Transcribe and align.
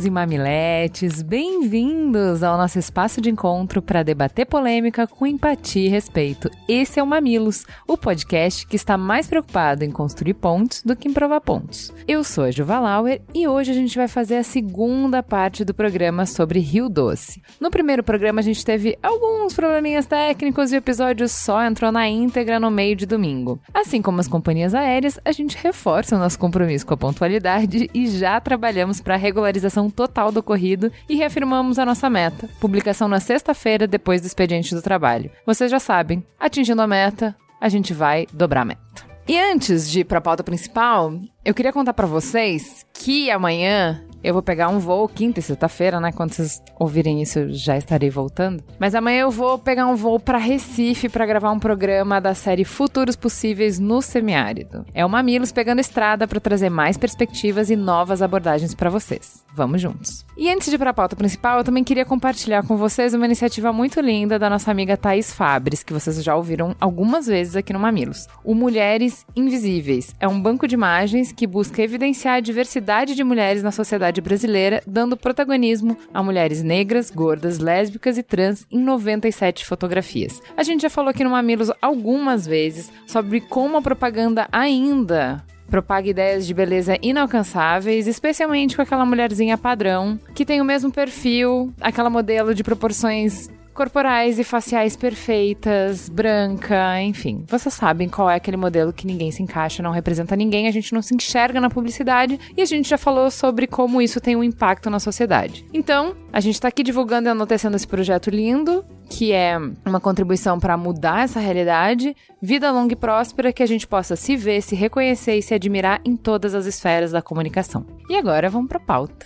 Mamileiros 0.00 0.04
e 0.04 0.10
mamiletes, 0.10 1.22
bem-vindos 1.22 2.42
ao 2.42 2.56
nosso 2.56 2.78
espaço 2.78 3.20
de 3.20 3.30
encontro 3.30 3.82
para 3.82 4.02
debater 4.02 4.46
polêmica 4.46 5.06
com 5.06 5.26
empatia 5.26 5.86
e 5.86 5.88
respeito. 5.88 6.50
Esse 6.68 7.00
é 7.00 7.02
o 7.02 7.06
Mamilos, 7.06 7.66
o 7.86 7.96
podcast 7.96 8.66
que 8.66 8.76
está 8.76 8.96
mais 8.96 9.26
preocupado 9.26 9.84
em 9.84 9.90
construir 9.90 10.34
pontos 10.34 10.82
do 10.82 10.96
que 10.96 11.08
em 11.08 11.12
provar 11.12 11.40
pontos. 11.40 11.92
Eu 12.06 12.22
sou 12.24 12.44
a 12.44 12.50
Juva 12.50 12.78
Lauer 12.78 13.20
e 13.34 13.46
hoje 13.48 13.72
a 13.72 13.74
gente 13.74 13.96
vai 13.96 14.08
fazer 14.08 14.36
a 14.36 14.42
segunda 14.42 15.22
parte 15.22 15.64
do 15.64 15.74
programa 15.74 16.24
sobre 16.24 16.60
Rio 16.60 16.88
Doce. 16.88 17.42
No 17.60 17.70
primeiro 17.70 18.02
programa 18.02 18.40
a 18.40 18.44
gente 18.44 18.64
teve 18.64 18.96
alguns 19.02 19.54
probleminhas 19.54 20.06
técnicos 20.06 20.72
e 20.72 20.76
o 20.76 20.78
episódio 20.78 21.28
só 21.28 21.64
entrou 21.64 21.90
na 21.92 22.08
íntegra 22.08 22.60
no 22.60 22.70
meio 22.70 22.96
de 22.96 23.06
domingo. 23.06 23.60
Assim 23.74 24.00
como 24.00 24.20
as 24.20 24.28
companhias 24.28 24.74
aéreas, 24.74 25.18
a 25.24 25.32
gente 25.32 25.58
reforça 25.58 26.16
o 26.16 26.18
nosso 26.18 26.38
compromisso 26.38 26.86
com 26.86 26.94
a 26.94 26.98
pontualidade 26.98 27.90
e 27.92 28.06
já 28.06 28.40
trabalhamos 28.40 29.00
para 29.00 29.14
a 29.14 29.18
regularização 29.18 29.89
total 29.90 30.30
do 30.32 30.40
ocorrido 30.40 30.90
e 31.08 31.16
reafirmamos 31.16 31.78
a 31.78 31.86
nossa 31.86 32.08
meta: 32.08 32.48
publicação 32.60 33.08
na 33.08 33.20
sexta-feira 33.20 33.86
depois 33.86 34.20
do 34.20 34.26
expediente 34.26 34.74
do 34.74 34.82
trabalho. 34.82 35.30
Vocês 35.46 35.70
já 35.70 35.78
sabem, 35.78 36.24
atingindo 36.38 36.82
a 36.82 36.86
meta, 36.86 37.36
a 37.60 37.68
gente 37.68 37.92
vai 37.92 38.26
dobrar 38.32 38.62
a 38.62 38.64
meta. 38.64 39.10
E 39.28 39.38
antes 39.38 39.88
de 39.88 40.00
ir 40.00 40.04
para 40.04 40.18
a 40.18 40.22
pauta 40.22 40.42
principal, 40.42 41.12
eu 41.44 41.54
queria 41.54 41.72
contar 41.72 41.92
para 41.92 42.06
vocês 42.06 42.84
que 42.92 43.30
amanhã 43.30 44.04
eu 44.22 44.32
vou 44.32 44.42
pegar 44.42 44.68
um 44.68 44.78
voo 44.78 45.08
quinta 45.08 45.40
e 45.40 45.42
sexta-feira, 45.42 46.00
né? 46.00 46.12
Quando 46.12 46.32
vocês 46.32 46.62
ouvirem 46.78 47.22
isso, 47.22 47.38
eu 47.38 47.52
já 47.52 47.76
estarei 47.76 48.10
voltando. 48.10 48.62
Mas 48.78 48.94
amanhã 48.94 49.22
eu 49.22 49.30
vou 49.30 49.58
pegar 49.58 49.86
um 49.86 49.94
voo 49.94 50.20
para 50.20 50.38
Recife 50.38 51.08
para 51.08 51.26
gravar 51.26 51.50
um 51.50 51.58
programa 51.58 52.20
da 52.20 52.34
série 52.34 52.64
Futuros 52.64 53.16
Possíveis 53.16 53.78
no 53.78 54.02
Semiárido. 54.02 54.84
É 54.92 55.04
o 55.04 55.08
Mamilos 55.08 55.52
pegando 55.52 55.80
estrada 55.80 56.28
para 56.28 56.40
trazer 56.40 56.70
mais 56.70 56.96
perspectivas 56.96 57.70
e 57.70 57.76
novas 57.76 58.22
abordagens 58.22 58.74
para 58.74 58.90
vocês. 58.90 59.44
Vamos 59.54 59.80
juntos. 59.80 60.24
E 60.36 60.50
antes 60.50 60.68
de 60.68 60.76
ir 60.76 60.78
para 60.78 60.90
a 60.90 60.94
pauta 60.94 61.16
principal, 61.16 61.58
eu 61.58 61.64
também 61.64 61.84
queria 61.84 62.04
compartilhar 62.04 62.62
com 62.62 62.76
vocês 62.76 63.14
uma 63.14 63.26
iniciativa 63.26 63.72
muito 63.72 64.00
linda 64.00 64.38
da 64.38 64.48
nossa 64.48 64.70
amiga 64.70 64.96
Thaís 64.96 65.32
Fabres, 65.32 65.82
que 65.82 65.92
vocês 65.92 66.22
já 66.22 66.34
ouviram 66.36 66.74
algumas 66.80 67.26
vezes 67.26 67.56
aqui 67.56 67.72
no 67.72 67.80
Mamilos. 67.80 68.26
O 68.44 68.54
Mulheres 68.54 69.26
Invisíveis 69.34 70.14
é 70.20 70.28
um 70.28 70.40
banco 70.40 70.68
de 70.68 70.74
imagens 70.74 71.32
que 71.32 71.46
busca 71.46 71.82
evidenciar 71.82 72.36
a 72.36 72.40
diversidade 72.40 73.14
de 73.14 73.24
mulheres 73.24 73.62
na 73.62 73.70
sociedade 73.70 74.09
brasileira, 74.18 74.82
dando 74.86 75.14
protagonismo 75.14 75.94
a 76.14 76.22
mulheres 76.22 76.62
negras, 76.62 77.10
gordas, 77.10 77.58
lésbicas 77.58 78.16
e 78.16 78.22
trans 78.22 78.66
em 78.70 78.78
97 78.78 79.66
fotografias. 79.66 80.40
A 80.56 80.62
gente 80.62 80.80
já 80.80 80.88
falou 80.88 81.10
aqui 81.10 81.22
no 81.22 81.28
Mamilos 81.28 81.70
algumas 81.82 82.46
vezes 82.46 82.90
sobre 83.06 83.42
como 83.42 83.76
a 83.76 83.82
propaganda 83.82 84.48
ainda 84.50 85.44
propaga 85.70 86.08
ideias 86.08 86.46
de 86.46 86.52
beleza 86.52 86.98
inalcançáveis, 87.00 88.06
especialmente 88.06 88.74
com 88.74 88.82
aquela 88.82 89.06
mulherzinha 89.06 89.56
padrão, 89.56 90.18
que 90.34 90.44
tem 90.44 90.60
o 90.60 90.64
mesmo 90.64 90.90
perfil, 90.90 91.72
aquela 91.80 92.10
modelo 92.10 92.54
de 92.54 92.64
proporções 92.64 93.48
corporais 93.80 94.38
e 94.38 94.44
faciais 94.44 94.94
perfeitas, 94.94 96.10
branca, 96.10 97.00
enfim. 97.00 97.46
Vocês 97.48 97.72
sabem 97.72 98.10
qual 98.10 98.28
é 98.28 98.34
aquele 98.34 98.58
modelo 98.58 98.92
que 98.92 99.06
ninguém 99.06 99.30
se 99.30 99.42
encaixa, 99.42 99.82
não 99.82 99.90
representa 99.90 100.36
ninguém, 100.36 100.68
a 100.68 100.70
gente 100.70 100.92
não 100.92 101.00
se 101.00 101.14
enxerga 101.14 101.58
na 101.62 101.70
publicidade 101.70 102.38
e 102.54 102.60
a 102.60 102.66
gente 102.66 102.90
já 102.90 102.98
falou 102.98 103.30
sobre 103.30 103.66
como 103.66 104.02
isso 104.02 104.20
tem 104.20 104.36
um 104.36 104.44
impacto 104.44 104.90
na 104.90 105.00
sociedade. 105.00 105.64
Então, 105.72 106.14
a 106.30 106.40
gente 106.40 106.56
está 106.56 106.68
aqui 106.68 106.82
divulgando 106.82 107.28
e 107.28 107.30
anotecendo 107.30 107.74
esse 107.74 107.86
projeto 107.86 108.28
lindo, 108.28 108.84
que 109.08 109.32
é 109.32 109.56
uma 109.86 109.98
contribuição 109.98 110.60
para 110.60 110.76
mudar 110.76 111.24
essa 111.24 111.40
realidade, 111.40 112.14
vida 112.42 112.70
longa 112.70 112.92
e 112.92 112.96
próspera, 112.96 113.50
que 113.50 113.62
a 113.62 113.66
gente 113.66 113.86
possa 113.86 114.14
se 114.14 114.36
ver, 114.36 114.60
se 114.60 114.76
reconhecer 114.76 115.38
e 115.38 115.42
se 115.42 115.54
admirar 115.54 116.02
em 116.04 116.18
todas 116.18 116.54
as 116.54 116.66
esferas 116.66 117.12
da 117.12 117.22
comunicação. 117.22 117.86
E 118.10 118.16
agora 118.18 118.50
vamos 118.50 118.68
para 118.68 118.76
a 118.76 118.84
pauta. 118.84 119.24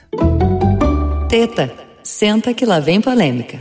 Teta, 1.29 1.75
senta 2.05 2.55
que 2.55 2.65
lá 2.65 2.79
vem 2.79 3.01
polêmica. 3.01 3.59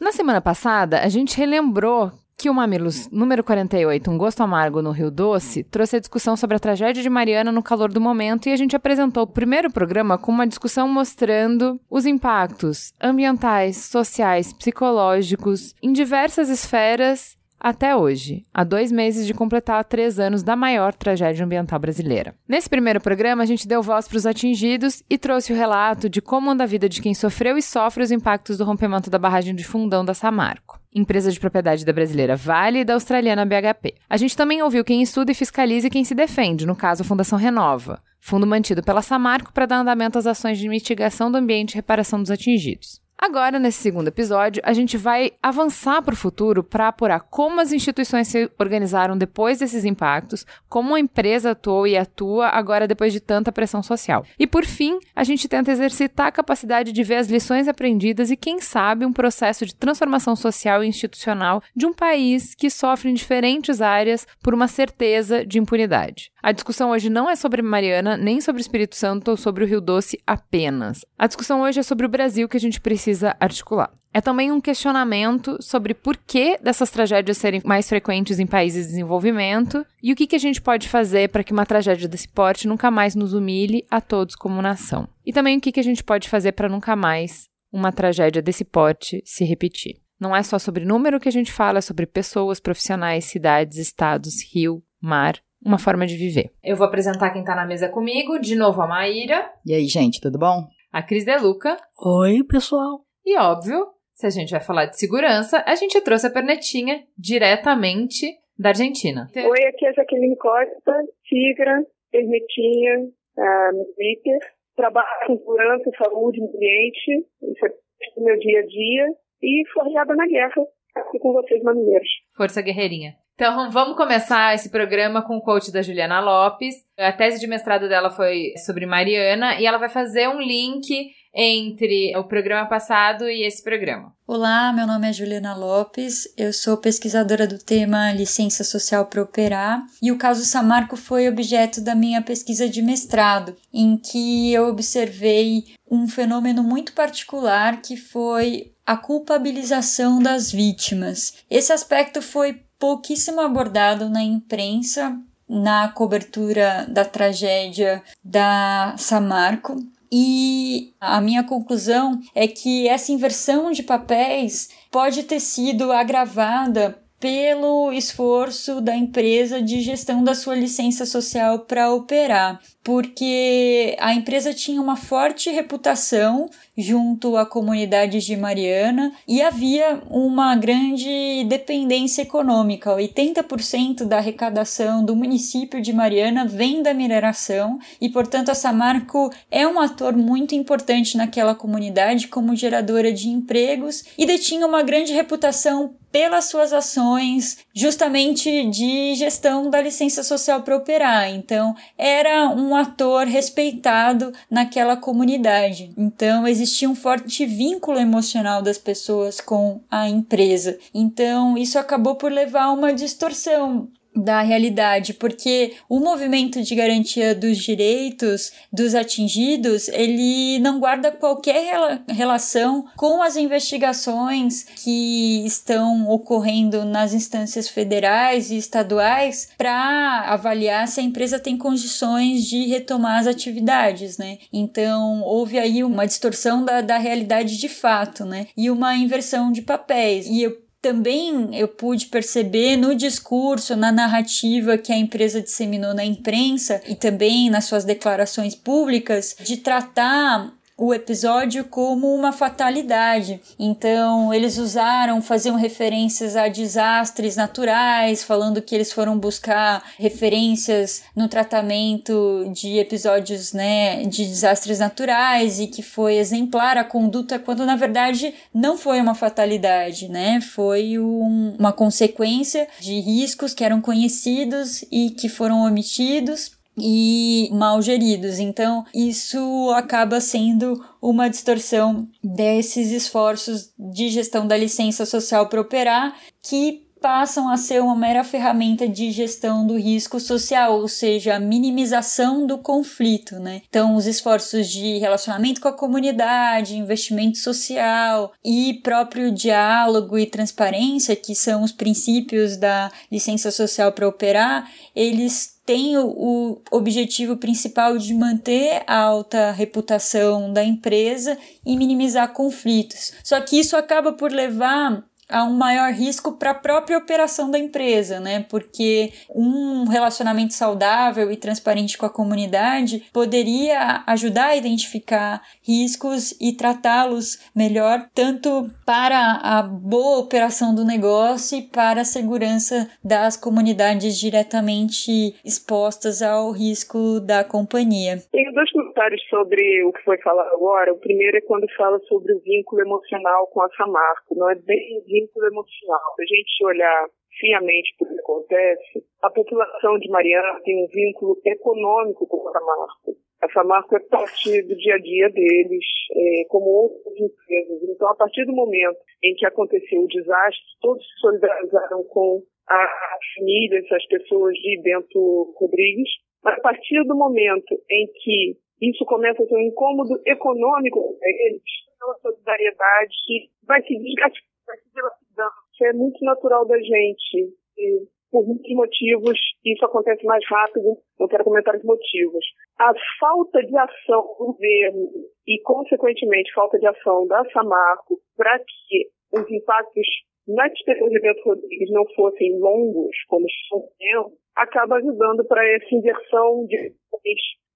Na 0.00 0.12
semana 0.12 0.40
passada, 0.40 1.00
a 1.00 1.08
gente 1.08 1.36
relembrou 1.36 2.12
que 2.38 2.48
o 2.48 2.54
Mamilos 2.54 3.08
número 3.10 3.42
48, 3.42 4.08
Um 4.08 4.16
Gosto 4.16 4.44
Amargo 4.44 4.80
no 4.80 4.92
Rio 4.92 5.10
Doce, 5.10 5.64
trouxe 5.64 5.96
a 5.96 5.98
discussão 5.98 6.36
sobre 6.36 6.56
a 6.56 6.60
tragédia 6.60 7.02
de 7.02 7.10
Mariana 7.10 7.50
no 7.50 7.64
calor 7.64 7.92
do 7.92 8.00
momento 8.00 8.48
e 8.48 8.52
a 8.52 8.56
gente 8.56 8.76
apresentou 8.76 9.24
o 9.24 9.26
primeiro 9.26 9.72
programa 9.72 10.16
com 10.16 10.30
uma 10.30 10.46
discussão 10.46 10.88
mostrando 10.88 11.80
os 11.90 12.06
impactos 12.06 12.92
ambientais, 13.02 13.76
sociais, 13.78 14.52
psicológicos 14.52 15.74
em 15.82 15.92
diversas 15.92 16.48
esferas 16.48 17.37
até 17.60 17.96
hoje, 17.96 18.44
há 18.54 18.62
dois 18.62 18.92
meses 18.92 19.26
de 19.26 19.34
completar 19.34 19.84
três 19.84 20.20
anos 20.20 20.42
da 20.44 20.54
maior 20.54 20.94
tragédia 20.94 21.44
ambiental 21.44 21.78
brasileira. 21.78 22.34
Nesse 22.48 22.68
primeiro 22.68 23.00
programa, 23.00 23.42
a 23.42 23.46
gente 23.46 23.66
deu 23.66 23.82
voz 23.82 24.06
para 24.06 24.16
os 24.16 24.26
atingidos 24.26 25.02
e 25.10 25.18
trouxe 25.18 25.52
o 25.52 25.56
relato 25.56 26.08
de 26.08 26.22
como 26.22 26.50
anda 26.50 26.64
a 26.64 26.66
vida 26.66 26.88
de 26.88 27.02
quem 27.02 27.14
sofreu 27.14 27.58
e 27.58 27.62
sofre 27.62 28.02
os 28.02 28.12
impactos 28.12 28.58
do 28.58 28.64
rompimento 28.64 29.10
da 29.10 29.18
barragem 29.18 29.54
de 29.54 29.64
Fundão 29.64 30.04
da 30.04 30.14
Samarco, 30.14 30.80
empresa 30.94 31.32
de 31.32 31.40
propriedade 31.40 31.84
da 31.84 31.92
brasileira 31.92 32.36
Vale 32.36 32.80
e 32.80 32.84
da 32.84 32.94
australiana 32.94 33.44
BHP. 33.44 33.94
A 34.08 34.16
gente 34.16 34.36
também 34.36 34.62
ouviu 34.62 34.84
quem 34.84 35.02
estuda 35.02 35.32
e 35.32 35.34
fiscaliza 35.34 35.88
e 35.88 35.90
quem 35.90 36.04
se 36.04 36.14
defende, 36.14 36.66
no 36.66 36.76
caso 36.76 37.02
a 37.02 37.06
Fundação 37.06 37.38
Renova, 37.38 38.00
fundo 38.20 38.46
mantido 38.46 38.82
pela 38.84 39.02
Samarco 39.02 39.52
para 39.52 39.66
dar 39.66 39.80
andamento 39.80 40.16
às 40.16 40.26
ações 40.26 40.58
de 40.58 40.68
mitigação 40.68 41.30
do 41.30 41.38
ambiente 41.38 41.72
e 41.72 41.76
reparação 41.76 42.20
dos 42.20 42.30
atingidos. 42.30 43.00
Agora, 43.20 43.58
nesse 43.58 43.82
segundo 43.82 44.06
episódio, 44.06 44.62
a 44.64 44.72
gente 44.72 44.96
vai 44.96 45.32
avançar 45.42 46.00
para 46.02 46.14
o 46.14 46.16
futuro 46.16 46.62
para 46.62 46.86
apurar 46.86 47.18
como 47.18 47.60
as 47.60 47.72
instituições 47.72 48.28
se 48.28 48.48
organizaram 48.56 49.18
depois 49.18 49.58
desses 49.58 49.84
impactos, 49.84 50.46
como 50.68 50.94
a 50.94 51.00
empresa 51.00 51.50
atuou 51.50 51.84
e 51.84 51.96
atua 51.96 52.46
agora 52.46 52.86
depois 52.86 53.12
de 53.12 53.18
tanta 53.18 53.50
pressão 53.50 53.82
social. 53.82 54.24
E 54.38 54.46
por 54.46 54.64
fim, 54.64 55.00
a 55.16 55.24
gente 55.24 55.48
tenta 55.48 55.72
exercitar 55.72 56.28
a 56.28 56.32
capacidade 56.32 56.92
de 56.92 57.02
ver 57.02 57.16
as 57.16 57.26
lições 57.26 57.66
aprendidas 57.66 58.30
e, 58.30 58.36
quem 58.36 58.60
sabe, 58.60 59.04
um 59.04 59.12
processo 59.12 59.66
de 59.66 59.74
transformação 59.74 60.36
social 60.36 60.84
e 60.84 60.86
institucional 60.86 61.60
de 61.74 61.86
um 61.86 61.92
país 61.92 62.54
que 62.54 62.70
sofre 62.70 63.10
em 63.10 63.14
diferentes 63.14 63.82
áreas 63.82 64.28
por 64.40 64.54
uma 64.54 64.68
certeza 64.68 65.44
de 65.44 65.58
impunidade. 65.58 66.30
A 66.40 66.52
discussão 66.52 66.90
hoje 66.90 67.10
não 67.10 67.28
é 67.28 67.34
sobre 67.34 67.62
Mariana, 67.62 68.16
nem 68.16 68.40
sobre 68.40 68.62
Espírito 68.62 68.94
Santo 68.94 69.32
ou 69.32 69.36
sobre 69.36 69.64
o 69.64 69.66
Rio 69.66 69.80
Doce 69.80 70.20
apenas. 70.24 71.04
A 71.18 71.26
discussão 71.26 71.62
hoje 71.62 71.80
é 71.80 71.82
sobre 71.82 72.06
o 72.06 72.08
Brasil 72.08 72.48
que 72.48 72.56
a 72.56 72.60
gente 72.60 72.80
precisa 72.80 73.07
articular. 73.40 73.90
É 74.12 74.20
também 74.20 74.50
um 74.50 74.60
questionamento 74.60 75.58
sobre 75.60 75.92
por 75.94 76.16
que 76.16 76.58
dessas 76.58 76.90
tragédias 76.90 77.36
serem 77.36 77.60
mais 77.64 77.88
frequentes 77.88 78.38
em 78.38 78.46
países 78.46 78.84
de 78.84 78.92
desenvolvimento 78.92 79.84
e 80.02 80.12
o 80.12 80.16
que, 80.16 80.26
que 80.26 80.36
a 80.36 80.40
gente 80.40 80.62
pode 80.62 80.88
fazer 80.88 81.28
para 81.28 81.44
que 81.44 81.52
uma 81.52 81.66
tragédia 81.66 82.08
desse 82.08 82.26
porte 82.26 82.66
nunca 82.66 82.90
mais 82.90 83.14
nos 83.14 83.34
humilhe 83.34 83.84
a 83.90 84.00
todos 84.00 84.34
como 84.34 84.62
nação. 84.62 85.06
E 85.24 85.32
também 85.32 85.58
o 85.58 85.60
que, 85.60 85.70
que 85.70 85.80
a 85.80 85.84
gente 85.84 86.02
pode 86.02 86.28
fazer 86.28 86.52
para 86.52 86.68
nunca 86.68 86.96
mais 86.96 87.48
uma 87.70 87.92
tragédia 87.92 88.40
desse 88.40 88.64
porte 88.64 89.22
se 89.24 89.44
repetir. 89.44 89.96
Não 90.18 90.34
é 90.34 90.42
só 90.42 90.58
sobre 90.58 90.84
número 90.84 91.20
que 91.20 91.28
a 91.28 91.32
gente 91.32 91.52
fala, 91.52 91.78
é 91.78 91.82
sobre 91.82 92.06
pessoas, 92.06 92.58
profissionais, 92.58 93.26
cidades, 93.26 93.78
estados, 93.78 94.42
rio, 94.52 94.82
mar 95.00 95.38
uma 95.64 95.78
forma 95.78 96.06
de 96.06 96.16
viver. 96.16 96.50
Eu 96.62 96.76
vou 96.76 96.86
apresentar 96.86 97.30
quem 97.30 97.44
tá 97.44 97.54
na 97.54 97.66
mesa 97.66 97.88
comigo, 97.88 98.38
de 98.38 98.54
novo 98.54 98.80
a 98.80 98.86
Maíra. 98.86 99.50
E 99.66 99.74
aí, 99.74 99.86
gente, 99.86 100.20
tudo 100.20 100.38
bom? 100.38 100.66
A 100.92 101.02
Cris 101.02 101.24
Deluca. 101.24 101.76
Oi, 102.02 102.42
pessoal. 102.44 103.00
E 103.24 103.36
óbvio, 103.36 103.88
se 104.14 104.26
a 104.26 104.30
gente 104.30 104.50
vai 104.50 104.60
falar 104.60 104.86
de 104.86 104.98
segurança, 104.98 105.62
a 105.66 105.74
gente 105.74 106.00
trouxe 106.00 106.26
a 106.26 106.30
pernetinha 106.30 107.04
diretamente 107.16 108.26
da 108.58 108.70
Argentina. 108.70 109.28
Oi, 109.36 109.64
aqui 109.66 109.84
é 109.84 109.90
a 109.90 109.92
Jaqueline 109.92 110.36
Costa, 110.36 110.92
Tigra, 111.24 111.84
pernetinha, 112.10 113.00
uh, 113.00 113.94
Twitter. 113.94 114.38
Trabalho 114.76 115.26
com 115.26 115.36
segurança, 115.36 115.90
saúde, 116.02 116.42
ambiente, 116.42 117.26
isso 117.42 117.66
é 117.66 118.20
meu 118.20 118.38
dia 118.38 118.60
a 118.60 118.66
dia. 118.66 119.06
E 119.42 119.62
forjada 119.72 120.14
na 120.14 120.26
guerra, 120.26 120.66
aqui 120.94 121.18
com 121.18 121.32
vocês, 121.32 121.62
marinheiros. 121.62 122.08
Força 122.36 122.62
guerreirinha. 122.62 123.14
Então, 123.40 123.70
vamos 123.70 123.96
começar 123.96 124.52
esse 124.52 124.68
programa 124.68 125.22
com 125.22 125.36
o 125.36 125.40
coach 125.40 125.70
da 125.70 125.80
Juliana 125.80 126.18
Lopes. 126.18 126.74
A 126.98 127.12
tese 127.12 127.38
de 127.38 127.46
mestrado 127.46 127.88
dela 127.88 128.10
foi 128.10 128.52
sobre 128.66 128.84
Mariana 128.84 129.60
e 129.60 129.64
ela 129.64 129.78
vai 129.78 129.88
fazer 129.88 130.28
um 130.28 130.40
link 130.40 131.12
entre 131.32 132.16
o 132.16 132.24
programa 132.24 132.68
passado 132.68 133.30
e 133.30 133.46
esse 133.46 133.62
programa. 133.62 134.12
Olá, 134.26 134.72
meu 134.72 134.88
nome 134.88 135.08
é 135.08 135.12
Juliana 135.12 135.54
Lopes, 135.54 136.26
eu 136.36 136.52
sou 136.52 136.76
pesquisadora 136.78 137.46
do 137.46 137.58
tema 137.60 138.10
Licença 138.10 138.64
Social 138.64 139.06
para 139.06 139.22
Operar 139.22 139.84
e 140.02 140.10
o 140.10 140.18
caso 140.18 140.44
Samarco 140.44 140.96
foi 140.96 141.28
objeto 141.28 141.80
da 141.80 141.94
minha 141.94 142.20
pesquisa 142.20 142.68
de 142.68 142.82
mestrado, 142.82 143.54
em 143.72 143.96
que 143.96 144.52
eu 144.52 144.66
observei 144.66 145.62
um 145.88 146.08
fenômeno 146.08 146.64
muito 146.64 146.92
particular 146.92 147.80
que 147.82 147.96
foi 147.96 148.72
a 148.84 148.96
culpabilização 148.96 150.18
das 150.20 150.50
vítimas. 150.50 151.44
Esse 151.48 151.72
aspecto 151.72 152.20
foi 152.20 152.62
pouquíssimo 152.78 153.40
abordado 153.40 154.08
na 154.08 154.22
imprensa 154.22 155.18
na 155.48 155.88
cobertura 155.88 156.86
da 156.88 157.04
tragédia 157.04 158.02
da 158.22 158.94
Samarco. 158.98 159.76
E 160.10 160.94
a 161.00 161.20
minha 161.20 161.44
conclusão 161.44 162.18
é 162.34 162.46
que 162.48 162.88
essa 162.88 163.12
inversão 163.12 163.70
de 163.72 163.82
papéis 163.82 164.70
pode 164.90 165.22
ter 165.22 165.40
sido 165.40 165.92
agravada 165.92 166.98
pelo 167.20 167.92
esforço 167.92 168.80
da 168.80 168.94
empresa 168.96 169.60
de 169.60 169.80
gestão 169.80 170.22
da 170.22 170.34
sua 170.34 170.54
licença 170.54 171.04
social 171.04 171.60
para 171.60 171.92
operar 171.92 172.60
porque 172.88 173.94
a 174.00 174.14
empresa 174.14 174.54
tinha 174.54 174.80
uma 174.80 174.96
forte 174.96 175.50
reputação 175.50 176.48
junto 176.74 177.36
à 177.36 177.44
comunidade 177.44 178.18
de 178.20 178.34
Mariana 178.34 179.12
e 179.28 179.42
havia 179.42 180.00
uma 180.08 180.56
grande 180.56 181.44
dependência 181.46 182.22
econômica. 182.22 182.96
80% 182.96 184.06
da 184.06 184.16
arrecadação 184.16 185.04
do 185.04 185.14
município 185.14 185.82
de 185.82 185.92
Mariana 185.92 186.46
vem 186.46 186.82
da 186.82 186.94
mineração 186.94 187.78
e, 188.00 188.08
portanto, 188.08 188.48
a 188.48 188.54
Samarco 188.54 189.30
é 189.50 189.68
um 189.68 189.78
ator 189.78 190.16
muito 190.16 190.54
importante 190.54 191.14
naquela 191.14 191.54
comunidade 191.54 192.28
como 192.28 192.56
geradora 192.56 193.12
de 193.12 193.28
empregos 193.28 194.04
e 194.16 194.24
detinha 194.24 194.66
uma 194.66 194.82
grande 194.82 195.12
reputação 195.12 195.94
pelas 196.10 196.46
suas 196.46 196.72
ações 196.72 197.58
justamente 197.74 198.64
de 198.70 199.14
gestão 199.14 199.68
da 199.68 199.80
licença 199.80 200.22
social 200.22 200.62
para 200.62 200.76
operar. 200.76 201.28
Então, 201.28 201.74
era 201.96 202.48
um 202.48 202.74
ator 202.78 203.26
respeitado 203.26 204.32
naquela 204.50 204.96
comunidade. 204.96 205.92
Então, 205.96 206.46
existia 206.46 206.88
um 206.88 206.94
forte 206.94 207.44
vínculo 207.44 207.98
emocional 207.98 208.62
das 208.62 208.78
pessoas 208.78 209.40
com 209.40 209.80
a 209.90 210.08
empresa. 210.08 210.78
Então, 210.94 211.58
isso 211.58 211.78
acabou 211.78 212.14
por 212.16 212.32
levar 212.32 212.64
a 212.64 212.72
uma 212.72 212.92
distorção 212.92 213.88
da 214.14 214.42
realidade, 214.42 215.14
porque 215.14 215.74
o 215.88 216.00
movimento 216.00 216.62
de 216.62 216.74
garantia 216.74 217.34
dos 217.34 217.56
direitos 217.58 218.52
dos 218.72 218.94
atingidos, 218.94 219.88
ele 219.88 220.58
não 220.58 220.80
guarda 220.80 221.12
qualquer 221.12 221.64
rela 221.64 222.02
relação 222.08 222.86
com 222.96 223.22
as 223.22 223.36
investigações 223.36 224.64
que 224.64 225.44
estão 225.46 226.08
ocorrendo 226.08 226.84
nas 226.84 227.14
instâncias 227.14 227.68
federais 227.68 228.50
e 228.50 228.56
estaduais 228.56 229.50
para 229.56 230.24
avaliar 230.26 230.88
se 230.88 231.00
a 231.00 231.04
empresa 231.04 231.38
tem 231.38 231.56
condições 231.56 232.44
de 232.44 232.66
retomar 232.66 233.20
as 233.20 233.26
atividades, 233.26 234.18
né? 234.18 234.38
Então, 234.52 235.22
houve 235.22 235.58
aí 235.58 235.84
uma 235.84 236.06
distorção 236.06 236.64
da, 236.64 236.80
da 236.80 236.98
realidade 236.98 237.56
de 237.56 237.68
fato, 237.68 238.24
né? 238.24 238.48
E 238.56 238.70
uma 238.70 238.96
inversão 238.96 239.52
de 239.52 239.62
papéis. 239.62 240.26
E 240.26 240.42
eu 240.42 240.67
também 240.80 241.56
eu 241.58 241.68
pude 241.68 242.06
perceber 242.06 242.76
no 242.76 242.94
discurso, 242.94 243.76
na 243.76 243.90
narrativa 243.90 244.78
que 244.78 244.92
a 244.92 244.96
empresa 244.96 245.42
disseminou 245.42 245.92
na 245.92 246.04
imprensa 246.04 246.80
e 246.86 246.94
também 246.94 247.50
nas 247.50 247.64
suas 247.64 247.84
declarações 247.84 248.54
públicas, 248.54 249.36
de 249.40 249.56
tratar 249.56 250.52
o 250.78 250.94
episódio 250.94 251.64
como 251.64 252.14
uma 252.14 252.30
fatalidade. 252.30 253.40
Então, 253.58 254.32
eles 254.32 254.58
usaram, 254.58 255.20
faziam 255.20 255.56
referências 255.56 256.36
a 256.36 256.46
desastres 256.46 257.34
naturais, 257.34 258.22
falando 258.22 258.62
que 258.62 258.76
eles 258.76 258.92
foram 258.92 259.18
buscar 259.18 259.82
referências 259.98 261.02
no 261.16 261.28
tratamento 261.28 262.48
de 262.54 262.78
episódios, 262.78 263.52
né, 263.52 264.04
de 264.04 264.24
desastres 264.24 264.78
naturais 264.78 265.58
e 265.58 265.66
que 265.66 265.82
foi 265.82 266.14
exemplar 266.14 266.76
a 266.76 266.84
conduta 266.84 267.40
quando 267.40 267.66
na 267.66 267.74
verdade 267.74 268.32
não 268.54 268.78
foi 268.78 269.00
uma 269.00 269.16
fatalidade, 269.16 270.08
né? 270.08 270.40
Foi 270.40 270.96
um, 270.98 271.56
uma 271.58 271.72
consequência 271.72 272.68
de 272.78 273.00
riscos 273.00 273.52
que 273.52 273.64
eram 273.64 273.80
conhecidos 273.80 274.84
e 274.92 275.10
que 275.10 275.28
foram 275.28 275.62
omitidos 275.62 276.57
e 276.80 277.48
mal 277.52 277.80
geridos. 277.82 278.38
Então, 278.38 278.84
isso 278.94 279.70
acaba 279.74 280.20
sendo 280.20 280.84
uma 281.00 281.28
distorção 281.28 282.08
desses 282.22 282.90
esforços 282.90 283.72
de 283.78 284.08
gestão 284.08 284.46
da 284.46 284.56
licença 284.56 285.06
social 285.06 285.48
para 285.48 285.60
operar 285.60 286.16
que 286.42 286.88
passam 287.00 287.48
a 287.48 287.56
ser 287.56 287.82
uma 287.82 287.96
mera 287.96 288.24
ferramenta 288.24 288.88
de 288.88 289.10
gestão 289.10 289.66
do 289.66 289.76
risco 289.76 290.18
social, 290.20 290.80
ou 290.80 290.88
seja, 290.88 291.36
a 291.36 291.40
minimização 291.40 292.46
do 292.46 292.58
conflito, 292.58 293.38
né? 293.38 293.62
Então, 293.68 293.94
os 293.94 294.06
esforços 294.06 294.68
de 294.68 294.98
relacionamento 294.98 295.60
com 295.60 295.68
a 295.68 295.72
comunidade, 295.72 296.76
investimento 296.76 297.38
social 297.38 298.32
e 298.44 298.74
próprio 298.82 299.30
diálogo 299.30 300.18
e 300.18 300.26
transparência, 300.26 301.16
que 301.16 301.34
são 301.34 301.62
os 301.62 301.72
princípios 301.72 302.56
da 302.56 302.90
licença 303.10 303.50
social 303.50 303.92
para 303.92 304.08
operar, 304.08 304.70
eles 304.94 305.57
tem 305.68 305.98
o, 305.98 306.62
objetivo 306.70 307.36
principal 307.36 307.98
de 307.98 308.14
manter 308.14 308.82
a 308.86 309.00
alta 309.00 309.50
reputação 309.50 310.50
da 310.50 310.64
empresa 310.64 311.36
e 311.64 311.76
minimizar 311.76 312.32
conflitos. 312.32 313.12
Só 313.22 313.38
que 313.42 313.60
isso 313.60 313.76
acaba 313.76 314.14
por 314.14 314.32
levar 314.32 315.04
a 315.28 315.44
um 315.44 315.54
maior 315.54 315.92
risco 315.92 316.38
para 316.38 316.50
a 316.50 316.54
própria 316.54 316.98
operação 316.98 317.50
da 317.50 317.58
empresa, 317.58 318.20
né? 318.20 318.44
Porque 318.48 319.12
um 319.34 319.84
relacionamento 319.86 320.54
saudável 320.54 321.30
e 321.30 321.36
transparente 321.36 321.98
com 321.98 322.06
a 322.06 322.10
comunidade 322.10 323.04
poderia 323.12 324.02
ajudar 324.06 324.48
a 324.48 324.56
identificar 324.56 325.42
riscos 325.62 326.32
e 326.40 326.52
tratá-los 326.52 327.38
melhor, 327.54 328.08
tanto 328.14 328.70
para 328.86 329.40
a 329.42 329.62
boa 329.62 330.18
operação 330.18 330.74
do 330.74 330.84
negócio 330.84 331.58
e 331.58 331.62
para 331.62 332.00
a 332.00 332.04
segurança 332.04 332.88
das 333.04 333.36
comunidades 333.36 334.18
diretamente 334.18 335.34
expostas 335.44 336.22
ao 336.22 336.50
risco 336.52 337.20
da 337.20 337.44
companhia. 337.44 338.18
Tenho 338.32 338.52
dois 338.52 338.70
comentários 338.72 339.22
sobre 339.28 339.84
o 339.84 339.92
que 339.92 340.02
foi 340.02 340.18
falado 340.18 340.48
agora. 340.54 340.92
O 340.92 340.98
primeiro 340.98 341.36
é 341.36 341.40
quando 341.40 341.66
fala 341.76 341.98
sobre 342.08 342.32
o 342.32 342.40
vínculo 342.40 342.82
emocional 342.82 343.46
com 343.48 343.62
a 343.62 343.68
Samarco. 343.76 344.34
Não 344.34 344.50
é 344.50 344.54
bem 344.54 345.02
vínculo 345.18 345.46
emocional. 345.46 346.00
Se 346.16 346.22
a 346.22 346.26
gente 346.26 346.64
olhar 346.64 347.06
friamente 347.38 347.94
para 347.98 348.06
o 348.06 348.14
que 348.14 348.20
acontece, 348.20 349.04
a 349.22 349.30
população 349.30 349.98
de 349.98 350.08
Mariana 350.10 350.60
tem 350.64 350.84
um 350.84 350.88
vínculo 350.88 351.36
econômico 351.44 352.26
com 352.26 352.48
a 352.48 352.52
Samarco. 352.52 353.16
A 353.40 353.48
Samarco 353.52 353.96
é 353.96 354.00
parte 354.00 354.62
do 354.62 354.76
dia 354.76 354.94
a 354.94 354.98
dia 354.98 355.30
deles, 355.30 355.84
é, 356.10 356.44
como 356.48 356.66
outras 356.66 357.14
empresas. 357.14 357.82
Então, 357.88 358.08
a 358.08 358.16
partir 358.16 358.44
do 358.44 358.52
momento 358.52 358.98
em 359.22 359.34
que 359.34 359.46
aconteceu 359.46 360.02
o 360.02 360.08
desastre, 360.08 360.64
todos 360.80 361.04
se 361.04 361.20
solidarizaram 361.20 362.02
com 362.04 362.42
as 362.68 362.90
famílias, 363.36 363.92
as 363.92 364.06
pessoas 364.06 364.54
de 364.54 364.80
Bento 364.82 365.54
Rodrigues. 365.56 366.10
Mas 366.42 366.58
a 366.58 366.60
partir 366.60 367.04
do 367.04 367.14
momento 367.14 367.74
em 367.90 368.06
que 368.22 368.56
isso 368.82 369.04
começa 369.04 369.42
a 369.42 369.46
ser 369.46 369.54
um 369.54 369.68
incômodo 369.68 370.20
econômico 370.26 371.00
para 371.18 371.30
eles, 371.30 371.62
a 372.00 372.14
solidariedade 372.20 373.50
vai 373.66 373.82
se 373.82 373.98
desgastar, 373.98 374.42
Isso 374.74 375.84
é 375.84 375.92
muito 375.92 376.24
natural 376.24 376.66
da 376.66 376.78
gente. 376.78 377.54
E 377.76 378.06
por 378.30 378.46
muitos 378.46 378.70
motivos, 378.74 379.38
isso 379.64 379.84
acontece 379.84 380.24
mais 380.24 380.44
rápido. 380.48 380.96
Não 381.18 381.28
quero 381.28 381.44
comentar 381.44 381.74
os 381.76 381.84
motivos. 381.84 382.44
A 382.78 382.92
falta 383.18 383.60
de 383.64 383.76
ação 383.76 384.22
do 384.22 384.46
governo 384.46 385.08
e, 385.46 385.60
consequentemente, 385.62 386.52
falta 386.52 386.78
de 386.78 386.86
ação 386.86 387.26
da 387.26 387.44
Samarco 387.50 388.20
para 388.36 388.58
que 388.58 389.10
os 389.32 389.50
impactos 389.50 390.06
nas 390.46 390.72
pessoas 390.82 391.10
de 391.10 391.20
Bento 391.20 391.42
Rodrigues 391.44 391.90
não 391.90 392.04
fossem 392.14 392.58
longos, 392.58 393.14
como 393.28 393.46
estão 393.46 393.82
sendo, 393.98 394.32
acaba 394.56 394.96
ajudando 394.96 395.44
para 395.46 395.66
essa 395.66 395.94
inversão 395.94 396.64
de 396.66 396.94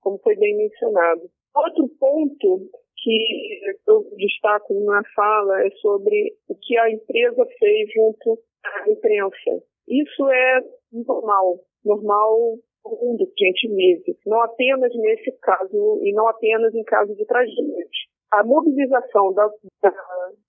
como 0.01 0.19
foi 0.19 0.37
bem 0.37 0.57
mencionado. 0.57 1.23
Outro 1.55 1.89
ponto 1.99 2.71
que 3.03 3.61
eu 3.87 4.07
destaco 4.17 4.81
na 4.85 5.03
fala 5.15 5.67
é 5.67 5.71
sobre 5.81 6.35
o 6.49 6.55
que 6.55 6.79
a 6.79 6.91
empresa 6.91 7.45
fez 7.59 7.91
junto 7.95 8.39
à 8.65 8.91
imprensa. 8.91 9.63
Isso 9.89 10.31
é 10.31 10.61
normal, 10.93 11.59
normal 11.85 12.39
no 12.85 12.91
mundo 12.91 13.31
que 13.37 13.45
a 13.45 13.49
gente 13.49 13.69
vive, 13.69 14.17
não 14.27 14.41
apenas 14.43 14.93
nesse 14.95 15.33
caso 15.41 16.01
e 16.03 16.13
não 16.13 16.29
apenas 16.29 16.75
em 16.75 16.85
caso 16.85 17.15
de 17.15 17.25
tragédias. 17.27 17.91
A 18.33 18.45
mobilização 18.45 19.33
da, 19.35 19.49
da, 19.83 19.93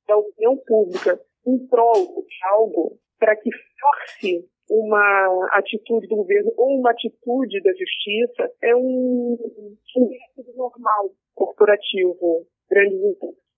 da 0.08 0.18
opinião 0.18 0.58
pública 0.66 1.20
em 1.46 1.68
prol 1.68 1.94
de 1.94 2.46
algo 2.54 2.98
para 3.20 3.36
que 3.36 3.50
force 3.52 4.50
uma 4.74 5.48
atitude 5.52 6.08
do 6.08 6.16
governo 6.16 6.52
ou 6.58 6.80
uma 6.80 6.90
atitude 6.90 7.62
da 7.62 7.72
justiça 7.74 8.52
é 8.64 8.76
um, 8.76 9.38
método 9.96 10.58
normal 10.58 11.12
corporativo. 11.36 12.48
Grandes 12.72 13.00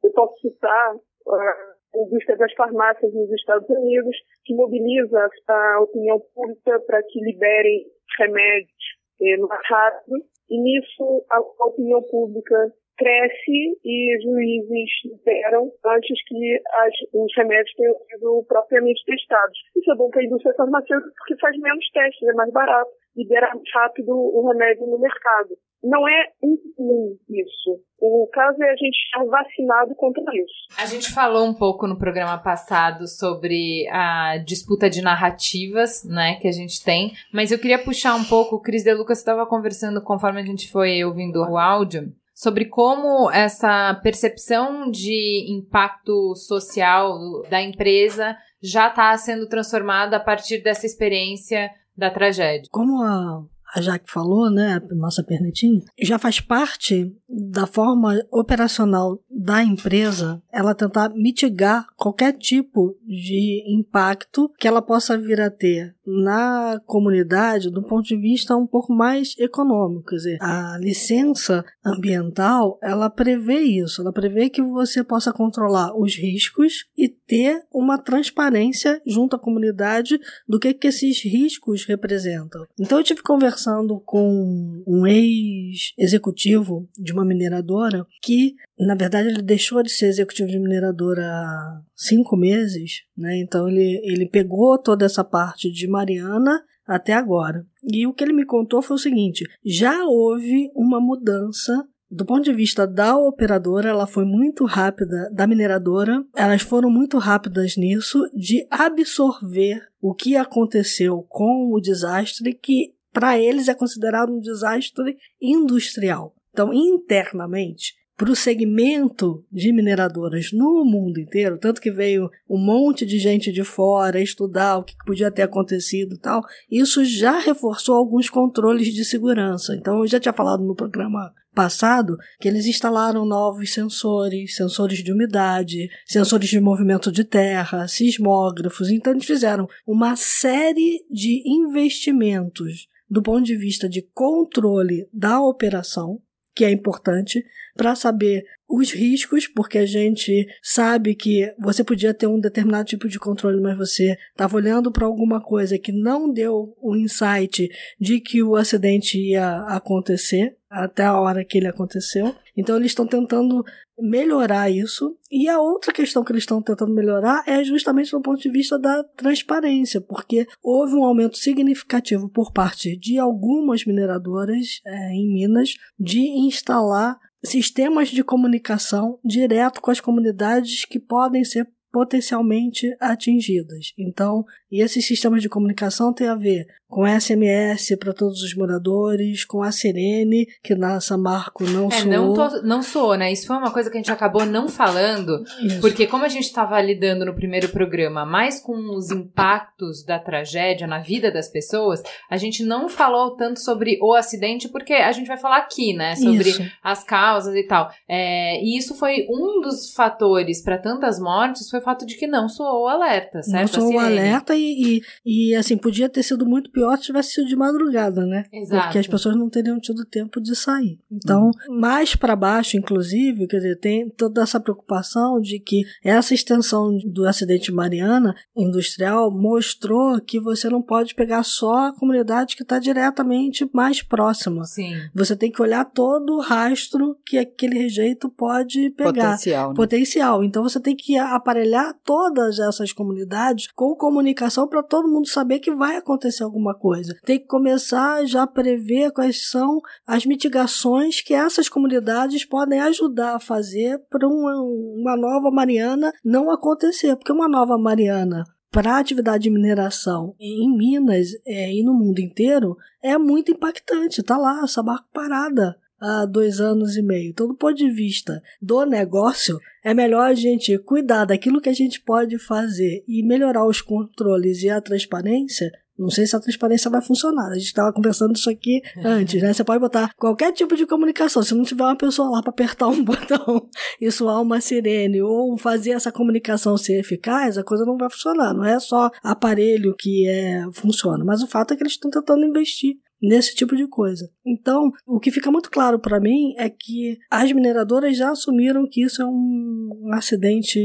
Eu 0.03 0.12
posso 0.12 0.38
citar 0.41 0.95
a 1.27 2.00
indústria 2.01 2.38
das 2.38 2.53
farmácias 2.53 3.13
nos 3.13 3.31
Estados 3.31 3.69
Unidos, 3.69 4.17
que 4.43 4.53
mobiliza 4.53 5.29
a 5.48 5.79
opinião 5.81 6.19
pública 6.34 6.81
para 6.81 7.01
que 7.03 7.19
liberem 7.22 7.86
remédios 8.19 8.84
eh, 9.22 9.38
mais 9.38 9.62
rápido, 9.69 10.17
e 10.50 10.62
nisso 10.62 11.25
a 11.29 11.65
opinião 11.65 12.03
pública 12.03 12.74
cresce 12.97 13.77
e 13.83 14.17
juízes 14.23 14.89
liberam 15.05 15.71
antes 15.85 16.17
que 16.27 16.61
as, 16.81 16.93
os 17.13 17.35
remédios 17.35 17.73
tenham 17.75 17.95
sido 18.09 18.45
propriamente 18.47 19.03
testados. 19.05 19.57
Isso 19.75 19.91
é 19.91 19.95
bom 19.95 20.09
para 20.09 20.21
a 20.21 20.25
indústria 20.25 20.55
farmacêutica 20.55 21.13
porque 21.17 21.39
faz 21.39 21.57
menos 21.59 21.89
testes, 21.91 22.27
é 22.27 22.33
mais 22.33 22.51
barato 22.51 22.91
liberar 23.15 23.55
mais 23.55 23.69
rápido 23.73 24.09
o 24.09 24.47
remédio 24.49 24.85
no 24.87 24.99
mercado. 24.99 25.55
Não 25.83 26.07
é 26.07 26.29
incomum 26.43 27.15
isso. 27.29 27.79
O 27.99 28.27
caso 28.33 28.61
é 28.61 28.71
a 28.71 28.75
gente 28.75 28.97
estar 28.97 29.23
vacinado 29.23 29.95
contra 29.95 30.23
isso. 30.33 30.81
A 30.81 30.85
gente 30.85 31.13
falou 31.13 31.45
um 31.45 31.53
pouco 31.53 31.87
no 31.87 31.97
programa 31.97 32.37
passado 32.39 33.07
sobre 33.07 33.87
a 33.89 34.37
disputa 34.37 34.89
de 34.89 35.01
narrativas, 35.01 36.03
né, 36.03 36.39
que 36.41 36.47
a 36.47 36.51
gente 36.51 36.83
tem, 36.83 37.13
mas 37.31 37.51
eu 37.51 37.59
queria 37.59 37.77
puxar 37.77 38.15
um 38.15 38.25
pouco, 38.25 38.55
o 38.55 38.61
Cris 38.61 38.83
De 38.83 38.93
Lucas 38.93 39.19
estava 39.19 39.45
conversando 39.45 40.01
conforme 40.01 40.41
a 40.41 40.45
gente 40.45 40.71
foi 40.71 41.03
ouvindo 41.03 41.39
o 41.39 41.57
áudio, 41.57 42.11
sobre 42.36 42.65
como 42.65 43.32
essa 43.32 43.98
percepção 44.04 44.92
de 44.92 45.48
impacto 45.50 46.36
social 46.36 47.42
da 47.50 47.62
empresa 47.62 48.38
já 48.62 48.89
está 48.89 49.18
sendo 49.18 49.48
transformada 49.48 50.18
a 50.18 50.20
partir 50.20 50.62
dessa 50.62 50.86
experiência 50.86 51.72
da 51.98 52.12
tragédia. 52.12 52.68
Como 52.70 53.01
a 53.01 53.46
a 53.75 53.82
Jaque 53.82 54.10
falou, 54.10 54.50
né, 54.50 54.82
a 54.89 54.96
nossa 54.96 55.22
pernetinha, 55.22 55.82
já 56.01 56.17
faz 56.17 56.39
parte 56.39 57.13
da 57.27 57.67
forma 57.67 58.24
operacional 58.32 59.20
da 59.29 59.62
empresa 59.62 60.41
ela 60.51 60.74
tentar 60.74 61.10
mitigar 61.10 61.86
qualquer 61.98 62.32
tipo 62.34 62.96
de 63.05 63.63
impacto 63.67 64.50
que 64.58 64.67
ela 64.67 64.82
possa 64.82 65.17
vir 65.17 65.41
a 65.41 65.50
ter 65.50 65.94
na 66.05 66.79
comunidade 66.86 67.70
do 67.70 67.84
ponto 67.84 68.05
de 68.05 68.15
vista 68.15 68.55
um 68.55 68.65
pouco 68.65 68.94
mais 68.94 69.34
econômico. 69.38 70.10
Quer 70.10 70.15
dizer, 70.15 70.38
a 70.39 70.77
licença 70.79 71.65
ambiental 71.84 72.79
ela 72.82 73.10
prevê 73.10 73.60
isso, 73.60 74.01
ela 74.01 74.13
prevê 74.13 74.50
que 74.50 74.62
você 74.62 75.03
possa 75.03 75.34
controlar 75.34 75.94
os 76.00 76.15
riscos 76.15 76.86
e 76.98 77.10
ter 77.10 77.63
uma 77.74 77.98
transparência 77.98 79.01
junto 79.05 79.36
à 79.36 79.39
comunidade 79.39 80.20
do 80.48 80.60
que, 80.60 80.74
que 80.74 80.88
esses 80.88 81.24
riscos 81.24 81.86
representam. 81.86 82.65
Então 82.79 83.00
eu 83.00 83.03
tive 83.03 83.22
conversando 83.22 83.64
com 84.05 84.84
um 84.86 85.05
ex-executivo 85.07 86.88
de 86.98 87.13
uma 87.13 87.25
mineradora 87.25 88.05
que, 88.22 88.55
na 88.79 88.95
verdade, 88.95 89.29
ele 89.29 89.41
deixou 89.41 89.81
de 89.81 89.91
ser 89.91 90.07
executivo 90.07 90.50
de 90.50 90.60
mineradora 90.60 91.24
há 91.25 91.81
cinco 91.95 92.36
meses, 92.36 93.03
né? 93.17 93.38
Então 93.38 93.67
ele, 93.67 94.01
ele 94.03 94.27
pegou 94.27 94.77
toda 94.77 95.05
essa 95.05 95.24
parte 95.24 95.72
de 95.72 95.88
Mariana 95.88 96.63
até 96.88 97.13
agora. 97.13 97.65
E 97.84 98.05
o 98.05 98.13
que 98.13 98.24
ele 98.24 98.34
me 98.34 98.45
contou 98.45 98.81
foi 98.81 98.95
o 98.95 99.00
seguinte: 99.00 99.45
já 99.63 100.05
houve 100.05 100.72
uma 100.75 101.00
mudança 101.00 101.88
do 102.10 102.25
ponto 102.25 102.43
de 102.43 102.53
vista 102.53 102.86
da 102.86 103.17
operadora, 103.17 103.89
ela 103.89 104.07
foi 104.07 104.25
muito 104.25 104.63
rápida, 104.65 105.29
da 105.34 105.48
mineradora, 105.48 106.24
elas 106.36 106.62
foram 106.62 106.89
muito 106.89 107.17
rápidas 107.17 107.75
nisso, 107.75 108.29
de 108.34 108.65
absorver 108.69 109.81
o 110.01 110.13
que 110.13 110.36
aconteceu 110.36 111.25
com 111.27 111.74
o 111.74 111.81
desastre, 111.81 112.53
que 112.53 112.93
para 113.15 113.39
eles 113.39 113.69
é 113.69 113.74
considerado 113.74 114.29
um 114.29 114.41
desastre 114.41 115.15
industrial. 115.41 116.36
Então, 116.51 116.74
internamente, 116.74 117.93
para 118.17 118.29
o 118.29 118.36
segmento 118.36 119.45
de 119.50 119.72
mineradoras 119.72 120.51
no 120.51 120.84
mundo 120.84 121.17
inteiro, 121.17 121.57
tanto 121.57 121.79
que 121.79 121.91
veio 121.91 122.29
um 122.50 122.57
monte 122.57 123.05
de 123.05 123.17
gente 123.17 123.53
de 123.53 123.63
fora 123.63 124.22
estudar 124.22 124.77
o 124.77 124.84
que 124.84 124.95
podia 125.05 125.31
ter 125.31 125.43
acontecido 125.43 126.15
e 126.15 126.19
tal, 126.19 126.41
isso 126.69 127.05
já 127.05 127.39
reforçou 127.39 127.95
alguns 127.95 128.29
controles 128.29 128.93
de 128.93 129.05
segurança. 129.05 129.74
Então, 129.75 130.00
eu 130.00 130.07
já 130.07 130.19
tinha 130.19 130.34
falado 130.34 130.65
no 130.65 130.75
programa 130.75 131.34
passado 131.53 132.17
que 132.38 132.50
eles 132.50 132.65
instalaram 132.65 133.25
novos 133.25 133.74
sensores, 133.74 134.57
sensores 134.57 135.01
de 135.01 135.13
umidade, 135.13 135.88
sensores 136.05 136.50
de 136.50 136.60
movimento 136.60 137.10
de 137.13 137.24
terra, 137.24 137.88
sismógrafos. 137.88 138.89
Então, 138.89 139.13
eles 139.13 139.25
fizeram 139.25 139.69
uma 139.88 140.17
série 140.17 141.05
de 141.10 141.41
investimentos 141.45 142.88
do 143.15 143.24
ponto 143.24 143.45
de 143.45 143.55
vista 143.55 143.88
de 143.88 144.01
controle 144.13 145.07
da 145.13 145.39
operação 145.39 146.22
que 146.53 146.65
é 146.65 146.69
importante 146.69 147.45
para 147.74 147.95
saber 147.95 148.43
os 148.67 148.91
riscos, 148.91 149.48
porque 149.48 149.77
a 149.77 149.86
gente 149.86 150.48
sabe 150.62 151.15
que 151.15 151.53
você 151.60 151.84
podia 151.84 152.13
ter 152.13 152.27
um 152.27 152.39
determinado 152.39 152.86
tipo 152.86 153.07
de 153.07 153.19
controle, 153.19 153.62
mas 153.62 153.77
você 153.77 154.17
estava 154.31 154.55
olhando 154.55 154.91
para 154.91 155.05
alguma 155.05 155.39
coisa 155.39 155.77
que 155.77 155.91
não 155.91 156.31
deu 156.31 156.75
o 156.81 156.95
insight 156.95 157.69
de 158.00 158.19
que 158.19 158.41
o 158.41 158.55
acidente 158.55 159.19
ia 159.19 159.62
acontecer 159.67 160.57
até 160.69 161.03
a 161.03 161.19
hora 161.19 161.45
que 161.45 161.57
ele 161.57 161.67
aconteceu. 161.67 162.36
Então 162.57 162.75
eles 162.75 162.91
estão 162.91 163.07
tentando 163.07 163.63
melhorar 163.98 164.69
isso. 164.69 165.17
E 165.31 165.48
a 165.48 165.60
outra 165.60 165.93
questão 165.93 166.24
que 166.24 166.31
eles 166.31 166.43
estão 166.43 166.62
tentando 166.62 166.93
melhorar 166.93 167.43
é 167.48 167.63
justamente 167.63 168.12
do 168.12 168.22
ponto 168.22 168.41
de 168.41 168.50
vista 168.50 168.77
da 168.77 169.03
transparência, 169.03 170.01
porque 170.01 170.48
houve 170.62 170.95
um 170.95 171.03
aumento 171.03 171.38
significativo 171.38 172.29
por 172.29 172.51
parte 172.51 172.98
de 172.98 173.17
algumas 173.17 173.86
mineradoras 173.86 174.81
é, 174.86 175.13
em 175.13 175.31
Minas 175.31 175.75
de 176.00 176.19
instalar 176.19 177.17
sistemas 177.45 178.09
de 178.09 178.23
comunicação 178.23 179.19
direto 179.23 179.81
com 179.81 179.91
as 179.91 179.99
comunidades 179.99 180.85
que 180.85 180.99
podem 180.99 181.43
ser 181.43 181.67
potencialmente 181.91 182.93
atingidas. 182.99 183.93
Então, 183.97 184.43
esses 184.69 185.07
sistemas 185.07 185.41
de 185.41 185.47
comunicação 185.47 186.13
têm 186.13 186.27
a 186.27 186.35
ver 186.35 186.67
com 186.95 187.05
SMS 187.05 187.93
para 187.99 188.13
todos 188.13 188.41
os 188.41 188.55
moradores, 188.55 189.43
com 189.43 189.61
a 189.61 189.69
Sirene, 189.69 190.47
que 190.63 190.73
na 190.73 191.01
Samarco 191.01 191.65
não 191.65 191.89
é, 191.89 191.91
soou. 191.91 192.09
Não, 192.09 192.33
tô, 192.33 192.61
não 192.61 192.81
soou, 192.81 193.17
né? 193.17 193.33
Isso 193.33 193.47
foi 193.47 193.57
uma 193.57 193.69
coisa 193.69 193.89
que 193.89 193.97
a 193.97 193.99
gente 193.99 194.13
acabou 194.13 194.45
não 194.45 194.69
falando, 194.69 195.43
Isso. 195.61 195.81
porque 195.81 196.07
como 196.07 196.23
a 196.23 196.29
gente 196.29 196.45
estava 196.45 196.81
lidando 196.81 197.25
no 197.25 197.35
primeiro 197.35 197.67
programa 197.67 198.25
mais 198.25 198.61
com 198.61 198.95
os 198.95 199.11
impactos 199.11 200.05
da 200.05 200.17
tragédia 200.17 200.87
na 200.87 200.99
vida 200.99 201.29
das 201.29 201.49
pessoas, 201.49 202.01
a 202.29 202.37
gente 202.37 202.63
não 202.63 202.87
falou 202.87 203.31
tanto 203.31 203.59
sobre 203.59 203.99
o 204.01 204.13
acidente, 204.13 204.69
porque 204.69 204.93
a 204.93 205.11
gente 205.11 205.27
vai 205.27 205.37
falar 205.37 205.57
aqui, 205.57 205.93
né? 205.93 206.15
Sobre 206.15 206.49
isso. 206.49 206.63
as 206.81 207.03
causas 207.03 207.55
e 207.55 207.63
tal. 207.63 207.91
É, 208.07 208.63
e 208.63 208.77
isso 208.77 208.95
foi 208.95 209.27
um 209.29 209.59
dos 209.59 209.93
fatores 209.93 210.63
para 210.63 210.77
tantas 210.77 211.19
mortes, 211.19 211.69
foi 211.69 211.79
o 211.81 211.83
fato 211.83 212.05
de 212.05 212.15
que 212.15 212.25
não 212.25 212.47
soou 212.47 212.85
o 212.85 212.87
alerta, 212.87 213.43
certo? 213.43 213.73
Não 213.73 213.81
soou 213.81 213.95
o 213.95 213.99
alerta 213.99 214.55
e, 214.55 215.01
e, 215.25 215.49
e, 215.49 215.55
assim, 215.55 215.75
podia 215.75 216.07
ter 216.07 216.23
sido 216.23 216.45
muito 216.45 216.71
pior 216.71 216.85
se 216.98 217.04
tivesse 217.04 217.34
sido 217.34 217.48
de 217.48 217.56
madrugada, 217.56 218.25
né? 218.25 218.46
Exato. 218.51 218.84
Porque 218.84 219.00
as 219.00 219.08
pessoas 219.08 219.36
não 219.36 219.50
teriam 219.50 219.80
tido 219.80 220.06
tempo 220.06 220.42
de 220.42 220.56
sair. 220.56 221.00
Então, 221.12 221.51
uhum. 221.68 221.80
mais 221.80 222.15
para 222.15 222.36
baixo, 222.36 222.77
inclusive, 222.77 223.48
quer 223.48 223.58
dizer, 223.58 223.80
tem 223.80 224.10
toda 224.10 224.42
essa 224.42 224.60
preocupação 224.60 225.39
de 225.39 225.60
que 225.60 225.84
essa 226.04 226.34
extensão 226.34 226.98
do 227.06 227.27
acidente 227.27 227.72
Mariana 227.72 228.36
industrial 228.56 229.32
mostrou 229.32 230.20
que 230.22 230.39
você 230.39 230.70
não 230.70 230.82
pode 230.82 231.15
pegar 231.15 231.44
só 231.44 231.88
a 231.88 231.94
comunidade 231.94 232.56
que 232.56 232.63
está 232.63 232.80
diretamente 232.80 233.70
mais 233.74 234.01
próxima. 234.01 234.63
Sim. 234.65 234.94
Você 235.13 235.36
tem 235.36 235.51
que 235.51 235.62
olhar 235.62 235.86
todo 235.86 236.36
o 236.36 236.42
rastro 236.42 237.18
que 237.25 237.38
aquele 237.38 237.77
rejeito 237.77 238.30
pode 238.30 238.89
pegar. 238.92 239.12
Potencial. 239.12 239.70
Né? 239.70 239.75
Potencial. 239.75 240.44
Então 240.44 240.63
você 240.63 240.80
tem 240.80 240.96
que 240.96 241.18
aparelhar 241.18 241.96
todas 242.04 242.60
essas 242.60 242.92
comunidades 242.92 243.68
com 243.74 243.96
comunicação 243.96 244.68
para 244.68 244.84
todo 244.84 245.08
mundo 245.08 245.27
saber 245.27 245.60
que 245.60 245.74
vai 245.74 245.98
acontecer 245.98 246.44
alguma 246.44 246.64
alguma 246.65 246.74
coisa. 246.74 247.15
Tem 247.24 247.39
que 247.39 247.45
começar 247.45 248.25
já 248.25 248.43
a 248.43 248.48
prever 248.48 249.12
quais 249.12 249.48
são 249.50 249.81
as 250.05 250.25
mitigações 250.25 251.22
que 251.22 251.34
essas 251.34 251.69
comunidades 251.69 252.43
podem 252.43 252.79
ajudar 252.81 253.36
a 253.36 253.39
fazer 253.39 254.00
para 254.10 254.27
uma, 254.27 254.62
uma 254.62 255.15
nova 255.15 255.51
Mariana 255.51 256.12
não 256.24 256.50
acontecer. 256.50 257.15
Porque 257.15 257.31
uma 257.31 257.48
nova 257.48 257.77
Mariana 257.77 258.43
para 258.72 258.95
a 258.95 259.00
atividade 259.00 259.43
de 259.43 259.50
mineração 259.50 260.36
em 260.39 260.75
Minas 260.75 261.29
é, 261.45 261.72
e 261.74 261.84
no 261.84 261.93
mundo 261.93 262.19
inteiro 262.19 262.75
é 263.01 263.17
muito 263.17 263.51
impactante. 263.51 264.24
Tá 264.24 264.38
lá, 264.38 264.62
essa 264.63 264.81
barca 264.81 265.05
parada 265.13 265.77
há 266.00 266.25
dois 266.25 266.60
anos 266.60 266.98
e 266.98 267.01
meio. 267.01 267.29
Então, 267.29 267.48
do 267.48 267.55
ponto 267.55 267.75
de 267.75 267.89
vista 267.89 268.41
do 268.62 268.86
negócio, 268.86 269.60
é 269.84 269.93
melhor 269.93 270.27
a 270.27 270.34
gente 270.34 270.77
cuidar 270.79 271.25
daquilo 271.25 271.62
que 271.62 271.69
a 271.69 271.74
gente 271.74 272.01
pode 272.01 272.38
fazer 272.38 273.03
e 273.07 273.24
melhorar 273.24 273.65
os 273.65 273.81
controles 273.81 274.62
e 274.62 274.69
a 274.69 274.81
transparência 274.81 275.72
não 275.97 276.09
sei 276.09 276.25
se 276.27 276.35
a 276.35 276.39
transparência 276.39 276.91
vai 276.91 277.01
funcionar. 277.01 277.51
A 277.51 277.55
gente 277.55 277.67
estava 277.67 277.93
conversando 277.93 278.35
isso 278.35 278.49
aqui 278.49 278.81
antes, 278.97 279.41
né? 279.41 279.53
Você 279.53 279.63
pode 279.63 279.79
botar 279.79 280.13
qualquer 280.17 280.51
tipo 280.51 280.75
de 280.75 280.85
comunicação. 280.85 281.41
Se 281.41 281.55
não 281.55 281.63
tiver 281.63 281.83
uma 281.83 281.95
pessoa 281.95 282.29
lá 282.29 282.41
para 282.41 282.49
apertar 282.49 282.87
um 282.87 283.01
botão 283.03 283.69
e 283.99 284.11
soar 284.11 284.41
uma 284.41 284.59
sirene 284.59 285.21
ou 285.21 285.57
fazer 285.57 285.91
essa 285.91 286.11
comunicação 286.11 286.77
ser 286.77 286.99
eficaz, 286.99 287.57
a 287.57 287.63
coisa 287.63 287.85
não 287.85 287.97
vai 287.97 288.09
funcionar. 288.09 288.53
Não 288.53 288.65
é 288.65 288.79
só 288.79 289.09
aparelho 289.23 289.95
que 289.97 290.27
é, 290.27 290.65
funciona. 290.73 291.23
Mas 291.23 291.41
o 291.41 291.47
fato 291.47 291.73
é 291.73 291.77
que 291.77 291.83
eles 291.83 291.93
estão 291.93 292.11
tentando 292.11 292.45
investir 292.45 292.97
nesse 293.21 293.55
tipo 293.55 293.75
de 293.75 293.87
coisa. 293.87 294.29
Então, 294.45 294.91
o 295.05 295.19
que 295.19 295.31
fica 295.31 295.51
muito 295.51 295.71
claro 295.71 295.99
para 295.99 296.19
mim 296.19 296.53
é 296.57 296.69
que 296.69 297.17
as 297.29 297.51
mineradoras 297.51 298.17
já 298.17 298.31
assumiram 298.31 298.87
que 298.89 299.03
isso 299.03 299.21
é 299.21 299.25
um, 299.25 299.89
um 300.03 300.13
acidente 300.13 300.79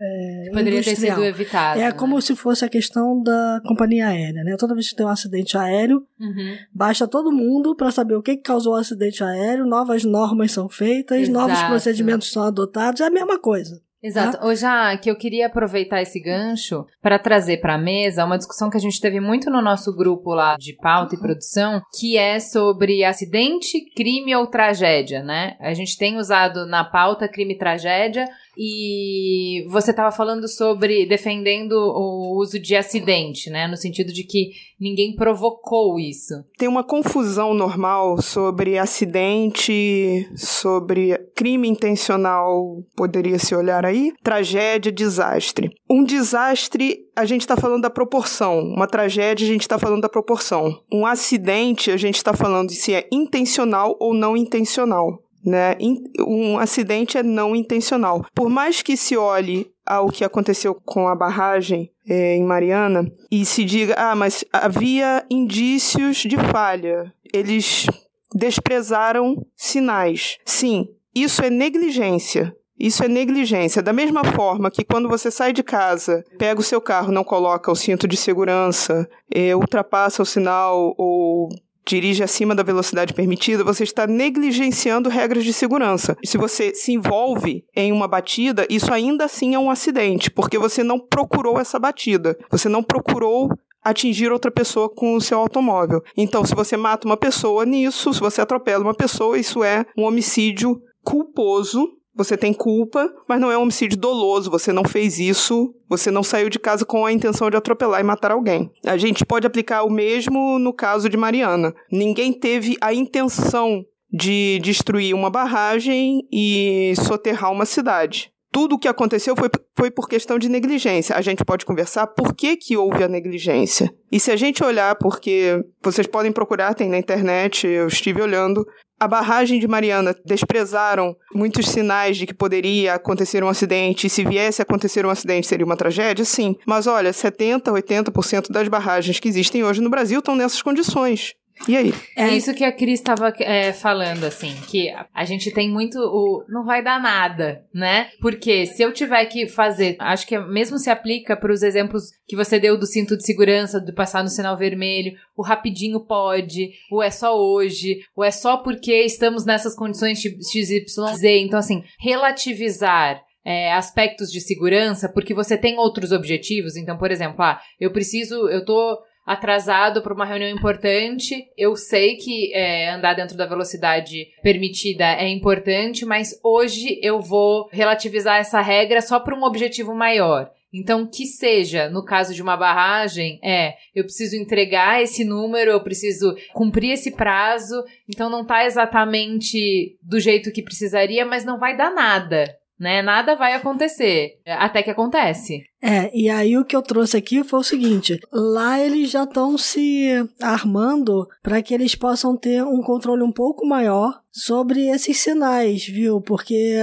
é, 0.00 0.50
Poderia 0.52 0.82
ter 0.82 0.94
sido 0.94 1.24
evitado. 1.24 1.80
É 1.80 1.84
né? 1.84 1.92
como 1.92 2.20
se 2.22 2.36
fosse 2.36 2.64
a 2.64 2.68
questão 2.68 3.20
da 3.22 3.60
companhia 3.66 4.08
aérea, 4.08 4.44
né? 4.44 4.56
Toda 4.56 4.74
vez 4.74 4.90
que 4.90 4.96
tem 4.96 5.04
um 5.04 5.08
acidente 5.08 5.58
aéreo, 5.58 6.06
uhum. 6.20 6.56
baixa 6.72 7.08
todo 7.08 7.32
mundo 7.32 7.74
para 7.74 7.90
saber 7.90 8.14
o 8.14 8.22
que 8.22 8.36
causou 8.36 8.74
o 8.74 8.76
acidente 8.76 9.24
aéreo, 9.24 9.66
novas 9.66 10.04
normas 10.04 10.52
são 10.52 10.68
feitas, 10.68 11.22
Exato. 11.22 11.32
novos 11.32 11.62
procedimentos 11.64 12.30
são 12.30 12.44
adotados, 12.44 13.00
é 13.00 13.06
a 13.06 13.10
mesma 13.10 13.38
coisa. 13.38 13.80
Exato. 14.00 14.46
Hoje, 14.46 14.64
ah, 14.64 14.96
que 14.96 15.10
eu 15.10 15.16
queria 15.16 15.46
aproveitar 15.46 16.00
esse 16.00 16.20
gancho 16.20 16.86
para 17.02 17.18
trazer 17.18 17.56
para 17.60 17.74
a 17.74 17.78
mesa 17.78 18.24
uma 18.24 18.38
discussão 18.38 18.70
que 18.70 18.76
a 18.76 18.80
gente 18.80 19.00
teve 19.00 19.18
muito 19.18 19.50
no 19.50 19.60
nosso 19.60 19.94
grupo 19.94 20.32
lá 20.32 20.56
de 20.56 20.76
pauta 20.76 21.16
e 21.16 21.18
produção, 21.18 21.82
que 21.98 22.16
é 22.16 22.38
sobre 22.38 23.02
acidente, 23.02 23.84
crime 23.96 24.34
ou 24.36 24.46
tragédia, 24.46 25.22
né? 25.22 25.56
A 25.60 25.74
gente 25.74 25.98
tem 25.98 26.16
usado 26.16 26.64
na 26.64 26.84
pauta 26.84 27.28
crime 27.28 27.54
e 27.54 27.58
tragédia, 27.58 28.24
e 28.60 29.64
você 29.68 29.92
estava 29.92 30.10
falando 30.10 30.48
sobre 30.48 31.06
defendendo 31.06 31.74
o 31.74 32.36
uso 32.40 32.58
de 32.58 32.74
acidente, 32.74 33.48
né? 33.48 33.68
No 33.68 33.76
sentido 33.76 34.12
de 34.12 34.24
que 34.24 34.50
ninguém 34.80 35.14
provocou 35.14 35.96
isso. 36.00 36.34
Tem 36.58 36.68
uma 36.68 36.82
confusão 36.82 37.54
normal 37.54 38.20
sobre 38.20 38.76
acidente, 38.76 40.28
sobre 40.34 41.16
crime 41.36 41.68
intencional, 41.68 42.82
poderia 42.96 43.38
se 43.38 43.54
olhar 43.54 43.86
aí, 43.86 44.12
tragédia, 44.24 44.90
desastre. 44.90 45.70
Um 45.88 46.02
desastre, 46.02 47.06
a 47.14 47.24
gente 47.24 47.42
está 47.42 47.56
falando 47.56 47.82
da 47.82 47.90
proporção. 47.90 48.58
Uma 48.60 48.88
tragédia, 48.88 49.46
a 49.46 49.50
gente 49.52 49.62
está 49.62 49.78
falando 49.78 50.02
da 50.02 50.08
proporção. 50.08 50.82
Um 50.92 51.06
acidente, 51.06 51.92
a 51.92 51.96
gente 51.96 52.16
está 52.16 52.34
falando 52.34 52.70
se 52.72 52.92
é 52.92 53.06
intencional 53.12 53.96
ou 54.00 54.12
não 54.12 54.36
intencional 54.36 55.22
né? 55.44 55.76
Um 56.20 56.58
acidente 56.58 57.18
é 57.18 57.22
não 57.22 57.54
intencional. 57.54 58.24
Por 58.34 58.48
mais 58.48 58.82
que 58.82 58.96
se 58.96 59.16
olhe 59.16 59.70
ao 59.86 60.08
que 60.08 60.24
aconteceu 60.24 60.74
com 60.74 61.08
a 61.08 61.14
barragem 61.14 61.90
é, 62.06 62.36
em 62.36 62.44
Mariana 62.44 63.10
e 63.30 63.44
se 63.44 63.64
diga, 63.64 63.94
ah, 63.96 64.14
mas 64.14 64.44
havia 64.52 65.24
indícios 65.30 66.18
de 66.18 66.36
falha, 66.36 67.12
eles 67.32 67.86
desprezaram 68.34 69.46
sinais. 69.56 70.38
Sim, 70.44 70.88
isso 71.14 71.42
é 71.42 71.50
negligência. 71.50 72.54
Isso 72.78 73.02
é 73.02 73.08
negligência. 73.08 73.82
Da 73.82 73.92
mesma 73.92 74.22
forma 74.22 74.70
que 74.70 74.84
quando 74.84 75.08
você 75.08 75.32
sai 75.32 75.52
de 75.52 75.64
casa, 75.64 76.24
pega 76.38 76.60
o 76.60 76.62
seu 76.62 76.80
carro, 76.80 77.10
não 77.10 77.24
coloca 77.24 77.72
o 77.72 77.74
cinto 77.74 78.06
de 78.06 78.16
segurança, 78.16 79.08
é, 79.34 79.56
ultrapassa 79.56 80.22
o 80.22 80.26
sinal 80.26 80.94
ou 80.96 81.48
dirige 81.88 82.22
acima 82.22 82.54
da 82.54 82.62
velocidade 82.62 83.14
permitida, 83.14 83.64
você 83.64 83.82
está 83.82 84.06
negligenciando 84.06 85.08
regras 85.08 85.42
de 85.42 85.54
segurança. 85.54 86.16
Se 86.22 86.36
você 86.36 86.74
se 86.74 86.92
envolve 86.92 87.64
em 87.74 87.90
uma 87.90 88.06
batida, 88.06 88.66
isso 88.68 88.92
ainda 88.92 89.24
assim 89.24 89.54
é 89.54 89.58
um 89.58 89.70
acidente, 89.70 90.30
porque 90.30 90.58
você 90.58 90.84
não 90.84 91.00
procurou 91.00 91.58
essa 91.58 91.78
batida. 91.78 92.36
Você 92.50 92.68
não 92.68 92.82
procurou 92.82 93.48
atingir 93.82 94.30
outra 94.30 94.50
pessoa 94.50 94.88
com 94.88 95.14
o 95.14 95.20
seu 95.20 95.38
automóvel. 95.38 96.02
Então, 96.16 96.44
se 96.44 96.54
você 96.54 96.76
mata 96.76 97.06
uma 97.06 97.16
pessoa 97.16 97.64
nisso, 97.64 98.12
se 98.12 98.20
você 98.20 98.42
atropela 98.42 98.84
uma 98.84 98.94
pessoa, 98.94 99.38
isso 99.38 99.64
é 99.64 99.86
um 99.96 100.04
homicídio 100.04 100.78
culposo 101.02 101.97
você 102.18 102.36
tem 102.36 102.52
culpa, 102.52 103.08
mas 103.28 103.40
não 103.40 103.52
é 103.52 103.56
um 103.56 103.62
homicídio 103.62 103.96
doloso, 103.96 104.50
você 104.50 104.72
não 104.72 104.82
fez 104.82 105.20
isso, 105.20 105.72
você 105.88 106.10
não 106.10 106.24
saiu 106.24 106.48
de 106.50 106.58
casa 106.58 106.84
com 106.84 107.06
a 107.06 107.12
intenção 107.12 107.48
de 107.48 107.56
atropelar 107.56 108.00
e 108.00 108.04
matar 108.04 108.32
alguém. 108.32 108.72
A 108.84 108.96
gente 108.96 109.24
pode 109.24 109.46
aplicar 109.46 109.84
o 109.84 109.90
mesmo 109.90 110.58
no 110.58 110.72
caso 110.72 111.08
de 111.08 111.16
Mariana. 111.16 111.72
Ninguém 111.92 112.32
teve 112.32 112.76
a 112.80 112.92
intenção 112.92 113.84
de 114.12 114.58
destruir 114.64 115.14
uma 115.14 115.30
barragem 115.30 116.26
e 116.32 116.92
soterrar 116.96 117.52
uma 117.52 117.64
cidade. 117.64 118.32
Tudo 118.50 118.74
o 118.74 118.78
que 118.78 118.88
aconteceu 118.88 119.36
foi, 119.36 119.48
foi 119.76 119.90
por 119.90 120.08
questão 120.08 120.38
de 120.38 120.48
negligência. 120.48 121.14
A 121.14 121.20
gente 121.20 121.44
pode 121.44 121.64
conversar 121.64 122.06
por 122.08 122.34
que, 122.34 122.56
que 122.56 122.76
houve 122.76 123.04
a 123.04 123.08
negligência. 123.08 123.94
E 124.10 124.18
se 124.18 124.32
a 124.32 124.36
gente 124.36 124.64
olhar, 124.64 124.96
porque 124.96 125.62
vocês 125.82 126.06
podem 126.06 126.32
procurar, 126.32 126.74
tem 126.74 126.88
na 126.88 126.98
internet, 126.98 127.66
eu 127.66 127.86
estive 127.86 128.22
olhando, 128.22 128.66
a 128.98 129.06
barragem 129.06 129.60
de 129.60 129.68
Mariana 129.68 130.14
desprezaram 130.24 131.16
muitos 131.34 131.68
sinais 131.68 132.16
de 132.16 132.26
que 132.26 132.34
poderia 132.34 132.94
acontecer 132.94 133.44
um 133.44 133.48
acidente, 133.48 134.06
e 134.06 134.10
se 134.10 134.24
viesse 134.24 134.60
a 134.60 134.64
acontecer 134.64 135.06
um 135.06 135.10
acidente 135.10 135.46
seria 135.46 135.66
uma 135.66 135.76
tragédia? 135.76 136.24
Sim. 136.24 136.56
Mas 136.66 136.86
olha, 136.86 137.12
70, 137.12 137.70
80% 137.70 138.50
das 138.50 138.68
barragens 138.68 139.20
que 139.20 139.28
existem 139.28 139.62
hoje 139.62 139.80
no 139.80 139.90
Brasil 139.90 140.18
estão 140.18 140.34
nessas 140.34 140.62
condições. 140.62 141.34
E 141.66 141.76
aí? 141.76 141.92
É 142.16 142.28
isso 142.28 142.54
que 142.54 142.64
a 142.64 142.72
Cris 142.72 143.00
estava 143.00 143.32
é, 143.40 143.72
falando, 143.72 144.24
assim, 144.24 144.54
que 144.68 144.92
a 145.14 145.24
gente 145.24 145.50
tem 145.50 145.70
muito 145.70 145.98
o. 145.98 146.44
Não 146.48 146.64
vai 146.64 146.82
dar 146.82 147.00
nada, 147.00 147.64
né? 147.74 148.08
Porque 148.20 148.66
se 148.66 148.82
eu 148.82 148.92
tiver 148.92 149.24
que 149.26 149.46
fazer. 149.46 149.96
Acho 149.98 150.26
que 150.26 150.38
mesmo 150.38 150.78
se 150.78 150.90
aplica 150.90 151.36
para 151.36 151.52
os 151.52 151.62
exemplos 151.62 152.04
que 152.26 152.36
você 152.36 152.58
deu 152.58 152.78
do 152.78 152.86
cinto 152.86 153.16
de 153.16 153.24
segurança, 153.24 153.80
do 153.80 153.94
passar 153.94 154.22
no 154.22 154.28
sinal 154.28 154.56
vermelho, 154.56 155.12
o 155.36 155.42
rapidinho 155.42 156.00
pode, 156.00 156.70
o 156.90 157.02
é 157.02 157.10
só 157.10 157.36
hoje, 157.36 158.00
o 158.16 158.22
é 158.22 158.30
só 158.30 158.58
porque 158.58 159.02
estamos 159.02 159.44
nessas 159.44 159.74
condições 159.74 160.20
XYZ. 160.20 161.24
Então, 161.24 161.58
assim, 161.58 161.82
relativizar 161.98 163.22
é, 163.44 163.72
aspectos 163.72 164.30
de 164.30 164.40
segurança, 164.40 165.08
porque 165.08 165.32
você 165.32 165.56
tem 165.56 165.78
outros 165.78 166.12
objetivos. 166.12 166.76
Então, 166.76 166.98
por 166.98 167.10
exemplo, 167.10 167.42
ah, 167.42 167.58
eu 167.80 167.90
preciso, 167.90 168.48
eu 168.48 168.62
tô 168.64 168.98
atrasado 169.28 170.00
para 170.00 170.14
uma 170.14 170.24
reunião 170.24 170.48
importante. 170.48 171.46
Eu 171.54 171.76
sei 171.76 172.16
que 172.16 172.50
é, 172.54 172.88
andar 172.88 173.12
dentro 173.12 173.36
da 173.36 173.44
velocidade 173.44 174.26
permitida 174.42 175.04
é 175.04 175.28
importante, 175.28 176.06
mas 176.06 176.40
hoje 176.42 176.98
eu 177.02 177.20
vou 177.20 177.68
relativizar 177.70 178.38
essa 178.38 178.62
regra 178.62 179.02
só 179.02 179.20
para 179.20 179.36
um 179.36 179.44
objetivo 179.44 179.94
maior. 179.94 180.50
Então, 180.72 181.06
que 181.06 181.26
seja, 181.26 181.88
no 181.90 182.04
caso 182.04 182.34
de 182.34 182.42
uma 182.42 182.56
barragem, 182.56 183.38
é, 183.42 183.74
eu 183.94 184.04
preciso 184.04 184.36
entregar 184.36 185.02
esse 185.02 185.24
número, 185.24 185.70
eu 185.70 185.82
preciso 185.82 186.34
cumprir 186.54 186.92
esse 186.92 187.10
prazo, 187.10 187.82
então 188.08 188.30
não 188.30 188.44
tá 188.44 188.64
exatamente 188.64 189.98
do 190.02 190.18
jeito 190.18 190.52
que 190.52 190.62
precisaria, 190.62 191.24
mas 191.24 191.44
não 191.44 191.58
vai 191.58 191.76
dar 191.76 191.90
nada 191.90 192.44
né? 192.78 193.02
Nada 193.02 193.34
vai 193.34 193.54
acontecer, 193.54 194.40
até 194.46 194.82
que 194.82 194.90
acontece. 194.90 195.64
É, 195.82 196.10
e 196.16 196.28
aí 196.28 196.56
o 196.56 196.64
que 196.64 196.74
eu 196.74 196.82
trouxe 196.82 197.16
aqui 197.16 197.42
foi 197.42 197.60
o 197.60 197.64
seguinte: 197.64 198.18
lá 198.32 198.80
eles 198.80 199.10
já 199.10 199.24
estão 199.24 199.56
se 199.56 200.08
armando 200.40 201.26
para 201.42 201.62
que 201.62 201.74
eles 201.74 201.94
possam 201.94 202.36
ter 202.36 202.62
um 202.64 202.82
controle 202.82 203.22
um 203.22 203.32
pouco 203.32 203.66
maior 203.66 204.20
sobre 204.30 204.88
esses 204.88 205.18
sinais, 205.18 205.86
viu? 205.86 206.20
Porque 206.20 206.76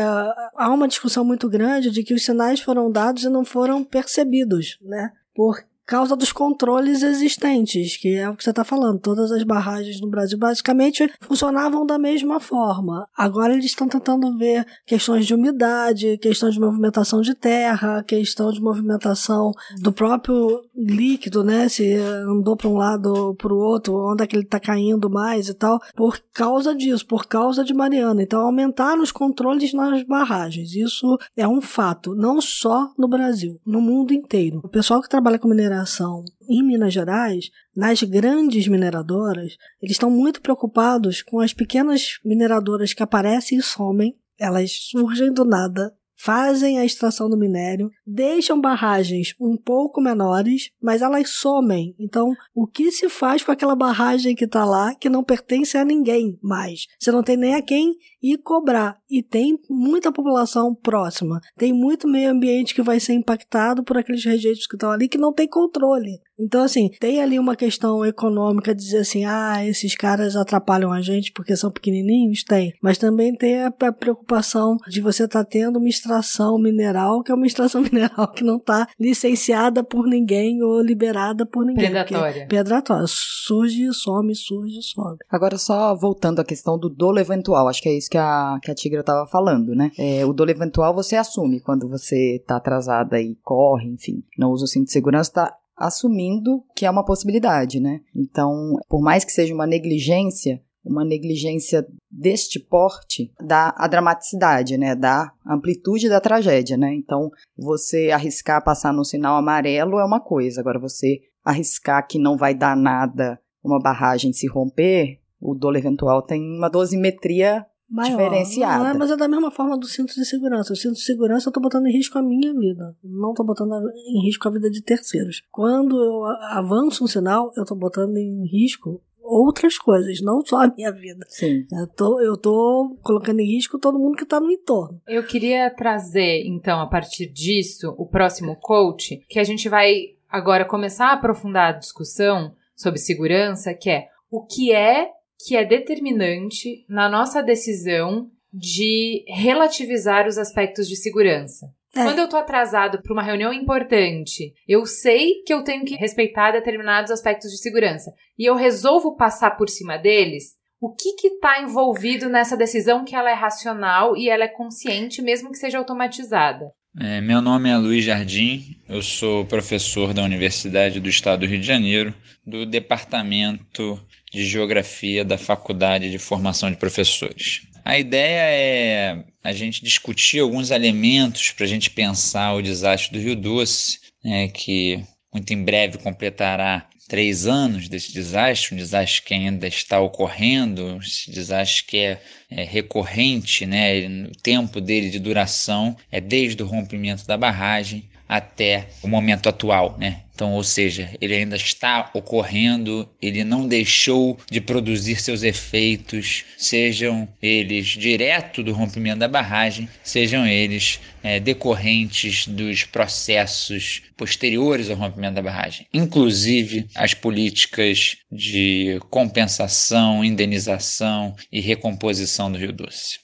há 0.55 0.73
uma 0.73 0.87
discussão 0.87 1.23
muito 1.23 1.49
grande 1.49 1.91
de 1.91 2.03
que 2.03 2.13
os 2.13 2.23
sinais 2.23 2.59
foram 2.59 2.91
dados 2.91 3.23
e 3.23 3.29
não 3.29 3.45
foram 3.45 3.83
percebidos, 3.83 4.77
né? 4.81 5.11
Por 5.33 5.63
causa 5.85 6.15
dos 6.15 6.31
controles 6.31 7.03
existentes, 7.03 7.95
que 7.97 8.15
é 8.15 8.29
o 8.29 8.35
que 8.35 8.43
você 8.43 8.49
está 8.49 8.63
falando. 8.63 8.99
Todas 8.99 9.31
as 9.31 9.43
barragens 9.43 10.01
no 10.01 10.09
Brasil 10.09 10.37
basicamente 10.37 11.09
funcionavam 11.21 11.85
da 11.85 11.99
mesma 11.99 12.39
forma. 12.39 13.07
Agora 13.15 13.53
eles 13.53 13.65
estão 13.65 13.87
tentando 13.87 14.35
ver 14.37 14.65
questões 14.85 15.25
de 15.25 15.33
umidade, 15.33 16.17
questão 16.17 16.49
de 16.49 16.59
movimentação 16.59 17.21
de 17.21 17.35
terra, 17.35 18.03
questão 18.03 18.51
de 18.51 18.61
movimentação 18.61 19.51
do 19.79 19.91
próprio 19.91 20.63
líquido, 20.75 21.43
né? 21.43 21.69
Se 21.69 21.93
andou 21.93 22.57
para 22.57 22.69
um 22.69 22.77
lado 22.77 23.13
ou 23.13 23.35
para 23.35 23.53
o 23.53 23.57
outro, 23.57 24.11
onde 24.11 24.23
é 24.23 24.27
que 24.27 24.35
ele 24.35 24.43
está 24.43 24.59
caindo 24.59 25.09
mais 25.09 25.49
e 25.49 25.53
tal, 25.53 25.79
por 25.95 26.19
causa 26.33 26.73
disso, 26.73 27.05
por 27.05 27.27
causa 27.27 27.63
de 27.63 27.73
Mariana. 27.73 28.23
Então 28.23 28.41
aumentaram 28.41 29.01
os 29.01 29.11
controles 29.11 29.73
nas 29.73 30.03
barragens. 30.03 30.73
Isso 30.75 31.17
é 31.37 31.47
um 31.47 31.61
fato, 31.61 32.15
não 32.15 32.41
só 32.41 32.91
no 32.97 33.07
Brasil, 33.07 33.59
no 33.65 33.79
mundo 33.79 34.13
inteiro. 34.13 34.61
O 34.63 34.69
pessoal 34.69 35.01
que 35.01 35.09
trabalha 35.09 35.37
com 35.37 35.47
mineração 35.47 35.74
mineração 35.75 36.23
em 36.47 36.63
Minas 36.63 36.93
Gerais, 36.93 37.49
nas 37.75 38.01
grandes 38.01 38.67
mineradoras, 38.67 39.57
eles 39.81 39.95
estão 39.95 40.09
muito 40.09 40.41
preocupados 40.41 41.21
com 41.21 41.39
as 41.39 41.53
pequenas 41.53 42.19
mineradoras 42.23 42.93
que 42.93 43.03
aparecem 43.03 43.57
e 43.57 43.61
somem. 43.61 44.17
Elas 44.39 44.71
surgem 44.71 45.33
do 45.33 45.43
nada, 45.43 45.93
fazem 46.17 46.79
a 46.79 46.85
extração 46.85 47.29
do 47.29 47.37
minério, 47.37 47.89
deixam 48.05 48.59
barragens 48.59 49.35
um 49.39 49.57
pouco 49.57 50.01
menores, 50.01 50.71
mas 50.81 51.01
elas 51.01 51.29
somem. 51.29 51.95
Então, 51.99 52.33
o 52.53 52.67
que 52.67 52.91
se 52.91 53.09
faz 53.09 53.43
com 53.43 53.51
aquela 53.51 53.75
barragem 53.75 54.35
que 54.35 54.45
está 54.45 54.65
lá, 54.65 54.93
que 54.95 55.09
não 55.09 55.23
pertence 55.23 55.77
a 55.77 55.85
ninguém 55.85 56.37
mais? 56.41 56.87
Você 56.99 57.11
não 57.11 57.23
tem 57.23 57.37
nem 57.37 57.55
a 57.55 57.61
quem 57.61 57.95
ir 58.21 58.37
cobrar. 58.39 58.97
E 59.09 59.21
tem 59.21 59.57
muita 59.69 60.11
população 60.11 60.73
próxima. 60.73 61.39
Tem 61.55 61.71
muito 61.71 62.07
meio 62.07 62.31
ambiente 62.31 62.73
que 62.73 62.81
vai 62.81 62.99
ser 62.99 63.13
impactado 63.13 63.83
por 63.83 63.97
aqueles 63.97 64.25
rejeitos 64.25 64.65
que 64.65 64.75
estão 64.75 64.89
ali 64.89 65.07
que 65.07 65.17
não 65.17 65.31
tem 65.31 65.47
controle. 65.47 66.19
Então, 66.37 66.63
assim, 66.63 66.89
tem 66.99 67.21
ali 67.21 67.39
uma 67.39 67.55
questão 67.55 68.05
econômica 68.05 68.75
de 68.75 68.83
dizer 68.83 68.99
assim, 68.99 69.23
ah, 69.25 69.65
esses 69.65 69.95
caras 69.95 70.35
atrapalham 70.35 70.91
a 70.91 71.01
gente 71.01 71.31
porque 71.31 71.55
são 71.55 71.71
pequenininhos? 71.71 72.43
Tem. 72.43 72.73
Mas 72.81 72.97
também 72.97 73.33
tem 73.33 73.63
a 73.63 73.71
preocupação 73.71 74.77
de 74.87 74.99
você 75.01 75.23
estar 75.23 75.43
tá 75.43 75.49
tendo 75.49 75.79
uma 75.79 75.87
extração 76.05 76.57
mineral, 76.59 77.23
que 77.23 77.31
é 77.31 77.35
uma 77.35 77.47
extração 77.47 77.81
mineral 77.91 78.31
que 78.31 78.43
não 78.43 78.57
está 78.57 78.87
licenciada 78.99 79.83
por 79.83 80.07
ninguém 80.07 80.61
ou 80.61 80.81
liberada 80.81 81.45
por 81.45 81.65
ninguém. 81.65 81.85
Predatória. 81.85 82.47
Predatória. 82.47 83.05
Surge, 83.07 83.91
some, 83.93 84.35
surge, 84.35 84.81
some. 84.81 85.17
Agora, 85.29 85.57
só 85.57 85.95
voltando 85.95 86.39
à 86.39 86.45
questão 86.45 86.77
do 86.77 86.89
dolo 86.89 87.19
eventual, 87.19 87.67
acho 87.67 87.81
que 87.81 87.89
é 87.89 87.97
isso 87.97 88.09
que 88.09 88.17
a, 88.17 88.59
que 88.61 88.71
a 88.71 88.75
Tigra 88.75 89.01
estava 89.01 89.27
falando, 89.27 89.75
né? 89.75 89.91
É, 89.97 90.25
o 90.25 90.33
dolo 90.33 90.51
eventual 90.51 90.93
você 90.93 91.15
assume 91.15 91.59
quando 91.59 91.89
você 91.89 92.37
está 92.37 92.57
atrasada 92.57 93.19
e 93.19 93.35
corre, 93.43 93.89
enfim, 93.89 94.23
não 94.37 94.51
usa 94.51 94.65
o 94.65 94.67
cinto 94.67 94.85
de 94.85 94.91
segurança, 94.91 95.29
está 95.29 95.57
assumindo 95.75 96.63
que 96.75 96.85
é 96.85 96.89
uma 96.89 97.03
possibilidade, 97.03 97.79
né? 97.79 97.99
Então, 98.15 98.77
por 98.87 99.01
mais 99.01 99.25
que 99.25 99.31
seja 99.31 99.53
uma 99.53 99.67
negligência, 99.67 100.61
uma 100.85 101.03
negligência 101.03 101.85
deste 102.11 102.59
porte 102.59 103.31
dá 103.41 103.73
a 103.75 103.87
dramaticidade, 103.87 104.77
né? 104.77 104.95
Dá 104.95 105.31
a 105.43 105.55
amplitude 105.55 106.07
da 106.07 106.21
tragédia, 106.21 106.77
né? 106.77 106.93
Então, 106.93 107.29
você 107.57 108.11
arriscar 108.11 108.63
passar 108.63 108.93
no 108.93 109.03
sinal 109.03 109.35
amarelo 109.35 109.97
é 109.97 110.05
uma 110.05 110.19
coisa, 110.19 110.61
agora 110.61 110.79
você 110.79 111.21
arriscar 111.43 112.07
que 112.07 112.19
não 112.19 112.37
vai 112.37 112.53
dar 112.53 112.75
nada 112.77 113.39
uma 113.63 113.79
barragem 113.79 114.31
se 114.31 114.47
romper, 114.47 115.19
o 115.41 115.55
dolo 115.55 115.77
eventual 115.77 116.21
tem 116.21 116.41
uma 116.41 116.69
dosimetria 116.69 117.65
Maior. 117.89 118.11
diferenciada. 118.11 118.83
Não 118.83 118.89
é, 118.89 118.93
mas 118.93 119.11
é 119.11 119.17
da 119.17 119.27
mesma 119.27 119.51
forma 119.51 119.77
do 119.77 119.87
cinto 119.87 120.13
de 120.13 120.25
segurança. 120.25 120.73
O 120.73 120.75
cinto 120.75 120.93
de 120.93 121.03
segurança 121.03 121.49
eu 121.49 121.53
tô 121.53 121.59
botando 121.59 121.87
em 121.87 121.91
risco 121.91 122.17
a 122.17 122.21
minha 122.21 122.53
vida. 122.53 122.95
Não 123.03 123.33
tô 123.33 123.43
botando 123.43 123.73
em 123.95 124.25
risco 124.25 124.47
a 124.47 124.51
vida 124.51 124.69
de 124.69 124.81
terceiros. 124.81 125.41
Quando 125.51 125.95
eu 125.97 126.25
avanço 126.51 127.03
um 127.03 127.07
sinal, 127.07 127.51
eu 127.55 127.65
tô 127.65 127.75
botando 127.75 128.17
em 128.17 128.45
risco 128.47 129.01
outras 129.25 129.77
coisas, 129.77 130.21
não 130.21 130.45
só 130.45 130.63
a 130.63 130.67
minha 130.67 130.91
vida. 130.91 131.25
Sim. 131.27 131.65
Eu 131.71 131.87
tô, 131.87 132.19
eu 132.21 132.37
tô 132.37 132.97
colocando 133.01 133.39
em 133.39 133.55
risco 133.55 133.79
todo 133.79 133.99
mundo 133.99 134.15
que 134.15 134.23
está 134.23 134.39
no 134.39 134.51
entorno. 134.51 135.01
Eu 135.07 135.25
queria 135.25 135.69
trazer, 135.69 136.45
então, 136.45 136.79
a 136.79 136.87
partir 136.87 137.27
disso, 137.27 137.93
o 137.97 138.05
próximo 138.05 138.55
coach, 138.55 139.21
que 139.27 139.39
a 139.39 139.43
gente 139.43 139.67
vai 139.67 140.15
agora 140.29 140.65
começar 140.65 141.07
a 141.07 141.13
aprofundar 141.13 141.73
a 141.73 141.77
discussão 141.77 142.53
sobre 142.75 142.99
segurança, 142.99 143.73
que 143.73 143.89
é 143.89 144.07
o 144.29 144.45
que 144.45 144.71
é 144.71 145.09
que 145.45 145.55
é 145.55 145.63
determinante 145.63 146.85
na 146.89 147.09
nossa 147.09 147.41
decisão 147.41 148.31
de 148.51 149.25
relativizar 149.27 150.27
os 150.27 150.37
aspectos 150.37 150.87
de 150.87 150.95
segurança. 150.95 151.73
É. 151.95 152.03
Quando 152.03 152.19
eu 152.19 152.27
tô 152.27 152.35
atrasado 152.35 153.01
para 153.01 153.13
uma 153.13 153.23
reunião 153.23 153.53
importante, 153.53 154.53
eu 154.67 154.85
sei 154.85 155.41
que 155.45 155.53
eu 155.53 155.63
tenho 155.63 155.85
que 155.85 155.95
respeitar 155.95 156.51
determinados 156.51 157.09
aspectos 157.09 157.49
de 157.51 157.57
segurança 157.57 158.11
e 158.37 158.43
eu 158.43 158.55
resolvo 158.55 159.15
passar 159.15 159.51
por 159.51 159.69
cima 159.69 159.97
deles. 159.97 160.55
O 160.81 160.93
que 160.93 161.13
que 161.13 161.39
tá 161.39 161.61
envolvido 161.61 162.27
nessa 162.27 162.57
decisão 162.57 163.05
que 163.05 163.15
ela 163.15 163.31
é 163.31 163.33
racional 163.33 164.15
e 164.17 164.29
ela 164.29 164.43
é 164.43 164.47
consciente, 164.49 165.21
mesmo 165.21 165.51
que 165.51 165.57
seja 165.57 165.77
automatizada? 165.77 166.69
É, 166.99 167.21
meu 167.21 167.41
nome 167.41 167.69
é 167.69 167.77
Luiz 167.77 168.03
Jardim, 168.03 168.77
eu 168.87 169.01
sou 169.01 169.45
professor 169.45 170.13
da 170.13 170.23
Universidade 170.23 170.99
do 170.99 171.09
Estado 171.09 171.41
do 171.41 171.45
Rio 171.45 171.59
de 171.59 171.67
Janeiro, 171.67 172.13
do 172.45 172.65
Departamento 172.65 173.99
de 174.31 174.45
Geografia 174.45 175.23
da 175.23 175.37
Faculdade 175.37 176.11
de 176.11 176.19
Formação 176.19 176.69
de 176.69 176.77
Professores. 176.77 177.67
A 177.85 177.99
ideia 177.99 178.41
é 178.41 179.23
a 179.43 179.53
gente 179.53 179.83
discutir 179.83 180.39
alguns 180.39 180.71
elementos 180.71 181.51
para 181.51 181.65
a 181.65 181.69
gente 181.69 181.91
pensar 181.91 182.55
o 182.55 182.61
desastre 182.63 183.15
do 183.15 183.23
Rio 183.23 183.35
Doce, 183.35 183.99
né, 184.23 184.47
que 184.47 185.03
muito 185.31 185.53
em 185.53 185.63
breve 185.63 185.99
completará 185.99 186.89
três 187.07 187.45
anos 187.45 187.87
desse 187.87 188.11
desastre, 188.11 188.73
um 188.73 188.77
desastre 188.77 189.21
que 189.21 189.35
ainda 189.35 189.67
está 189.67 189.99
ocorrendo, 189.99 190.97
esse 190.99 191.29
desastre 191.29 191.83
que 191.85 191.97
é, 191.97 192.21
é 192.49 192.63
recorrente, 192.63 193.67
né, 193.67 194.07
o 194.07 194.41
tempo 194.41 194.81
dele 194.81 195.11
de 195.11 195.19
duração 195.19 195.95
é 196.11 196.19
desde 196.19 196.63
o 196.63 196.65
rompimento 196.65 197.27
da 197.27 197.37
barragem 197.37 198.09
até 198.27 198.87
o 199.03 199.07
momento 199.07 199.47
atual, 199.47 199.95
né? 199.99 200.24
Então, 200.35 200.51
ou 200.51 200.63
seja, 200.63 201.09
ele 201.21 201.33
ainda 201.33 201.55
está 201.55 202.11
ocorrendo, 202.13 203.09
ele 203.21 203.45
não 203.45 203.65
deixou 203.65 204.37
de 204.51 204.59
produzir 204.59 205.15
seus 205.15 205.43
efeitos, 205.43 206.43
sejam 206.57 207.25
eles 207.41 207.87
direto 207.87 208.61
do 208.61 208.73
rompimento 208.73 209.19
da 209.19 209.29
barragem, 209.29 209.87
sejam 210.03 210.45
eles 210.45 210.99
é, 211.23 211.39
decorrentes 211.39 212.47
dos 212.47 212.83
processos 212.83 214.01
posteriores 214.17 214.89
ao 214.89 214.97
rompimento 214.97 215.35
da 215.35 215.41
barragem, 215.41 215.87
inclusive 215.93 216.85
as 216.95 217.13
políticas 217.13 218.17
de 218.29 218.99
compensação, 219.09 220.21
indenização 220.21 221.33
e 221.49 221.61
recomposição 221.61 222.51
do 222.51 222.57
Rio 222.57 222.73
Doce. 222.73 223.19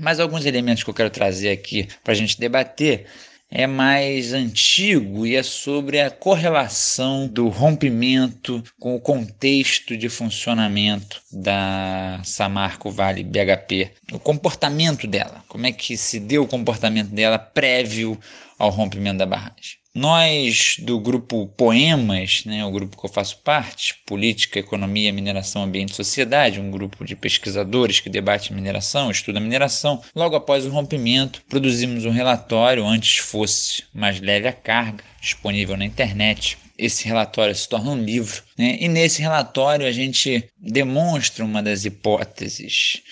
Mas 0.00 0.18
alguns 0.18 0.44
elementos 0.44 0.82
que 0.82 0.90
eu 0.90 0.94
quero 0.94 1.10
trazer 1.10 1.50
aqui 1.50 1.86
para 2.02 2.12
a 2.12 2.16
gente 2.16 2.38
debater 2.38 3.06
é 3.50 3.66
mais 3.66 4.32
antigo 4.32 5.26
e 5.26 5.34
é 5.34 5.42
sobre 5.42 6.00
a 6.00 6.10
correlação 6.10 7.26
do 7.26 7.48
rompimento 7.48 8.62
com 8.78 8.94
o 8.94 9.00
contexto 9.00 9.96
de 9.96 10.08
funcionamento 10.08 11.22
da 11.32 12.20
Samarco 12.24 12.90
Vale 12.90 13.24
BHP, 13.24 13.90
o 14.12 14.18
comportamento 14.18 15.06
dela, 15.06 15.42
como 15.48 15.66
é 15.66 15.72
que 15.72 15.96
se 15.96 16.20
deu 16.20 16.42
o 16.42 16.48
comportamento 16.48 17.08
dela 17.08 17.38
prévio 17.38 18.18
ao 18.58 18.70
rompimento 18.70 19.18
da 19.18 19.26
barragem. 19.26 19.78
Nós 19.94 20.76
do 20.80 21.00
grupo 21.00 21.46
Poemas, 21.56 22.44
né, 22.44 22.64
o 22.64 22.70
grupo 22.70 22.96
que 22.96 23.04
eu 23.04 23.10
faço 23.10 23.38
parte, 23.38 23.96
Política, 24.06 24.58
Economia, 24.58 25.12
Mineração, 25.12 25.62
Ambiente 25.62 25.92
e 25.92 25.96
Sociedade, 25.96 26.60
um 26.60 26.70
grupo 26.70 27.04
de 27.04 27.16
pesquisadores 27.16 27.98
que 27.98 28.10
debate 28.10 28.52
mineração, 28.52 29.10
estuda 29.10 29.40
mineração, 29.40 30.02
logo 30.14 30.36
após 30.36 30.66
o 30.66 30.70
rompimento, 30.70 31.42
produzimos 31.48 32.04
um 32.04 32.10
relatório, 32.10 32.86
antes 32.86 33.16
fosse 33.18 33.84
mais 33.92 34.20
leve 34.20 34.46
a 34.46 34.52
carga, 34.52 35.02
disponível 35.20 35.76
na 35.76 35.86
internet. 35.86 36.58
Esse 36.76 37.06
relatório 37.06 37.54
se 37.54 37.68
torna 37.68 37.90
um 37.90 38.00
livro, 38.00 38.42
né? 38.56 38.76
e 38.78 38.86
nesse 38.88 39.20
relatório 39.20 39.86
a 39.86 39.90
gente 39.90 40.44
demonstra 40.56 41.44
uma 41.44 41.62
das 41.62 41.84
hipóteses 41.84 43.02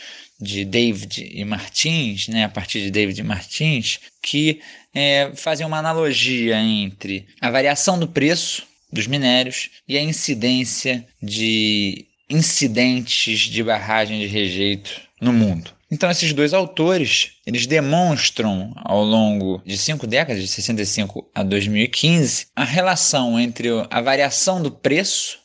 de 0.40 0.64
David 0.64 1.30
e 1.32 1.44
Martins, 1.44 2.28
né, 2.28 2.44
a 2.44 2.48
partir 2.48 2.82
de 2.82 2.90
David 2.90 3.18
e 3.18 3.24
Martins, 3.24 4.00
que 4.22 4.60
é, 4.96 5.30
fazem 5.36 5.66
uma 5.66 5.76
analogia 5.76 6.58
entre 6.58 7.26
a 7.38 7.50
variação 7.50 7.98
do 7.98 8.08
preço 8.08 8.66
dos 8.90 9.06
minérios 9.06 9.68
e 9.86 9.98
a 9.98 10.02
incidência 10.02 11.06
de 11.22 12.06
incidentes 12.30 13.40
de 13.40 13.62
barragem 13.62 14.18
de 14.20 14.26
rejeito 14.26 15.02
no 15.20 15.34
mundo. 15.34 15.70
Então 15.90 16.10
esses 16.10 16.32
dois 16.32 16.54
autores, 16.54 17.32
eles 17.46 17.66
demonstram 17.66 18.72
ao 18.76 19.04
longo 19.04 19.60
de 19.66 19.76
cinco 19.76 20.06
décadas, 20.06 20.42
de 20.42 20.48
65 20.48 21.30
a 21.34 21.42
2015, 21.42 22.46
a 22.56 22.64
relação 22.64 23.38
entre 23.38 23.68
a 23.90 24.00
variação 24.00 24.62
do 24.62 24.70
preço 24.70 25.38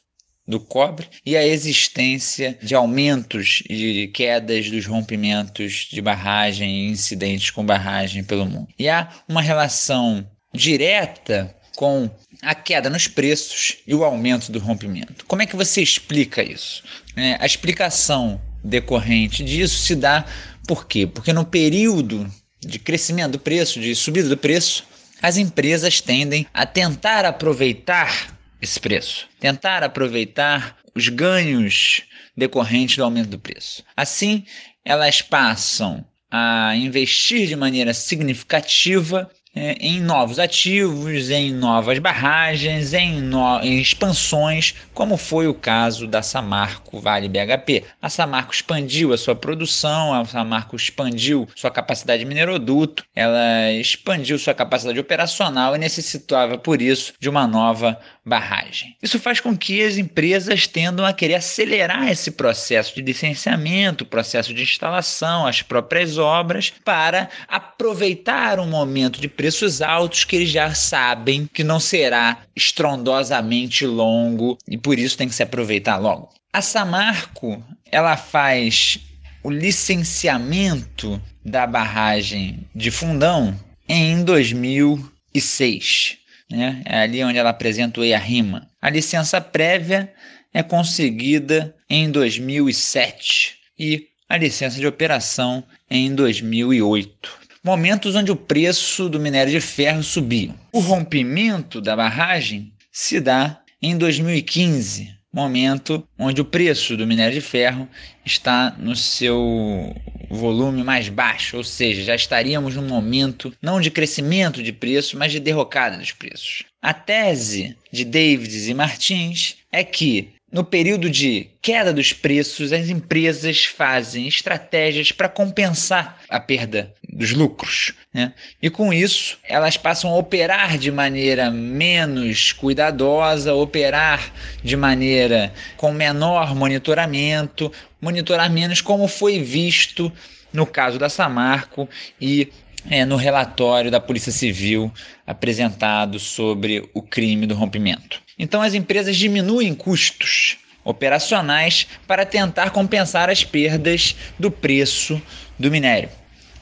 do 0.48 0.60
cobre 0.60 1.08
e 1.26 1.38
a 1.38 1.46
existência 1.46 2.58
de 2.62 2.76
aumentos 2.76 3.64
e 3.70 4.08
quedas 4.08 4.70
dos 4.70 4.86
rompimentos 4.86 5.88
de 5.92 6.02
barragem 6.02 6.88
e 6.88 6.90
incidentes 6.90 7.50
com 7.50 7.66
barragem 7.66 8.24
pelo 8.24 8.46
mundo. 8.46 8.68
E 8.78 8.90
há 8.90 9.10
uma 9.28 9.42
relação 9.42 10.28
direta 10.54 11.56
com 11.76 12.10
a 12.42 12.54
queda 12.54 12.90
nos 12.90 13.08
preços 13.08 13.78
e 13.88 13.96
o 13.96 14.04
aumento 14.04 14.52
do 14.52 14.60
rompimento. 14.60 15.26
Como 15.26 15.42
é 15.42 15.46
que 15.46 15.56
você 15.56 15.82
explica 15.82 16.44
isso? 16.44 16.84
É, 17.16 17.38
a 17.40 17.46
explicação 17.46 18.42
decorrente 18.64 19.44
disso 19.44 19.78
se 19.78 19.96
dá 19.96 20.26
por 20.68 20.86
quê? 20.86 21.08
Porque 21.08 21.34
no 21.34 21.46
período 21.46 22.30
de 22.60 22.78
crescimento 22.78 23.34
do 23.34 23.40
preço, 23.40 23.80
de 23.80 23.96
subida 23.96 24.30
do 24.30 24.38
preço, 24.38 24.86
as 25.22 25.38
empresas 25.38 26.02
tendem 26.02 26.46
a 26.54 26.66
tentar 26.66 27.26
aproveitar 27.26 28.38
esse 28.62 28.80
preço. 28.80 29.28
Tentar 29.40 29.84
aproveitar 29.84 30.78
os 30.96 31.10
ganhos 31.10 32.04
decorrentes 32.38 32.98
do 32.98 33.04
aumento 33.04 33.30
do 33.30 33.40
preço. 33.40 33.84
Assim, 33.96 34.46
elas 34.86 35.22
passam 35.22 36.06
a 36.30 36.76
investir 36.76 37.48
de 37.48 37.56
maneira 37.56 37.94
significativa 37.94 39.30
é, 39.54 39.74
em 39.80 40.00
novos 40.00 40.40
ativos, 40.40 41.30
em 41.30 41.52
novas 41.52 42.00
barragens, 42.00 42.94
em, 42.94 43.22
no, 43.22 43.60
em, 43.62 43.82
expansões, 43.82 44.76
como 44.94 45.18
foi 45.18 45.48
o 45.48 45.54
caso 45.54 46.08
da 46.08 46.22
Samarco 46.22 47.00
Vale 47.00 47.28
BHP. 47.28 47.84
A 48.02 48.10
Samarco 48.10 48.54
expandiu 48.54 49.14
a 49.14 49.18
sua 49.18 49.36
produção, 49.36 50.14
a 50.14 50.24
Samarco 50.26 50.76
expandiu 50.76 51.48
sua 51.56 51.70
capacidade 51.70 52.24
de 52.24 52.26
mineroduto, 52.26 53.04
ela 53.16 53.72
expandiu 53.74 54.40
sua 54.40 54.54
capacidade 54.54 55.00
operacional 55.00 55.76
e 55.76 55.80
necessitava, 55.80 56.58
por 56.58 56.82
isso, 56.82 57.14
de 57.20 57.28
uma 57.28 57.46
nova 57.46 58.00
barragem. 58.26 58.96
Isso 59.02 59.20
faz 59.20 59.40
com 59.40 59.58
que 59.58 59.84
as 59.84 59.98
empresas 59.98 60.68
tendam 60.68 61.06
a 61.06 61.12
querer 61.12 61.36
acelerar 61.36 62.10
esse 62.10 62.32
processo 62.32 62.96
de 62.96 63.02
licenciamento, 63.02 64.04
o 64.04 64.08
processo 64.08 64.54
de 64.54 64.62
instalação, 64.62 65.46
as 65.46 65.62
próprias 65.62 66.18
obras, 66.18 66.72
para 66.86 67.30
aproveitar 67.48 68.60
um 68.60 68.68
momento 68.68 69.20
de 69.20 69.28
preços 69.42 69.82
altos 69.82 70.24
que 70.24 70.36
eles 70.36 70.52
já 70.52 70.72
sabem 70.76 71.50
que 71.52 71.64
não 71.64 71.80
será 71.80 72.44
estrondosamente 72.56 73.88
longo 73.88 74.56
e 74.68 74.78
por 74.78 75.00
isso 75.00 75.18
tem 75.18 75.28
que 75.28 75.34
se 75.34 75.42
aproveitar 75.42 75.98
logo. 75.98 76.30
A 76.54 76.62
Samarco, 76.62 77.60
ela 77.92 78.16
faz 78.16 79.00
o 79.42 79.50
licenciamento 79.50 81.20
da 81.44 81.66
barragem 81.66 82.70
de 82.76 82.92
Fundão 82.92 83.60
em 83.90 84.24
2006 84.24 86.20
né? 86.48 86.84
É 86.86 87.00
ali 87.00 87.24
onde 87.24 87.40
ela 87.40 87.50
apresenta 87.50 88.00
o 88.00 88.04
EIA-RIMA. 88.04 88.70
A 88.80 88.92
licença 88.92 89.42
prévia 89.42 90.14
é 90.54 90.62
conseguida 90.62 91.74
em 91.90 92.12
2007 92.12 93.56
e 93.80 94.06
a 94.30 94.38
licença 94.38 94.80
de 94.80 94.86
operação 94.86 95.64
em 95.90 96.14
2008. 96.14 97.41
Momentos 97.64 98.16
onde 98.16 98.32
o 98.32 98.36
preço 98.36 99.08
do 99.08 99.20
minério 99.20 99.52
de 99.52 99.62
ferro 99.62 100.02
subiu. 100.02 100.54
O 100.72 100.80
rompimento 100.80 101.80
da 101.80 101.96
barragem 101.96 102.74
se 102.92 103.20
dá 103.20 103.62
em 103.80 103.96
2015, 103.96 105.16
momento 105.32 106.08
onde 106.18 106.42
o 106.42 106.46
preço 106.46 106.98
do 106.98 107.06
minério 107.06 107.34
de 107.34 107.42
ferro 107.42 107.88
está 108.26 108.76
no 108.78 108.96
seu 108.96 109.96
volume 110.30 110.84
mais 110.84 111.08
baixo, 111.08 111.58
ou 111.58 111.64
seja, 111.64 112.04
já 112.04 112.16
estaríamos 112.16 112.76
num 112.76 112.88
momento 112.88 113.54
não 113.62 113.80
de 113.80 113.92
crescimento 113.92 114.64
de 114.64 114.74
preço, 114.74 115.18
mas 115.18 115.32
de 115.32 115.40
derrocada 115.40 115.98
dos 115.98 116.12
preços. 116.12 116.64
A 116.82 116.94
tese 116.94 117.78
de 117.92 118.04
Davids 118.04 118.68
e 118.68 118.74
Martins 118.74 119.58
é 119.72 119.84
que 119.84 120.34
no 120.52 120.64
período 120.64 121.10
de 121.10 121.48
queda 121.62 121.94
dos 121.94 122.12
preços, 122.12 122.74
as 122.74 122.90
empresas 122.90 123.64
fazem 123.66 124.28
estratégias 124.28 125.12
para 125.12 125.30
compensar 125.30 126.20
a 126.28 126.40
perda 126.40 126.94
dos 127.08 127.32
lucros. 127.32 127.94
Né? 128.14 128.34
E 128.62 128.70
com 128.70 128.92
isso, 128.92 129.38
elas 129.44 129.78
passam 129.78 130.12
a 130.12 130.18
operar 130.18 130.78
de 130.78 130.92
maneira 130.92 131.50
menos 131.50 132.52
cuidadosa, 132.52 133.54
operar 133.54 134.32
de 134.62 134.76
maneira 134.76 135.54
com 135.78 135.94
menor 135.94 136.54
monitoramento, 136.54 137.72
monitorar 138.02 138.52
menos, 138.52 138.82
como 138.82 139.08
foi 139.08 139.40
visto 139.40 140.12
no 140.52 140.66
caso 140.66 141.00
da 141.00 141.08
Samarco 141.08 141.88
e 142.20 142.52
é, 142.90 143.06
no 143.06 143.16
relatório 143.16 143.92
da 143.92 144.00
Polícia 144.00 144.32
Civil 144.32 144.92
apresentado 145.26 146.20
sobre 146.20 146.90
o 146.94 147.02
crime 147.02 147.46
do 147.46 147.56
rompimento. 147.56 148.22
Então 148.38 148.62
as 148.62 148.74
empresas 148.74 149.16
diminuem 149.16 149.74
custos 149.74 150.58
operacionais 150.84 151.88
para 152.08 152.26
tentar 152.26 152.72
compensar 152.72 153.30
as 153.30 153.44
perdas 153.44 154.16
do 154.40 154.50
preço 154.50 155.22
do 155.58 155.70
minério. 155.70 156.10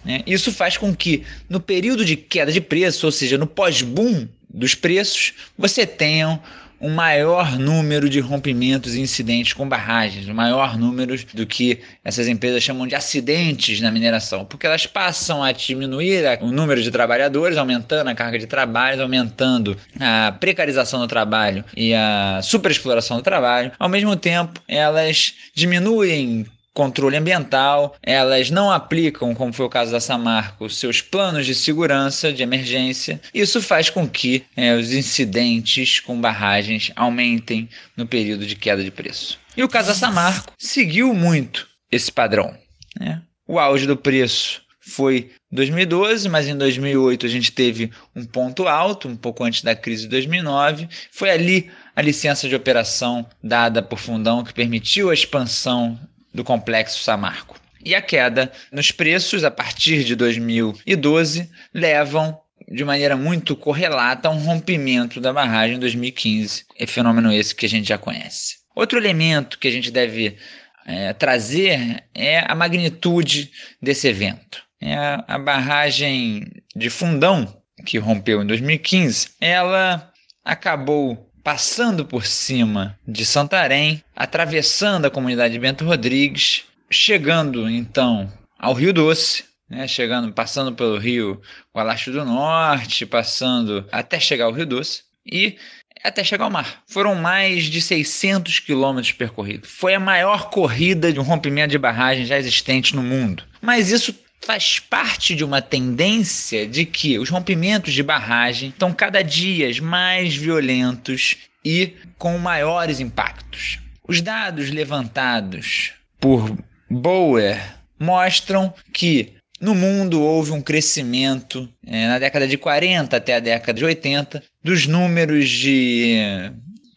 Né? 0.03 0.21
Isso 0.25 0.51
faz 0.51 0.77
com 0.77 0.95
que, 0.95 1.23
no 1.49 1.60
período 1.60 2.03
de 2.03 2.15
queda 2.15 2.51
de 2.51 2.62
preço, 2.62 3.05
ou 3.05 3.12
seja, 3.12 3.38
no 3.38 3.47
pós-boom 3.47 4.27
dos 4.49 4.75
preços, 4.75 5.34
você 5.58 5.86
tenha 5.86 6.39
um 6.81 6.89
maior 6.89 7.57
número 7.57 8.09
de 8.09 8.19
rompimentos 8.19 8.95
e 8.95 9.01
incidentes 9.01 9.53
com 9.53 9.67
barragens, 9.67 10.27
um 10.27 10.33
maior 10.33 10.77
número 10.77 11.15
do 11.33 11.45
que 11.45 11.79
essas 12.03 12.27
empresas 12.27 12.63
chamam 12.63 12.87
de 12.87 12.95
acidentes 12.95 13.81
na 13.81 13.91
mineração, 13.91 14.45
porque 14.45 14.65
elas 14.65 14.85
passam 14.85 15.43
a 15.43 15.51
diminuir 15.51 16.23
o 16.41 16.51
número 16.51 16.81
de 16.81 16.91
trabalhadores, 16.91 17.57
aumentando 17.57 18.09
a 18.09 18.15
carga 18.15 18.39
de 18.39 18.47
trabalho, 18.47 19.01
aumentando 19.01 19.77
a 19.99 20.31
precarização 20.31 20.99
do 20.99 21.07
trabalho 21.07 21.63
e 21.75 21.93
a 21.93 22.39
superexploração 22.41 23.17
do 23.17 23.23
trabalho. 23.23 23.71
Ao 23.77 23.89
mesmo 23.89 24.15
tempo, 24.15 24.61
elas 24.67 25.33
diminuem 25.53 26.45
controle 26.73 27.17
ambiental, 27.17 27.95
elas 28.01 28.49
não 28.49 28.71
aplicam, 28.71 29.36
como 29.36 29.53
foi 29.53 29.65
o 29.65 29.69
caso 29.69 29.91
da 29.91 29.99
Samarco, 29.99 30.69
seus 30.69 31.01
planos 31.01 31.45
de 31.45 31.53
segurança 31.53 32.32
de 32.32 32.43
emergência. 32.43 33.19
Isso 33.34 33.62
faz 33.62 33.89
com 33.89 34.08
que 34.08 34.43
é, 34.55 34.75
os 34.75 34.93
incidentes 34.93 35.99
com 35.99 36.19
barragens 36.19 36.91
aumentem 36.95 37.69
no 37.97 38.08
período 38.08 38.45
de 38.45 38.55
queda 38.55 38.84
de 38.84 38.91
preço. 38.91 39.39
E 39.58 39.63
o 39.63 39.69
caso 39.69 39.89
da 39.89 39.95
Samarco 39.95 40.53
seguiu 40.58 41.13
muito 41.13 41.67
esse 41.91 42.12
padrão. 42.12 42.55
Né? 42.99 43.21
O 43.47 43.60
auge 43.60 43.86
do 43.86 43.97
preço 43.97 44.62
foi 44.79 45.32
2012, 45.51 46.29
mas 46.29 46.47
em 46.47 46.58
2008 46.58 47.25
a 47.25 47.29
gente 47.29 47.51
teve 47.51 47.91
um 48.15 48.23
ponto 48.23 48.67
alto, 48.67 49.08
um 49.08 49.15
pouco 49.15 49.43
antes 49.43 49.63
da 49.63 49.75
crise 49.75 50.03
de 50.03 50.10
2009. 50.10 50.88
Foi 51.12 51.29
ali 51.29 51.69
a 51.95 52.01
licença 52.01 52.47
de 52.47 52.55
operação 52.55 53.25
dada 53.43 53.82
por 53.82 53.99
Fundão 53.99 54.43
que 54.43 54.53
permitiu 54.53 55.10
a 55.10 55.13
expansão 55.13 55.99
do 56.33 56.43
complexo 56.43 57.03
Samarco. 57.03 57.59
E 57.83 57.95
a 57.95 58.01
queda 58.01 58.51
nos 58.71 58.91
preços 58.91 59.43
a 59.43 59.51
partir 59.51 60.03
de 60.03 60.15
2012 60.15 61.49
levam 61.73 62.37
de 62.69 62.83
maneira 62.83 63.15
muito 63.15 63.55
correlata 63.55 64.27
a 64.27 64.31
um 64.31 64.39
rompimento 64.39 65.19
da 65.19 65.33
barragem 65.33 65.77
em 65.77 65.79
2015. 65.79 66.65
É 66.77 66.85
fenômeno 66.85 67.31
esse 67.31 67.55
que 67.55 67.65
a 67.65 67.69
gente 67.69 67.87
já 67.87 67.97
conhece. 67.97 68.57
Outro 68.75 68.97
elemento 68.97 69.57
que 69.57 69.67
a 69.67 69.71
gente 69.71 69.91
deve 69.91 70.37
é, 70.85 71.13
trazer 71.13 72.03
é 72.13 72.39
a 72.39 72.55
magnitude 72.55 73.51
desse 73.81 74.07
evento. 74.07 74.63
É 74.81 74.95
a, 75.27 75.37
barragem 75.37 76.49
de 76.75 76.89
Fundão, 76.89 77.61
que 77.85 77.97
rompeu 77.97 78.41
em 78.41 78.47
2015, 78.47 79.31
ela 79.41 80.11
acabou 80.43 81.28
passando 81.43 82.06
por 82.06 82.25
cima 82.25 82.97
de 83.08 83.25
Santarém, 83.25 84.04
atravessando 84.15 85.06
a 85.06 85.12
comunidade 85.12 85.54
de 85.54 85.60
Bento 85.60 85.86
Rodrigues, 85.86 86.63
chegando 86.89 87.69
então 87.69 88.32
ao 88.58 88.73
Rio 88.73 88.93
Doce, 88.93 89.45
né, 89.69 89.88
chegando, 89.88 90.34
passando 90.34 90.73
pelo 90.73 90.97
Rio 90.97 91.41
Gualacho 91.75 92.12
do 92.12 92.25
Norte, 92.25 93.06
passando 93.06 93.88
até 93.91 94.19
chegar 94.19 94.45
ao 94.45 94.52
Rio 94.52 94.65
Doce 94.65 95.04
e 95.25 95.58
até 96.04 96.23
chegar 96.23 96.45
ao 96.45 96.52
mar. 96.52 96.82
Foram 96.88 97.15
mais 97.15 97.65
de 97.65 97.82
600 97.82 98.60
quilômetros 98.60 99.12
percorridos. 99.12 99.69
Foi 99.69 99.93
a 99.93 99.99
maior 99.99 100.49
corrida 100.49 101.12
de 101.13 101.19
um 101.19 101.23
rompimento 101.23 101.71
de 101.71 101.78
barragem 101.78 102.25
já 102.25 102.38
existente 102.38 102.95
no 102.95 103.04
mundo. 103.04 103.43
Mas 103.62 103.91
isso 103.91 104.15
faz 104.41 104.80
parte 104.80 105.36
de 105.36 105.43
uma 105.43 105.62
tendência 105.62 106.67
de 106.67 106.86
que 106.86 107.19
os 107.19 107.30
rompimentos 107.30 107.93
de 107.93 108.04
barragem 108.04 108.69
estão 108.69 108.93
cada 108.93 109.21
dia 109.21 109.69
mais 109.82 110.36
violentos 110.36 111.38
e 111.63 111.93
com 112.17 112.38
maiores 112.38 112.99
impactos. 112.99 113.80
Os 114.08 114.21
dados 114.21 114.69
levantados 114.69 115.93
por 116.19 116.58
Bower 116.89 117.62
mostram 117.99 118.73
que 118.93 119.34
no 119.60 119.75
mundo 119.75 120.21
houve 120.21 120.52
um 120.52 120.62
crescimento 120.62 121.69
é, 121.86 122.08
na 122.08 122.17
década 122.17 122.47
de 122.47 122.58
40 122.58 123.15
até 123.15 123.36
a 123.36 123.39
década 123.39 123.78
de 123.78 123.86
80 123.86 124.43
dos 124.63 124.88
números 124.88 125.49
de 125.49 126.17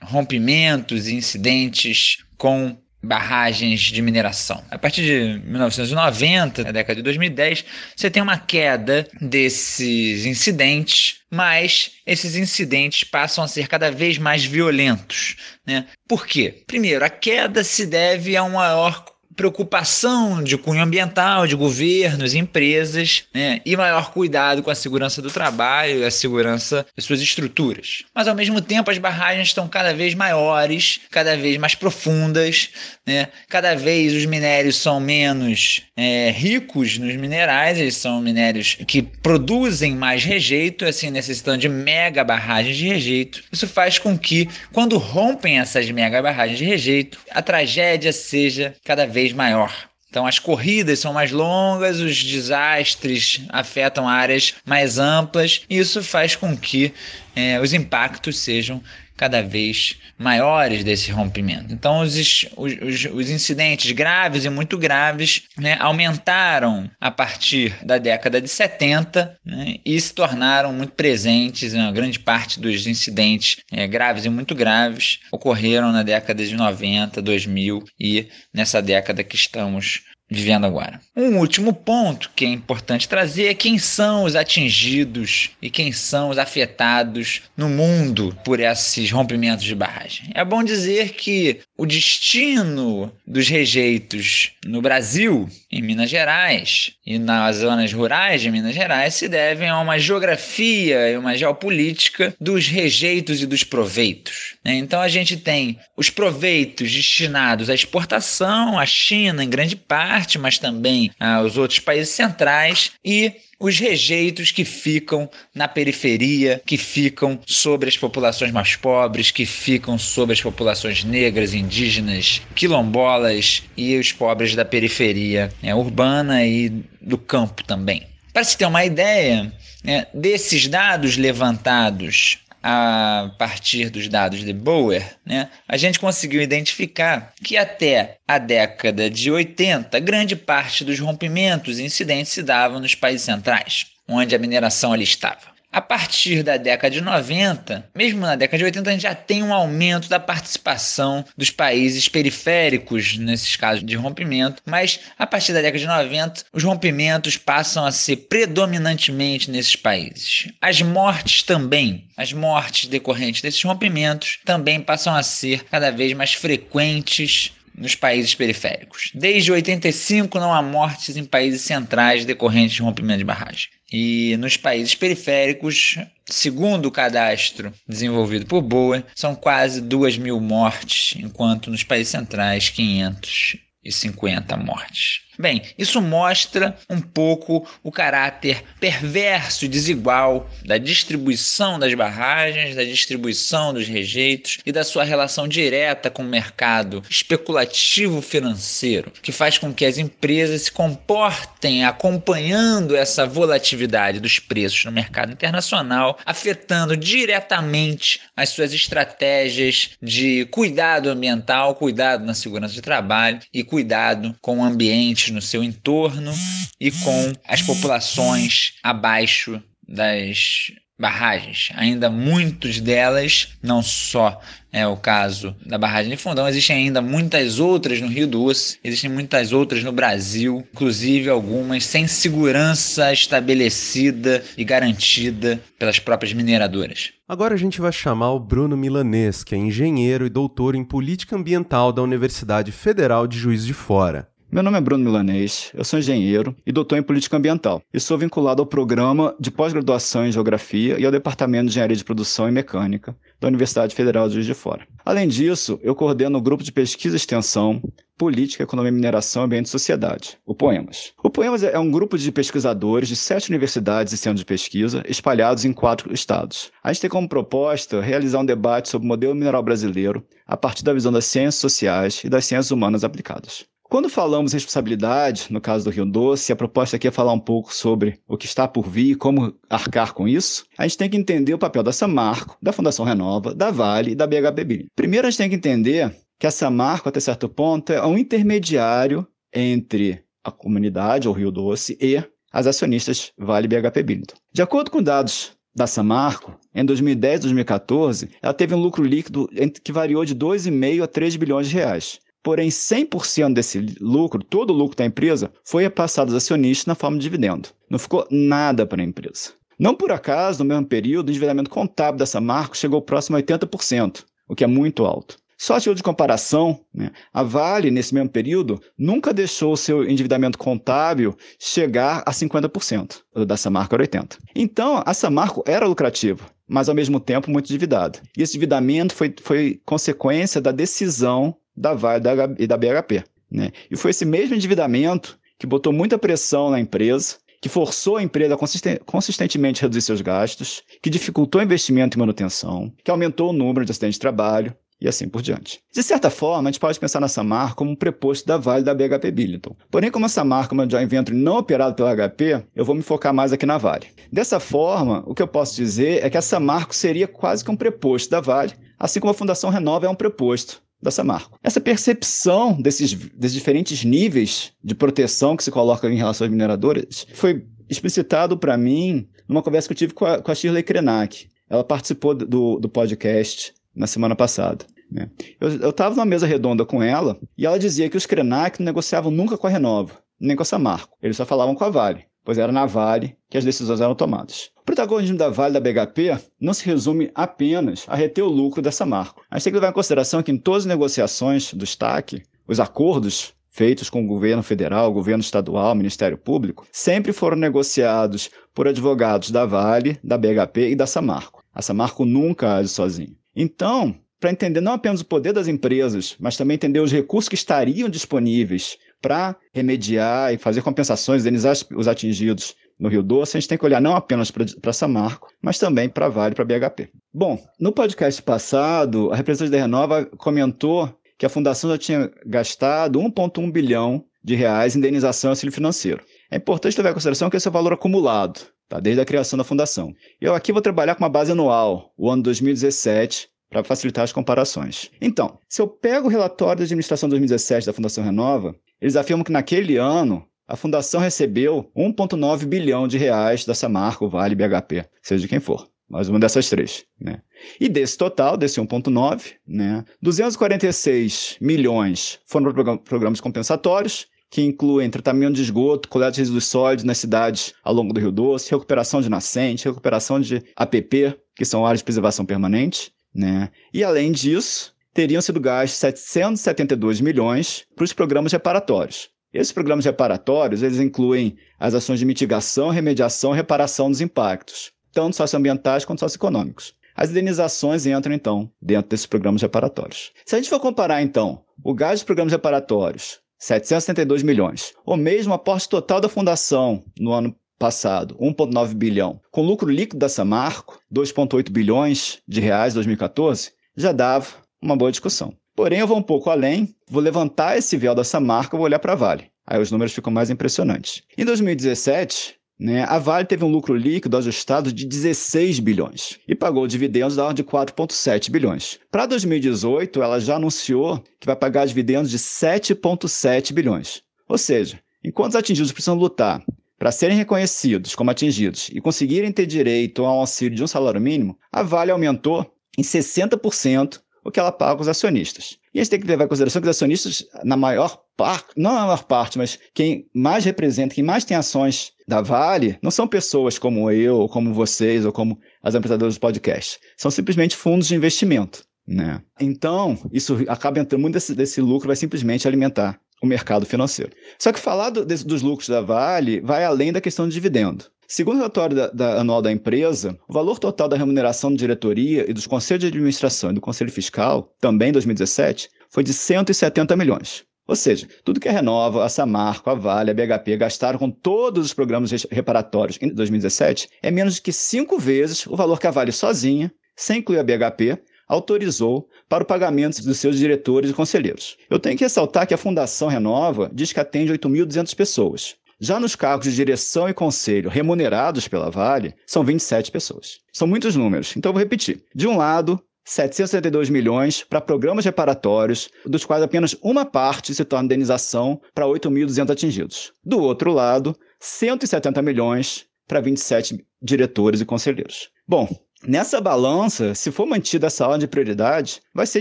rompimentos 0.01 1.09
e 1.09 1.15
incidentes 1.15 2.19
com 2.37 2.77
barragens 3.03 3.81
de 3.81 4.01
mineração. 4.01 4.63
A 4.71 4.79
partir 4.79 5.03
de 5.03 5.41
1990, 5.45 6.63
na 6.63 6.71
década 6.71 6.97
de 6.97 7.03
2010, 7.03 7.65
você 7.97 8.11
tem 8.11 8.23
uma 8.23 8.39
queda 8.39 9.09
desses 9.21 10.25
incidentes, 10.25 11.21
mas 11.31 11.93
esses 12.07 12.37
incidentes 12.37 13.05
passam 13.05 13.43
a 13.43 13.49
ser 13.49 13.67
cada 13.67 13.91
vez 13.91 14.19
mais 14.19 14.45
violentos. 14.45 15.37
Né? 15.67 15.87
Por 16.07 16.27
quê? 16.27 16.63
Primeiro, 16.67 17.05
a 17.05 17.11
queda 17.11 17.65
se 17.65 17.87
deve 17.87 18.37
a 18.37 18.45
um 18.45 18.53
maior 18.53 19.05
preocupação 19.35 20.43
de 20.43 20.57
cunho 20.57 20.83
ambiental, 20.83 21.47
de 21.47 21.57
governos, 21.57 22.35
empresas, 22.35 23.25
né, 23.35 23.61
e 23.65 23.77
maior 23.77 24.13
cuidado 24.13 24.63
com 24.63 24.71
a 24.71 24.75
segurança 24.75 25.23
do 25.23 25.31
trabalho 25.31 26.01
e 26.01 26.05
a 26.05 26.11
segurança 26.11 26.87
das 26.97 27.05
suas 27.05 27.21
estruturas. 27.21 28.03
Mas 28.15 28.29
ao 28.29 28.35
mesmo 28.35 28.61
tempo 28.61 28.91
as 28.91 28.99
barragens 28.99 29.49
estão 29.49 29.69
cada 29.69 29.95
vez 29.95 30.15
maiores, 30.15 31.01
cada 31.11 31.37
vez 31.37 31.57
mais 31.57 31.75
profundas, 31.75 32.71
né, 33.07 33.29
cada 33.49 33.75
vez 33.75 34.15
os 34.15 34.27
minérios 34.27 34.77
são 34.77 35.01
menos 35.01 35.83
é, 35.97 36.31
ricos 36.31 36.99
nos 36.99 37.15
minerais, 37.17 37.79
eles 37.79 37.97
são 37.97 38.21
minérios 38.21 38.77
que 38.87 39.03
produzem 39.03 39.95
mais 39.95 40.25
rejeito, 40.25 40.85
assim 40.85 41.11
necessitando 41.11 41.59
de 41.59 41.69
mega 41.69 42.25
barragens 42.25 42.77
de 42.77 42.89
rejeito. 42.89 43.43
Isso 43.53 43.67
faz 43.67 43.99
com 43.99 44.19
que 44.19 44.49
quando 44.73 44.99
rompem 44.99 45.59
essas 45.59 45.91
mega 45.91 46.23
barragens 46.23 46.59
de 46.59 46.65
rejeito, 46.65 47.19
a 47.31 47.43
tragédia 47.43 48.13
seja 48.13 48.75
cada 48.85 49.07
vez 49.07 49.22
vez 49.23 49.33
maior. 49.33 49.73
Então, 50.11 50.27
as 50.27 50.39
corridas 50.39 50.99
são 50.99 51.15
mais 51.15 51.33
longas, 51.33 51.99
os 51.99 52.23
desastres 52.23 53.41
afetam 53.49 54.07
áreas 54.07 54.55
mais 54.67 54.99
amplas, 54.99 55.63
e 55.71 55.79
isso 55.79 56.03
faz 56.03 56.37
com 56.37 56.55
que 56.55 56.93
é, 57.35 57.59
os 57.59 57.73
impactos 57.73 58.39
sejam 58.39 58.83
cada 59.17 59.43
vez 59.43 59.97
maiores 60.19 60.85
desse 60.85 61.11
rompimento. 61.11 61.73
Então, 61.73 62.01
os, 62.01 62.15
os, 62.57 63.05
os 63.13 63.31
incidentes 63.31 63.91
graves 63.93 64.45
e 64.45 64.51
muito 64.51 64.79
graves 64.79 65.43
né, 65.57 65.77
aumentaram 65.81 66.91
a 67.01 67.11
partir 67.11 67.75
da 67.85 67.99
década 67.99 68.41
de 68.41 68.49
70 68.49 69.39
né, 69.45 69.77
e 69.85 70.01
se 70.01 70.15
tornaram 70.15 70.73
muito 70.73 70.93
presentes. 70.93 71.75
Uma 71.75 71.93
grande 71.93 72.19
parte 72.19 72.61
dos 72.61 72.87
incidentes 72.87 73.57
é, 73.71 73.87
graves 73.87 74.25
e 74.25 74.29
muito 74.29 74.55
graves 74.55 75.21
ocorreram 75.31 75.93
na 75.93 76.03
década 76.03 76.45
de 76.45 76.55
90, 76.55 77.21
2000 77.21 77.85
e 77.99 78.29
nessa 78.53 78.81
década 78.81 79.25
que 79.25 79.37
estamos 79.37 80.03
vivendo 80.33 80.67
agora. 80.67 81.01
Um 81.17 81.39
último 81.39 81.73
ponto 81.73 82.31
que 82.35 82.45
é 82.45 82.49
importante 82.49 83.09
trazer 83.09 83.47
é 83.47 83.55
quem 83.55 83.79
são 83.79 84.25
os 84.25 84.35
atingidos 84.35 85.51
e 85.61 85.71
quem 85.71 85.93
são 85.93 86.31
os 86.31 86.39
afetados 86.39 87.43
no 87.57 87.69
mundo 87.69 88.37
por 88.45 88.61
esses 88.61 89.11
rompimentos 89.11 89.65
de 89.65 89.75
barragem. 89.75 90.31
É 90.35 90.45
bom 90.45 90.63
dizer 90.63 91.11
que 91.11 91.61
o 91.77 91.87
destino 91.87 93.13
dos 93.27 93.49
rejeitos 93.49 94.53
no 94.65 94.81
Brasil, 94.81 95.49
em 95.71 95.83
Minas 95.83 96.09
Gerais 96.09 96.93
e 97.05 97.19
nas 97.19 97.57
zonas 97.57 97.93
rurais 97.93 98.41
de 98.41 98.51
Minas 98.51 98.75
Gerais 98.75 99.15
se 99.15 99.29
devem 99.29 99.69
a 99.69 99.81
uma 99.81 99.99
geografia 99.99 101.11
e 101.11 101.17
uma 101.17 101.37
geopolítica 101.37 102.35
dos 102.41 102.69
rejeitos 102.69 103.43
e 103.43 103.47
dos 103.47 103.65
proveitos. 103.65 104.55
Né? 104.65 104.75
Então 104.75 105.01
a 105.01 105.09
gente 105.09 105.37
tem 105.37 105.79
os 105.97 106.09
proveitos 106.09 106.93
destinados 106.93 107.69
à 107.69 107.75
exportação, 107.75 108.79
à 108.79 108.87
China 108.87 109.43
em 109.43 109.51
grande 109.51 109.77
parte 109.77 110.22
mas 110.39 110.59
também 110.59 111.11
ah, 111.19 111.43
os 111.43 111.57
outros 111.57 111.79
países 111.79 112.11
centrais 112.11 112.93
e 113.05 113.33
os 113.63 113.79
rejeitos 113.79 114.51
que 114.51 114.65
ficam 114.65 115.31
na 115.55 115.69
periferia, 115.69 116.61
que 116.67 116.77
ficam 116.77 117.39
sobre 117.47 117.89
as 117.89 117.97
populações 117.97 118.51
mais 118.51 118.75
pobres, 118.75 119.31
que 119.31 119.47
ficam 119.47 119.97
sobre 119.97 120.33
as 120.33 120.43
populações 120.43 121.05
negras, 121.05 121.55
indígenas, 121.55 122.43
quilombolas 122.57 123.63
e 123.77 123.97
os 123.97 124.11
pobres 124.11 124.57
da 124.57 124.65
periferia 124.65 125.53
né, 125.63 125.73
urbana 125.75 126.45
e 126.45 126.71
do 127.01 127.17
campo 127.17 127.63
também. 127.63 128.03
Para 128.33 128.43
se 128.43 128.57
ter 128.59 128.67
uma 128.67 128.85
ideia 128.85 129.53
né, 129.85 130.07
desses 130.13 130.67
dados 130.67 131.17
levantados 131.17 132.39
a 132.63 133.33
partir 133.39 133.91
dos 133.91 134.09
dados 134.09 134.45
de 134.45 134.53
Bower, 134.53 135.05
né, 135.27 135.51
a 135.67 135.77
gente 135.77 135.99
conseguiu 135.99 136.41
identificar 136.41 137.33
que 137.43 137.57
até 137.57 138.19
a 138.27 138.39
década 138.39 139.11
de 139.11 139.31
80, 139.31 139.99
grande 140.01 140.37
parte 140.37 140.85
dos 140.85 141.01
rompimentos 141.01 141.79
e 141.79 141.85
incidentes 141.85 142.33
se 142.33 142.43
davam 142.43 142.79
nos 142.79 142.95
países 142.95 143.23
centrais, 143.23 143.87
onde 144.09 144.35
a 144.35 144.39
mineração 144.39 144.93
ali 144.93 145.05
estava. 145.05 145.52
A 145.73 145.81
partir 145.81 146.43
da 146.43 146.59
década 146.59 146.93
de 146.95 147.01
90, 147.01 147.89
mesmo 147.95 148.21
na 148.21 148.37
década 148.37 148.59
de 148.59 148.65
80, 148.65 148.91
a 148.91 148.93
gente 148.93 149.03
já 149.03 149.15
tem 149.15 149.43
um 149.43 149.55
aumento 149.55 150.07
da 150.07 150.21
participação 150.21 151.25
dos 151.35 151.49
países 151.51 152.11
periféricos 152.11 153.17
nesses 153.17 153.57
casos 153.57 153.83
de 153.83 153.97
rompimento, 153.97 154.63
mas 154.67 155.01
a 155.19 155.27
partir 155.27 155.55
da 155.55 155.63
década 155.63 155.79
de 155.79 155.87
90, 155.87 156.45
os 156.53 156.63
rompimentos 156.63 157.39
passam 157.39 157.87
a 157.87 157.91
ser 157.91 158.17
predominantemente 158.17 159.51
nesses 159.51 159.75
países. 159.75 160.49
As 160.61 160.83
mortes 160.83 161.43
também, 161.43 162.05
as 162.19 162.35
mortes 162.35 162.87
decorrentes 162.87 163.41
desses 163.41 163.63
rompimentos 163.63 164.41
também 164.45 164.79
passam 164.79 165.15
a 165.15 165.23
ser 165.23 165.65
cada 165.65 165.91
vez 165.91 166.13
mais 166.13 166.35
frequentes 166.35 167.53
nos 167.75 167.95
países 167.95 168.35
periféricos. 168.35 169.11
Desde 169.15 169.53
85 169.53 170.39
não 170.39 170.53
há 170.53 170.63
mortes 170.63 171.17
em 171.17 171.25
países 171.25 171.63
centrais 171.63 172.25
decorrentes 172.25 172.77
de 172.77 172.83
rompimento 172.83 173.19
de 173.19 173.25
barragem. 173.25 173.69
E 173.93 174.37
nos 174.39 174.57
países 174.57 174.95
periféricos, 174.95 175.99
segundo 176.27 176.87
o 176.87 176.91
cadastro 176.91 177.73
desenvolvido 177.87 178.47
por 178.47 178.63
Boa, 178.63 179.05
são 179.15 179.35
quase 179.35 179.81
2 179.81 180.17
mil 180.19 180.41
mortes, 180.41 181.15
enquanto 181.19 181.71
nos 181.71 181.83
países 181.83 182.09
centrais 182.09 182.71
550 182.71 184.57
mortes. 184.57 185.21
Bem, 185.39 185.63
isso 185.79 186.01
mostra 186.01 186.77
um 186.91 187.01
pouco 187.01 187.67
o 187.83 187.91
caráter 187.91 188.63
perverso 188.79 189.65
e 189.65 189.69
desigual 189.69 190.49
da 190.65 190.77
distribuição 190.77 191.79
das 191.79 191.95
barragens, 191.95 192.77
da 192.77 192.85
distribuição 192.85 193.73
dos 193.73 193.89
rejeitos 193.89 194.59
e 194.67 194.71
da 194.71 194.85
sua 194.85 195.05
relação 195.05 195.49
direta 195.49 196.11
com 196.11 196.23
o 196.23 196.27
mercado 196.27 197.03
especulativo 197.09 198.21
financeiro, 198.21 199.11
que 199.23 199.33
faz 199.33 199.57
com 199.57 199.73
que 199.73 199.87
as 199.87 199.97
empresas 199.97 200.63
se 200.63 200.73
comportem 200.73 201.85
acompanhando 201.85 202.95
essa 202.95 203.27
volatilidade 203.27 204.21
dos 204.21 204.39
preços 204.39 204.85
no 204.85 204.93
mercado 204.93 205.33
internacional, 205.33 206.19
afetando 206.27 206.97
diretamente 206.97 208.21
as 208.37 208.51
suas 208.51 208.73
estratégias 208.75 209.91
de 210.03 210.47
cuidado 210.47 211.09
ambiental, 211.09 211.75
cuidado 211.75 212.25
na 212.25 212.35
segurança 212.35 212.75
de 212.75 212.83
trabalho 212.83 213.41
e 213.53 213.65
cuidado 213.65 214.37
com 214.41 214.59
o 214.59 214.65
ambiente 214.65 215.32
no 215.33 215.43
seu 215.43 215.63
entorno 215.63 216.33
e 216.81 216.91
com 216.91 217.33
as 217.47 217.63
populações 217.63 218.75
abaixo 218.83 219.63
das 219.89 220.73
barragens. 221.03 221.71
Ainda 221.75 222.09
muitas 222.09 222.81
delas, 222.81 223.49
não 223.61 223.83
só 223.83 224.41
é 224.73 224.87
o 224.87 224.97
caso 224.97 225.55
da 225.67 225.77
barragem 225.77 226.11
de 226.11 226.17
Fundão, 226.17 226.49
existem 226.49 226.77
ainda 226.77 227.03
muitas 227.03 227.59
outras 227.59 228.01
no 228.01 228.07
Rio 228.07 228.27
Doce, 228.27 228.79
existem 228.85 229.11
muitas 229.11 229.53
outras 229.53 229.83
no 229.83 229.91
Brasil, 229.91 230.65
inclusive 230.73 231.29
algumas 231.29 231.85
sem 231.85 232.07
segurança 232.07 233.13
estabelecida 233.13 234.45
e 234.57 234.65
garantida 234.65 235.61
pelas 235.77 235.99
próprias 235.99 236.33
mineradoras. 236.33 237.13
Agora 237.29 237.55
a 237.55 237.59
gente 237.59 237.81
vai 237.81 237.93
chamar 237.93 238.33
o 238.33 238.41
Bruno 238.41 238.77
Milanês, 238.77 239.43
que 239.43 239.55
é 239.55 239.59
engenheiro 239.59 240.25
e 240.25 240.31
doutor 240.31 240.75
em 240.75 240.85
política 240.85 241.35
ambiental 241.35 241.93
da 241.93 242.03
Universidade 242.03 242.71
Federal 242.71 243.27
de 243.27 243.39
Juiz 243.39 243.67
de 243.67 243.75
Fora. 243.75 244.29
Meu 244.53 244.63
nome 244.63 244.77
é 244.77 244.83
Bruno 244.83 245.03
Milanês, 245.03 245.71
eu 245.73 245.83
sou 245.83 245.99
engenheiro 245.99 246.55
e 246.67 246.71
doutor 246.71 246.99
em 246.99 247.03
política 247.03 247.39
ambiental 247.39 247.81
e 247.91 247.99
sou 247.99 248.19
vinculado 248.19 248.61
ao 248.61 248.67
programa 248.67 249.35
de 249.41 249.51
pós-graduação 249.51 250.27
em 250.27 250.31
geografia 250.31 251.01
e 251.01 251.07
ao 251.07 251.11
departamento 251.11 251.65
de 251.65 251.71
engenharia 251.71 251.97
de 251.97 252.05
produção 252.05 252.47
e 252.47 252.53
mecânica 252.53 253.17
da 253.41 253.49
Universidade 253.49 253.95
Federal 253.95 254.29
de 254.29 254.35
Juiz 254.35 254.45
de 254.45 254.53
Fora. 254.53 254.87
Além 255.07 255.27
disso, 255.27 255.81
eu 255.83 255.95
coordeno 255.95 256.37
o 256.37 256.43
grupo 256.43 256.63
de 256.63 256.71
pesquisa 256.71 257.15
e 257.15 257.17
extensão 257.17 257.81
Política, 258.19 258.63
Economia, 258.63 258.93
Mineração, 258.93 259.45
Ambiente 259.45 259.67
e 259.67 259.71
Sociedade, 259.71 260.37
o 260.45 260.55
Poemas. 260.55 261.15
O 261.25 261.31
Poemas 261.31 261.63
é 261.63 261.79
um 261.79 261.91
grupo 261.91 262.19
de 262.19 262.31
pesquisadores 262.31 263.09
de 263.09 263.17
sete 263.17 263.49
universidades 263.49 264.13
e 264.13 264.19
centros 264.19 264.41
de 264.41 264.47
pesquisa 264.47 265.03
espalhados 265.09 265.65
em 265.65 265.73
quatro 265.73 266.13
estados. 266.13 266.71
A 266.85 266.93
gente 266.93 267.01
tem 267.01 267.11
como 267.11 267.27
proposta 267.27 268.03
realizar 268.03 268.41
um 268.41 268.45
debate 268.45 268.91
sobre 268.91 269.07
o 269.07 269.09
modelo 269.09 269.35
mineral 269.35 269.63
brasileiro 269.63 270.23
a 270.47 270.59
partir 270.59 270.85
da 270.85 270.93
visão 270.93 271.11
das 271.11 271.25
ciências 271.25 271.55
sociais 271.55 272.23
e 272.23 272.29
das 272.29 272.45
ciências 272.45 272.71
humanas 272.71 273.03
aplicadas. 273.03 273.65
Quando 273.93 274.09
falamos 274.09 274.55
responsabilidade, 274.55 275.49
no 275.51 275.61
caso 275.61 275.85
do 275.85 275.91
Rio 275.91 276.07
Doce, 276.07 276.51
a 276.51 276.57
proposta 276.57 276.97
aqui 276.97 277.09
é 277.09 277.11
falar 277.11 277.35
um 277.35 277.39
pouco 277.39 277.75
sobre 277.75 278.19
o 278.27 278.39
que 278.39 278.47
está 278.47 278.67
por 278.67 278.89
vir 278.89 279.11
e 279.11 279.15
como 279.15 279.55
arcar 279.69 280.15
com 280.15 280.27
isso, 280.27 280.65
a 280.79 280.85
gente 280.85 280.97
tem 280.97 281.11
que 281.11 281.17
entender 281.19 281.53
o 281.53 281.59
papel 281.59 281.83
da 281.83 281.93
Samarco, 281.93 282.57
da 282.63 282.73
Fundação 282.73 283.05
Renova, 283.05 283.55
da 283.55 283.71
Vale 283.71 284.13
e 284.13 284.15
da 284.15 284.27
BHPB. 284.27 284.87
Primeiro, 284.97 285.27
a 285.27 285.31
gente 285.31 285.37
tem 285.37 285.51
que 285.51 285.57
entender 285.57 286.11
que 286.41 286.47
a 286.47 286.51
Samarco, 286.51 287.11
até 287.11 287.21
certo 287.21 287.51
ponto, 287.51 287.93
é 287.93 288.03
um 288.07 288.17
intermediário 288.17 289.27
entre 289.53 290.25
a 290.43 290.51
comunidade, 290.51 291.29
ou 291.29 291.35
Rio 291.35 291.51
Doce, 291.51 291.99
e 292.01 292.17
as 292.51 292.67
acionistas 292.67 293.31
Vale 293.37 293.67
e 293.67 293.69
BHP 293.69 294.03
Billiton. 294.03 294.37
De 294.51 294.63
acordo 294.63 294.91
com 294.91 295.03
dados 295.03 295.53
da 295.75 295.87
Samarco, 295.87 296.59
em 296.75 296.83
2010 296.83 297.41
e 297.41 297.43
2014, 297.43 298.31
ela 298.41 298.55
teve 298.55 298.75
um 298.75 298.81
lucro 298.81 299.05
líquido 299.05 299.51
que 299.85 299.93
variou 299.93 300.25
de 300.25 300.35
2,5 300.35 301.03
a 301.03 301.07
3 301.07 301.37
bilhões 301.37 301.69
de 301.69 301.75
reais. 301.75 302.22
Porém, 302.43 302.69
100% 302.69 303.55
desse 303.55 303.79
lucro, 304.01 304.43
todo 304.43 304.71
o 304.71 304.77
lucro 304.77 304.97
da 304.97 305.05
empresa, 305.05 305.53
foi 305.65 305.85
repassado 305.85 306.33
aos 306.33 306.43
acionistas 306.43 306.87
na 306.87 306.95
forma 306.95 307.17
de 307.17 307.23
dividendo. 307.23 307.69
Não 307.89 307.99
ficou 307.99 308.27
nada 308.31 308.85
para 308.85 309.01
a 309.01 309.05
empresa. 309.05 309.51
Não 309.79 309.95
por 309.95 310.13
acaso, 310.13 310.63
no 310.63 310.69
mesmo 310.69 310.87
período, 310.87 311.29
o 311.29 311.31
endividamento 311.31 311.71
contábil 311.71 312.19
dessa 312.19 312.41
marca 312.41 312.75
chegou 312.75 313.01
próximo 313.01 313.37
a 313.37 313.43
80%, 313.43 314.25
o 314.49 314.55
que 314.55 314.65
é 314.65 314.67
muito 314.67 315.05
alto. 315.05 315.37
Só 315.63 315.77
a 315.77 315.79
título 315.79 315.95
de 315.95 316.03
comparação, 316.03 316.81
né, 316.93 317.13
a 317.33 317.45
Vale, 317.45 317.89
nesse 317.89 318.13
mesmo 318.13 318.29
período, 318.29 318.83
nunca 318.99 319.33
deixou 319.33 319.73
o 319.73 319.77
seu 319.77 320.03
endividamento 320.03 320.59
contábil 320.59 321.37
chegar 321.57 322.21
a 322.27 322.33
50%. 322.33 323.21
O 323.33 323.45
da 323.45 323.57
Samarco 323.57 323.95
era 323.95 324.05
80%. 324.05 324.39
Então, 324.57 325.01
a 325.07 325.15
Samarco 325.15 325.63
era 325.65 325.87
lucrativa, 325.87 326.45
mas 326.67 326.89
ao 326.89 326.97
mesmo 326.97 327.21
tempo 327.21 327.49
muito 327.49 327.67
endividada. 327.67 328.19
E 328.37 328.43
esse 328.43 328.55
endividamento 328.55 329.15
foi, 329.15 329.33
foi 329.41 329.81
consequência 329.85 330.61
da 330.61 330.73
decisão 330.73 331.57
da 331.77 331.95
Vale 331.95 332.23
e 332.59 332.67
da 332.67 332.77
BHP. 332.77 333.25
Né? 333.51 333.71
E 333.91 333.97
foi 333.97 334.11
esse 334.11 334.25
mesmo 334.25 334.55
endividamento 334.55 335.39
que 335.59 335.67
botou 335.67 335.93
muita 335.93 336.19
pressão 336.19 336.71
na 336.71 336.81
empresa, 336.81 337.37
que 337.61 337.69
forçou 337.69 338.17
a 338.17 338.23
empresa 338.23 338.55
a 338.55 338.99
consistentemente 339.05 339.83
reduzir 339.83 340.03
seus 340.03 340.21
gastos, 340.21 340.83
que 341.01 341.09
dificultou 341.09 341.63
investimento 341.63 342.17
em 342.17 342.21
manutenção, 342.21 342.93
que 343.05 343.11
aumentou 343.11 343.51
o 343.51 343.53
número 343.53 343.85
de 343.85 343.93
acidentes 343.93 344.17
de 344.17 344.21
trabalho 344.21 344.75
e 345.01 345.07
assim 345.07 345.29
por 345.29 345.43
diante. 345.43 345.81
De 345.93 346.03
certa 346.03 346.31
forma, 346.31 346.69
a 346.69 346.73
gente 346.73 346.81
pode 346.81 346.99
pensar 346.99 347.21
nessa 347.21 347.45
marca 347.45 347.75
como 347.75 347.91
um 347.91 347.97
preposto 347.97 348.47
da 348.47 348.57
Vale 348.57 348.85
da 348.85 348.95
BHP 348.95 349.31
Billiton. 349.31 349.77
Porém, 349.91 350.11
como 350.11 350.27
essa 350.27 350.45
marca 350.45 350.75
é 350.75 350.77
uma 350.77 350.89
joint 350.89 351.09
venture 351.09 351.37
não 351.37 351.59
operada 351.59 351.95
pela 351.95 352.15
HP, 352.15 352.65
eu 352.75 352.85
vou 352.85 352.95
me 352.95 353.03
focar 353.03 353.35
mais 353.35 353.53
aqui 353.53 353.67
na 353.67 353.79
Vale. 353.79 354.07
Dessa 354.33 354.59
forma, 354.59 355.23
o 355.27 355.35
que 355.35 355.43
eu 355.43 355.49
posso 355.49 355.77
dizer 355.77 356.25
é 356.25 356.31
que 356.31 356.37
essa 356.37 356.59
marca 356.59 356.93
seria 356.93 357.29
quase 357.29 357.65
que 357.65 357.71
um 357.71 357.77
preposto 357.77 358.31
da 358.31 358.41
Vale, 358.41 358.75
assim 358.99 359.21
como 359.21 359.31
a 359.31 359.35
Fundação 359.35 359.71
Renova 359.71 360.07
é 360.07 360.09
um 360.09 360.15
preposto 360.15 360.83
da 361.03 361.11
Samarco. 361.11 361.59
Essa 361.63 361.81
percepção 361.81 362.81
desses, 362.81 363.13
desses 363.13 363.55
diferentes 363.55 364.05
níveis 364.05 364.73
de 364.83 364.95
proteção 364.95 365.57
que 365.57 365.65
se 365.65 365.71
coloca 365.71 366.09
em 366.09 366.17
relação 366.17 366.45
às 366.45 366.51
mineradoras 366.51 367.27
foi 367.35 367.67
explicitado 367.89 368.57
para 368.57 368.77
mim 368.77 369.29
numa 369.49 369.63
conversa 369.63 369.89
que 369.89 369.93
eu 369.93 369.97
tive 369.99 370.15
com 370.15 370.25
a, 370.25 370.41
com 370.41 370.51
a 370.51 370.55
Shirley 370.55 370.83
Krenak. 370.83 371.49
Ela 371.69 371.83
participou 371.83 372.35
do, 372.35 372.79
do 372.79 372.89
podcast 372.89 373.75
na 373.95 374.07
semana 374.07 374.37
passada. 374.37 374.87
Né? 375.11 375.29
Eu 375.61 375.91
estava 375.91 376.15
numa 376.15 376.25
mesa 376.25 376.47
redonda 376.47 376.87
com 376.87 377.03
ela 377.03 377.39
e 377.57 377.67
ela 377.67 377.79
dizia 377.79 378.09
que 378.09 378.17
os 378.17 378.25
Krenak 378.25 378.81
não 378.81 378.87
negociavam 378.87 379.31
nunca 379.31 379.59
com 379.59 379.67
a 379.67 379.71
Renova, 379.71 380.19
nem 380.41 380.57
com 380.57 380.63
a 380.63 380.67
Samarco. 380.67 381.17
Eles 381.23 381.37
só 381.37 381.45
falavam 381.45 381.75
com 381.75 381.85
a 381.85 381.91
Vale, 381.91 382.25
pois 382.45 382.59
era 382.59 382.73
na 382.73 382.87
Vale 382.87 383.37
que 383.49 383.59
as 383.59 383.65
decisões 383.65 384.01
eram 384.01 384.15
tomadas. 384.15 384.71
O 384.81 384.85
protagonismo 384.85 385.37
da 385.37 385.49
Vale 385.49 385.79
da 385.79 385.81
BHP 385.81 386.39
não 386.61 386.75
se 386.75 386.85
resume 386.85 387.31
apenas 387.35 388.05
a 388.09 388.17
reter 388.17 388.43
o 388.43 388.49
lucro 388.49 388.83
dessa 388.83 389.07
marca. 389.07 389.43
A 389.51 389.57
gente 389.57 389.65
tem 389.65 389.73
que 389.73 389.79
levar 389.79 389.91
em 389.91 389.95
consideração 389.95 390.43
que 390.43 390.51
em 390.51 390.59
todas 390.59 390.83
as 390.83 390.87
negociações 390.87 391.73
do 391.73 391.87
STAC, 391.87 392.43
os 392.67 392.81
acordos 392.81 393.55
feitos 393.71 394.11
com 394.11 394.23
o 394.23 394.27
governo 394.27 394.63
federal, 394.63 395.13
governo 395.13 395.41
estadual, 395.41 395.95
Ministério 395.95 396.37
Público, 396.37 396.87
sempre 396.93 397.33
foram 397.33 397.57
negociados 397.57 398.51
por 398.75 398.87
advogados 398.87 399.51
da 399.51 399.65
Vale, 399.65 400.19
da 400.23 400.37
BHP 400.37 400.91
e 400.91 400.95
da 400.95 401.07
Samarco. 401.07 401.65
A 401.75 401.81
Samarco 401.81 402.25
nunca 402.25 402.75
age 402.75 402.91
sozinha. 402.91 403.35
Então, 403.57 404.15
para 404.39 404.51
entender 404.51 404.81
não 404.81 404.93
apenas 404.93 405.21
o 405.21 405.25
poder 405.25 405.53
das 405.53 405.69
empresas, 405.69 406.37
mas 406.39 406.57
também 406.57 406.75
entender 406.75 407.01
os 407.01 407.13
recursos 407.13 407.49
que 407.49 407.55
estariam 407.55 408.09
disponíveis 408.09 408.99
para 409.23 409.57
remediar 409.73 410.53
e 410.53 410.59
fazer 410.59 410.83
compensações, 410.83 411.43
indenizar 411.43 411.75
os 411.97 412.09
atingidos 412.09 412.75
no 412.99 413.09
Rio 413.09 413.23
Doce, 413.23 413.57
a 413.57 413.61
gente 413.61 413.69
tem 413.69 413.79
que 413.79 413.85
olhar 413.85 414.01
não 414.01 414.15
apenas 414.15 414.51
para 414.51 414.93
Samarco, 414.93 415.49
mas 415.63 415.79
também 415.79 416.09
para 416.09 416.29
Vale 416.29 416.55
para 416.55 416.65
BHP. 416.65 417.09
Bom, 417.33 417.59
no 417.81 417.93
podcast 417.93 418.43
passado, 418.43 419.33
a 419.33 419.37
representante 419.37 419.73
da 419.73 419.79
Renova 419.79 420.27
comentou 420.37 421.13
que 421.39 421.47
a 421.47 421.49
fundação 421.49 421.91
já 421.91 421.99
tinha 421.99 422.31
gastado 422.47 423.19
1,1 423.19 423.73
bilhão 423.73 424.25
de 424.45 424.55
reais 424.55 424.95
em 424.95 424.99
indenização 424.99 425.51
e 425.51 425.53
auxílio 425.53 425.73
financeiro. 425.73 426.23
É 426.51 426.57
importante 426.57 426.97
levar 426.97 427.11
em 427.11 427.15
consideração 427.15 427.49
que 427.49 427.57
esse 427.57 427.67
é 427.67 427.71
o 427.71 427.73
valor 427.73 427.93
acumulado, 427.93 428.61
tá? 428.89 429.01
desde 429.01 429.21
a 429.21 429.25
criação 429.25 429.57
da 429.57 429.65
fundação. 429.65 430.13
Eu 430.41 430.55
aqui 430.55 430.73
vou 430.73 430.83
trabalhar 430.83 431.15
com 431.15 431.25
uma 431.25 431.31
base 431.31 431.51
anual, 431.53 432.13
o 432.17 432.31
ano 432.31 432.43
2017, 432.43 433.49
para 433.73 433.83
facilitar 433.83 434.23
as 434.23 434.33
comparações. 434.33 435.11
Então, 435.21 435.59
se 435.69 435.81
eu 435.81 435.89
pego 435.89 436.29
o 436.29 436.31
relatório 436.31 436.79
de 436.79 436.85
administração 436.85 437.29
2017 437.29 437.87
da 437.87 437.93
Fundação 437.93 438.23
Renova, 438.23 438.77
eles 439.03 439.17
afirmam 439.17 439.43
que 439.43 439.51
naquele 439.51 439.97
ano 439.97 440.47
a 440.67 440.77
fundação 440.77 441.21
recebeu 441.21 441.91
1,9 441.95 442.65
bilhão 442.67 443.09
de 443.09 443.19
reais 443.19 443.65
dessa 443.65 443.89
marca, 443.89 444.25
o 444.25 444.29
Vale 444.29 444.55
BHP, 444.55 445.05
seja 445.21 445.43
de 445.43 445.49
quem 445.49 445.59
for. 445.59 445.89
Mais 446.09 446.29
uma 446.29 446.39
dessas 446.39 446.69
três, 446.69 447.05
né? 447.21 447.41
E 447.81 447.89
desse 447.89 448.17
total, 448.17 448.57
desse 448.57 448.81
1,9, 448.81 449.55
né, 449.67 450.05
246 450.21 451.57
milhões 451.61 452.39
foram 452.47 452.73
para 452.73 452.97
programas 452.99 453.41
compensatórios, 453.41 454.29
que 454.49 454.63
incluem 454.63 455.11
tratamento 455.11 455.55
de 455.55 455.63
esgoto, 455.63 456.09
coleta 456.09 456.33
de 456.33 456.41
resíduos 456.41 456.67
sólidos 456.67 457.05
nas 457.05 457.19
cidades 457.19 457.75
ao 457.83 457.95
longo 457.95 458.13
do 458.13 458.21
Rio 458.21 458.31
Doce, 458.31 458.71
recuperação 458.71 459.21
de 459.21 459.31
nascente, 459.31 459.87
recuperação 459.87 460.39
de 460.39 460.63
APP, 460.77 461.35
que 461.57 461.65
são 461.65 461.85
áreas 461.85 462.01
de 462.01 462.05
preservação 462.05 462.45
permanente, 462.45 463.11
né? 463.35 463.71
E 463.93 464.05
além 464.05 464.31
disso, 464.31 464.95
teriam 465.15 465.43
sido 465.43 465.61
gastos 465.61 465.99
772 465.99 467.21
milhões 467.21 467.85
para 467.95 468.05
os 468.05 468.13
programas 468.13 468.53
reparatórios. 468.53 469.29
Esses 469.53 469.73
programas 469.73 470.05
reparatórios, 470.05 470.83
eles 470.83 470.99
incluem 470.99 471.57
as 471.79 471.95
ações 471.95 472.19
de 472.19 472.25
mitigação, 472.25 472.89
remediação 472.89 473.53
e 473.53 473.57
reparação 473.57 474.11
dos 474.11 474.23
impactos, 474.23 474.93
tanto 475.13 475.37
socioambientais 475.37 476.05
quanto 476.05 476.21
socioeconômicos. 476.21 476.95
As 477.15 477.31
indenizações 477.31 478.07
entram, 478.07 478.35
então, 478.35 478.71
dentro 478.81 479.11
desses 479.11 479.27
programas 479.27 479.61
reparatórios. 479.61 480.33
Se 480.47 480.55
a 480.55 480.59
gente 480.59 480.71
for 480.71 480.81
comparar, 480.81 481.21
então, 481.21 481.63
o 481.85 481.93
gasto 481.93 482.15
dos 482.15 482.23
programas 482.23 482.53
reparatórios, 482.53 483.41
772 483.59 484.43
milhões, 484.43 484.95
ou 485.05 485.19
mesmo 485.19 485.53
o 485.53 485.55
aporte 485.55 485.87
total 485.87 486.21
da 486.21 486.31
fundação 486.31 487.05
no 487.19 487.33
ano 487.33 487.55
passado, 487.79 488.35
1,9 488.41 488.95
bilhão, 488.95 489.41
com 489.51 489.61
lucro 489.61 489.91
líquido 489.91 490.19
da 490.19 490.29
Samarco, 490.29 490.99
2,8 491.13 491.71
bilhões 491.71 492.41
de 492.49 492.61
reais 492.61 492.95
em 492.95 492.97
2014, 492.97 493.73
já 493.95 494.13
dava 494.13 494.47
uma 494.83 494.97
boa 494.97 495.11
discussão. 495.11 495.55
Porém, 495.75 496.01
eu 496.01 496.07
vou 496.07 496.19
um 496.19 496.23
pouco 496.23 496.51
além, 496.51 496.95
vou 497.09 497.23
levantar 497.23 497.79
esse 497.79 497.97
véu 497.97 498.15
dessa 498.15 498.41
marca 498.41 498.77
vou 498.77 498.85
olhar 498.85 498.99
para 498.99 499.13
a 499.13 499.17
Vale. 499.17 499.51
Aí 499.67 499.81
os 499.81 499.91
números 499.91 500.13
ficam 500.13 500.33
mais 500.33 500.51
impressionantes. 500.51 501.23
Em 501.39 501.45
2017, 501.45 502.57
né, 502.79 503.05
a 503.05 503.19
Vale 503.19 503.47
teve 503.47 503.65
um 503.65 503.71
lucro 503.71 503.95
líquido 503.95 504.37
ajustado 504.37 504.93
de 504.93 505.07
16 505.07 505.79
bilhões 505.79 506.39
e 506.49 506.55
pagou 506.55 506.87
dividendos 506.87 507.37
da 507.37 507.45
ordem 507.45 507.65
de 507.65 507.71
4,7 507.71 508.51
bilhões. 508.51 508.99
Para 509.11 509.25
2018, 509.27 510.21
ela 510.21 510.41
já 510.41 510.57
anunciou 510.57 511.23
que 511.39 511.47
vai 511.47 511.55
pagar 511.55 511.87
dividendos 511.87 512.31
de 512.31 512.39
7,7 512.39 513.73
bilhões. 513.73 514.23
Ou 514.49 514.59
seja, 514.59 514.99
enquanto 515.25 515.51
os 515.51 515.57
atingidos 515.57 515.93
precisam 515.93 516.17
lutar 516.17 516.63
para 516.99 517.13
serem 517.13 517.37
reconhecidos 517.37 518.15
como 518.15 518.31
atingidos 518.31 518.91
e 518.93 519.01
conseguirem 519.01 519.53
ter 519.53 519.67
direito 519.67 520.25
ao 520.25 520.41
auxílio 520.41 520.77
de 520.77 520.83
um 520.83 520.89
salário 520.89 521.21
mínimo, 521.21 521.57
a 521.71 521.83
Vale 521.83 522.11
aumentou 522.11 522.69
em 522.99 523.03
60% 523.03 524.21
o 524.45 524.51
que 524.51 524.59
ela 524.59 524.73
paga 524.73 525.01
aos 525.01 525.09
acionistas. 525.09 525.79
E 525.95 525.99
a 525.99 526.03
gente 526.03 526.11
tem 526.11 526.21
que 526.21 526.27
levar 526.27 526.45
em 526.45 526.49
consideração 526.49 526.81
que 526.81 526.89
os 526.89 526.97
acionistas, 526.97 527.45
na 527.65 527.77
maior 527.77 528.21
parte, 528.37 528.71
não 528.77 528.95
na 528.95 529.03
maior 529.03 529.25
parte, 529.25 529.59
mas 529.59 529.79
quem 529.95 530.27
mais 530.35 530.65
representa, 530.65 531.15
quem 531.15 531.25
mais 531.25 531.45
tem 531.45 531.57
ações 531.57 532.13
da 532.27 532.41
Vale, 532.41 532.99
não 533.03 533.11
são 533.11 533.29
pessoas 533.29 533.79
como 533.79 534.11
eu, 534.11 534.37
ou 534.37 534.49
como 534.49 534.75
vocês, 534.75 535.25
ou 535.25 535.33
como 535.33 535.59
as 535.83 535.95
apresentadoras 535.95 536.35
do 536.35 536.41
podcast. 536.41 536.99
São 537.17 537.31
simplesmente 537.31 537.77
fundos 537.77 538.09
de 538.09 538.15
investimento. 538.15 538.85
Né? 539.07 539.43
Então, 539.61 540.19
isso 540.33 540.57
acaba 540.69 541.01
entrando, 541.01 541.21
muito 541.21 541.35
desse, 541.35 541.55
desse 541.55 541.81
lucro 541.81 542.07
vai 542.07 542.17
simplesmente 542.17 542.67
alimentar 542.67 543.21
o 543.43 543.47
mercado 543.47 543.85
financeiro. 543.85 544.33
Só 544.59 544.73
que 544.73 544.79
falar 544.79 545.11
do, 545.11 545.25
dos 545.25 545.63
lucros 545.63 545.89
da 545.89 546.01
Vale 546.01 546.61
vai 546.61 546.85
além 546.85 547.13
da 547.13 547.21
questão 547.21 547.47
de 547.49 547.55
dividendo. 547.55 548.05
Segundo 548.35 548.55
o 548.55 548.59
relatório 548.61 548.97
da, 548.97 549.09
da, 549.09 549.41
anual 549.43 549.61
da 549.61 549.71
empresa, 549.71 550.39
o 550.49 550.55
valor 550.55 550.79
total 550.79 551.07
da 551.07 551.19
remuneração 551.19 551.71
da 551.71 551.77
diretoria 551.77 552.51
e 552.51 552.55
dos 552.55 552.67
conselhos 552.67 553.03
de 553.03 553.09
administração 553.09 553.71
e 553.71 553.75
do 553.75 553.81
conselho 553.83 554.11
fiscal, 554.11 554.75
também 554.81 555.11
em 555.11 555.13
2017, 555.13 555.91
foi 556.09 556.25
de 556.25 556.33
170 556.33 557.15
milhões. 557.15 557.63
Ou 557.87 557.95
seja, 557.95 558.27
tudo 558.43 558.59
que 558.59 558.71
a 558.71 558.73
Renova, 558.73 559.23
a 559.23 559.29
Samarco, 559.29 559.91
a 559.91 559.95
Vale, 559.95 560.31
a 560.31 560.35
BHP 560.35 560.79
gastaram 560.79 561.19
com 561.19 561.31
todos 561.31 561.85
os 561.85 561.93
programas 561.93 562.31
reparatórios 562.51 563.19
em 563.21 563.29
2017 563.29 564.09
é 564.23 564.31
menos 564.31 564.59
que 564.59 564.73
cinco 564.73 565.19
vezes 565.19 565.67
o 565.67 565.77
valor 565.77 566.01
que 566.01 566.07
a 566.07 566.11
Vale 566.11 566.33
sozinha, 566.33 566.91
sem 567.15 567.41
incluir 567.41 567.59
a 567.59 567.63
BHP, 567.63 568.19
autorizou 568.49 569.29
para 569.47 569.63
o 569.63 569.67
pagamento 569.67 570.25
dos 570.25 570.39
seus 570.39 570.57
diretores 570.59 571.11
e 571.11 571.15
conselheiros. 571.15 571.77
Eu 571.91 571.99
tenho 571.99 572.17
que 572.17 572.25
ressaltar 572.25 572.67
que 572.67 572.73
a 572.73 572.79
Fundação 572.79 573.29
Renova 573.29 573.91
diz 573.93 574.11
que 574.11 574.21
atende 574.21 574.53
8.200 574.53 575.15
pessoas. 575.15 575.77
Já 576.05 576.19
nos 576.19 576.35
cargos 576.35 576.67
de 576.67 576.75
direção 576.75 577.29
e 577.29 577.33
conselho 577.33 577.89
remunerados 577.89 578.67
pela 578.67 578.91
Vale, 578.91 579.37
são 579.47 579.63
27 579.63 580.11
pessoas. 580.11 580.59
São 580.73 580.89
muitos 580.89 581.15
números, 581.15 581.57
então 581.57 581.71
eu 581.71 581.75
vou 581.75 581.81
repetir. 581.81 582.25
De 582.35 582.49
um 582.49 582.57
lado, 582.57 583.01
772 583.25 584.11
milhões 584.11 584.65
para 584.65 584.81
programas 584.81 585.25
reparatórios, 585.25 586.11
dos 586.27 586.45
quais 586.45 586.61
apenas 586.61 586.97
uma 587.01 587.25
parte 587.25 587.73
se 587.73 587.85
torna 587.85 588.07
indenização 588.07 588.81
para 588.93 589.07
8.200 589.07 589.71
atingidos. 589.71 590.33
Do 590.45 590.59
outro 590.59 590.93
lado, 590.93 591.37
170 591.61 592.43
milhões 592.43 593.07
para 593.29 593.41
27 593.41 594.05
diretores 594.21 594.81
e 594.81 594.85
conselheiros. 594.85 595.51
Bom, 595.69 595.89
Nessa 596.25 596.61
balança, 596.61 597.35
se 597.35 597.51
for 597.51 597.67
mantida 597.67 598.07
essa 598.07 598.25
ordem 598.25 598.47
de 598.47 598.47
prioridade, 598.47 599.21
vai 599.35 599.45
ser 599.45 599.61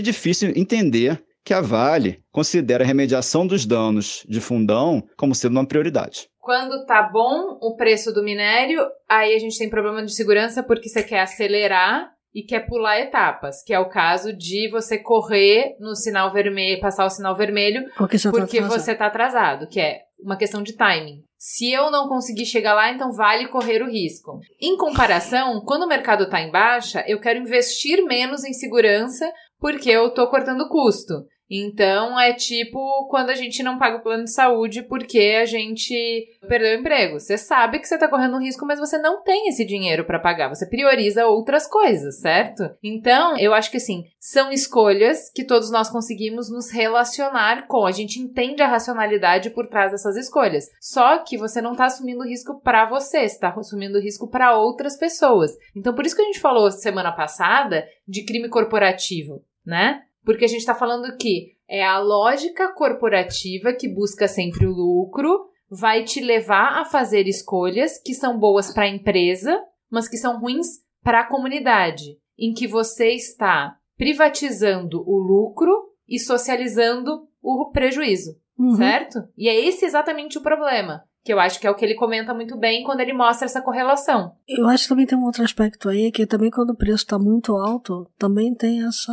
difícil 0.00 0.52
entender 0.54 1.20
que 1.44 1.52
a 1.52 1.60
Vale 1.60 2.22
considera 2.30 2.84
a 2.84 2.86
remediação 2.86 3.44
dos 3.44 3.66
danos 3.66 4.24
de 4.28 4.40
fundão 4.40 5.02
como 5.16 5.34
sendo 5.34 5.52
uma 5.52 5.66
prioridade. 5.66 6.28
Quando 6.42 6.84
tá 6.84 7.00
bom 7.04 7.56
o 7.60 7.76
preço 7.76 8.12
do 8.12 8.20
minério, 8.20 8.84
aí 9.08 9.32
a 9.32 9.38
gente 9.38 9.56
tem 9.56 9.70
problema 9.70 10.04
de 10.04 10.12
segurança 10.12 10.60
porque 10.60 10.88
você 10.88 11.00
quer 11.00 11.20
acelerar 11.20 12.10
e 12.34 12.42
quer 12.42 12.66
pular 12.66 12.98
etapas, 12.98 13.62
que 13.62 13.72
é 13.72 13.78
o 13.78 13.88
caso 13.88 14.36
de 14.36 14.68
você 14.68 14.98
correr 14.98 15.76
no 15.78 15.94
sinal 15.94 16.32
vermelho, 16.32 16.80
passar 16.80 17.04
o 17.04 17.10
sinal 17.10 17.36
vermelho 17.36 17.84
porque, 17.96 18.18
você, 18.18 18.30
porque 18.30 18.60
tá 18.60 18.66
você 18.66 18.92
tá 18.92 19.06
atrasado, 19.06 19.68
que 19.68 19.80
é 19.80 20.00
uma 20.20 20.36
questão 20.36 20.64
de 20.64 20.72
timing. 20.72 21.22
Se 21.38 21.70
eu 21.70 21.92
não 21.92 22.08
conseguir 22.08 22.44
chegar 22.44 22.74
lá, 22.74 22.90
então 22.90 23.12
vale 23.12 23.46
correr 23.46 23.80
o 23.80 23.88
risco. 23.88 24.40
Em 24.60 24.76
comparação, 24.76 25.62
quando 25.64 25.84
o 25.84 25.88
mercado 25.88 26.24
está 26.24 26.40
em 26.40 26.50
baixa, 26.50 27.04
eu 27.06 27.20
quero 27.20 27.38
investir 27.38 28.04
menos 28.04 28.42
em 28.42 28.52
segurança 28.52 29.30
porque 29.60 29.90
eu 29.90 30.08
estou 30.08 30.26
cortando 30.26 30.68
custo. 30.68 31.24
Então 31.50 32.18
é 32.18 32.32
tipo 32.32 33.06
quando 33.08 33.30
a 33.30 33.34
gente 33.34 33.62
não 33.62 33.78
paga 33.78 33.98
o 33.98 34.02
plano 34.02 34.24
de 34.24 34.32
saúde 34.32 34.82
porque 34.82 35.38
a 35.40 35.44
gente 35.44 36.26
perdeu 36.48 36.76
o 36.76 36.80
emprego. 36.80 37.20
Você 37.20 37.36
sabe 37.36 37.78
que 37.78 37.86
você 37.86 37.98
tá 37.98 38.08
correndo 38.08 38.36
um 38.36 38.40
risco, 38.40 38.64
mas 38.64 38.78
você 38.78 38.96
não 38.98 39.22
tem 39.22 39.48
esse 39.48 39.64
dinheiro 39.64 40.04
para 40.04 40.18
pagar. 40.18 40.48
Você 40.48 40.66
prioriza 40.66 41.26
outras 41.26 41.66
coisas, 41.66 42.20
certo? 42.20 42.70
Então, 42.82 43.36
eu 43.38 43.52
acho 43.52 43.70
que 43.70 43.76
assim, 43.76 44.04
são 44.18 44.50
escolhas 44.50 45.30
que 45.34 45.44
todos 45.44 45.70
nós 45.70 45.90
conseguimos 45.90 46.50
nos 46.50 46.70
relacionar 46.70 47.66
com. 47.66 47.86
A 47.86 47.92
gente 47.92 48.18
entende 48.18 48.62
a 48.62 48.68
racionalidade 48.68 49.50
por 49.50 49.68
trás 49.68 49.92
dessas 49.92 50.16
escolhas. 50.16 50.70
Só 50.80 51.18
que 51.18 51.36
você 51.36 51.60
não 51.60 51.76
tá 51.76 51.86
assumindo 51.86 52.24
risco 52.24 52.60
para 52.60 52.86
você, 52.86 53.28
você 53.28 53.38
tá 53.38 53.54
assumindo 53.56 54.00
risco 54.00 54.28
para 54.28 54.56
outras 54.56 54.96
pessoas. 54.96 55.52
Então, 55.76 55.94
por 55.94 56.06
isso 56.06 56.16
que 56.16 56.22
a 56.22 56.26
gente 56.26 56.40
falou 56.40 56.70
semana 56.70 57.12
passada 57.12 57.86
de 58.06 58.24
crime 58.24 58.48
corporativo, 58.48 59.44
né? 59.64 60.02
Porque 60.24 60.44
a 60.44 60.48
gente 60.48 60.60
está 60.60 60.74
falando 60.74 61.16
que 61.16 61.56
é 61.68 61.84
a 61.84 61.98
lógica 61.98 62.72
corporativa 62.74 63.72
que 63.72 63.88
busca 63.88 64.28
sempre 64.28 64.66
o 64.66 64.72
lucro, 64.72 65.48
vai 65.70 66.04
te 66.04 66.20
levar 66.20 66.80
a 66.80 66.84
fazer 66.84 67.26
escolhas 67.26 67.98
que 67.98 68.12
são 68.12 68.38
boas 68.38 68.72
para 68.74 68.84
a 68.84 68.88
empresa, 68.88 69.58
mas 69.90 70.06
que 70.06 70.18
são 70.18 70.38
ruins 70.38 70.66
para 71.02 71.20
a 71.20 71.26
comunidade, 71.26 72.18
em 72.38 72.52
que 72.52 72.66
você 72.66 73.14
está 73.14 73.76
privatizando 73.96 75.02
o 75.08 75.16
lucro 75.16 75.70
e 76.06 76.18
socializando 76.18 77.26
o 77.42 77.70
prejuízo, 77.70 78.36
uhum. 78.58 78.76
certo? 78.76 79.26
E 79.36 79.48
é 79.48 79.66
esse 79.66 79.84
exatamente 79.84 80.36
o 80.36 80.42
problema. 80.42 81.02
Que 81.24 81.32
eu 81.32 81.38
acho 81.38 81.60
que 81.60 81.66
é 81.66 81.70
o 81.70 81.74
que 81.74 81.84
ele 81.84 81.94
comenta 81.94 82.34
muito 82.34 82.58
bem 82.58 82.82
quando 82.82 83.00
ele 83.00 83.12
mostra 83.12 83.46
essa 83.46 83.62
correlação. 83.62 84.32
Eu 84.46 84.68
acho 84.68 84.84
que 84.84 84.88
também 84.88 85.06
tem 85.06 85.16
um 85.16 85.24
outro 85.24 85.44
aspecto 85.44 85.88
aí, 85.88 86.10
que 86.10 86.26
também 86.26 86.50
quando 86.50 86.70
o 86.70 86.76
preço 86.76 87.04
está 87.04 87.18
muito 87.18 87.56
alto, 87.56 88.10
também 88.18 88.52
tem 88.54 88.84
essa 88.84 89.12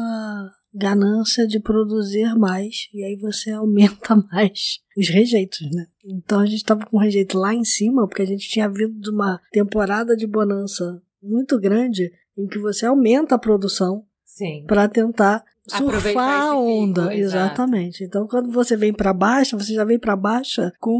ganância 0.73 1.47
de 1.47 1.59
produzir 1.59 2.35
mais 2.35 2.87
e 2.93 3.03
aí 3.03 3.15
você 3.15 3.51
aumenta 3.51 4.15
mais 4.31 4.79
os 4.97 5.09
rejeitos, 5.09 5.61
né? 5.71 5.85
Então 6.05 6.39
a 6.39 6.45
gente 6.45 6.57
estava 6.57 6.85
com 6.85 6.97
rejeito 6.97 7.37
lá 7.37 7.53
em 7.53 7.63
cima 7.63 8.07
porque 8.07 8.21
a 8.21 8.27
gente 8.27 8.49
tinha 8.49 8.69
vindo 8.69 8.99
de 8.99 9.09
uma 9.09 9.39
temporada 9.51 10.15
de 10.15 10.27
bonança 10.27 11.01
muito 11.21 11.59
grande 11.59 12.11
em 12.37 12.47
que 12.47 12.57
você 12.57 12.85
aumenta 12.85 13.35
a 13.35 13.39
produção 13.39 14.05
para 14.65 14.87
tentar 14.87 15.43
surfar 15.67 16.47
a 16.47 16.57
onda, 16.57 17.09
pico, 17.09 17.13
exatamente. 17.13 18.03
Então, 18.03 18.27
quando 18.27 18.51
você 18.51 18.75
vem 18.75 18.91
para 18.93 19.13
baixa, 19.13 19.57
você 19.57 19.73
já 19.73 19.83
vem 19.83 19.99
para 19.99 20.15
baixa 20.15 20.73
com 20.79 20.95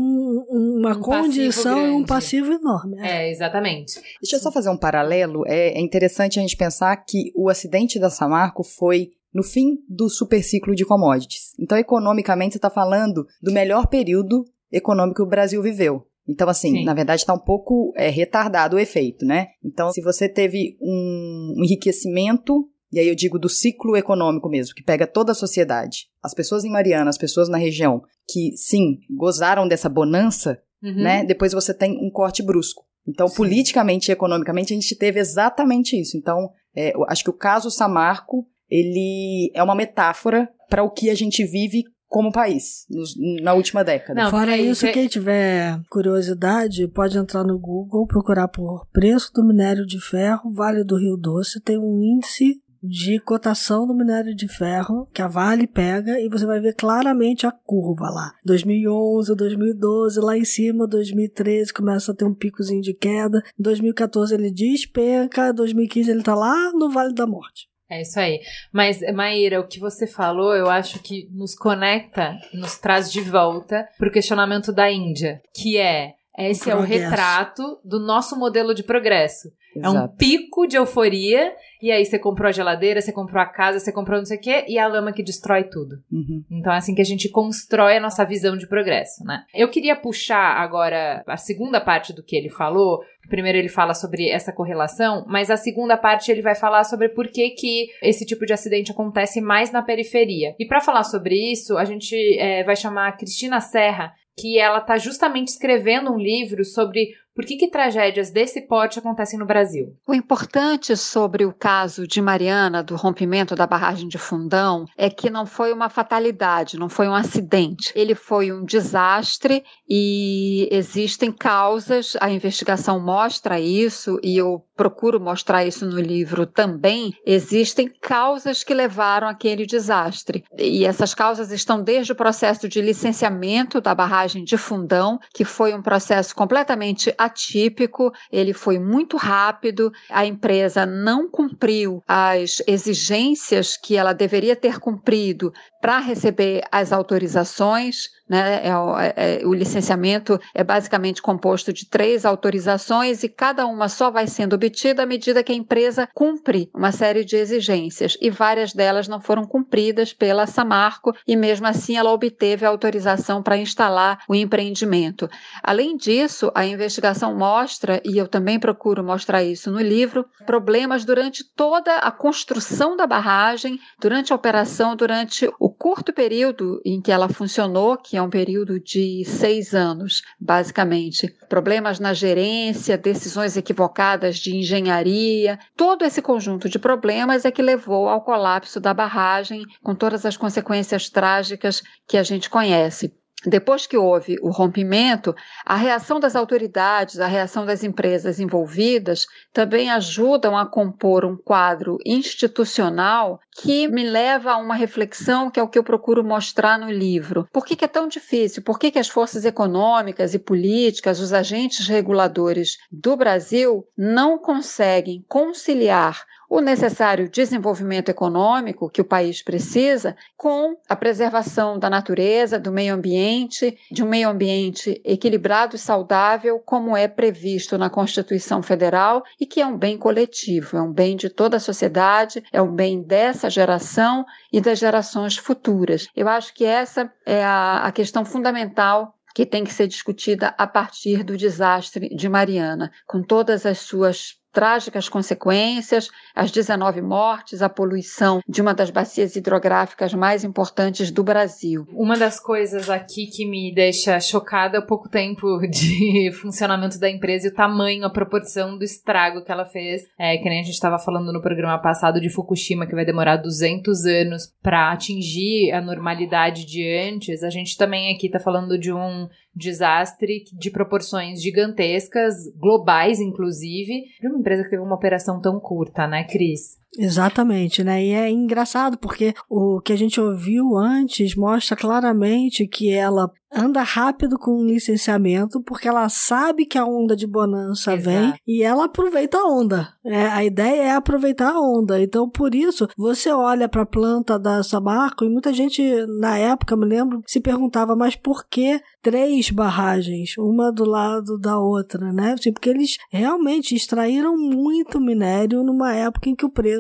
uma 0.49 0.91
Um 0.91 1.01
condição 1.01 1.88
e 1.88 1.91
um 1.91 2.05
passivo 2.05 2.53
enorme. 2.53 2.97
É, 2.99 3.32
exatamente. 3.32 3.99
Deixa 4.22 4.36
eu 4.36 4.39
só 4.39 4.51
fazer 4.51 4.70
um 4.70 4.78
paralelo. 4.78 5.43
É, 5.47 5.70
é 5.70 5.82
interessante 5.82 6.38
a 6.38 6.41
gente 6.41 6.57
pensar 6.57 6.95
que 6.97 7.32
o 7.36 7.49
acidente 7.49 7.99
da 7.99 8.09
Samarco 8.09 8.63
foi 8.63 9.11
no 9.34 9.43
fim 9.43 9.77
do 9.88 10.09
superciclo 10.09 10.75
de 10.75 10.86
commodities. 10.86 11.53
Então, 11.59 11.77
economicamente, 11.77 12.53
você 12.53 12.57
está 12.57 12.69
falando 12.69 13.25
do 13.41 13.51
melhor 13.51 13.88
período 13.88 14.43
econômico 14.71 15.17
que 15.17 15.23
o 15.23 15.30
Brasil 15.30 15.61
viveu. 15.61 16.05
Então, 16.27 16.47
assim, 16.47 16.71
Sim. 16.71 16.86
na 16.86 16.93
verdade, 16.93 17.21
está 17.21 17.34
um 17.34 17.39
pouco 17.39 17.91
é, 17.95 18.09
retardado 18.09 18.75
o 18.75 18.80
efeito, 18.80 19.25
né? 19.25 19.47
Então, 19.63 19.91
se 19.91 20.01
você 20.01 20.30
teve 20.30 20.77
um 20.82 21.55
enriquecimento, 21.63 22.63
e 22.91 22.99
aí 22.99 23.07
eu 23.07 23.15
digo 23.15 23.39
do 23.39 23.49
ciclo 23.49 23.95
econômico 23.97 24.47
mesmo, 24.49 24.75
que 24.75 24.84
pega 24.84 25.07
toda 25.07 25.32
a 25.32 25.36
sociedade, 25.36 26.07
as 26.23 26.34
pessoas 26.34 26.63
em 26.63 26.69
Mariana, 26.69 27.09
as 27.09 27.17
pessoas 27.17 27.49
na 27.49 27.57
região, 27.57 28.01
que 28.30 28.55
sim, 28.55 28.99
gozaram 29.17 29.67
dessa 29.67 29.89
bonança, 29.89 30.61
Uhum. 30.82 30.95
né? 31.03 31.25
Depois 31.25 31.51
você 31.51 31.73
tem 31.73 31.97
um 32.01 32.09
corte 32.09 32.41
brusco. 32.41 32.86
Então, 33.05 33.27
Sim. 33.27 33.36
politicamente 33.36 34.09
e 34.09 34.13
economicamente, 34.13 34.71
a 34.73 34.75
gente 34.80 34.95
teve 34.95 35.19
exatamente 35.19 35.99
isso. 35.99 36.15
Então, 36.17 36.51
é, 36.75 36.93
acho 37.09 37.23
que 37.23 37.30
o 37.30 37.38
caso 37.38 37.69
Samarco, 37.69 38.47
ele 38.70 39.51
é 39.53 39.61
uma 39.63 39.76
metáfora 39.76 40.49
para 40.70 40.84
o 40.84 40.89
que 40.89 41.09
a 41.09 41.15
gente 41.15 41.43
vive 41.45 41.84
como 42.07 42.32
país 42.32 42.86
nos- 42.89 43.15
na 43.43 43.53
última 43.53 43.84
década. 43.84 44.24
Não, 44.24 44.32
Fora 44.32 44.57
isso, 44.57 44.82
cê- 44.82 44.91
quem 44.91 45.07
tiver 45.07 45.80
curiosidade, 45.91 46.88
pode 46.88 47.17
entrar 47.17 47.43
no 47.43 47.59
Google, 47.59 48.07
procurar 48.07 48.47
por 48.47 48.88
preço 48.91 49.32
do 49.34 49.43
minério 49.45 49.86
de 49.86 49.99
ferro, 50.01 50.51
Vale 50.53 50.84
do 50.84 50.97
Rio 50.97 51.15
Doce, 51.17 51.61
tem 51.61 51.78
um 51.78 52.01
índice 52.01 52.59
de 52.82 53.20
cotação 53.20 53.86
do 53.86 53.93
minério 53.93 54.34
de 54.34 54.47
ferro 54.47 55.05
que 55.13 55.22
a 55.22 55.28
Vale 55.28 55.67
pega 55.67 56.20
e 56.20 56.30
você 56.30 56.45
vai 56.45 56.59
ver 56.61 56.74
claramente 56.74 57.45
a 57.45 57.51
curva 57.51 58.09
lá. 58.09 58.32
2011, 58.45 59.36
2012, 59.36 60.20
lá 60.22 60.38
em 60.38 60.45
cima, 60.45 60.88
2013 60.88 61.74
começa 61.74 62.11
a 62.11 62.15
ter 62.15 62.24
um 62.26 62.34
picozinho 62.34 62.82
de 62.82 62.93
queda, 62.93 63.43
2014 63.59 64.34
ele 64.34 64.49
despenca, 64.49 65.51
2015 65.53 66.09
ele 66.09 66.24
tá 66.24 66.34
lá 66.34 66.72
no 66.74 66.89
Vale 66.89 67.13
da 67.13 67.28
Morte. 67.28 67.67
É 67.89 68.01
isso 68.01 68.19
aí. 68.19 68.41
Mas, 68.71 69.01
Maíra, 69.13 69.59
o 69.59 69.67
que 69.67 69.79
você 69.79 70.05
falou, 70.05 70.55
eu 70.55 70.69
acho 70.69 70.99
que 70.99 71.27
nos 71.31 71.55
conecta, 71.55 72.37
nos 72.53 72.77
traz 72.77 73.11
de 73.11 73.21
volta 73.21 73.87
pro 73.97 74.11
questionamento 74.11 74.71
da 74.71 74.91
Índia, 74.91 75.41
que 75.55 75.77
é 75.77 76.13
esse 76.37 76.69
é 76.69 76.75
o 76.75 76.81
retrato 76.81 77.79
do 77.83 77.99
nosso 77.99 78.37
modelo 78.37 78.73
de 78.73 78.83
progresso. 78.83 79.51
É 79.76 79.88
um 79.88 79.93
Exato. 79.93 80.15
pico 80.17 80.67
de 80.67 80.78
euforia, 80.78 81.53
e 81.82 81.91
aí 81.91 82.03
você 82.03 82.17
comprou 82.17 82.49
a 82.49 82.51
geladeira, 82.51 83.01
você 83.01 83.11
comprou 83.11 83.41
a 83.41 83.45
casa, 83.45 83.80
você 83.80 83.91
comprou 83.91 84.17
não 84.17 84.26
sei 84.26 84.38
o 84.38 84.41
quê, 84.41 84.65
e 84.67 84.78
a 84.78 84.88
lama 84.88 85.13
que 85.13 85.24
destrói 85.24 85.63
tudo. 85.63 85.97
Uhum. 86.11 86.43
Então 86.51 86.74
é 86.74 86.78
assim 86.78 86.95
que 86.95 87.01
a 87.01 87.05
gente 87.05 87.30
constrói 87.30 87.97
a 87.97 87.99
nossa 87.99 88.26
visão 88.26 88.57
de 88.57 88.67
progresso, 88.67 89.24
né? 89.24 89.43
Eu 89.53 89.70
queria 89.70 89.95
puxar 89.95 90.57
agora 90.57 91.24
a 91.28 91.38
segunda 91.38 91.80
parte 91.80 92.13
do 92.13 92.24
que 92.24 92.36
ele 92.36 92.49
falou. 92.49 92.99
Primeiro 93.30 93.57
ele 93.57 93.70
fala 93.70 93.93
sobre 93.93 94.28
essa 94.30 94.51
correlação, 94.51 95.24
mas 95.28 95.51
a 95.51 95.57
segunda 95.57 95.95
parte 95.95 96.32
ele 96.32 96.41
vai 96.41 96.55
falar 96.55 96.84
sobre 96.84 97.09
por 97.09 97.28
que, 97.28 97.51
que 97.51 97.88
esse 98.01 98.26
tipo 98.26 98.45
de 98.45 98.53
acidente 98.53 98.91
acontece 98.91 99.39
mais 99.39 99.72
na 99.72 99.84
periferia. 99.84 100.55
E 100.59 100.65
para 100.65 100.82
falar 100.82 101.03
sobre 101.03 101.36
isso, 101.36 101.78
a 101.78 101.86
gente 101.86 102.15
é, 102.39 102.63
vai 102.63 102.76
chamar 102.76 103.09
a 103.09 103.11
Cristina 103.11 103.61
Serra, 103.61 104.11
que 104.39 104.57
ela 104.57 104.80
tá 104.80 104.97
justamente 104.97 105.49
escrevendo 105.49 106.11
um 106.11 106.17
livro 106.17 106.63
sobre 106.63 107.09
por 107.39 107.45
que, 107.45 107.55
que 107.55 107.69
tragédias 107.69 108.31
desse 108.31 108.59
porte 108.67 108.99
acontecem 108.99 109.39
no 109.39 109.45
Brasil. 109.45 109.95
O 110.05 110.13
importante 110.13 110.97
sobre 110.97 111.45
o 111.45 111.53
caso 111.53 112.05
de 112.05 112.21
Mariana, 112.21 112.83
do 112.83 112.97
rompimento 112.97 113.55
da 113.55 113.65
barragem 113.65 114.09
de 114.09 114.17
Fundão, 114.17 114.83
é 114.97 115.09
que 115.09 115.29
não 115.29 115.45
foi 115.45 115.71
uma 115.71 115.87
fatalidade, 115.87 116.77
não 116.77 116.89
foi 116.89 117.07
um 117.07 117.15
acidente. 117.15 117.93
Ele 117.95 118.13
foi 118.13 118.51
um 118.51 118.65
desastre 118.65 119.63
e 119.87 120.67
existem 120.69 121.31
causas, 121.31 122.17
a 122.19 122.29
investigação 122.29 122.99
mostra 122.99 123.57
isso 123.57 124.19
e 124.21 124.35
eu 124.35 124.61
procuro 124.75 125.19
mostrar 125.19 125.65
isso 125.65 125.85
no 125.85 125.99
livro 125.99 126.45
também. 126.45 127.13
Existem 127.25 127.91
causas 128.01 128.63
que 128.63 128.73
levaram 128.73 129.27
aquele 129.27 129.65
desastre. 129.65 130.43
E 130.57 130.85
essas 130.85 131.13
causas 131.13 131.51
estão 131.51 131.83
desde 131.83 132.13
o 132.13 132.15
processo 132.15 132.67
de 132.69 132.81
licenciamento 132.81 133.81
da 133.81 133.93
barragem 133.93 134.43
de 134.43 134.57
Fundão, 134.57 135.19
que 135.33 135.43
foi 135.43 135.73
um 135.73 135.81
processo 135.81 136.33
completamente 136.33 137.13
atípico, 137.30 138.11
ele 138.32 138.53
foi 138.53 138.80
muito 138.80 139.15
rápido, 139.15 139.91
a 140.09 140.25
empresa 140.25 140.86
não 140.86 141.30
cumpriu 141.30 142.03
as 142.07 142.61
exigências 142.67 143.77
que 143.77 143.95
ela 143.95 144.13
deveria 144.13 144.55
ter 144.55 144.80
cumprido 144.80 145.53
para 145.82 145.99
receber 145.99 146.63
as 146.71 146.91
autorizações. 146.91 148.09
Né? 148.30 148.67
É 148.67 148.77
o, 148.77 148.99
é- 148.99 149.41
o 149.43 149.53
licenciamento 149.53 150.39
é 150.53 150.63
basicamente 150.63 151.21
composto 151.21 151.73
de 151.73 151.89
três 151.89 152.25
autorizações 152.25 153.23
e 153.23 153.30
cada 153.30 153.65
uma 153.65 153.89
só 153.89 154.11
vai 154.11 154.27
sendo 154.27 154.53
obtida 154.53 155.03
à 155.03 155.05
medida 155.05 155.43
que 155.43 155.51
a 155.51 155.55
empresa 155.55 156.07
cumpre 156.13 156.69
uma 156.73 156.91
série 156.91 157.25
de 157.25 157.36
exigências 157.36 158.17
e 158.21 158.30
várias 158.30 158.71
delas 158.73 159.07
não 159.07 159.19
foram 159.19 159.45
cumpridas 159.45 160.13
pela 160.13 160.45
Samarco 160.45 161.11
e 161.27 161.36
mesmo 161.36 161.65
assim 161.65 161.97
ela 161.97 162.11
obteve 162.11 162.65
a 162.65 162.69
autorização 162.69 163.41
para 163.41 163.57
instalar 163.57 164.19
o 164.27 164.36
empreendimento. 164.36 165.27
Além 165.63 165.97
disso, 165.97 166.51
a 166.53 166.65
investigação 166.65 167.36
mostra, 167.36 168.01
e 168.05 168.17
eu 168.17 168.27
também 168.27 168.59
procuro 168.59 169.03
mostrar 169.03 169.43
isso 169.43 169.71
no 169.71 169.82
livro, 169.82 170.25
problemas 170.45 171.03
durante 171.03 171.43
toda 171.55 171.97
a 171.97 172.11
construção 172.11 172.95
da 172.95 173.07
barragem, 173.07 173.80
durante 173.99 174.32
a 174.32 174.36
operação, 174.36 174.95
durante 174.95 175.49
o 175.59 175.69
curto 175.69 176.13
período 176.13 176.80
em 176.86 177.01
que 177.01 177.11
ela 177.11 177.30
funcionou, 177.30 177.97
que 177.97 178.18
é 178.20 178.22
um 178.22 178.30
período 178.30 178.80
de 178.80 179.24
seis 179.26 179.74
anos, 179.74 180.22
basicamente. 180.39 181.34
Problemas 181.47 181.99
na 181.99 182.13
gerência, 182.13 182.97
decisões 182.97 183.57
equivocadas 183.57 184.38
de 184.38 184.55
engenharia, 184.55 185.57
todo 185.76 186.05
esse 186.05 186.22
conjunto 186.22 186.70
de 186.70 186.78
problemas 186.78 187.45
é 187.45 187.51
que 187.51 187.61
levou 187.61 188.07
ao 188.07 188.22
colapso 188.22 188.80
da 188.80 188.93
barragem, 188.93 189.63
com 189.82 189.95
todas 189.95 190.26
as 190.26 190.38
consequências 190.38 191.09
trágicas 191.09 191.82
que 192.07 192.17
a 192.17 192.24
gente 192.24 192.49
conhece. 192.49 193.18
Depois 193.45 193.87
que 193.87 193.95
houve 193.95 194.37
o 194.41 194.49
rompimento, 194.49 195.33
a 195.65 195.75
reação 195.75 196.19
das 196.19 196.35
autoridades, 196.35 197.21
a 197.21 197.27
reação 197.27 197.65
das 197.65 197.83
empresas 197.85 198.37
envolvidas 198.37 199.25
também 199.53 199.89
ajudam 199.89 200.57
a 200.57 200.65
compor 200.65 201.23
um 201.23 201.37
quadro 201.37 201.97
institucional 202.05 203.39
que 203.61 203.87
me 203.87 204.03
leva 204.03 204.51
a 204.51 204.57
uma 204.57 204.75
reflexão 204.75 205.49
que 205.49 205.59
é 205.59 205.63
o 205.63 205.69
que 205.69 205.79
eu 205.79 205.83
procuro 205.83 206.23
mostrar 206.23 206.77
no 206.77 206.91
livro. 206.91 207.47
Por 207.51 207.65
que, 207.65 207.77
que 207.77 207.85
é 207.85 207.87
tão 207.87 208.09
difícil? 208.09 208.61
Por 208.61 208.77
que, 208.77 208.91
que 208.91 208.99
as 208.99 209.07
forças 209.07 209.45
econômicas 209.45 210.33
e 210.33 210.39
políticas, 210.39 211.19
os 211.19 211.31
agentes 211.31 211.87
reguladores 211.87 212.77
do 212.91 213.15
Brasil 213.15 213.87
não 213.97 214.37
conseguem 214.37 215.23
conciliar 215.29 216.25
o 216.49 216.61
necessário 216.61 217.29
desenvolvimento 217.29 218.09
econômico 218.09 218.89
que 218.89 219.01
o 219.01 219.05
país 219.05 219.43
precisa 219.43 220.17
com 220.35 220.75
a 220.89 220.95
preservação 220.95 221.77
da 221.77 221.89
natureza, 221.89 222.59
do 222.59 222.71
meio 222.71 222.95
ambiente, 222.95 223.77
de 223.91 224.03
um 224.03 224.09
meio 224.09 224.27
ambiente 224.27 224.99
equilibrado 225.05 225.75
e 225.75 225.79
saudável, 225.79 226.59
como 226.59 226.97
é 226.97 227.07
previsto 227.07 227.77
na 227.77 227.89
Constituição 227.89 228.63
Federal 228.63 229.23
e 229.39 229.45
que 229.45 229.61
é 229.61 229.65
um 229.65 229.77
bem 229.77 229.97
coletivo, 229.97 230.75
é 230.75 230.81
um 230.81 230.91
bem 230.91 231.15
de 231.15 231.29
toda 231.29 231.57
a 231.57 231.59
sociedade, 231.59 232.43
é 232.51 232.59
um 232.59 232.73
bem 232.73 233.01
dessa 233.01 233.49
geração 233.49 234.25
e 234.51 234.59
das 234.59 234.79
gerações 234.79 235.37
futuras. 235.37 236.07
Eu 236.15 236.27
acho 236.27 236.53
que 236.55 236.65
essa 236.65 237.11
é 237.25 237.43
a, 237.43 237.83
a 237.85 237.91
questão 237.91 238.25
fundamental 238.25 239.13
que 239.35 239.45
tem 239.45 239.63
que 239.63 239.73
ser 239.73 239.87
discutida 239.87 240.55
a 240.57 240.65
partir 240.65 241.23
do 241.23 241.37
desastre 241.37 242.09
de 242.09 242.27
Mariana, 242.27 242.91
com 243.05 243.21
todas 243.21 243.65
as 243.65 243.79
suas 243.79 244.38
trágicas 244.51 245.07
consequências, 245.07 246.09
as 246.35 246.51
19 246.51 247.01
mortes, 247.01 247.61
a 247.61 247.69
poluição 247.69 248.41
de 248.47 248.61
uma 248.61 248.73
das 248.73 248.89
bacias 248.89 249.35
hidrográficas 249.35 250.13
mais 250.13 250.43
importantes 250.43 251.11
do 251.11 251.23
Brasil. 251.23 251.87
Uma 251.93 252.17
das 252.17 252.39
coisas 252.39 252.89
aqui 252.89 253.27
que 253.27 253.45
me 253.45 253.73
deixa 253.73 254.19
chocada 254.19 254.77
é 254.77 254.79
o 254.79 254.85
pouco 254.85 255.09
tempo 255.09 255.59
de 255.67 256.31
funcionamento 256.41 256.99
da 256.99 257.09
empresa 257.09 257.47
e 257.47 257.51
o 257.51 257.53
tamanho, 257.53 258.05
a 258.05 258.09
proporção 258.09 258.77
do 258.77 258.83
estrago 258.83 259.43
que 259.43 259.51
ela 259.51 259.65
fez. 259.65 260.03
É, 260.17 260.37
que 260.37 260.49
nem 260.49 260.59
a 260.59 260.63
gente 260.63 260.73
estava 260.73 260.99
falando 260.99 261.31
no 261.31 261.41
programa 261.41 261.77
passado 261.79 262.19
de 262.19 262.29
Fukushima, 262.29 262.87
que 262.87 262.95
vai 262.95 263.05
demorar 263.05 263.37
200 263.37 264.05
anos 264.05 264.53
para 264.61 264.91
atingir 264.91 265.71
a 265.71 265.81
normalidade 265.81 266.65
de 266.65 266.85
antes. 266.87 267.43
A 267.43 267.49
gente 267.49 267.77
também 267.77 268.13
aqui 268.13 268.27
está 268.27 268.39
falando 268.39 268.77
de 268.77 268.91
um 268.91 269.27
desastre 269.55 270.43
de 270.57 270.71
proporções 270.71 271.41
gigantescas, 271.41 272.35
globais 272.57 273.19
inclusive, 273.19 274.03
de 274.19 274.27
uma 274.27 274.39
empresa 274.39 274.63
que 274.63 274.69
teve 274.69 274.81
uma 274.81 274.95
operação 274.95 275.41
tão 275.41 275.59
curta, 275.59 276.07
né, 276.07 276.23
Cris? 276.23 276.77
Exatamente, 276.97 277.83
né? 277.83 278.03
E 278.03 278.11
é 278.11 278.29
engraçado 278.29 278.97
porque 278.97 279.33
o 279.49 279.79
que 279.79 279.93
a 279.93 279.95
gente 279.95 280.19
ouviu 280.19 280.75
antes 280.75 281.35
mostra 281.35 281.77
claramente 281.77 282.67
que 282.67 282.91
ela 282.91 283.31
anda 283.51 283.81
rápido 283.81 284.37
com 284.37 284.51
o 284.51 284.65
licenciamento 284.65 285.61
porque 285.61 285.87
ela 285.87 286.07
sabe 286.07 286.65
que 286.65 286.77
a 286.77 286.85
onda 286.85 287.15
de 287.15 287.25
bonança 287.25 287.95
Exato. 287.95 288.09
vem 288.09 288.33
e 288.47 288.63
ela 288.63 288.85
aproveita 288.85 289.37
a 289.39 289.45
onda. 289.45 289.89
É, 290.05 290.27
a 290.27 290.43
ideia 290.43 290.83
é 290.83 290.91
aproveitar 290.91 291.51
a 291.51 291.59
onda. 291.59 292.01
Então, 292.01 292.29
por 292.29 292.53
isso, 292.53 292.87
você 292.97 293.31
olha 293.31 293.67
para 293.67 293.83
a 293.83 293.87
planta 293.87 294.37
da 294.37 294.63
Samarco 294.63 295.25
e 295.25 295.29
muita 295.29 295.53
gente, 295.53 295.81
na 296.19 296.37
época, 296.37 296.77
me 296.77 296.85
lembro, 296.85 297.21
se 297.25 297.39
perguntava, 297.39 297.95
mas 297.95 298.15
por 298.15 298.45
que 298.47 298.79
três 299.01 299.49
barragens, 299.49 300.37
uma 300.37 300.71
do 300.71 300.85
lado 300.85 301.37
da 301.39 301.59
outra, 301.59 302.11
né? 302.11 302.33
Assim, 302.33 302.51
porque 302.51 302.69
eles 302.69 302.97
realmente 303.11 303.75
extraíram 303.75 304.37
muito 304.37 304.99
minério 304.99 305.63
numa 305.63 305.93
época 305.93 306.29
em 306.29 306.35
que 306.35 306.45
o 306.45 306.51
preço 306.51 306.78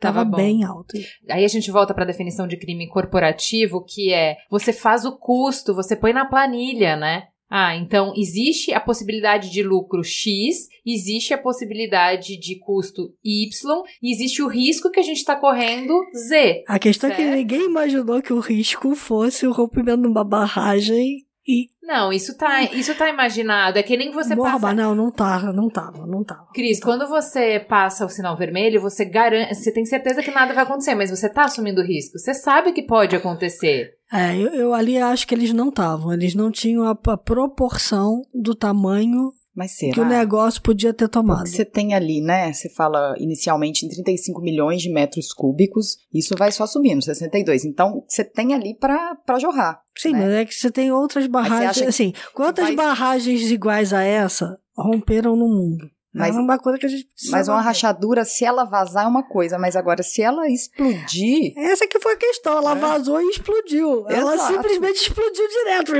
Tava 0.00 0.20
estava 0.20 0.24
bom. 0.24 0.36
bem 0.36 0.64
alto. 0.64 0.96
Aí 1.28 1.44
a 1.44 1.48
gente 1.48 1.70
volta 1.70 1.92
para 1.92 2.04
a 2.04 2.06
definição 2.06 2.46
de 2.46 2.56
crime 2.56 2.88
corporativo, 2.88 3.84
que 3.84 4.12
é 4.12 4.36
você 4.50 4.72
faz 4.72 5.04
o 5.04 5.16
custo, 5.18 5.74
você 5.74 5.96
põe 5.96 6.12
na 6.12 6.24
planilha, 6.24 6.96
né? 6.96 7.24
Ah, 7.50 7.74
então 7.74 8.12
existe 8.14 8.74
a 8.74 8.80
possibilidade 8.80 9.50
de 9.50 9.62
lucro 9.62 10.04
X, 10.04 10.68
existe 10.84 11.32
a 11.32 11.38
possibilidade 11.38 12.38
de 12.38 12.58
custo 12.58 13.14
Y, 13.24 13.82
e 14.02 14.12
existe 14.12 14.42
o 14.42 14.48
risco 14.48 14.90
que 14.90 15.00
a 15.00 15.02
gente 15.02 15.16
está 15.16 15.34
correndo 15.34 15.94
Z. 16.14 16.64
A 16.68 16.78
questão 16.78 17.08
é 17.08 17.14
que 17.14 17.22
Certo. 17.22 17.36
ninguém 17.36 17.64
imaginou 17.64 18.20
que 18.20 18.34
o 18.34 18.40
risco 18.40 18.94
fosse 18.94 19.46
o 19.46 19.52
rompimento 19.52 20.02
de 20.02 20.08
uma 20.08 20.24
barragem 20.24 21.24
e 21.46 21.70
Não, 21.88 22.12
isso 22.12 22.36
tá, 22.36 22.64
isso 22.64 22.94
tá 22.94 23.08
imaginado. 23.08 23.78
É 23.78 23.82
que 23.82 23.96
nem 23.96 24.12
você 24.12 24.34
morba. 24.34 24.60
passa. 24.60 24.74
Não, 24.74 24.94
não 24.94 25.10
tava, 25.10 25.54
não 25.54 25.70
tava, 25.70 26.06
não 26.06 26.22
tava. 26.22 26.46
Cris, 26.52 26.78
quando 26.80 27.08
você 27.08 27.58
passa 27.58 28.04
o 28.04 28.10
sinal 28.10 28.36
vermelho, 28.36 28.78
você 28.78 29.06
garante, 29.06 29.54
você 29.54 29.72
tem 29.72 29.86
certeza 29.86 30.22
que 30.22 30.30
nada 30.30 30.52
vai 30.52 30.64
acontecer, 30.64 30.94
mas 30.94 31.08
você 31.08 31.30
tá 31.30 31.44
assumindo 31.46 31.80
risco. 31.82 32.18
Você 32.18 32.34
sabe 32.34 32.74
que 32.74 32.82
pode 32.82 33.16
acontecer. 33.16 33.94
É, 34.12 34.36
eu, 34.36 34.48
eu 34.52 34.74
ali 34.74 34.98
acho 34.98 35.26
que 35.26 35.34
eles 35.34 35.54
não 35.54 35.70
estavam. 35.70 36.12
Eles 36.12 36.34
não 36.34 36.50
tinham 36.50 36.84
a, 36.84 36.90
a 36.90 37.16
proporção 37.16 38.20
do 38.34 38.54
tamanho 38.54 39.32
Mas 39.58 39.72
será? 39.72 39.92
que 39.92 40.00
o 40.00 40.04
negócio 40.04 40.62
podia 40.62 40.94
ter 40.94 41.08
tomado. 41.08 41.38
Porque 41.38 41.50
você 41.50 41.64
tem 41.64 41.92
ali, 41.92 42.20
né? 42.20 42.52
Você 42.52 42.68
fala 42.68 43.16
inicialmente 43.18 43.84
em 43.84 43.88
35 43.88 44.40
milhões 44.40 44.80
de 44.80 44.88
metros 44.88 45.32
cúbicos, 45.32 45.98
isso 46.14 46.36
vai 46.38 46.52
só 46.52 46.64
subindo, 46.64 47.02
62. 47.02 47.64
Então, 47.64 48.04
você 48.06 48.22
tem 48.22 48.54
ali 48.54 48.72
pra 48.78 49.16
pra 49.16 49.40
jorrar. 49.40 49.82
Sim, 49.96 50.12
né? 50.12 50.20
mas 50.20 50.32
é 50.34 50.44
que 50.44 50.54
você 50.54 50.70
tem 50.70 50.92
outras 50.92 51.26
barragens. 51.26 51.88
Assim, 51.88 52.12
quantas 52.32 52.66
vai- 52.66 52.76
barragens 52.76 53.50
iguais 53.50 53.92
a 53.92 54.00
essa 54.04 54.56
romperam 54.76 55.34
no 55.34 55.48
mundo? 55.48 55.90
Mas- 56.18 56.36
é 56.36 56.38
uma 56.40 56.58
coisa 56.58 56.78
que 56.78 56.86
a 56.86 56.88
gente 56.88 57.04
precisa. 57.06 57.32
Mas 57.32 57.48
uma 57.48 57.60
rachadura, 57.60 58.24
se 58.24 58.44
ela 58.44 58.64
vazar, 58.64 59.04
é 59.04 59.08
uma 59.08 59.22
coisa, 59.22 59.58
mas 59.58 59.76
agora, 59.76 60.02
se 60.02 60.20
ela 60.22 60.48
explodir. 60.48 61.52
Essa 61.56 61.86
que 61.86 61.98
foi 62.00 62.14
a 62.14 62.16
questão. 62.16 62.58
Ela 62.58 62.72
É. 62.72 62.74
vazou 62.74 63.20
e 63.20 63.28
explodiu. 63.30 64.06
Ela 64.08 64.34
Exato. 64.34 64.52
simplesmente 64.54 64.96
explodiu 64.96 65.48
direto. 65.48 65.92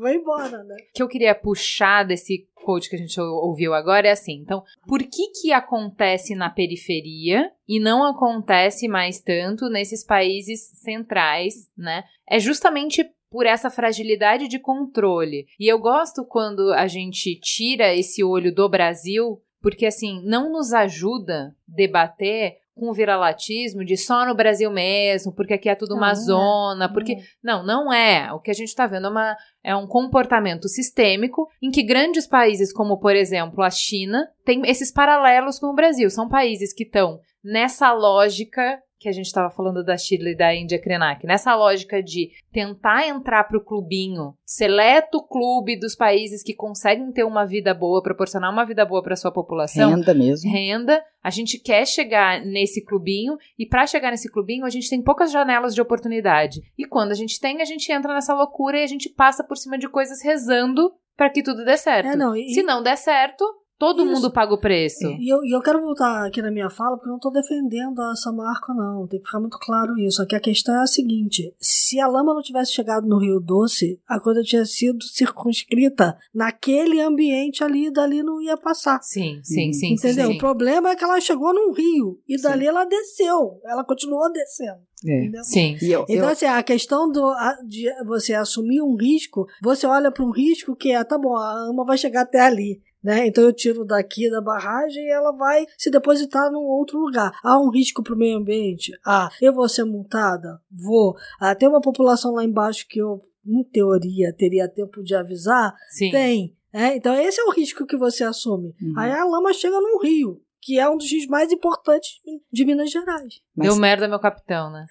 Vai 0.00 0.14
embora, 0.16 0.62
né? 0.64 0.74
O 0.74 0.92
que 0.94 1.02
eu 1.02 1.08
queria 1.08 1.34
puxar 1.34 2.04
desse 2.04 2.46
quote 2.54 2.90
que 2.90 2.96
a 2.96 2.98
gente 2.98 3.20
ou- 3.20 3.48
ouviu 3.48 3.72
agora 3.74 4.08
é 4.08 4.10
assim, 4.10 4.40
então, 4.42 4.62
por 4.88 4.98
que 5.00 5.28
que 5.40 5.52
acontece 5.52 6.34
na 6.34 6.50
periferia 6.50 7.50
e 7.68 7.78
não 7.78 8.02
acontece 8.04 8.88
mais 8.88 9.20
tanto 9.20 9.68
nesses 9.68 10.04
países 10.04 10.70
centrais, 10.74 11.68
né? 11.76 12.02
É 12.28 12.40
justamente 12.40 13.08
por 13.30 13.44
essa 13.46 13.70
fragilidade 13.70 14.48
de 14.48 14.58
controle. 14.58 15.46
E 15.60 15.70
eu 15.70 15.78
gosto 15.78 16.24
quando 16.24 16.72
a 16.72 16.86
gente 16.86 17.38
tira 17.40 17.94
esse 17.94 18.24
olho 18.24 18.54
do 18.54 18.68
Brasil, 18.68 19.40
porque 19.66 19.84
assim, 19.84 20.22
não 20.24 20.52
nos 20.52 20.72
ajuda 20.72 21.52
debater 21.66 22.52
com 22.72 22.88
o 22.88 22.94
viralatismo 22.94 23.84
de 23.84 23.96
só 23.96 24.24
no 24.24 24.32
Brasil 24.32 24.70
mesmo, 24.70 25.32
porque 25.32 25.54
aqui 25.54 25.68
é 25.68 25.74
tudo 25.74 25.90
Não, 25.90 25.96
uma 25.96 26.12
é. 26.12 26.14
zona, 26.14 26.88
porque 26.92 27.16
não, 27.42 27.66
não 27.66 27.92
é. 27.92 28.32
O 28.32 28.38
que 28.38 28.52
a 28.52 28.54
gente 28.54 28.68
está 28.68 28.86
vendo 28.86 29.08
é, 29.08 29.10
uma, 29.10 29.36
é 29.64 29.74
um 29.74 29.88
comportamento 29.88 30.68
sistêmico 30.68 31.48
em 31.60 31.72
que 31.72 31.82
grandes 31.82 32.28
países, 32.28 32.72
como 32.72 33.00
por 33.00 33.16
exemplo 33.16 33.60
a 33.60 33.68
China, 33.68 34.28
têm 34.44 34.62
esses 34.66 34.92
paralelos 34.92 35.58
com 35.58 35.66
o 35.66 35.74
Brasil. 35.74 36.08
São 36.10 36.28
países 36.28 36.72
que 36.72 36.84
estão 36.84 37.18
nessa 37.42 37.92
lógica 37.92 38.80
que 38.98 39.08
a 39.08 39.12
gente 39.12 39.26
estava 39.26 39.50
falando 39.50 39.84
da 39.84 39.96
Chile 39.96 40.30
e 40.32 40.36
da 40.36 40.54
Índia 40.54 40.80
Krenak, 40.80 41.26
nessa 41.26 41.54
lógica 41.54 42.02
de 42.02 42.30
tentar 42.52 43.06
entrar 43.06 43.44
para 43.44 43.58
o 43.58 43.64
clubinho, 43.64 44.34
seleto 44.44 45.22
clube 45.22 45.78
dos 45.78 45.94
países 45.94 46.42
que 46.42 46.54
conseguem 46.54 47.12
ter 47.12 47.24
uma 47.24 47.44
vida 47.44 47.74
boa, 47.74 48.02
proporcionar 48.02 48.50
uma 48.50 48.64
vida 48.64 48.84
boa 48.86 49.02
para 49.02 49.14
sua 49.16 49.30
população, 49.32 49.90
Renda 49.90 50.14
mesmo. 50.14 50.50
renda. 50.50 51.02
A 51.22 51.30
gente 51.30 51.58
quer 51.58 51.86
chegar 51.86 52.40
nesse 52.44 52.84
clubinho 52.84 53.36
e 53.58 53.66
para 53.66 53.86
chegar 53.86 54.10
nesse 54.10 54.30
clubinho 54.30 54.64
a 54.64 54.70
gente 54.70 54.88
tem 54.88 55.02
poucas 55.02 55.30
janelas 55.30 55.74
de 55.74 55.80
oportunidade. 55.82 56.60
E 56.78 56.86
quando 56.86 57.10
a 57.12 57.14
gente 57.16 57.38
tem, 57.40 57.60
a 57.60 57.64
gente 57.64 57.90
entra 57.92 58.14
nessa 58.14 58.34
loucura 58.34 58.78
e 58.78 58.82
a 58.82 58.86
gente 58.86 59.08
passa 59.10 59.44
por 59.44 59.56
cima 59.56 59.76
de 59.76 59.88
coisas 59.88 60.22
rezando 60.22 60.92
para 61.16 61.30
que 61.30 61.42
tudo 61.42 61.64
dê 61.64 61.76
certo. 61.76 62.08
É, 62.08 62.16
não, 62.16 62.34
e- 62.36 62.48
Se 62.54 62.62
não 62.62 62.82
der 62.82 62.96
certo, 62.96 63.44
todo 63.78 64.02
Isso. 64.04 64.12
mundo 64.12 64.30
paga 64.32 64.54
o 64.54 64.60
preço. 64.60 65.06
E 65.18 65.28
eu, 65.32 65.44
e 65.44 65.54
eu 65.54 65.60
quero 65.60 65.80
voltar 65.80 66.26
aqui 66.26 66.40
na 66.42 66.50
minha 66.50 66.70
fala, 66.70 66.96
porque 66.96 67.08
eu 67.08 67.10
não 67.10 67.16
estou 67.18 67.32
defendendo 67.32 68.00
a 68.00 68.14
Samarco, 68.16 68.72
não. 68.74 69.06
Tem 69.06 69.20
que 69.20 69.26
ficar 69.26 69.40
muito 69.40 69.58
claro 69.58 69.98
isso. 69.98 70.22
Aqui 70.22 70.34
a 70.34 70.40
questão 70.40 70.74
é 70.76 70.82
a 70.82 70.86
seguinte: 70.86 71.54
se 71.60 72.00
a 72.00 72.06
lama 72.08 72.34
não 72.34 72.42
tivesse 72.42 72.72
chegado 72.72 73.06
no 73.06 73.18
Rio 73.18 73.40
Doce, 73.40 74.00
a 74.06 74.18
coisa 74.20 74.42
tinha 74.42 74.64
sido 74.64 75.02
circunscrita 75.04 76.16
naquele 76.34 77.00
ambiente 77.00 77.62
ali, 77.62 77.86
e 77.86 77.90
dali 77.92 78.22
não 78.22 78.40
ia 78.40 78.56
passar. 78.56 79.00
Sim, 79.02 79.40
sim, 79.42 79.72
sim. 79.72 79.92
Entendeu? 79.94 80.24
sim, 80.26 80.30
O 80.30 80.34
sim. 80.34 80.38
problema 80.38 80.90
é 80.90 80.96
que 80.96 81.04
ela 81.04 81.20
chegou 81.20 81.54
num 81.54 81.72
rio 81.72 82.18
e 82.28 82.40
dali 82.40 82.66
ela 82.66 82.84
desceu. 82.84 83.60
Ela 83.64 83.84
continuou 83.84 84.30
descendo. 84.32 84.78
É. 85.06 85.20
Entendeu? 85.22 85.44
Sim. 85.44 85.76
E 85.82 85.92
eu, 85.92 86.02
Então, 86.08 86.24
eu- 86.24 86.28
assim, 86.28 86.46
a 86.46 86.62
questão 86.62 87.10
do, 87.10 87.22
a- 87.26 87.58
de 87.66 87.86
você 88.06 88.32
assumir 88.34 88.80
um 88.80 88.96
risco, 88.96 89.46
você 89.62 89.86
olha 89.86 90.10
para 90.10 90.24
um 90.24 90.30
risco 90.30 90.74
que 90.74 90.90
é, 90.90 91.04
tá 91.04 91.18
bom, 91.18 91.36
a 91.36 91.68
ama 91.68 91.84
vai 91.84 91.98
chegar 91.98 92.22
até 92.22 92.40
ali. 92.40 92.80
Né? 93.02 93.26
Então 93.26 93.44
eu 93.44 93.52
tiro 93.52 93.84
daqui 93.84 94.30
da 94.30 94.40
barragem 94.40 95.04
e 95.04 95.10
ela 95.10 95.30
vai 95.30 95.66
se 95.78 95.90
depositar 95.90 96.50
num 96.50 96.64
outro 96.64 96.98
lugar. 96.98 97.32
Há 97.42 97.60
um 97.60 97.70
risco 97.70 98.02
para 98.02 98.14
o 98.14 98.18
meio 98.18 98.38
ambiente? 98.38 98.92
Ah, 99.06 99.30
eu 99.40 99.52
vou 99.52 99.68
ser 99.68 99.84
multada? 99.84 100.60
Vou. 100.70 101.14
Ah, 101.38 101.54
tem 101.54 101.68
uma 101.68 101.80
população 101.80 102.32
lá 102.32 102.44
embaixo 102.44 102.86
que 102.88 103.00
eu, 103.00 103.22
em 103.46 103.62
teoria, 103.62 104.32
teria 104.32 104.68
tempo 104.68 105.02
de 105.02 105.14
avisar? 105.14 105.74
Sim. 105.90 106.10
Tem. 106.10 106.56
É, 106.72 106.94
então 106.94 107.14
esse 107.14 107.40
é 107.40 107.44
o 107.44 107.52
risco 107.52 107.86
que 107.86 107.96
você 107.96 108.22
assume. 108.22 108.74
Uhum. 108.82 108.92
Aí 108.98 109.10
a 109.10 109.24
lama 109.24 109.52
chega 109.54 109.80
num 109.80 109.98
rio, 109.98 110.42
que 110.62 110.78
é 110.78 110.88
um 110.88 110.96
dos 110.96 111.10
rios 111.10 111.26
mais 111.26 111.52
importantes 111.52 112.10
de 112.52 112.64
Minas 112.64 112.90
Gerais. 112.90 113.34
mas, 113.56 113.68
Deu 113.68 113.76
merda, 113.76 114.08
meu 114.08 114.18
capitão, 114.18 114.70
né? 114.70 114.86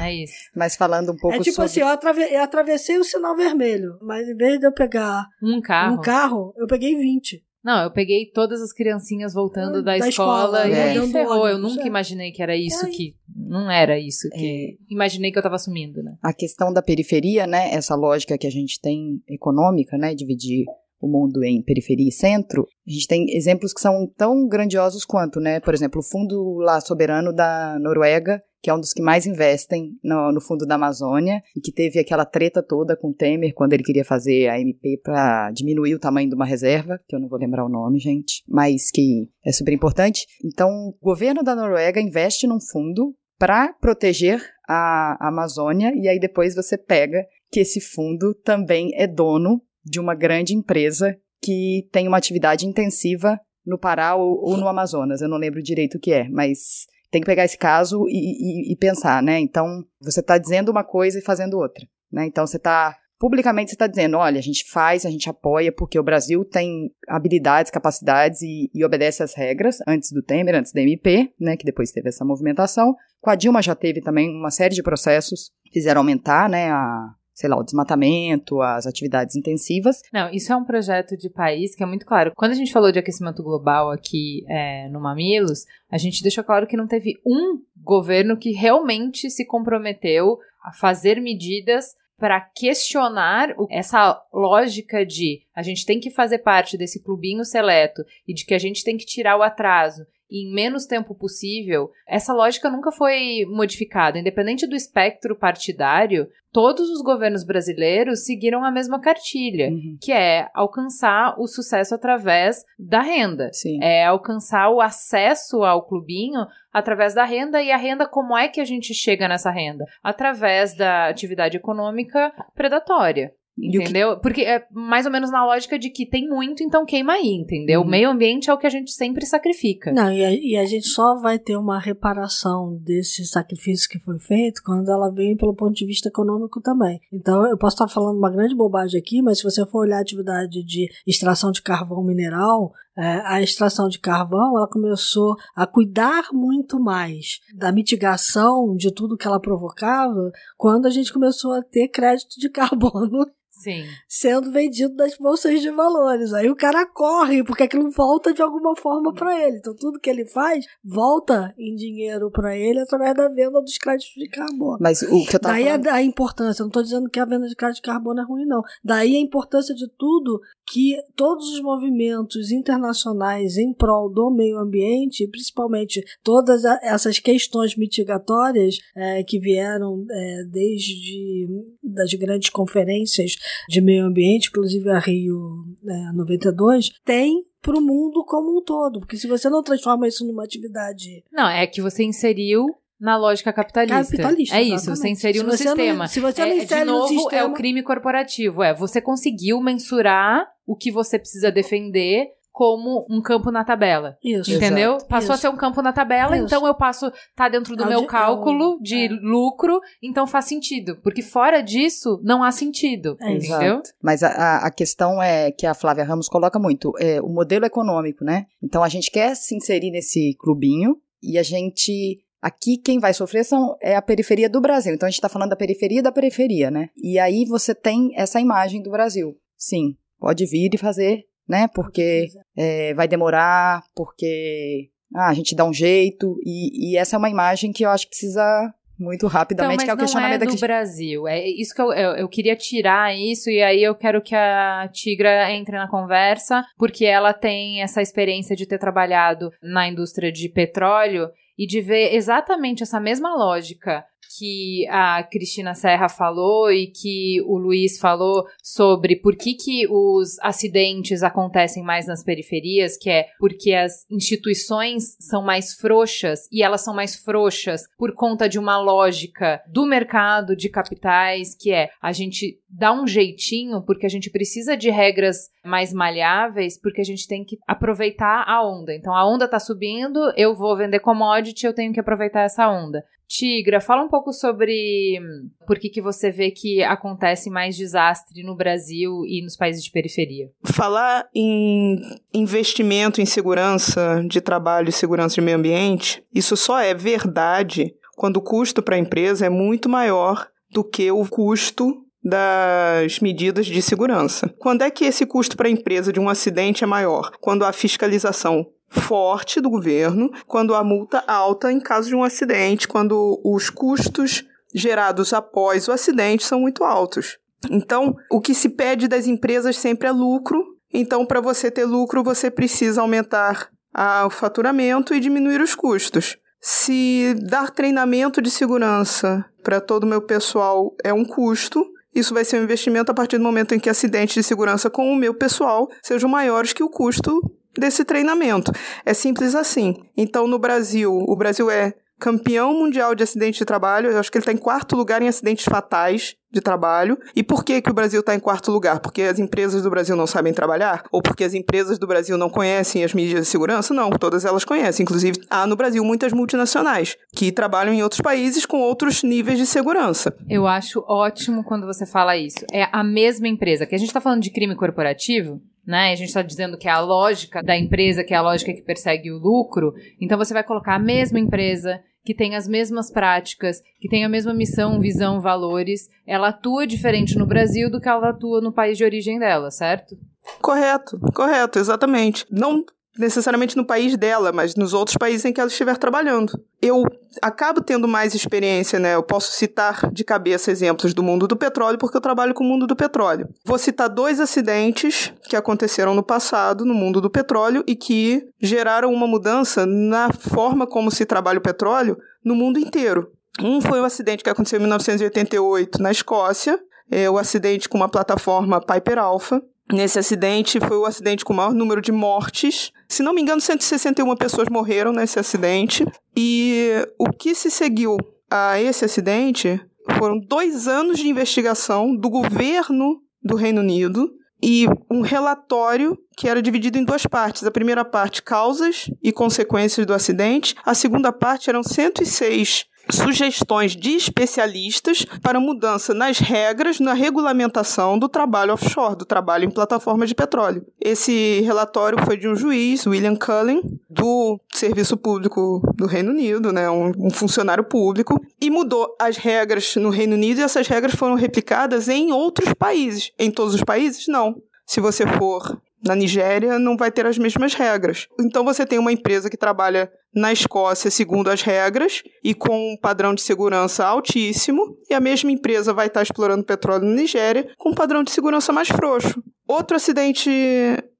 É 0.00 0.12
isso. 0.12 0.34
mas 0.56 0.76
falando 0.76 1.12
um 1.12 1.16
pouco 1.16 1.36
É 1.36 1.40
tipo 1.40 1.56
sobre. 1.56 1.66
assim, 1.66 1.80
eu, 1.80 1.88
atrave- 1.88 2.32
eu 2.34 2.42
atravessei 2.42 2.98
o 2.98 3.04
sinal 3.04 3.36
vermelho, 3.36 3.98
mas 4.02 4.28
em 4.28 4.34
vez 4.36 4.58
de 4.58 4.66
eu 4.66 4.72
pegar 4.72 5.26
Um 5.42 5.60
carro. 5.60 5.94
um 5.96 6.00
carro, 6.00 6.54
eu 6.56 6.66
peguei 6.66 6.94
20. 6.96 7.44
Não, 7.62 7.82
eu 7.84 7.90
peguei 7.90 8.30
todas 8.30 8.60
as 8.60 8.74
criancinhas 8.74 9.32
voltando 9.32 9.82
da, 9.82 9.96
Da 9.96 10.08
escola, 10.08 10.58
escola, 10.66 10.68
e 10.68 10.72
é. 10.72 10.82
aí 10.90 10.94
dando 10.98 11.10
ferrou. 11.12 11.48
Eu 11.48 11.56
nunca 11.56 11.82
é. 11.82 11.86
imaginei 11.86 12.30
que 12.30 12.42
era 12.42 12.54
isso 12.54 12.84
É. 12.84 12.90
que. 12.90 13.16
Não 13.34 13.70
era 13.70 13.98
isso 13.98 14.28
que. 14.30 14.76
Imaginei 14.90 15.32
que 15.32 15.38
eu 15.38 15.42
tava 15.42 15.54
assumindo, 15.54 16.02
né? 16.02 16.14
a 16.22 16.34
questão 16.34 16.70
da 16.70 16.82
periferia, 16.82 17.46
né? 17.46 17.72
Essa 17.72 17.94
lógica 17.94 18.36
que 18.36 18.46
a 18.46 18.50
gente 18.50 18.78
tem 18.80 19.22
econômica, 19.26 19.96
né? 19.96 20.14
Dividir 20.14 20.66
o 21.04 21.08
mundo 21.08 21.44
em 21.44 21.62
periferia 21.62 22.08
e 22.08 22.12
centro. 22.12 22.66
A 22.86 22.90
gente 22.90 23.06
tem 23.06 23.26
exemplos 23.36 23.72
que 23.72 23.80
são 23.80 24.06
tão 24.16 24.48
grandiosos 24.48 25.04
quanto, 25.04 25.40
né? 25.40 25.60
Por 25.60 25.74
exemplo, 25.74 26.00
o 26.00 26.04
Fundo 26.04 26.58
lá 26.58 26.80
Soberano 26.80 27.32
da 27.32 27.78
Noruega, 27.78 28.40
que 28.62 28.70
é 28.70 28.74
um 28.74 28.80
dos 28.80 28.94
que 28.94 29.02
mais 29.02 29.26
investem 29.26 29.90
no, 30.02 30.32
no 30.32 30.40
fundo 30.40 30.64
da 30.64 30.76
Amazônia 30.76 31.42
e 31.54 31.60
que 31.60 31.70
teve 31.70 31.98
aquela 31.98 32.24
treta 32.24 32.62
toda 32.62 32.96
com 32.96 33.10
o 33.10 33.14
Temer 33.14 33.52
quando 33.54 33.74
ele 33.74 33.82
queria 33.82 34.04
fazer 34.04 34.48
a 34.48 34.58
MP 34.58 35.00
para 35.02 35.50
diminuir 35.50 35.94
o 35.94 35.98
tamanho 35.98 36.30
de 36.30 36.34
uma 36.34 36.46
reserva, 36.46 36.98
que 37.06 37.14
eu 37.14 37.20
não 37.20 37.28
vou 37.28 37.38
lembrar 37.38 37.66
o 37.66 37.68
nome, 37.68 37.98
gente, 37.98 38.42
mas 38.48 38.90
que 38.90 39.28
é 39.44 39.52
super 39.52 39.74
importante. 39.74 40.26
Então, 40.42 40.70
o 40.70 40.96
governo 41.02 41.42
da 41.42 41.54
Noruega 41.54 42.00
investe 42.00 42.46
num 42.46 42.58
fundo 42.58 43.14
para 43.38 43.74
proteger 43.74 44.40
a 44.66 45.28
Amazônia 45.28 45.92
e 45.94 46.08
aí 46.08 46.18
depois 46.18 46.54
você 46.54 46.78
pega 46.78 47.26
que 47.50 47.60
esse 47.60 47.80
fundo 47.80 48.34
também 48.34 48.90
é 48.94 49.06
dono 49.06 49.60
de 49.84 50.00
uma 50.00 50.14
grande 50.14 50.54
empresa 50.54 51.16
que 51.42 51.86
tem 51.92 52.08
uma 52.08 52.16
atividade 52.16 52.66
intensiva 52.66 53.38
no 53.66 53.78
Pará 53.78 54.14
ou, 54.14 54.40
ou 54.42 54.56
no 54.56 54.68
Amazonas. 54.68 55.20
Eu 55.20 55.28
não 55.28 55.36
lembro 55.38 55.62
direito 55.62 55.96
o 55.96 56.00
que 56.00 56.12
é, 56.12 56.28
mas 56.28 56.86
tem 57.10 57.20
que 57.20 57.26
pegar 57.26 57.44
esse 57.44 57.58
caso 57.58 58.06
e, 58.08 58.70
e- 58.70 58.72
e 58.72 58.76
pensar, 58.76 59.22
né? 59.22 59.38
Então, 59.38 59.84
você 60.00 60.20
está 60.20 60.36
dizendo 60.38 60.70
uma 60.70 60.82
coisa 60.82 61.18
e 61.18 61.22
fazendo 61.22 61.58
outra, 61.58 61.86
né? 62.10 62.26
Então, 62.26 62.46
você 62.46 62.56
está 62.56 62.96
publicamente 63.18 63.70
você 63.70 63.74
está 63.74 63.86
dizendo, 63.86 64.18
olha, 64.18 64.38
a 64.38 64.42
gente 64.42 64.64
faz, 64.70 65.06
a 65.06 65.10
gente 65.10 65.30
apoia, 65.30 65.72
porque 65.72 65.98
o 65.98 66.02
Brasil 66.02 66.44
tem 66.44 66.90
habilidades, 67.08 67.70
capacidades 67.70 68.42
e, 68.42 68.70
e 68.74 68.84
obedece 68.84 69.22
às 69.22 69.34
regras, 69.34 69.78
antes 69.86 70.10
do 70.12 70.22
Temer, 70.22 70.54
antes 70.54 70.72
da 70.72 70.82
MP, 70.82 71.32
né, 71.40 71.56
que 71.56 71.64
depois 71.64 71.90
teve 71.90 72.08
essa 72.08 72.24
movimentação. 72.24 72.94
Com 73.22 73.30
a 73.30 73.34
Dilma 73.34 73.62
já 73.62 73.74
teve 73.74 74.02
também 74.02 74.28
uma 74.28 74.50
série 74.50 74.74
de 74.74 74.82
processos, 74.82 75.52
fizeram 75.72 76.00
aumentar, 76.02 76.50
né, 76.50 76.70
a, 76.70 77.06
sei 77.34 77.50
lá, 77.50 77.58
o 77.58 77.64
desmatamento, 77.64 78.62
as 78.62 78.86
atividades 78.86 79.34
intensivas. 79.34 80.00
Não, 80.12 80.30
isso 80.30 80.52
é 80.52 80.56
um 80.56 80.64
projeto 80.64 81.16
de 81.16 81.28
país 81.28 81.74
que 81.74 81.82
é 81.82 81.86
muito 81.86 82.06
claro. 82.06 82.32
Quando 82.36 82.52
a 82.52 82.56
gente 82.56 82.72
falou 82.72 82.92
de 82.92 82.98
aquecimento 82.98 83.42
global 83.42 83.90
aqui 83.90 84.44
é, 84.48 84.88
no 84.88 85.00
Mamilos, 85.00 85.66
a 85.90 85.98
gente 85.98 86.22
deixou 86.22 86.44
claro 86.44 86.66
que 86.66 86.76
não 86.76 86.86
teve 86.86 87.20
um 87.26 87.60
governo 87.82 88.36
que 88.36 88.52
realmente 88.52 89.28
se 89.28 89.44
comprometeu 89.44 90.38
a 90.62 90.72
fazer 90.72 91.20
medidas 91.20 91.96
para 92.16 92.40
questionar 92.40 93.54
essa 93.68 94.22
lógica 94.32 95.04
de 95.04 95.42
a 95.54 95.62
gente 95.62 95.84
tem 95.84 95.98
que 95.98 96.10
fazer 96.10 96.38
parte 96.38 96.78
desse 96.78 97.02
clubinho 97.02 97.44
seleto 97.44 98.02
e 98.26 98.32
de 98.32 98.46
que 98.46 98.54
a 98.54 98.58
gente 98.58 98.84
tem 98.84 98.96
que 98.96 99.04
tirar 99.04 99.36
o 99.36 99.42
atraso 99.42 100.06
em 100.34 100.52
menos 100.52 100.84
tempo 100.84 101.14
possível, 101.14 101.90
essa 102.08 102.32
lógica 102.32 102.68
nunca 102.68 102.90
foi 102.90 103.46
modificada. 103.48 104.18
Independente 104.18 104.66
do 104.66 104.74
espectro 104.74 105.36
partidário, 105.36 106.26
todos 106.52 106.90
os 106.90 107.02
governos 107.02 107.44
brasileiros 107.44 108.24
seguiram 108.24 108.64
a 108.64 108.70
mesma 108.70 109.00
cartilha, 109.00 109.68
uhum. 109.68 109.96
que 110.00 110.10
é 110.10 110.48
alcançar 110.52 111.36
o 111.38 111.46
sucesso 111.46 111.94
através 111.94 112.64
da 112.76 113.00
renda. 113.00 113.50
Sim. 113.52 113.78
É 113.80 114.04
alcançar 114.04 114.70
o 114.70 114.80
acesso 114.80 115.62
ao 115.62 115.86
clubinho 115.86 116.46
através 116.72 117.14
da 117.14 117.24
renda 117.24 117.62
e 117.62 117.70
a 117.70 117.76
renda 117.76 118.08
como 118.08 118.36
é 118.36 118.48
que 118.48 118.60
a 118.60 118.64
gente 118.64 118.92
chega 118.92 119.28
nessa 119.28 119.52
renda? 119.52 119.84
Através 120.02 120.76
da 120.76 121.08
atividade 121.08 121.56
econômica 121.56 122.32
predatória. 122.54 123.32
Entendeu? 123.56 124.16
Que... 124.16 124.22
Porque 124.22 124.40
é 124.42 124.66
mais 124.72 125.06
ou 125.06 125.12
menos 125.12 125.30
na 125.30 125.44
lógica 125.44 125.78
de 125.78 125.88
que 125.88 126.06
tem 126.06 126.28
muito, 126.28 126.62
então 126.62 126.84
queima 126.84 127.12
aí, 127.12 127.28
entendeu? 127.28 127.80
Uhum. 127.80 127.86
O 127.86 127.90
meio 127.90 128.10
ambiente 128.10 128.50
é 128.50 128.54
o 128.54 128.58
que 128.58 128.66
a 128.66 128.70
gente 128.70 128.90
sempre 128.90 129.24
sacrifica. 129.24 129.92
Não, 129.92 130.10
e 130.10 130.24
a, 130.24 130.32
e 130.32 130.56
a, 130.56 130.64
gente 130.64 130.88
só 130.88 131.16
vai 131.16 131.38
ter 131.38 131.56
uma 131.56 131.78
reparação 131.78 132.76
desse 132.82 133.24
sacrifício 133.24 133.88
que 133.88 134.00
foi 134.00 134.18
feito 134.18 134.62
quando 134.64 134.90
ela 134.90 135.10
vem 135.10 135.36
pelo 135.36 135.54
ponto 135.54 135.74
de 135.74 135.86
vista 135.86 136.08
econômico 136.08 136.60
também. 136.60 137.00
Então, 137.12 137.46
eu 137.46 137.56
posso 137.56 137.74
estar 137.76 137.88
falando 137.88 138.18
uma 138.18 138.30
grande 138.30 138.56
bobagem 138.56 139.00
aqui, 139.00 139.22
mas 139.22 139.38
se 139.38 139.44
você 139.44 139.64
for 139.66 139.80
olhar 139.80 139.98
a 139.98 140.02
atividade 140.02 140.64
de 140.64 140.88
extração 141.06 141.52
de 141.52 141.62
carvão 141.62 142.02
mineral, 142.02 142.72
é, 142.96 143.22
a 143.24 143.42
extração 143.42 143.88
de 143.88 143.98
carvão 143.98 144.56
ela 144.56 144.68
começou 144.68 145.36
a 145.54 145.66
cuidar 145.66 146.28
muito 146.32 146.78
mais 146.78 147.40
da 147.52 147.72
mitigação 147.72 148.76
de 148.76 148.92
tudo 148.92 149.16
que 149.16 149.26
ela 149.26 149.40
provocava 149.40 150.30
quando 150.56 150.86
a 150.86 150.90
gente 150.90 151.12
começou 151.12 151.52
a 151.52 151.62
ter 151.62 151.88
crédito 151.88 152.38
de 152.38 152.48
carbono 152.48 153.26
Sim. 153.64 153.84
sendo 154.06 154.52
vendido 154.52 154.94
nas 154.94 155.16
bolsas 155.16 155.60
de 155.60 155.70
valores. 155.70 156.32
Aí 156.32 156.50
o 156.50 156.56
cara 156.56 156.86
corre, 156.86 157.42
porque 157.42 157.62
aquilo 157.62 157.90
volta 157.90 158.32
de 158.32 158.42
alguma 158.42 158.76
forma 158.76 159.12
para 159.12 159.42
ele. 159.42 159.56
Então 159.56 159.74
tudo 159.74 159.98
que 159.98 160.10
ele 160.10 160.26
faz 160.26 160.66
volta 160.84 161.54
em 161.58 161.74
dinheiro 161.74 162.30
para 162.30 162.56
ele 162.56 162.80
através 162.80 163.14
da 163.14 163.28
venda 163.28 163.60
dos 163.60 163.78
créditos 163.78 164.14
de 164.14 164.28
carbono. 164.28 164.78
Mas 164.80 165.02
o 165.02 165.24
que 165.26 165.36
eu 165.36 165.40
tava 165.40 165.54
Daí 165.54 165.64
falando... 165.64 165.86
a, 165.88 165.94
a 165.94 166.02
importância, 166.02 166.62
não 166.62 166.68
estou 166.68 166.82
dizendo 166.82 167.08
que 167.08 167.18
a 167.18 167.24
venda 167.24 167.48
de 167.48 167.56
crédito 167.56 167.76
de 167.76 167.82
carbono 167.82 168.20
é 168.20 168.24
ruim, 168.24 168.44
não. 168.44 168.62
Daí 168.84 169.16
a 169.16 169.20
importância 169.20 169.74
de 169.74 169.88
tudo 169.96 170.40
que 170.66 170.96
todos 171.14 171.48
os 171.52 171.60
movimentos 171.60 172.50
internacionais 172.50 173.56
em 173.56 173.72
prol 173.72 174.10
do 174.10 174.30
meio 174.30 174.58
ambiente, 174.58 175.28
principalmente 175.28 176.02
todas 176.22 176.64
essas 176.82 177.18
questões 177.18 177.76
mitigatórias 177.76 178.78
é, 178.96 179.22
que 179.22 179.38
vieram 179.38 180.04
é, 180.10 180.44
desde 180.50 181.46
das 181.82 182.12
grandes 182.14 182.50
conferências 182.50 183.36
de 183.68 183.80
meio 183.80 184.06
ambiente, 184.06 184.48
inclusive 184.48 184.88
a 184.90 184.98
Rio 184.98 185.64
é, 185.86 186.12
92, 186.12 186.90
tem 187.04 187.44
para 187.60 187.78
o 187.78 187.80
mundo 187.80 188.24
como 188.24 188.58
um 188.58 188.62
todo. 188.62 189.00
Porque 189.00 189.16
se 189.16 189.26
você 189.26 189.48
não 189.48 189.62
transforma 189.62 190.06
isso 190.06 190.26
numa 190.26 190.44
atividade. 190.44 191.24
Não, 191.32 191.48
é 191.48 191.66
que 191.66 191.80
você 191.80 192.04
inseriu 192.04 192.66
na 193.00 193.16
lógica 193.16 193.52
capitalista. 193.52 194.16
Capitalista. 194.16 194.56
É 194.56 194.62
isso, 194.62 194.94
você 194.94 195.08
inseriu 195.08 195.40
se 195.42 195.46
no 195.46 195.52
você 195.52 195.64
sistema. 195.64 195.98
Não, 196.04 196.06
se 196.08 196.20
você 196.20 196.42
é, 196.42 196.46
não 196.46 196.56
insere 196.56 196.80
de 196.80 196.86
novo, 196.86 197.12
no 197.14 197.20
sistema... 197.20 197.42
é 197.42 197.44
o 197.44 197.52
crime 197.52 197.82
corporativo. 197.82 198.62
É, 198.62 198.74
você 198.74 199.00
conseguiu 199.00 199.60
mensurar 199.60 200.46
o 200.66 200.74
que 200.76 200.90
você 200.90 201.18
precisa 201.18 201.50
defender 201.52 202.28
como 202.52 203.04
um 203.10 203.20
campo 203.20 203.50
na 203.50 203.64
tabela. 203.64 204.16
Isso. 204.22 204.52
Entendeu? 204.52 204.92
Exato. 204.92 205.08
Passou 205.08 205.32
a 205.32 205.34
Isso. 205.34 205.42
ser 205.42 205.48
um 205.48 205.56
campo 205.56 205.82
na 205.82 205.92
tabela, 205.92 206.36
Isso. 206.36 206.46
então 206.46 206.64
eu 206.64 206.74
passo 206.76 207.10
tá 207.34 207.48
dentro 207.48 207.74
do 207.74 207.82
É 207.82 207.86
meu 207.88 208.02
de- 208.02 208.06
cálculo 208.06 208.62
é 208.64 208.76
o- 208.76 208.80
de 208.80 209.06
é. 209.06 209.08
lucro, 209.08 209.80
então 210.00 210.24
faz 210.24 210.44
sentido, 210.44 210.96
porque 211.02 211.20
fora 211.20 211.60
disso 211.60 212.20
não 212.22 212.44
há 212.44 212.52
sentido, 212.52 213.16
É 213.20 213.32
isso. 213.36 213.52
entendeu? 213.52 213.82
Mas 214.00 214.22
a, 214.22 214.28
a- 214.28 214.66
a 214.66 214.70
questão 214.70 215.20
é 215.20 215.50
que 215.50 215.66
a 215.66 215.74
Flávia 215.74 216.04
Ramos 216.04 216.28
coloca 216.28 216.56
muito, 216.60 216.92
é 217.00 217.20
o 217.20 217.28
modelo 217.28 217.64
econômico, 217.66 218.24
né? 218.24 218.44
Então 218.62 218.84
a 218.84 218.88
gente 218.88 219.10
quer 219.10 219.34
se 219.34 219.56
inserir 219.56 219.90
nesse 219.90 220.36
clubinho 220.38 220.96
e 221.20 221.36
a 221.36 221.42
gente. 221.42 222.20
Aqui 222.44 222.76
quem 222.76 222.98
vai 222.98 223.14
sofrer 223.14 223.42
são, 223.42 223.74
é 223.80 223.96
a 223.96 224.02
periferia 224.02 224.50
do 224.50 224.60
Brasil. 224.60 224.92
Então 224.92 225.06
a 225.06 225.10
gente 225.10 225.16
está 225.16 225.30
falando 225.30 225.48
da 225.48 225.56
periferia 225.56 226.02
da 226.02 226.12
periferia, 226.12 226.70
né? 226.70 226.90
E 226.94 227.18
aí 227.18 227.46
você 227.46 227.74
tem 227.74 228.10
essa 228.14 228.38
imagem 228.38 228.82
do 228.82 228.90
Brasil. 228.90 229.34
Sim, 229.56 229.96
pode 230.20 230.44
vir 230.44 230.74
e 230.74 230.76
fazer, 230.76 231.24
né? 231.48 231.68
Porque 231.74 232.26
é, 232.54 232.92
vai 232.92 233.08
demorar, 233.08 233.82
porque 233.96 234.90
ah, 235.14 235.30
a 235.30 235.32
gente 235.32 235.56
dá 235.56 235.64
um 235.64 235.72
jeito. 235.72 236.36
E, 236.44 236.90
e 236.92 236.96
essa 236.98 237.16
é 237.16 237.18
uma 237.18 237.30
imagem 237.30 237.72
que 237.72 237.82
eu 237.82 237.88
acho 237.88 238.04
que 238.04 238.10
precisa 238.10 238.74
muito 238.98 239.26
rapidamente, 239.26 239.82
então, 239.82 239.86
que 239.86 239.90
é 239.90 239.94
o 239.94 239.96
mas 239.96 239.98
não 239.98 240.04
questionamento 240.04 240.42
é 240.42 240.44
do 240.44 240.52
aqui. 240.52 240.60
Brasil. 240.60 241.26
É 241.26 241.48
isso 241.48 241.74
que 241.74 241.80
eu, 241.80 241.94
eu, 241.94 242.10
eu 242.16 242.28
queria 242.28 242.54
tirar 242.54 243.16
isso 243.16 243.48
e 243.48 243.62
aí 243.62 243.82
eu 243.82 243.94
quero 243.94 244.20
que 244.20 244.34
a 244.34 244.86
Tigra 244.92 245.50
entre 245.50 245.78
na 245.78 245.88
conversa, 245.88 246.62
porque 246.76 247.06
ela 247.06 247.32
tem 247.32 247.80
essa 247.80 248.02
experiência 248.02 248.54
de 248.54 248.66
ter 248.66 248.78
trabalhado 248.78 249.50
na 249.62 249.88
indústria 249.88 250.30
de 250.30 250.46
petróleo 250.50 251.30
e 251.58 251.66
de 251.66 251.80
ver 251.80 252.14
exatamente 252.14 252.82
essa 252.82 253.00
mesma 253.00 253.34
lógica 253.34 254.04
que 254.38 254.86
a 254.88 255.22
Cristina 255.22 255.74
Serra 255.74 256.08
falou 256.08 256.70
e 256.70 256.86
que 256.86 257.40
o 257.46 257.56
Luiz 257.56 257.98
falou 257.98 258.44
sobre 258.62 259.16
por 259.16 259.36
que, 259.36 259.54
que 259.54 259.86
os 259.88 260.38
acidentes 260.40 261.22
acontecem 261.22 261.82
mais 261.82 262.06
nas 262.06 262.22
periferias, 262.22 262.96
que 262.96 263.10
é 263.10 263.26
porque 263.38 263.72
as 263.72 264.06
instituições 264.10 265.16
são 265.20 265.42
mais 265.42 265.74
frouxas 265.74 266.48
e 266.52 266.62
elas 266.62 266.82
são 266.82 266.94
mais 266.94 267.16
frouxas 267.16 267.82
por 267.98 268.14
conta 268.14 268.48
de 268.48 268.58
uma 268.58 268.78
lógica 268.78 269.62
do 269.66 269.86
mercado 269.86 270.56
de 270.56 270.68
capitais, 270.68 271.54
que 271.54 271.72
é 271.72 271.90
a 272.00 272.12
gente 272.12 272.58
dá 272.68 272.92
um 272.92 273.06
jeitinho 273.06 273.82
porque 273.82 274.06
a 274.06 274.08
gente 274.08 274.30
precisa 274.30 274.76
de 274.76 274.90
regras 274.90 275.48
mais 275.64 275.92
maleáveis, 275.92 276.78
porque 276.80 277.00
a 277.00 277.04
gente 277.04 277.26
tem 277.26 277.44
que 277.44 277.58
aproveitar 277.66 278.44
a 278.46 278.66
onda. 278.66 278.94
Então 278.94 279.14
a 279.14 279.26
onda 279.26 279.48
tá 279.48 279.58
subindo, 279.58 280.32
eu 280.36 280.54
vou 280.54 280.76
vender 280.76 281.00
commodity, 281.00 281.66
eu 281.66 281.74
tenho 281.74 281.92
que 281.92 282.00
aproveitar 282.00 282.42
essa 282.42 282.68
onda. 282.68 283.04
Tigra, 283.28 283.80
fala 283.80 284.02
um 284.02 284.08
pouco 284.08 284.32
sobre 284.32 285.18
hum, 285.20 285.50
por 285.66 285.78
que, 285.78 285.88
que 285.88 286.00
você 286.00 286.30
vê 286.30 286.50
que 286.50 286.82
acontece 286.82 287.50
mais 287.50 287.76
desastre 287.76 288.42
no 288.42 288.54
Brasil 288.54 289.24
e 289.26 289.42
nos 289.42 289.56
países 289.56 289.82
de 289.82 289.90
periferia. 289.90 290.50
Falar 290.64 291.28
em 291.34 291.96
investimento 292.32 293.20
em 293.20 293.26
segurança 293.26 294.24
de 294.28 294.40
trabalho 294.40 294.88
e 294.88 294.92
segurança 294.92 295.36
de 295.36 295.40
meio 295.40 295.56
ambiente, 295.56 296.22
isso 296.34 296.56
só 296.56 296.78
é 296.78 296.94
verdade 296.94 297.94
quando 298.16 298.36
o 298.36 298.42
custo 298.42 298.82
para 298.82 298.96
a 298.96 298.98
empresa 298.98 299.46
é 299.46 299.50
muito 299.50 299.88
maior 299.88 300.48
do 300.70 300.84
que 300.84 301.10
o 301.10 301.26
custo 301.26 302.04
das 302.22 303.20
medidas 303.20 303.66
de 303.66 303.82
segurança. 303.82 304.48
Quando 304.58 304.82
é 304.82 304.90
que 304.90 305.04
esse 305.04 305.26
custo 305.26 305.56
para 305.56 305.68
a 305.68 305.70
empresa 305.70 306.10
de 306.10 306.18
um 306.18 306.28
acidente 306.28 306.82
é 306.82 306.86
maior? 306.86 307.30
Quando 307.38 307.64
há 307.64 307.72
fiscalização 307.72 308.66
forte 309.00 309.60
do 309.60 309.68
governo, 309.70 310.30
quando 310.46 310.74
há 310.74 310.82
multa 310.82 311.22
alta 311.26 311.70
em 311.70 311.80
caso 311.80 312.08
de 312.08 312.14
um 312.14 312.22
acidente, 312.22 312.88
quando 312.88 313.40
os 313.44 313.68
custos 313.70 314.44
gerados 314.74 315.32
após 315.32 315.88
o 315.88 315.92
acidente 315.92 316.44
são 316.44 316.60
muito 316.60 316.84
altos. 316.84 317.38
Então, 317.70 318.14
o 318.30 318.40
que 318.40 318.54
se 318.54 318.68
pede 318.68 319.08
das 319.08 319.26
empresas 319.26 319.76
sempre 319.76 320.08
é 320.08 320.12
lucro. 320.12 320.64
Então, 320.92 321.24
para 321.24 321.40
você 321.40 321.70
ter 321.70 321.84
lucro, 321.84 322.22
você 322.22 322.50
precisa 322.50 323.00
aumentar 323.00 323.68
a- 323.92 324.26
o 324.26 324.30
faturamento 324.30 325.14
e 325.14 325.20
diminuir 325.20 325.60
os 325.60 325.74
custos. 325.74 326.36
Se 326.60 327.34
dar 327.42 327.70
treinamento 327.70 328.40
de 328.40 328.50
segurança 328.50 329.44
para 329.62 329.80
todo 329.80 330.04
o 330.04 330.06
meu 330.06 330.22
pessoal 330.22 330.94
é 331.02 331.12
um 331.12 331.24
custo, 331.24 331.84
isso 332.14 332.32
vai 332.32 332.44
ser 332.44 332.60
um 332.60 332.64
investimento 332.64 333.10
a 333.10 333.14
partir 333.14 333.38
do 333.38 333.44
momento 333.44 333.74
em 333.74 333.80
que 333.80 333.90
acidentes 333.90 334.34
de 334.34 334.42
segurança 334.42 334.88
com 334.88 335.10
o 335.10 335.16
meu 335.16 335.34
pessoal 335.34 335.88
sejam 336.02 336.28
maiores 336.28 336.72
que 336.72 336.82
o 336.82 336.88
custo 336.88 337.40
desse 337.78 338.04
treinamento. 338.04 338.72
É 339.04 339.14
simples 339.14 339.54
assim. 339.54 339.94
Então, 340.16 340.46
no 340.46 340.58
Brasil, 340.58 341.12
o 341.12 341.36
Brasil 341.36 341.70
é 341.70 341.94
campeão 342.18 342.72
mundial 342.72 343.14
de 343.14 343.22
acidente 343.22 343.58
de 343.58 343.64
trabalho. 343.64 344.10
Eu 344.10 344.18
acho 344.18 344.30
que 344.30 344.38
ele 344.38 344.42
está 344.42 344.52
em 344.52 344.56
quarto 344.56 344.96
lugar 344.96 345.20
em 345.20 345.28
acidentes 345.28 345.64
fatais 345.64 346.36
de 346.50 346.60
trabalho. 346.60 347.18
E 347.34 347.42
por 347.42 347.64
que, 347.64 347.82
que 347.82 347.90
o 347.90 347.94
Brasil 347.94 348.20
está 348.20 348.34
em 348.34 348.40
quarto 348.40 348.70
lugar? 348.70 349.00
Porque 349.00 349.22
as 349.22 349.38
empresas 349.38 349.82
do 349.82 349.90
Brasil 349.90 350.14
não 350.14 350.26
sabem 350.26 350.52
trabalhar? 350.52 351.04
Ou 351.10 351.20
porque 351.20 351.44
as 351.44 351.52
empresas 351.52 351.98
do 351.98 352.06
Brasil 352.06 352.38
não 352.38 352.48
conhecem 352.48 353.04
as 353.04 353.12
medidas 353.12 353.44
de 353.44 353.50
segurança? 353.50 353.92
Não, 353.92 354.10
todas 354.10 354.44
elas 354.44 354.64
conhecem. 354.64 355.02
Inclusive, 355.02 355.38
há 355.50 355.66
no 355.66 355.76
Brasil 355.76 356.04
muitas 356.04 356.32
multinacionais 356.32 357.16
que 357.34 357.50
trabalham 357.50 357.92
em 357.92 358.02
outros 358.02 358.20
países 358.20 358.64
com 358.64 358.80
outros 358.80 359.22
níveis 359.22 359.58
de 359.58 359.66
segurança. 359.66 360.34
Eu 360.48 360.66
acho 360.66 361.04
ótimo 361.08 361.64
quando 361.64 361.86
você 361.86 362.06
fala 362.06 362.36
isso. 362.36 362.64
É 362.72 362.88
a 362.92 363.02
mesma 363.02 363.48
empresa. 363.48 363.84
Que 363.84 363.94
a 363.94 363.98
gente 363.98 364.08
está 364.08 364.20
falando 364.20 364.42
de 364.42 364.50
crime 364.50 364.76
corporativo, 364.76 365.60
né? 365.86 366.12
A 366.12 366.14
gente 366.14 366.28
está 366.28 366.42
dizendo 366.42 366.78
que 366.78 366.88
é 366.88 366.90
a 366.90 367.00
lógica 367.00 367.62
da 367.62 367.76
empresa, 367.76 368.24
que 368.24 368.34
é 368.34 368.36
a 368.36 368.42
lógica 368.42 368.72
que 368.72 368.82
persegue 368.82 369.30
o 369.30 369.38
lucro. 369.38 369.94
Então 370.20 370.38
você 370.38 370.54
vai 370.54 370.64
colocar 370.64 370.94
a 370.94 370.98
mesma 370.98 371.38
empresa 371.38 372.00
que 372.24 372.34
tem 372.34 372.56
as 372.56 372.66
mesmas 372.66 373.10
práticas, 373.10 373.82
que 374.00 374.08
tem 374.08 374.24
a 374.24 374.28
mesma 374.28 374.54
missão, 374.54 374.98
visão, 374.98 375.40
valores, 375.42 376.08
ela 376.26 376.48
atua 376.48 376.86
diferente 376.86 377.36
no 377.36 377.46
Brasil 377.46 377.90
do 377.90 378.00
que 378.00 378.08
ela 378.08 378.30
atua 378.30 378.62
no 378.62 378.72
país 378.72 378.96
de 378.96 379.04
origem 379.04 379.38
dela, 379.38 379.70
certo? 379.70 380.16
Correto, 380.60 381.18
correto, 381.34 381.78
exatamente. 381.78 382.46
Não 382.50 382.84
necessariamente 383.18 383.76
no 383.76 383.86
país 383.86 384.16
dela, 384.16 384.52
mas 384.52 384.74
nos 384.74 384.92
outros 384.92 385.16
países 385.16 385.44
em 385.44 385.52
que 385.52 385.60
ela 385.60 385.70
estiver 385.70 385.96
trabalhando. 385.96 386.52
Eu 386.82 387.04
acabo 387.40 387.80
tendo 387.80 388.08
mais 388.08 388.34
experiência, 388.34 388.98
né? 388.98 389.14
Eu 389.14 389.22
posso 389.22 389.52
citar 389.52 390.10
de 390.12 390.24
cabeça 390.24 390.70
exemplos 390.70 391.14
do 391.14 391.22
mundo 391.22 391.46
do 391.46 391.56
petróleo, 391.56 391.98
porque 391.98 392.16
eu 392.16 392.20
trabalho 392.20 392.54
com 392.54 392.64
o 392.64 392.66
mundo 392.66 392.86
do 392.86 392.96
petróleo. 392.96 393.48
Vou 393.64 393.78
citar 393.78 394.08
dois 394.08 394.40
acidentes 394.40 395.32
que 395.44 395.56
aconteceram 395.56 396.14
no 396.14 396.22
passado 396.22 396.84
no 396.84 396.94
mundo 396.94 397.20
do 397.20 397.30
petróleo 397.30 397.84
e 397.86 397.94
que 397.94 398.42
geraram 398.60 399.12
uma 399.12 399.26
mudança 399.26 399.86
na 399.86 400.32
forma 400.32 400.86
como 400.86 401.10
se 401.10 401.24
trabalha 401.24 401.58
o 401.58 401.62
petróleo 401.62 402.18
no 402.44 402.54
mundo 402.54 402.78
inteiro. 402.78 403.30
Um 403.60 403.80
foi 403.80 404.00
um 404.00 404.04
acidente 404.04 404.42
que 404.42 404.50
aconteceu 404.50 404.78
em 404.78 404.82
1988 404.82 406.02
na 406.02 406.10
Escócia, 406.10 406.78
é 407.10 407.30
o 407.30 407.38
acidente 407.38 407.88
com 407.88 407.96
uma 407.96 408.08
plataforma 408.08 408.80
Piper 408.80 409.18
Alpha, 409.18 409.62
Nesse 409.92 410.18
acidente, 410.18 410.80
foi 410.80 410.96
o 410.96 411.04
acidente 411.04 411.44
com 411.44 411.52
o 411.52 411.56
maior 411.56 411.74
número 411.74 412.00
de 412.00 412.10
mortes. 412.10 412.90
Se 413.14 413.22
não 413.22 413.32
me 413.32 413.40
engano, 413.40 413.60
161 413.60 414.34
pessoas 414.34 414.68
morreram 414.68 415.12
nesse 415.12 415.38
acidente. 415.38 416.04
E 416.36 416.90
o 417.16 417.30
que 417.30 417.54
se 417.54 417.70
seguiu 417.70 418.16
a 418.50 418.80
esse 418.80 419.04
acidente 419.04 419.80
foram 420.18 420.40
dois 420.40 420.88
anos 420.88 421.20
de 421.20 421.28
investigação 421.28 422.12
do 422.16 422.28
governo 422.28 423.22
do 423.40 423.54
Reino 423.54 423.82
Unido 423.82 424.32
e 424.60 424.88
um 425.08 425.20
relatório 425.20 426.18
que 426.36 426.48
era 426.48 426.60
dividido 426.60 426.98
em 426.98 427.04
duas 427.04 427.24
partes. 427.24 427.62
A 427.62 427.70
primeira 427.70 428.04
parte, 428.04 428.42
causas 428.42 429.08
e 429.22 429.30
consequências 429.30 430.04
do 430.04 430.12
acidente. 430.12 430.74
A 430.84 430.92
segunda 430.92 431.30
parte 431.30 431.70
eram 431.70 431.84
106 431.84 432.84
sugestões 433.10 433.94
de 433.96 434.16
especialistas 434.16 435.24
para 435.42 435.60
mudança 435.60 436.14
nas 436.14 436.38
regras 436.38 437.00
na 437.00 437.12
regulamentação 437.12 438.18
do 438.18 438.28
trabalho 438.28 438.72
offshore, 438.72 439.16
do 439.16 439.24
trabalho 439.24 439.64
em 439.64 439.70
plataformas 439.70 440.28
de 440.28 440.34
petróleo. 440.34 440.84
Esse 441.00 441.60
relatório 441.60 442.18
foi 442.24 442.36
de 442.36 442.48
um 442.48 442.56
juiz, 442.56 443.06
William 443.06 443.36
Cullen, 443.36 443.82
do 444.08 444.58
Serviço 444.72 445.16
Público 445.16 445.82
do 445.94 446.06
Reino 446.06 446.30
Unido, 446.30 446.72
né, 446.72 446.88
um, 446.90 447.12
um 447.18 447.30
funcionário 447.30 447.84
público, 447.84 448.40
e 448.60 448.70
mudou 448.70 449.14
as 449.20 449.36
regras 449.36 449.96
no 449.96 450.10
Reino 450.10 450.34
Unido 450.34 450.60
e 450.60 450.64
essas 450.64 450.86
regras 450.86 451.14
foram 451.14 451.34
replicadas 451.34 452.08
em 452.08 452.32
outros 452.32 452.72
países. 452.74 453.32
Em 453.38 453.50
todos 453.50 453.74
os 453.74 453.82
países, 453.82 454.26
não. 454.28 454.56
Se 454.86 455.00
você 455.00 455.26
for 455.26 455.78
na 456.04 456.14
Nigéria 456.14 456.78
não 456.78 456.96
vai 456.96 457.10
ter 457.10 457.26
as 457.26 457.38
mesmas 457.38 457.74
regras. 457.74 458.28
Então 458.38 458.62
você 458.62 458.84
tem 458.84 458.98
uma 458.98 459.12
empresa 459.12 459.48
que 459.48 459.56
trabalha 459.56 460.12
na 460.34 460.52
Escócia 460.52 461.10
segundo 461.10 461.48
as 461.48 461.62
regras 461.62 462.22
e 462.42 462.54
com 462.54 462.92
um 462.92 462.96
padrão 462.96 463.34
de 463.34 463.42
segurança 463.42 464.04
altíssimo, 464.04 464.96
e 465.08 465.14
a 465.14 465.20
mesma 465.20 465.50
empresa 465.50 465.92
vai 465.92 466.08
estar 466.08 466.22
explorando 466.22 466.64
petróleo 466.64 467.04
na 467.04 467.14
Nigéria 467.14 467.68
com 467.78 467.90
um 467.90 467.94
padrão 467.94 468.22
de 468.22 468.30
segurança 468.30 468.72
mais 468.72 468.88
frouxo. 468.88 469.42
Outro 469.66 469.96
acidente 469.96 470.50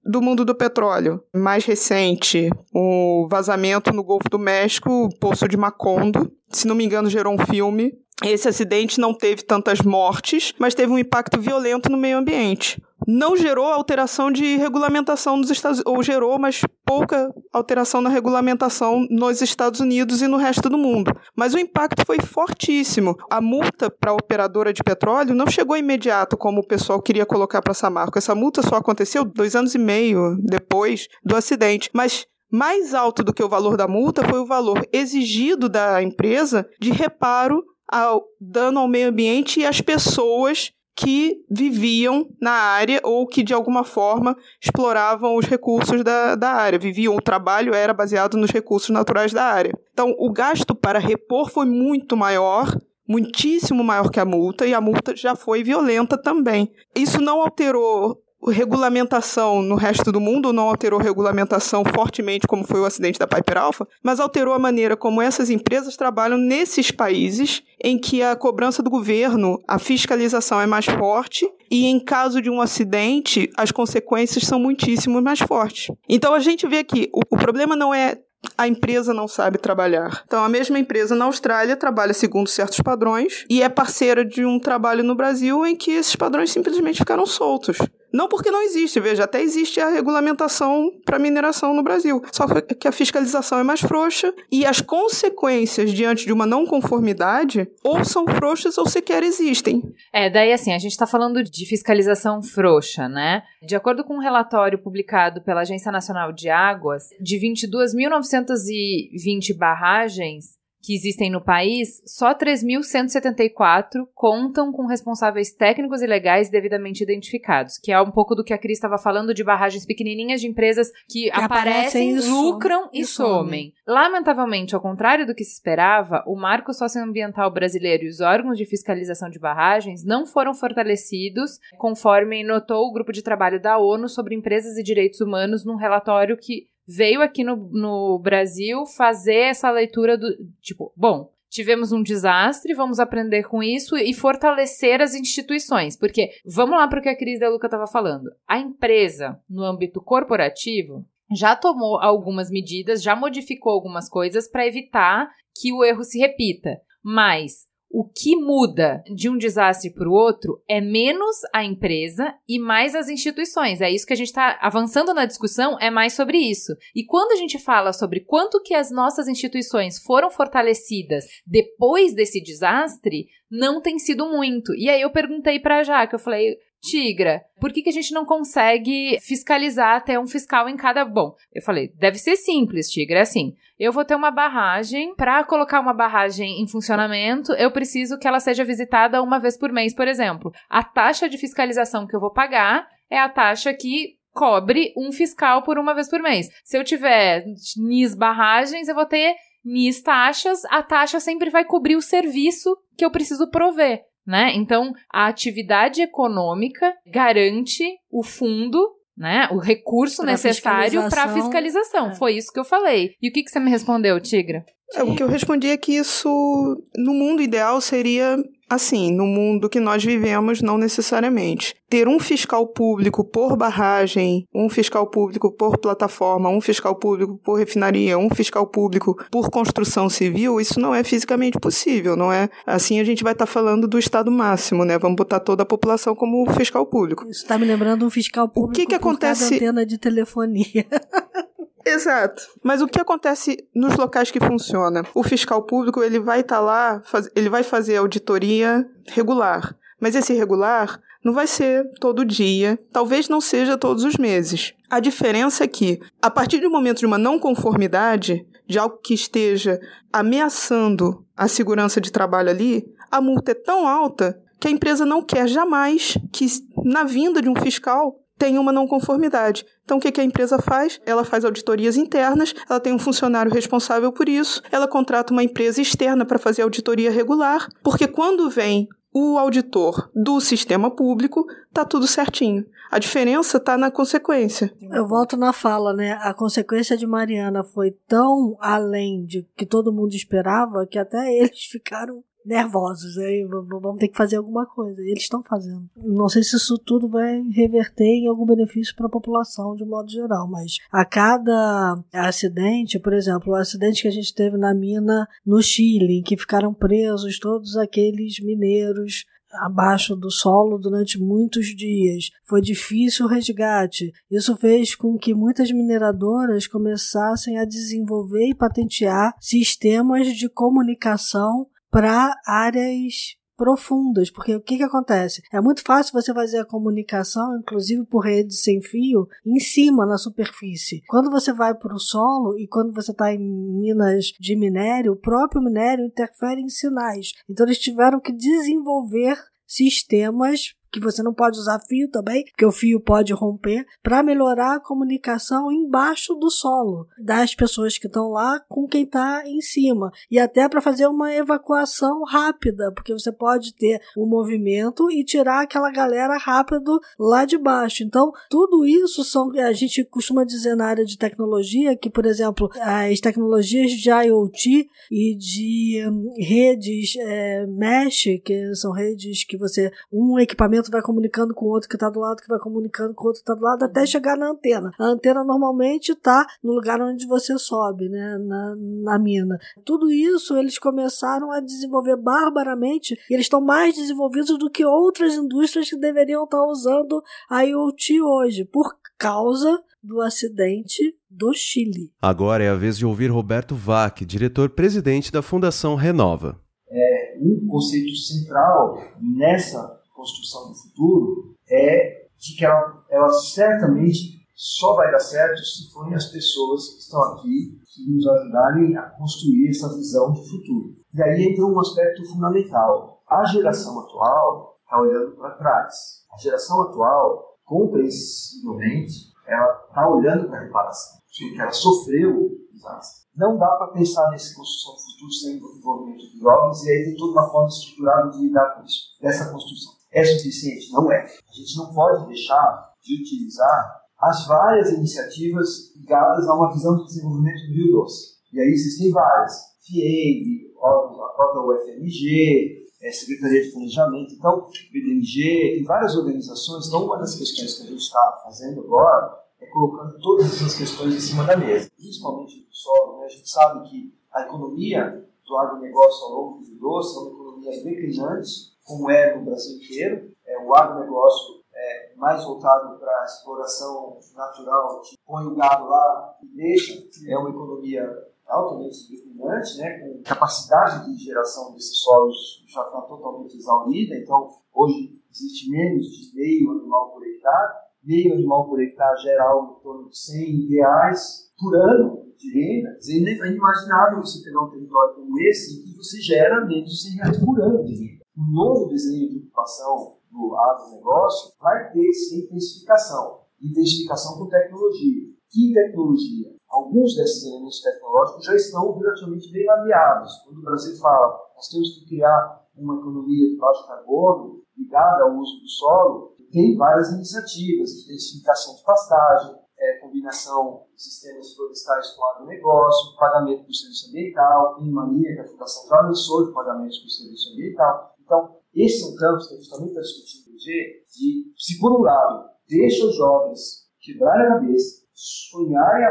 do 0.04 0.20
mundo 0.20 0.44
do 0.44 0.54
petróleo, 0.54 1.22
mais 1.34 1.64
recente, 1.64 2.50
o 2.74 3.26
vazamento 3.30 3.92
no 3.92 4.04
Golfo 4.04 4.28
do 4.28 4.38
México, 4.38 4.90
o 4.90 5.18
Poço 5.18 5.48
de 5.48 5.56
Macondo, 5.56 6.30
se 6.50 6.66
não 6.66 6.74
me 6.74 6.84
engano, 6.84 7.08
gerou 7.08 7.32
um 7.32 7.46
filme. 7.46 7.92
Esse 8.22 8.48
acidente 8.48 9.00
não 9.00 9.12
teve 9.12 9.42
tantas 9.42 9.80
mortes, 9.80 10.52
mas 10.58 10.74
teve 10.74 10.92
um 10.92 10.98
impacto 10.98 11.40
violento 11.40 11.90
no 11.90 11.96
meio 11.96 12.18
ambiente 12.18 12.80
não 13.06 13.36
gerou 13.36 13.66
alteração 13.66 14.30
de 14.30 14.56
regulamentação 14.56 15.36
nos 15.36 15.50
Estados 15.50 15.82
ou 15.84 16.02
gerou, 16.02 16.38
mas 16.38 16.62
pouca 16.84 17.32
alteração 17.52 18.00
na 18.00 18.10
regulamentação 18.10 19.06
nos 19.10 19.40
Estados 19.40 19.80
Unidos 19.80 20.22
e 20.22 20.26
no 20.26 20.36
resto 20.36 20.68
do 20.68 20.78
mundo. 20.78 21.12
Mas 21.36 21.54
o 21.54 21.58
impacto 21.58 22.04
foi 22.06 22.18
fortíssimo. 22.20 23.16
A 23.30 23.40
multa 23.40 23.90
para 23.90 24.10
a 24.10 24.14
operadora 24.14 24.72
de 24.72 24.82
petróleo 24.82 25.34
não 25.34 25.46
chegou 25.46 25.76
imediato, 25.76 26.36
como 26.36 26.60
o 26.60 26.66
pessoal 26.66 27.00
queria 27.00 27.26
colocar 27.26 27.62
para 27.62 27.72
essa 27.72 27.90
marca. 27.90 28.18
Essa 28.18 28.34
multa 28.34 28.62
só 28.62 28.76
aconteceu 28.76 29.24
dois 29.24 29.54
anos 29.54 29.74
e 29.74 29.78
meio 29.78 30.36
depois 30.40 31.08
do 31.24 31.36
acidente. 31.36 31.90
Mas 31.92 32.26
mais 32.50 32.94
alto 32.94 33.22
do 33.24 33.32
que 33.32 33.42
o 33.42 33.48
valor 33.48 33.76
da 33.76 33.88
multa 33.88 34.22
foi 34.28 34.38
o 34.38 34.46
valor 34.46 34.86
exigido 34.92 35.68
da 35.68 36.02
empresa 36.02 36.66
de 36.80 36.90
reparo 36.90 37.64
ao 37.90 38.22
dano 38.40 38.80
ao 38.80 38.88
meio 38.88 39.08
ambiente 39.08 39.60
e 39.60 39.66
às 39.66 39.80
pessoas 39.80 40.70
que 40.96 41.44
viviam 41.50 42.28
na 42.40 42.52
área 42.52 43.00
ou 43.02 43.26
que 43.26 43.42
de 43.42 43.52
alguma 43.52 43.84
forma 43.84 44.36
exploravam 44.60 45.36
os 45.36 45.46
recursos 45.46 46.04
da, 46.04 46.34
da 46.34 46.50
área. 46.50 46.78
Viviam, 46.78 47.16
o 47.16 47.22
trabalho 47.22 47.74
era 47.74 47.92
baseado 47.92 48.36
nos 48.36 48.50
recursos 48.50 48.90
naturais 48.90 49.32
da 49.32 49.44
área. 49.44 49.72
Então, 49.92 50.14
o 50.18 50.32
gasto 50.32 50.74
para 50.74 50.98
repor 50.98 51.50
foi 51.50 51.66
muito 51.66 52.16
maior, 52.16 52.76
muitíssimo 53.08 53.82
maior 53.82 54.10
que 54.10 54.20
a 54.20 54.24
multa, 54.24 54.66
e 54.66 54.72
a 54.72 54.80
multa 54.80 55.16
já 55.16 55.34
foi 55.34 55.64
violenta 55.64 56.16
também. 56.16 56.70
Isso 56.94 57.20
não 57.20 57.42
alterou 57.42 58.23
regulamentação 58.50 59.62
no 59.62 59.74
resto 59.74 60.12
do 60.12 60.20
mundo, 60.20 60.52
não 60.52 60.68
alterou 60.68 61.00
regulamentação 61.00 61.82
fortemente 61.84 62.46
como 62.46 62.64
foi 62.64 62.80
o 62.80 62.84
acidente 62.84 63.18
da 63.18 63.26
Piper 63.26 63.58
Alpha, 63.58 63.88
mas 64.02 64.20
alterou 64.20 64.54
a 64.54 64.58
maneira 64.58 64.96
como 64.96 65.22
essas 65.22 65.50
empresas 65.50 65.96
trabalham 65.96 66.38
nesses 66.38 66.90
países 66.90 67.62
em 67.82 67.98
que 67.98 68.22
a 68.22 68.36
cobrança 68.36 68.82
do 68.82 68.90
governo, 68.90 69.58
a 69.66 69.78
fiscalização 69.78 70.60
é 70.60 70.66
mais 70.66 70.86
forte 70.86 71.48
e 71.70 71.86
em 71.86 71.98
caso 71.98 72.40
de 72.40 72.50
um 72.50 72.60
acidente, 72.60 73.50
as 73.56 73.72
consequências 73.72 74.44
são 74.44 74.58
muitíssimo 74.58 75.20
mais 75.20 75.40
fortes. 75.40 75.94
Então 76.08 76.34
a 76.34 76.38
gente 76.38 76.66
vê 76.66 76.84
que 76.84 77.10
o, 77.12 77.20
o 77.30 77.36
problema 77.36 77.74
não 77.74 77.94
é 77.94 78.18
a 78.56 78.68
empresa 78.68 79.14
não 79.14 79.26
sabe 79.26 79.58
trabalhar. 79.58 80.22
Então, 80.26 80.44
a 80.44 80.48
mesma 80.48 80.78
empresa 80.78 81.14
na 81.14 81.24
Austrália 81.24 81.76
trabalha 81.76 82.12
segundo 82.12 82.48
certos 82.48 82.78
padrões 82.80 83.44
e 83.48 83.62
é 83.62 83.68
parceira 83.68 84.24
de 84.24 84.44
um 84.44 84.58
trabalho 84.58 85.02
no 85.02 85.14
Brasil 85.14 85.66
em 85.66 85.74
que 85.74 85.90
esses 85.90 86.14
padrões 86.14 86.50
simplesmente 86.50 86.98
ficaram 86.98 87.26
soltos. 87.26 87.78
Não 88.14 88.28
porque 88.28 88.48
não 88.48 88.62
existe, 88.62 89.00
veja, 89.00 89.24
até 89.24 89.42
existe 89.42 89.80
a 89.80 89.88
regulamentação 89.88 90.88
para 91.04 91.18
mineração 91.18 91.74
no 91.74 91.82
Brasil. 91.82 92.22
Só 92.30 92.46
que 92.46 92.86
a 92.86 92.92
fiscalização 92.92 93.58
é 93.58 93.64
mais 93.64 93.80
frouxa 93.80 94.32
e 94.52 94.64
as 94.64 94.80
consequências 94.80 95.92
diante 95.92 96.24
de 96.24 96.32
uma 96.32 96.46
não 96.46 96.64
conformidade 96.64 97.68
ou 97.82 98.04
são 98.04 98.24
frouxas 98.24 98.78
ou 98.78 98.86
sequer 98.86 99.24
existem. 99.24 99.82
É, 100.12 100.30
daí 100.30 100.52
assim, 100.52 100.72
a 100.72 100.78
gente 100.78 100.92
está 100.92 101.08
falando 101.08 101.42
de 101.42 101.66
fiscalização 101.66 102.40
frouxa, 102.40 103.08
né? 103.08 103.42
De 103.60 103.74
acordo 103.74 104.04
com 104.04 104.14
um 104.14 104.20
relatório 104.20 104.78
publicado 104.78 105.42
pela 105.42 105.62
Agência 105.62 105.90
Nacional 105.90 106.32
de 106.32 106.48
Águas, 106.48 107.08
de 107.20 107.36
22.920 107.40 109.58
barragens, 109.58 110.56
que 110.84 110.94
existem 110.94 111.30
no 111.30 111.40
país, 111.40 112.02
só 112.04 112.34
3.174 112.34 114.06
contam 114.14 114.70
com 114.70 114.86
responsáveis 114.86 115.50
técnicos 115.50 116.02
e 116.02 116.06
legais 116.06 116.50
devidamente 116.50 117.02
identificados, 117.02 117.78
que 117.78 117.90
é 117.90 117.98
um 117.98 118.10
pouco 118.10 118.34
do 118.34 118.44
que 118.44 118.52
a 118.52 118.58
Cris 118.58 118.76
estava 118.76 118.98
falando 118.98 119.32
de 119.32 119.42
barragens 119.42 119.86
pequenininhas 119.86 120.42
de 120.42 120.46
empresas 120.46 120.90
que, 121.08 121.30
que 121.30 121.30
aparecem, 121.30 122.20
lucram 122.20 122.90
e, 122.92 123.00
e 123.00 123.06
somem. 123.06 123.44
somem. 123.44 123.72
Lamentavelmente, 123.86 124.74
ao 124.74 124.80
contrário 124.80 125.26
do 125.26 125.34
que 125.34 125.42
se 125.42 125.54
esperava, 125.54 126.22
o 126.26 126.36
marco 126.36 126.74
socioambiental 126.74 127.50
brasileiro 127.50 128.04
e 128.04 128.08
os 128.08 128.20
órgãos 128.20 128.58
de 128.58 128.66
fiscalização 128.66 129.30
de 129.30 129.38
barragens 129.38 130.04
não 130.04 130.26
foram 130.26 130.52
fortalecidos, 130.52 131.58
conforme 131.78 132.44
notou 132.44 132.86
o 132.86 132.92
grupo 132.92 133.10
de 133.10 133.22
trabalho 133.22 133.60
da 133.60 133.78
ONU 133.78 134.06
sobre 134.06 134.34
empresas 134.34 134.76
e 134.76 134.82
direitos 134.82 135.22
humanos 135.22 135.64
num 135.64 135.76
relatório 135.76 136.36
que 136.36 136.73
veio 136.86 137.22
aqui 137.22 137.42
no, 137.44 137.56
no 137.56 138.18
Brasil 138.18 138.84
fazer 138.86 139.50
essa 139.50 139.70
leitura 139.70 140.16
do 140.18 140.28
tipo, 140.60 140.92
bom, 140.96 141.30
tivemos 141.54 141.92
um 141.92 142.02
desastre, 142.02 142.74
vamos 142.74 142.98
aprender 142.98 143.44
com 143.44 143.62
isso 143.62 143.96
e 143.96 144.12
fortalecer 144.12 145.00
as 145.00 145.14
instituições. 145.14 145.96
Porque, 145.96 146.30
vamos 146.44 146.76
lá 146.76 146.88
para 146.88 146.98
o 146.98 147.02
que 147.02 147.08
a 147.08 147.16
Cris 147.16 147.38
da 147.38 147.48
Luca 147.48 147.68
estava 147.68 147.86
falando. 147.86 148.30
A 148.46 148.58
empresa, 148.58 149.40
no 149.48 149.62
âmbito 149.62 150.00
corporativo, 150.00 151.06
já 151.34 151.54
tomou 151.54 152.00
algumas 152.00 152.50
medidas, 152.50 153.02
já 153.02 153.14
modificou 153.14 153.72
algumas 153.72 154.08
coisas 154.08 154.48
para 154.50 154.66
evitar 154.66 155.28
que 155.60 155.72
o 155.72 155.84
erro 155.84 156.02
se 156.02 156.18
repita. 156.18 156.80
Mas 157.02 157.68
o 157.94 158.04
que 158.04 158.34
muda 158.34 159.04
de 159.14 159.30
um 159.30 159.38
desastre 159.38 159.88
para 159.88 160.08
o 160.08 160.12
outro 160.12 160.60
é 160.68 160.80
menos 160.80 161.36
a 161.54 161.62
empresa 161.62 162.34
e 162.48 162.58
mais 162.58 162.92
as 162.92 163.08
instituições. 163.08 163.80
É 163.80 163.88
isso 163.88 164.04
que 164.04 164.12
a 164.12 164.16
gente 164.16 164.26
está 164.26 164.58
avançando 164.60 165.14
na 165.14 165.24
discussão, 165.24 165.78
é 165.80 165.92
mais 165.92 166.12
sobre 166.12 166.38
isso. 166.38 166.72
E 166.92 167.04
quando 167.04 167.30
a 167.30 167.36
gente 167.36 167.56
fala 167.56 167.92
sobre 167.92 168.18
quanto 168.18 168.60
que 168.60 168.74
as 168.74 168.90
nossas 168.90 169.28
instituições 169.28 170.02
foram 170.02 170.28
fortalecidas 170.28 171.24
depois 171.46 172.12
desse 172.12 172.42
desastre, 172.42 173.28
não 173.48 173.80
tem 173.80 173.96
sido 174.00 174.28
muito. 174.28 174.74
E 174.74 174.88
aí 174.88 175.00
eu 175.00 175.12
perguntei 175.12 175.60
para 175.60 175.78
a 175.78 175.82
Jaque, 175.84 176.14
eu 176.14 176.18
falei, 176.18 176.56
Tigra, 176.84 177.42
por 177.58 177.72
que, 177.72 177.82
que 177.82 177.88
a 177.88 177.92
gente 177.92 178.12
não 178.12 178.26
consegue 178.26 179.18
fiscalizar 179.20 179.96
até 179.96 180.20
um 180.20 180.26
fiscal 180.26 180.68
em 180.68 180.76
cada. 180.76 181.02
Bom, 181.04 181.34
eu 181.52 181.62
falei, 181.62 181.90
deve 181.98 182.18
ser 182.18 182.36
simples, 182.36 182.90
Tigra. 182.90 183.20
É 183.20 183.22
assim: 183.22 183.54
eu 183.78 183.90
vou 183.90 184.04
ter 184.04 184.14
uma 184.14 184.30
barragem. 184.30 185.14
Para 185.14 185.42
colocar 185.44 185.80
uma 185.80 185.94
barragem 185.94 186.62
em 186.62 186.68
funcionamento, 186.68 187.52
eu 187.54 187.70
preciso 187.70 188.18
que 188.18 188.28
ela 188.28 188.38
seja 188.38 188.64
visitada 188.64 189.22
uma 189.22 189.40
vez 189.40 189.56
por 189.56 189.72
mês, 189.72 189.94
por 189.94 190.06
exemplo. 190.06 190.52
A 190.68 190.84
taxa 190.84 191.28
de 191.28 191.38
fiscalização 191.38 192.06
que 192.06 192.14
eu 192.14 192.20
vou 192.20 192.32
pagar 192.32 192.86
é 193.10 193.18
a 193.18 193.28
taxa 193.28 193.72
que 193.72 194.18
cobre 194.30 194.92
um 194.96 195.10
fiscal 195.10 195.62
por 195.62 195.78
uma 195.78 195.94
vez 195.94 196.10
por 196.10 196.20
mês. 196.20 196.48
Se 196.62 196.76
eu 196.76 196.84
tiver 196.84 197.44
NIS 197.78 198.14
barragens, 198.14 198.88
eu 198.88 198.94
vou 198.94 199.06
ter 199.06 199.34
mis 199.64 200.02
taxas, 200.02 200.62
a 200.66 200.82
taxa 200.82 201.18
sempre 201.18 201.48
vai 201.48 201.64
cobrir 201.64 201.96
o 201.96 202.02
serviço 202.02 202.76
que 202.98 203.04
eu 203.04 203.10
preciso 203.10 203.48
prover. 203.48 204.02
Né? 204.26 204.52
Então, 204.54 204.92
a 205.12 205.26
atividade 205.26 206.00
econômica 206.00 206.94
garante 207.06 207.84
o 208.10 208.22
fundo 208.22 208.90
né? 209.16 209.48
O 209.52 209.58
recurso 209.58 210.22
pra 210.22 210.32
necessário 210.32 211.08
para 211.08 211.32
fiscalização. 211.32 212.08
É. 212.08 212.14
Foi 212.16 212.36
isso 212.36 212.52
que 212.52 212.58
eu 212.58 212.64
falei. 212.64 213.14
E 213.22 213.28
o 213.28 213.32
que, 213.32 213.44
que 213.44 213.50
você 213.50 213.60
me 213.60 213.70
respondeu, 213.70 214.18
Tigra? 214.20 214.64
É, 214.94 215.02
o 215.02 215.14
que 215.14 215.22
eu 215.22 215.28
respondi 215.28 215.68
é 215.68 215.76
que 215.76 215.92
isso, 215.96 216.82
no 216.96 217.12
mundo 217.12 217.42
ideal, 217.42 217.80
seria 217.80 218.38
assim, 218.68 219.12
no 219.12 219.26
mundo 219.26 219.68
que 219.68 219.80
nós 219.80 220.04
vivemos, 220.04 220.60
não 220.60 220.78
necessariamente. 220.78 221.74
Ter 221.88 222.08
um 222.08 222.18
fiscal 222.18 222.66
público 222.66 223.24
por 223.24 223.56
barragem, 223.56 224.46
um 224.54 224.68
fiscal 224.68 225.06
público 225.06 225.52
por 225.52 225.78
plataforma, 225.78 226.48
um 226.48 226.60
fiscal 226.60 226.94
público 226.96 227.38
por 227.44 227.58
refinaria, 227.58 228.18
um 228.18 228.28
fiscal 228.30 228.66
público 228.66 229.16
por 229.30 229.50
construção 229.50 230.08
civil, 230.08 230.60
isso 230.60 230.80
não 230.80 230.94
é 230.94 231.04
fisicamente 231.04 231.58
possível, 231.58 232.16
não 232.16 232.32
é? 232.32 232.48
Assim 232.66 232.98
a 233.00 233.04
gente 233.04 233.22
vai 233.22 233.32
estar 233.32 233.46
tá 233.46 233.52
falando 233.52 233.86
do 233.86 233.98
estado 233.98 234.30
máximo, 234.30 234.84
né? 234.84 234.98
Vamos 234.98 235.16
botar 235.16 235.40
toda 235.40 235.62
a 235.62 235.66
população 235.66 236.14
como 236.14 236.44
fiscal 236.52 236.86
público. 236.86 237.24
Isso 237.28 237.42
está 237.42 237.58
me 237.58 237.66
lembrando 237.66 238.04
um 238.04 238.10
fiscal 238.10 238.48
público 238.48 238.72
o 238.72 238.74
que 238.74 238.86
que 238.86 238.94
acontece? 238.94 239.54
antena 239.54 239.86
de 239.86 239.98
telefonia. 239.98 240.86
Exato. 241.84 242.42
Mas 242.62 242.80
o 242.80 242.86
que 242.86 243.00
acontece 243.00 243.68
nos 243.74 243.96
locais 243.96 244.30
que 244.30 244.40
funciona? 244.40 245.04
O 245.14 245.22
fiscal 245.22 245.62
público 245.62 246.02
ele 246.02 246.18
vai 246.18 246.40
estar 246.40 246.56
tá 246.56 246.60
lá, 246.62 247.02
faz, 247.04 247.30
ele 247.36 247.48
vai 247.48 247.62
fazer 247.62 247.96
auditoria 247.96 248.88
regular. 249.08 249.76
Mas 250.00 250.14
esse 250.14 250.32
regular 250.32 251.00
não 251.24 251.32
vai 251.32 251.46
ser 251.46 251.88
todo 252.00 252.24
dia, 252.24 252.78
talvez 252.92 253.28
não 253.28 253.40
seja 253.40 253.78
todos 253.78 254.04
os 254.04 254.16
meses. 254.16 254.74
A 254.90 255.00
diferença 255.00 255.64
é 255.64 255.66
que, 255.68 256.00
a 256.20 256.30
partir 256.30 256.60
do 256.60 256.70
momento 256.70 256.98
de 256.98 257.06
uma 257.06 257.16
não 257.16 257.38
conformidade, 257.38 258.46
de 258.66 258.78
algo 258.78 258.98
que 258.98 259.14
esteja 259.14 259.80
ameaçando 260.12 261.24
a 261.36 261.48
segurança 261.48 262.00
de 262.00 262.12
trabalho 262.12 262.50
ali, 262.50 262.84
a 263.10 263.20
multa 263.20 263.52
é 263.52 263.54
tão 263.54 263.86
alta 263.86 264.40
que 264.60 264.68
a 264.68 264.70
empresa 264.70 265.04
não 265.04 265.22
quer 265.22 265.46
jamais 265.48 266.16
que, 266.32 266.46
na 266.84 267.04
vinda 267.04 267.40
de 267.40 267.48
um 267.48 267.56
fiscal, 267.56 268.20
tem 268.38 268.58
uma 268.58 268.72
não 268.72 268.86
conformidade. 268.86 269.64
Então, 269.84 269.98
o 269.98 270.00
que, 270.00 270.20
a 270.20 270.24
empresa 270.24 270.58
faz? 270.58 271.00
Ela 271.04 271.24
faz 271.24 271.44
auditorias 271.44 271.96
internas, 271.96 272.54
ela 272.68 272.80
tem 272.80 272.92
um 272.92 272.98
funcionário 272.98 273.52
responsável 273.52 274.10
por 274.10 274.28
isso, 274.28 274.62
ela 274.72 274.88
contrata 274.88 275.32
uma 275.32 275.42
empresa 275.42 275.80
externa 275.80 276.24
para 276.24 276.38
fazer 276.38 276.62
auditoria 276.62 277.10
regular, 277.10 277.68
porque 277.82 278.08
quando 278.08 278.48
vem 278.48 278.88
o 279.12 279.38
auditor 279.38 280.10
do 280.12 280.40
sistema 280.40 280.90
público, 280.90 281.46
tá 281.72 281.84
tudo 281.84 282.06
certinho. 282.06 282.66
A 282.90 282.98
diferença 282.98 283.58
está 283.58 283.78
na 283.78 283.90
consequência. 283.90 284.74
Eu 284.90 285.06
volto 285.06 285.36
na 285.36 285.52
fala, 285.52 285.92
né? 285.92 286.18
A 286.20 286.34
consequência 286.34 286.96
de 286.96 287.06
Mariana 287.06 287.62
foi 287.62 287.92
tão 288.08 288.56
além 288.60 289.24
de 289.24 289.46
que 289.56 289.64
todo 289.64 289.92
mundo 289.92 290.14
esperava 290.14 290.84
que 290.84 290.98
até 290.98 291.30
eles 291.34 291.64
ficaram 291.70 292.24
nervosos, 292.44 293.18
aí 293.18 293.44
vamos 293.44 293.98
ter 293.98 294.08
que 294.08 294.16
fazer 294.16 294.36
alguma 294.36 294.66
coisa. 294.66 295.00
Eles 295.00 295.22
estão 295.22 295.42
fazendo. 295.42 295.88
Não 295.96 296.28
sei 296.28 296.42
se 296.42 296.56
isso 296.56 296.78
tudo 296.78 297.08
vai 297.08 297.40
reverter 297.50 298.04
em 298.04 298.28
algum 298.28 298.46
benefício 298.46 298.94
para 298.94 299.06
a 299.06 299.10
população 299.10 299.74
de 299.74 299.84
modo 299.84 300.10
geral, 300.10 300.48
mas 300.48 300.78
a 300.90 301.04
cada 301.04 301.98
acidente, 302.12 302.98
por 302.98 303.12
exemplo, 303.12 303.52
o 303.52 303.56
acidente 303.56 304.02
que 304.02 304.08
a 304.08 304.12
gente 304.12 304.34
teve 304.34 304.56
na 304.56 304.74
mina 304.74 305.26
no 305.44 305.62
Chile, 305.62 306.18
em 306.18 306.22
que 306.22 306.36
ficaram 306.36 306.74
presos 306.74 307.38
todos 307.38 307.76
aqueles 307.76 308.40
mineiros 308.40 309.24
abaixo 309.60 310.16
do 310.16 310.30
solo 310.30 310.78
durante 310.78 311.20
muitos 311.20 311.66
dias. 311.66 312.30
Foi 312.44 312.60
difícil 312.60 313.26
o 313.26 313.28
resgate. 313.28 314.12
Isso 314.30 314.56
fez 314.56 314.94
com 314.94 315.16
que 315.16 315.34
muitas 315.34 315.70
mineradoras 315.70 316.66
começassem 316.66 317.58
a 317.58 317.64
desenvolver 317.64 318.48
e 318.48 318.54
patentear 318.54 319.34
sistemas 319.40 320.28
de 320.28 320.48
comunicação 320.48 321.66
para 321.94 322.34
áreas 322.44 323.36
profundas, 323.56 324.28
porque 324.28 324.56
o 324.56 324.60
que, 324.60 324.78
que 324.78 324.82
acontece? 324.82 325.40
É 325.52 325.60
muito 325.60 325.80
fácil 325.80 326.12
você 326.12 326.34
fazer 326.34 326.58
a 326.58 326.64
comunicação, 326.64 327.56
inclusive 327.56 328.04
por 328.06 328.24
rede 328.24 328.52
sem 328.52 328.82
fio, 328.82 329.28
em 329.46 329.60
cima, 329.60 330.04
na 330.04 330.18
superfície. 330.18 331.02
Quando 331.06 331.30
você 331.30 331.52
vai 331.52 331.72
para 331.72 331.94
o 331.94 332.00
solo 332.00 332.58
e 332.58 332.66
quando 332.66 332.92
você 332.92 333.12
está 333.12 333.32
em 333.32 333.38
minas 333.38 334.32
de 334.40 334.56
minério, 334.56 335.12
o 335.12 335.16
próprio 335.16 335.62
minério 335.62 336.04
interfere 336.04 336.60
em 336.60 336.68
sinais. 336.68 337.32
Então 337.48 337.64
eles 337.64 337.78
tiveram 337.78 338.18
que 338.18 338.32
desenvolver 338.32 339.38
sistemas 339.64 340.74
que 340.94 341.00
você 341.00 341.22
não 341.24 341.34
pode 341.34 341.58
usar 341.58 341.80
fio 341.80 342.08
também, 342.08 342.44
porque 342.44 342.64
o 342.64 342.70
fio 342.70 343.00
pode 343.00 343.32
romper, 343.32 343.84
para 344.00 344.22
melhorar 344.22 344.76
a 344.76 344.80
comunicação 344.80 345.72
embaixo 345.72 346.34
do 346.34 346.50
solo 346.50 347.08
das 347.18 347.54
pessoas 347.54 347.98
que 347.98 348.06
estão 348.06 348.28
lá 348.28 348.60
com 348.68 348.86
quem 348.86 349.02
está 349.02 349.42
em 349.44 349.60
cima 349.60 350.12
e 350.30 350.38
até 350.38 350.68
para 350.68 350.80
fazer 350.80 351.08
uma 351.08 351.34
evacuação 351.34 352.22
rápida, 352.22 352.92
porque 352.92 353.12
você 353.12 353.32
pode 353.32 353.74
ter 353.74 354.00
um 354.16 354.26
movimento 354.26 355.10
e 355.10 355.24
tirar 355.24 355.62
aquela 355.62 355.90
galera 355.90 356.36
rápido 356.38 357.00
lá 357.18 357.44
de 357.44 357.58
baixo. 357.58 358.04
Então, 358.04 358.30
tudo 358.48 358.86
isso 358.86 359.24
são 359.24 359.50
a 359.58 359.72
gente 359.72 360.04
costuma 360.04 360.44
dizer 360.44 360.76
na 360.76 360.86
área 360.86 361.04
de 361.04 361.18
tecnologia 361.18 361.96
que, 361.96 362.08
por 362.08 362.24
exemplo, 362.24 362.70
as 362.80 363.18
tecnologias 363.20 363.90
de 363.90 364.10
IoT 364.10 364.88
e 365.10 365.36
de 365.36 366.04
hum, 366.08 366.34
redes 366.38 367.16
é, 367.18 367.66
mesh, 367.66 368.24
que 368.44 368.74
são 368.74 368.92
redes 368.92 369.44
que 369.44 369.56
você 369.56 369.90
um 370.12 370.38
equipamento 370.38 370.83
vai 370.90 371.02
comunicando 371.02 371.54
com 371.54 371.66
o 371.66 371.68
outro 371.68 371.88
que 371.88 371.96
está 371.96 372.10
do 372.10 372.20
lado, 372.20 372.40
que 372.40 372.48
vai 372.48 372.58
comunicando 372.58 373.14
com 373.14 373.24
o 373.24 373.26
outro 373.28 373.42
que 373.42 373.50
está 373.50 373.54
do 373.54 373.64
lado, 373.64 373.84
até 373.84 374.06
chegar 374.06 374.36
na 374.36 374.50
antena. 374.50 374.92
A 374.98 375.04
antena 375.04 375.44
normalmente 375.44 376.12
está 376.12 376.46
no 376.62 376.72
lugar 376.72 377.00
onde 377.00 377.26
você 377.26 377.58
sobe, 377.58 378.08
né, 378.08 378.38
na, 378.38 378.74
na 378.76 379.18
mina. 379.18 379.58
Tudo 379.84 380.10
isso 380.10 380.56
eles 380.56 380.78
começaram 380.78 381.50
a 381.50 381.60
desenvolver 381.60 382.16
barbaramente 382.16 383.18
e 383.30 383.34
eles 383.34 383.46
estão 383.46 383.60
mais 383.60 383.94
desenvolvidos 383.94 384.58
do 384.58 384.70
que 384.70 384.84
outras 384.84 385.34
indústrias 385.34 385.90
que 385.90 385.96
deveriam 385.96 386.44
estar 386.44 386.62
usando 386.64 387.22
a 387.50 387.62
IoT 387.62 388.20
hoje, 388.20 388.64
por 388.64 388.96
causa 389.18 389.82
do 390.02 390.20
acidente 390.20 391.16
do 391.30 391.52
Chile. 391.54 392.12
Agora 392.20 392.62
é 392.62 392.68
a 392.68 392.74
vez 392.74 392.98
de 392.98 393.06
ouvir 393.06 393.28
Roberto 393.28 393.74
Vac, 393.74 394.24
diretor-presidente 394.24 395.32
da 395.32 395.40
Fundação 395.40 395.94
Renova. 395.94 396.60
É 396.90 397.38
um 397.40 397.66
conceito 397.66 398.14
central 398.16 398.98
nessa 399.18 400.00
construção 400.24 400.68
do 400.68 400.74
futuro 400.74 401.54
é 401.68 402.24
de 402.38 402.56
que 402.56 402.64
ela, 402.64 403.04
ela 403.10 403.28
certamente 403.28 404.42
só 404.54 404.94
vai 404.94 405.10
dar 405.10 405.18
certo 405.18 405.58
se 405.58 405.92
forem 405.92 406.14
as 406.14 406.26
pessoas 406.26 406.94
que 406.94 407.00
estão 407.00 407.22
aqui 407.32 407.78
que 407.92 408.10
nos 408.10 408.26
ajudarem 408.26 408.96
a 408.96 409.10
construir 409.10 409.68
essa 409.68 409.94
visão 409.94 410.32
de 410.32 410.48
futuro. 410.48 410.94
E 411.12 411.22
aí 411.22 411.48
entra 411.48 411.66
um 411.66 411.78
aspecto 411.78 412.24
fundamental. 412.30 413.22
A 413.28 413.44
geração 413.44 414.00
atual 414.00 414.78
está 414.82 415.00
olhando 415.00 415.36
para 415.36 415.50
trás. 415.56 416.24
A 416.32 416.38
geração 416.38 416.82
atual, 416.82 417.58
compreensivelmente, 417.64 419.32
ela 419.46 419.84
está 419.88 420.08
olhando 420.08 420.48
para 420.48 420.58
a 420.58 420.62
reparação, 420.62 421.18
porque 421.26 421.60
ela 421.60 421.72
sofreu 421.72 422.50
desastre. 422.72 423.24
Não 423.36 423.58
dá 423.58 423.68
para 423.76 423.88
pensar 423.88 424.30
nessa 424.30 424.54
construção 424.54 424.94
do 424.94 425.12
futuro 425.12 425.32
sem 425.32 425.56
envolvimento 425.56 426.30
de 426.30 426.38
jovens 426.38 426.84
e 426.84 426.90
aí 426.90 427.04
tem 427.04 427.16
toda 427.16 427.32
uma 427.32 427.50
forma 427.50 427.68
estruturada 427.68 428.30
de 428.30 428.38
lidar 428.38 428.76
com 428.76 428.84
isso, 428.84 429.18
dessa 429.20 429.50
construção. 429.50 429.94
É 430.14 430.24
suficiente? 430.24 430.92
Não 430.92 431.10
é. 431.10 431.24
A 431.24 431.52
gente 431.52 431.76
não 431.76 431.92
pode 431.92 432.26
deixar 432.28 432.94
de 433.02 433.20
utilizar 433.20 434.00
as 434.18 434.46
várias 434.46 434.90
iniciativas 434.92 435.94
ligadas 435.96 436.48
a 436.48 436.54
uma 436.54 436.72
visão 436.72 436.96
de 436.98 437.04
desenvolvimento 437.06 437.66
do 437.66 437.72
Rio 437.72 437.92
Doce. 437.92 438.34
E 438.52 438.60
aí 438.60 438.68
existem 438.68 439.10
várias. 439.10 439.74
FIEG, 439.80 440.72
a 440.78 441.28
própria 441.36 441.62
UFMG, 441.62 442.84
é, 443.02 443.10
Secretaria 443.10 443.62
de 443.62 443.72
Planejamento, 443.72 444.32
então, 444.32 444.66
BDMG, 444.90 445.74
tem 445.74 445.84
várias 445.84 446.16
organizações. 446.16 446.86
Então, 446.86 447.04
uma 447.04 447.18
das 447.18 447.34
questões 447.34 447.74
que 447.74 447.82
a 447.82 447.86
gente 447.90 448.00
está 448.00 448.40
fazendo 448.42 448.80
agora 448.80 449.44
é 449.60 449.66
colocando 449.66 450.18
todas 450.20 450.46
essas 450.46 450.74
questões 450.74 451.14
em 451.14 451.20
cima 451.20 451.44
da 451.44 451.56
mesa, 451.56 451.90
principalmente 451.96 452.60
do 452.60 452.74
solo. 452.74 453.18
Né? 453.18 453.26
A 453.26 453.28
gente 453.28 453.50
sabe 453.50 453.88
que 453.90 454.14
a 454.32 454.42
economia 454.42 455.28
do 455.46 455.56
agronegócio 455.58 456.24
ao 456.26 456.32
longo 456.32 456.58
do 456.58 456.64
Rio 456.64 456.78
Doce 456.78 457.16
é 457.16 457.20
uma 457.20 457.30
economia 457.30 457.84
declinante, 457.84 458.73
como 458.84 459.10
é 459.10 459.36
no 459.36 459.44
Brasil 459.44 459.76
inteiro. 459.76 460.32
É, 460.46 460.58
o 460.58 460.74
agronegócio 460.74 461.64
é 461.74 462.14
mais 462.16 462.44
voltado 462.44 462.98
para 462.98 463.20
a 463.20 463.24
exploração 463.24 464.18
natural, 464.36 465.00
que 465.00 465.16
põe 465.26 465.46
o 465.46 465.54
gado 465.54 465.88
lá 465.88 466.36
e 466.42 466.46
deixa, 466.46 467.02
é 467.28 467.38
uma 467.38 467.50
economia 467.50 468.04
altamente 468.46 469.10
declinante, 469.10 469.78
né, 469.78 469.98
com 469.98 470.22
capacidade 470.22 471.06
de 471.06 471.24
geração 471.24 471.72
desses 471.72 471.98
solos 471.98 472.62
já 472.68 472.82
está 472.82 473.00
totalmente 473.02 473.56
exaurida, 473.56 474.14
então 474.16 474.50
hoje 474.72 475.18
existe 475.30 475.70
menos 475.70 476.06
de 476.06 476.34
meio 476.34 476.70
animal 476.72 477.10
por 477.10 477.26
hectare, 477.26 477.72
meio 478.02 478.34
animal 478.34 478.68
por 478.68 478.80
hectare 478.80 479.22
gera 479.22 479.44
algo 479.44 479.78
em 479.78 479.82
torno 479.82 480.08
de 480.10 480.18
100 480.18 480.68
reais 480.68 481.52
por 481.58 481.74
ano 481.74 482.22
de 482.36 482.52
renda, 482.52 482.98
é 483.00 483.48
inimaginável 483.48 484.18
você 484.18 484.44
pegar 484.44 484.62
um 484.62 484.70
território 484.70 485.14
como 485.14 485.40
esse 485.40 485.80
em 485.80 485.84
que 485.84 485.96
você 485.96 486.20
gera 486.20 486.64
menos 486.66 486.90
de 486.90 487.02
100 487.10 487.16
reais 487.16 487.44
por 487.44 487.60
ano 487.60 487.84
de 487.84 487.94
renda 487.94 488.23
um 488.36 488.52
novo 488.52 488.88
desenho 488.88 489.30
de 489.30 489.38
ocupação 489.38 490.18
do 490.30 490.56
agronegócio 490.56 491.52
vai 491.60 491.92
ter 491.92 492.12
sim 492.12 492.44
intensificação. 492.44 493.40
Intensificação 493.62 494.38
com 494.38 494.48
tecnologia. 494.48 495.32
Que 495.50 495.72
tecnologia? 495.72 496.54
alguns 496.74 497.14
desses 497.14 497.44
elementos 497.44 497.80
tecnológicos 497.80 498.44
já 498.44 498.54
estão 498.54 498.98
relativamente 498.98 499.50
bem 499.52 499.64
mapeados. 499.64 500.42
Quando 500.44 500.58
o 500.58 500.62
Brasil 500.62 500.96
fala, 500.96 501.40
nós 501.54 501.68
temos 501.68 501.94
que 501.94 502.06
criar 502.06 502.64
uma 502.76 502.96
economia 502.96 503.50
de 503.50 503.56
baixo 503.56 503.86
carbono 503.86 504.60
ligada 504.76 505.22
ao 505.22 505.36
uso 505.36 505.60
do 505.60 505.68
solo, 505.68 506.34
tem 506.50 506.76
várias 506.76 507.12
iniciativas, 507.12 508.02
intensificação 508.02 508.74
de 508.74 508.82
pastagem, 508.82 509.56
é, 509.78 509.98
combinação 509.98 510.84
de 510.94 511.02
sistemas 511.02 511.54
florestais 511.54 512.10
com 512.10 512.26
agronegócio, 512.26 513.16
pagamento 513.16 513.66
do 513.66 513.74
serviço 513.74 514.08
ambiental, 514.08 514.76
tem 514.76 514.88
uma 514.88 515.06
linha 515.06 515.34
que 515.34 515.40
a 515.40 515.48
Fundação 515.48 515.88
já 515.88 516.00
lançou 516.00 516.46
de 516.46 516.52
pagamentos 516.52 517.02
do 517.02 517.10
serviço 517.10 517.52
ambiental. 517.52 518.13
Então, 518.24 518.56
esses 518.74 519.00
são 519.00 519.14
campos 519.14 519.48
que 519.48 519.54
a 519.54 519.56
gente 519.58 519.70
também 519.70 519.88
está 519.88 520.00
discutindo 520.00 520.54
hoje, 520.54 521.04
de, 521.12 521.52
se 521.56 521.78
por 521.78 521.92
um 521.92 522.02
lado, 522.02 522.50
deixa 522.68 523.06
os 523.06 523.14
jovens 523.14 523.88
quebrarem 524.00 524.46
a 524.46 524.54
cabeça, 524.54 525.04
sonharem 525.12 526.04
a, 526.04 526.10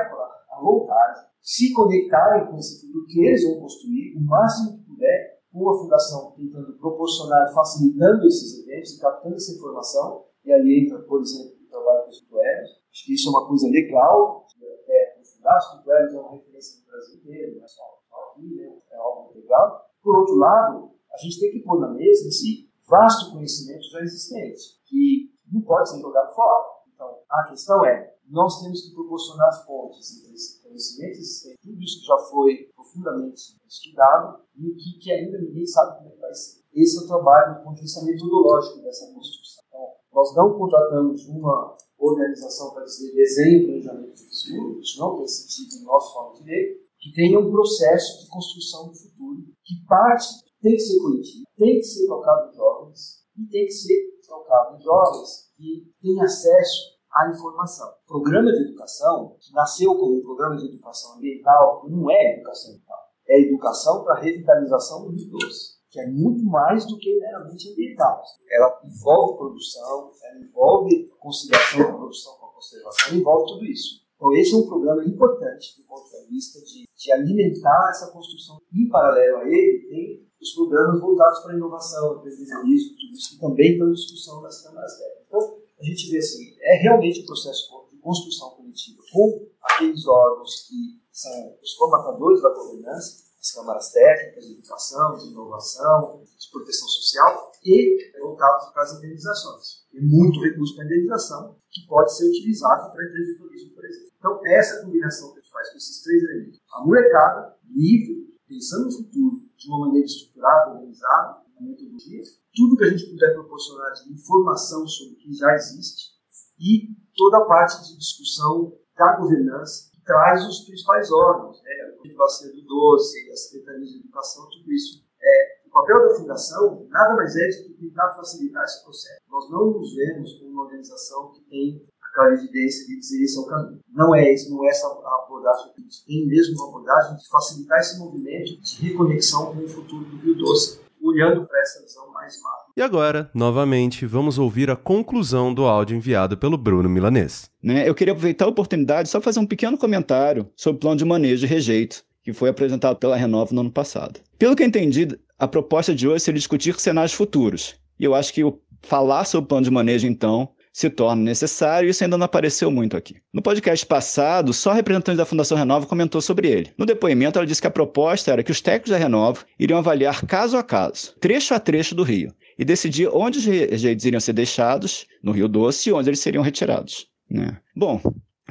a 0.51 0.61
vontade, 0.61 1.27
se 1.41 1.73
conectarem 1.73 2.47
com 2.47 2.57
esse 2.57 2.81
futuro 2.81 3.05
que 3.07 3.19
eles 3.19 3.43
vão 3.43 3.59
construir, 3.59 4.15
o 4.15 4.21
máximo 4.21 4.77
que 4.77 4.83
puder, 4.85 5.33
com 5.51 5.69
a 5.69 5.77
Fundação 5.77 6.31
tentando 6.31 6.77
proporcionar, 6.77 7.53
facilitando 7.53 8.25
esses 8.25 8.63
eventos 8.63 8.97
captando 8.97 9.35
essa 9.35 9.53
informação, 9.53 10.25
e 10.45 10.51
ali 10.51 10.85
entra, 10.85 10.99
por 11.03 11.21
exemplo, 11.21 11.57
o 11.63 11.69
trabalho 11.69 12.03
com 12.03 12.09
os 12.09 12.19
tutelos. 12.21 12.69
Acho 12.91 13.05
que 13.05 13.13
isso 13.13 13.27
é 13.27 13.31
uma 13.31 13.47
coisa 13.47 13.67
legal, 13.69 14.45
até 14.83 15.11
aprofundar. 15.11 15.57
Os 15.57 15.67
tutelos 15.77 16.13
é 16.13 16.19
uma 16.19 16.31
referência 16.31 16.79
no 16.79 16.91
Brasil 16.91 17.15
inteiro, 17.15 17.55
não 17.57 17.63
é 17.63 17.67
só 17.67 17.83
aqui, 18.31 18.55
né? 18.55 18.77
é 18.91 18.95
algo 18.95 19.31
legal. 19.35 19.85
Por 20.01 20.17
outro 20.17 20.35
lado, 20.35 20.92
a 21.13 21.17
gente 21.17 21.39
tem 21.39 21.51
que 21.51 21.59
pôr 21.59 21.79
na 21.79 21.89
mesa 21.89 22.27
esse 22.27 22.69
vasto 22.87 23.31
conhecimento 23.31 23.89
já 23.89 24.01
existente, 24.01 24.81
que 24.85 25.31
não 25.51 25.61
pode 25.61 25.89
ser 25.89 26.01
jogado 26.01 26.33
fora. 26.33 26.73
Então, 26.93 27.19
a 27.29 27.43
questão 27.49 27.85
é, 27.85 28.13
nós 28.29 28.61
temos 28.61 28.81
que 28.81 28.93
proporcionar 28.93 29.47
as 29.49 29.65
pontes 29.65 30.17
entre 30.17 30.33
esse 30.33 30.61
conhecimento 30.61 31.19
existente, 31.19 31.59
tudo 31.61 31.81
isso 31.81 31.99
que 31.99 32.07
já 32.07 32.17
foi 32.17 32.69
profundamente 32.75 33.57
estudado, 33.67 34.41
e 34.55 34.69
o 34.69 34.75
que, 34.75 34.99
que 34.99 35.11
ainda 35.11 35.37
ninguém 35.39 35.65
sabe 35.65 35.97
como 35.97 36.09
é 36.09 36.11
que 36.11 36.21
vai 36.21 36.33
ser. 36.33 36.61
Esse 36.73 36.97
é 36.97 37.01
o 37.01 37.07
trabalho 37.07 37.57
do 37.57 37.63
ponto 37.63 37.75
de 37.75 37.81
vista 37.81 38.03
metodológico 38.03 38.81
dessa 38.81 39.13
construção. 39.13 39.63
Então, 39.67 39.87
nós 40.13 40.35
não 40.35 40.57
contratamos 40.57 41.27
uma 41.27 41.77
organização 41.97 42.73
para 42.73 42.83
dizer 42.83 43.13
desenho 43.13 43.61
e 43.61 43.65
planejamento 43.65 44.13
do 44.13 44.17
futuro, 44.17 44.79
isso 44.79 44.99
não 44.99 45.17
tem 45.17 45.27
sentido 45.27 45.79
no 45.79 45.85
nosso 45.85 46.13
forma 46.13 46.35
de 46.37 46.43
ler, 46.43 46.83
que 46.99 47.11
tenha 47.13 47.39
um 47.39 47.51
processo 47.51 48.23
de 48.23 48.29
construção 48.29 48.87
do 48.87 48.95
futuro, 48.95 49.43
que 49.63 49.85
parte 49.85 50.42
tem 50.63 50.75
que 50.75 50.79
ser 50.79 50.99
coletivo, 50.99 51.43
tem 51.57 51.75
que 51.75 51.83
ser 51.83 52.07
tocado 52.07 52.49
em 52.49 52.55
jovens, 52.55 53.23
e 53.37 53.45
tem 53.47 53.65
que 53.65 53.71
ser 53.71 53.99
tocado 54.25 54.77
em 54.77 54.81
jovens 54.81 55.51
que 55.57 55.93
têm 56.01 56.21
acesso 56.21 56.93
à 57.11 57.29
informação. 57.29 57.89
O 58.05 58.07
programa 58.07 58.51
de 58.51 58.63
educação, 58.63 59.35
que 59.39 59.53
nasceu 59.53 59.93
como 59.93 60.17
um 60.17 60.21
programa 60.21 60.55
de 60.55 60.67
educação 60.67 61.17
ambiental, 61.17 61.83
não 61.89 62.09
é 62.09 62.35
educação 62.35 62.71
ambiental, 62.71 62.99
é 63.27 63.41
educação 63.41 64.03
para 64.03 64.21
revitalização 64.21 65.03
do 65.03 65.11
Rio 65.11 65.29
Doce 65.29 65.73
que 65.93 65.99
é 65.99 66.07
muito 66.07 66.43
mais 66.43 66.87
do 66.87 66.97
que 66.97 67.19
meramente 67.19 67.71
ambiental. 67.71 68.23
Ela 68.49 68.81
envolve 68.83 69.37
produção, 69.37 70.11
ela 70.23 70.39
envolve 70.39 71.07
conciliação 71.19 71.83
da 71.83 71.93
produção 71.93 72.33
com 72.39 72.47
a 72.47 72.53
conservação, 72.53 73.15
envolve 73.15 73.53
tudo 73.53 73.65
isso. 73.65 74.01
Então, 74.15 74.33
esse 74.33 74.55
é 74.55 74.57
um 74.57 74.65
programa 74.65 75.05
importante 75.05 75.79
do 75.79 75.85
ponto 75.85 76.09
de 76.09 76.33
vista 76.33 76.59
de, 76.61 76.87
de 76.97 77.11
alimentar 77.11 77.89
essa 77.91 78.11
construção. 78.11 78.57
Em 78.73 78.89
paralelo 78.89 79.37
a 79.37 79.47
ele, 79.47 79.87
tem 79.87 80.27
os 80.43 80.53
programas 80.53 80.99
voltados 80.99 81.39
para 81.39 81.53
a 81.53 81.55
inovação, 81.55 82.17
empreendedorismo, 82.17 82.97
tudo 82.99 83.13
isso 83.13 83.29
que 83.31 83.39
também 83.39 83.71
estão 83.71 83.87
em 83.87 83.93
discussão 83.93 84.41
nas 84.41 84.61
câmaras 84.61 84.97
técnicas. 84.97 85.25
Então, 85.27 85.57
a 85.79 85.83
gente 85.83 86.11
vê 86.11 86.17
assim, 86.17 86.55
é 86.59 86.75
realmente 86.83 87.21
um 87.21 87.25
processo 87.25 87.87
de 87.91 87.97
construção 87.99 88.49
coletiva 88.51 89.01
com 89.11 89.47
aqueles 89.63 90.05
órgãos 90.05 90.67
que 90.67 91.01
são 91.13 91.57
os 91.61 91.73
formatadores 91.75 92.41
da 92.41 92.53
governança, 92.53 93.23
as 93.39 93.51
câmaras 93.51 93.91
técnicas 93.91 94.45
de 94.45 94.53
educação, 94.53 95.17
de 95.17 95.27
inovação, 95.27 96.21
de 96.37 96.51
proteção 96.51 96.87
social 96.87 97.51
e 97.63 98.11
voltados 98.19 98.67
para 98.73 98.83
as 98.83 98.97
indenizações. 98.97 99.83
Tem 99.91 100.01
muito 100.01 100.41
recurso 100.41 100.75
para 100.75 100.85
indenização 100.85 101.55
que 101.71 101.87
pode 101.87 102.15
ser 102.15 102.27
utilizado 102.27 102.91
para 102.91 103.05
empreendedorismo, 103.05 103.75
por 103.75 103.85
exemplo. 103.85 104.11
Então, 104.17 104.39
essa 104.47 104.81
combinação 104.81 105.31
que 105.31 105.39
a 105.39 105.41
gente 105.41 105.51
faz 105.51 105.69
com 105.69 105.77
esses 105.77 106.03
três 106.03 106.23
elementos, 106.23 106.59
a 106.73 106.85
molecada 106.85 107.57
livre, 107.69 108.33
pensando 108.47 108.85
no 108.85 108.91
futuro 108.91 109.52
de 109.63 109.69
uma 109.69 109.87
maneira 109.87 110.05
estruturada, 110.05 110.71
organizada, 110.71 111.41
uma 111.57 111.69
metodologia, 111.69 112.21
tudo 112.53 112.77
que 112.77 112.83
a 112.83 112.89
gente 112.89 113.09
puder 113.09 113.33
proporcionar 113.33 113.93
de 113.93 114.13
informação 114.13 114.85
sobre 114.87 115.13
o 115.13 115.17
que 115.17 115.33
já 115.33 115.53
existe 115.55 116.13
e 116.59 116.89
toda 117.15 117.37
a 117.37 117.45
parte 117.45 117.81
de 117.83 117.97
discussão 117.97 118.77
da 118.95 119.17
governança 119.17 119.91
traz 120.05 120.45
os 120.45 120.61
principais 120.65 121.11
órgãos, 121.11 121.61
né? 121.63 121.71
a 121.81 122.17
Bacia 122.17 122.51
do 122.51 122.61
Doce, 122.63 123.31
a 123.31 123.35
Secretaria 123.35 123.85
de 123.85 123.99
Educação, 123.99 124.47
tudo 124.49 124.71
isso. 124.71 125.03
É, 125.21 125.67
o 125.67 125.71
papel 125.71 126.07
da 126.07 126.15
Fundação 126.15 126.85
nada 126.89 127.15
mais 127.15 127.35
é 127.35 127.47
do 127.47 127.69
que 127.69 127.87
tentar 127.87 128.13
facilitar 128.13 128.63
esse 128.65 128.83
processo. 128.83 129.21
Nós 129.29 129.49
não 129.49 129.71
nos 129.71 129.95
vemos 129.95 130.33
como 130.33 130.51
uma 130.51 130.63
organização 130.63 131.31
que 131.31 131.41
tem 131.49 131.87
aquela 132.13 132.33
evidência 132.35 132.85
de 132.85 132.99
dizer 132.99 133.23
esse 133.23 133.37
é 133.37 133.41
o 133.41 133.45
caminho. 133.45 133.79
Não 133.91 134.15
é 134.15 134.31
isso, 134.31 134.51
não 134.51 134.63
é 134.63 134.69
essa 134.69 134.87
a 134.87 135.23
abordagem 135.25 135.73
que 135.73 135.81
a 135.81 135.83
gente 135.83 136.05
tem 136.05 136.27
mesmo 136.27 136.55
uma 136.55 136.69
abordagem 136.69 137.17
de 137.17 137.27
facilitar 137.27 137.79
esse 137.79 137.97
movimento 137.97 138.61
de 138.61 138.87
reconexão 138.87 139.53
com 139.53 139.63
o 139.63 139.67
futuro 139.67 140.05
do 140.05 140.17
Rio 140.17 140.35
Doce, 140.35 140.79
olhando 141.01 141.45
para 141.45 141.59
essa 141.61 141.81
visão 141.81 142.11
mais 142.13 142.39
macro. 142.41 142.71
E 142.77 142.81
agora, 142.81 143.29
novamente, 143.33 144.05
vamos 144.05 144.37
ouvir 144.37 144.69
a 144.69 144.75
conclusão 144.75 145.53
do 145.53 145.65
áudio 145.65 145.97
enviado 145.97 146.37
pelo 146.37 146.57
Bruno 146.57 146.87
Milanês. 146.87 147.49
Né, 147.61 147.89
eu 147.89 147.95
queria 147.95 148.13
aproveitar 148.13 148.45
a 148.45 148.49
oportunidade 148.49 149.09
só 149.09 149.19
fazer 149.19 149.39
um 149.39 149.47
pequeno 149.47 149.77
comentário 149.77 150.47
sobre 150.55 150.77
o 150.77 150.79
plano 150.79 150.97
de 150.97 151.05
manejo 151.05 151.45
e 151.45 151.49
rejeito 151.49 152.03
que 152.23 152.31
foi 152.31 152.49
apresentado 152.49 152.95
pela 152.95 153.17
Renova 153.17 153.53
no 153.53 153.61
ano 153.61 153.71
passado. 153.71 154.21
Pelo 154.39 154.55
que 154.55 154.63
eu 154.63 154.67
entendi, 154.67 155.07
a 155.37 155.45
proposta 155.45 155.93
de 155.93 156.07
hoje 156.07 156.23
seria 156.23 156.39
discutir 156.39 156.79
cenários 156.79 157.11
futuros. 157.11 157.75
E 157.99 158.05
eu 158.05 158.15
acho 158.15 158.33
que 158.33 158.41
falar 158.81 159.25
sobre 159.25 159.43
o 159.43 159.47
plano 159.47 159.65
de 159.65 159.71
manejo, 159.71 160.07
então, 160.07 160.49
se 160.73 160.89
torna 160.89 161.21
necessário, 161.21 161.87
e 161.87 161.91
isso 161.91 162.03
ainda 162.03 162.17
não 162.17 162.25
apareceu 162.25 162.71
muito 162.71 162.97
aqui. 162.97 163.17
No 163.31 163.43
podcast 163.43 163.85
passado, 163.85 164.51
só 164.51 164.71
a 164.71 164.73
representante 164.73 165.17
da 165.17 165.25
Fundação 165.25 165.55
Renova 165.55 165.85
comentou 165.85 166.19
sobre 166.19 166.47
ele. 166.47 166.73
No 166.75 166.85
depoimento, 166.85 167.37
ela 167.37 167.45
disse 167.45 167.61
que 167.61 167.67
a 167.67 167.71
proposta 167.71 168.31
era 168.31 168.41
que 168.41 168.51
os 168.51 168.59
técnicos 168.59 168.89
da 168.89 168.97
Renova 168.97 169.45
iriam 169.59 169.77
avaliar 169.77 170.25
caso 170.25 170.57
a 170.57 170.63
caso, 170.63 171.15
trecho 171.19 171.53
a 171.53 171.59
trecho 171.59 171.93
do 171.93 172.01
rio, 172.01 172.33
e 172.57 172.65
decidir 172.65 173.07
onde 173.13 173.37
os 173.37 173.45
rejeitos 173.45 174.03
iriam 174.03 174.19
ser 174.19 174.33
deixados 174.33 175.05
no 175.21 175.31
Rio 175.31 175.47
Doce 175.47 175.89
e 175.89 175.93
onde 175.93 176.09
eles 176.09 176.19
seriam 176.19 176.43
retirados. 176.43 177.07
Né? 177.29 177.55
Bom, 177.75 178.01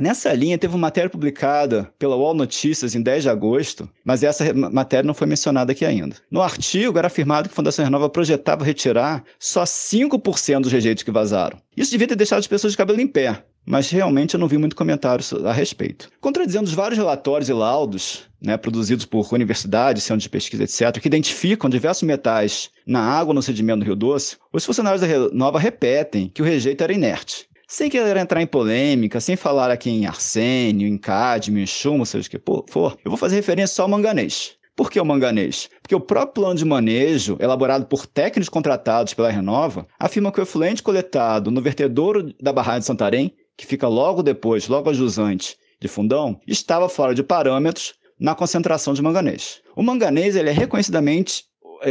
Nessa 0.01 0.33
linha, 0.33 0.57
teve 0.57 0.75
uma 0.75 0.81
matéria 0.81 1.11
publicada 1.11 1.93
pela 1.99 2.17
UOL 2.17 2.33
Notícias 2.35 2.95
em 2.95 3.03
10 3.03 3.25
de 3.25 3.29
agosto, 3.29 3.89
mas 4.03 4.23
essa 4.23 4.53
matéria 4.55 5.07
não 5.07 5.13
foi 5.13 5.27
mencionada 5.27 5.73
aqui 5.73 5.85
ainda. 5.85 6.17
No 6.31 6.41
artigo, 6.41 6.99
era 6.99 7.09
afirmado 7.09 7.49
que 7.49 7.53
a 7.53 7.57
Fundação 7.57 7.85
Renova 7.85 8.09
projetava 8.09 8.65
retirar 8.65 9.23
só 9.39 9.65
5% 9.65 10.63
dos 10.63 10.73
rejeitos 10.73 11.03
que 11.03 11.11
vazaram. 11.11 11.59
Isso 11.77 11.91
devia 11.91 12.09
ter 12.09 12.17
deixado 12.17 12.39
as 12.39 12.47
pessoas 12.47 12.73
de 12.73 12.77
cabelo 12.77 13.01
em 13.01 13.07
pé, 13.07 13.45
mas 13.67 13.91
realmente 13.91 14.35
eu 14.35 14.41
não 14.41 14.49
vi 14.49 14.57
muito 14.57 14.75
comentário 14.75 15.25
a 15.47 15.53
respeito. 15.53 16.09
Contradizendo 16.21 16.65
os 16.65 16.75
vários 16.75 16.99
relatórios 16.99 17.51
e 17.51 17.53
laudos 17.53 18.23
né, 18.41 18.57
produzidos 18.57 19.05
por 19.05 19.33
universidades, 19.33 20.03
centros 20.03 20.25
de 20.25 20.31
pesquisa, 20.31 20.65
etc., 20.65 21.01
que 21.01 21.07
identificam 21.07 21.71
diversos 21.71 22.03
metais 22.03 22.71
na 22.87 23.01
água 23.01 23.33
no 23.33 23.43
sedimento 23.43 23.81
do 23.81 23.85
Rio 23.85 23.97
Doce, 23.97 24.37
os 24.53 24.65
funcionários 24.65 25.01
da 25.01 25.07
Renova 25.07 25.59
repetem 25.59 26.29
que 26.29 26.43
o 26.43 26.45
rejeito 26.45 26.83
era 26.83 26.93
inerte. 26.93 27.47
Sem 27.73 27.89
querer 27.89 28.19
entrar 28.19 28.43
em 28.43 28.47
polêmica, 28.47 29.19
sem 29.19 29.35
falar 29.35 29.71
aqui 29.71 29.89
em 29.89 30.05
arsênio, 30.05 30.87
em 30.87 30.99
cádmio, 30.99 31.63
em 31.63 31.67
chumbo, 31.67 32.05
seja 32.05 32.29
o 32.29 32.31
que 32.31 32.39
for, 32.71 32.99
eu 33.03 33.11
vou 33.11 33.17
fazer 33.17 33.37
referência 33.37 33.77
só 33.77 33.85
ao 33.85 33.89
manganês. 33.89 34.59
Por 34.77 34.91
que 34.91 35.01
o 35.01 35.05
manganês? 35.07 35.71
Porque 35.81 35.95
o 35.95 36.01
próprio 36.01 36.35
plano 36.35 36.59
de 36.59 36.67
manejo, 36.67 37.39
elaborado 37.41 37.87
por 37.87 38.05
técnicos 38.07 38.51
contratados 38.51 39.15
pela 39.15 39.31
Renova, 39.31 39.87
afirma 39.99 40.31
que 40.31 40.39
o 40.39 40.43
efluente 40.43 40.83
coletado 40.83 41.51
no 41.51 41.63
vertedouro 41.63 42.35
da 42.39 42.53
barragem 42.53 42.81
de 42.81 42.87
Santarém, 42.87 43.35
que 43.57 43.65
fica 43.65 43.89
logo 43.89 44.23
depois, 44.23 44.69
logo 44.69 44.91
ajusante 44.91 45.57
de 45.81 45.89
Fundão, 45.89 46.39
estava 46.47 46.91
fora 46.91 47.15
de 47.15 47.23
parâmetros 47.23 47.95
na 48.21 48.35
concentração 48.35 48.93
de 48.93 49.01
manganês. 49.01 49.63
O 49.75 49.83
manganês 49.83 50.37
ele 50.37 50.51
é 50.51 50.53
reconhecidamente 50.53 51.45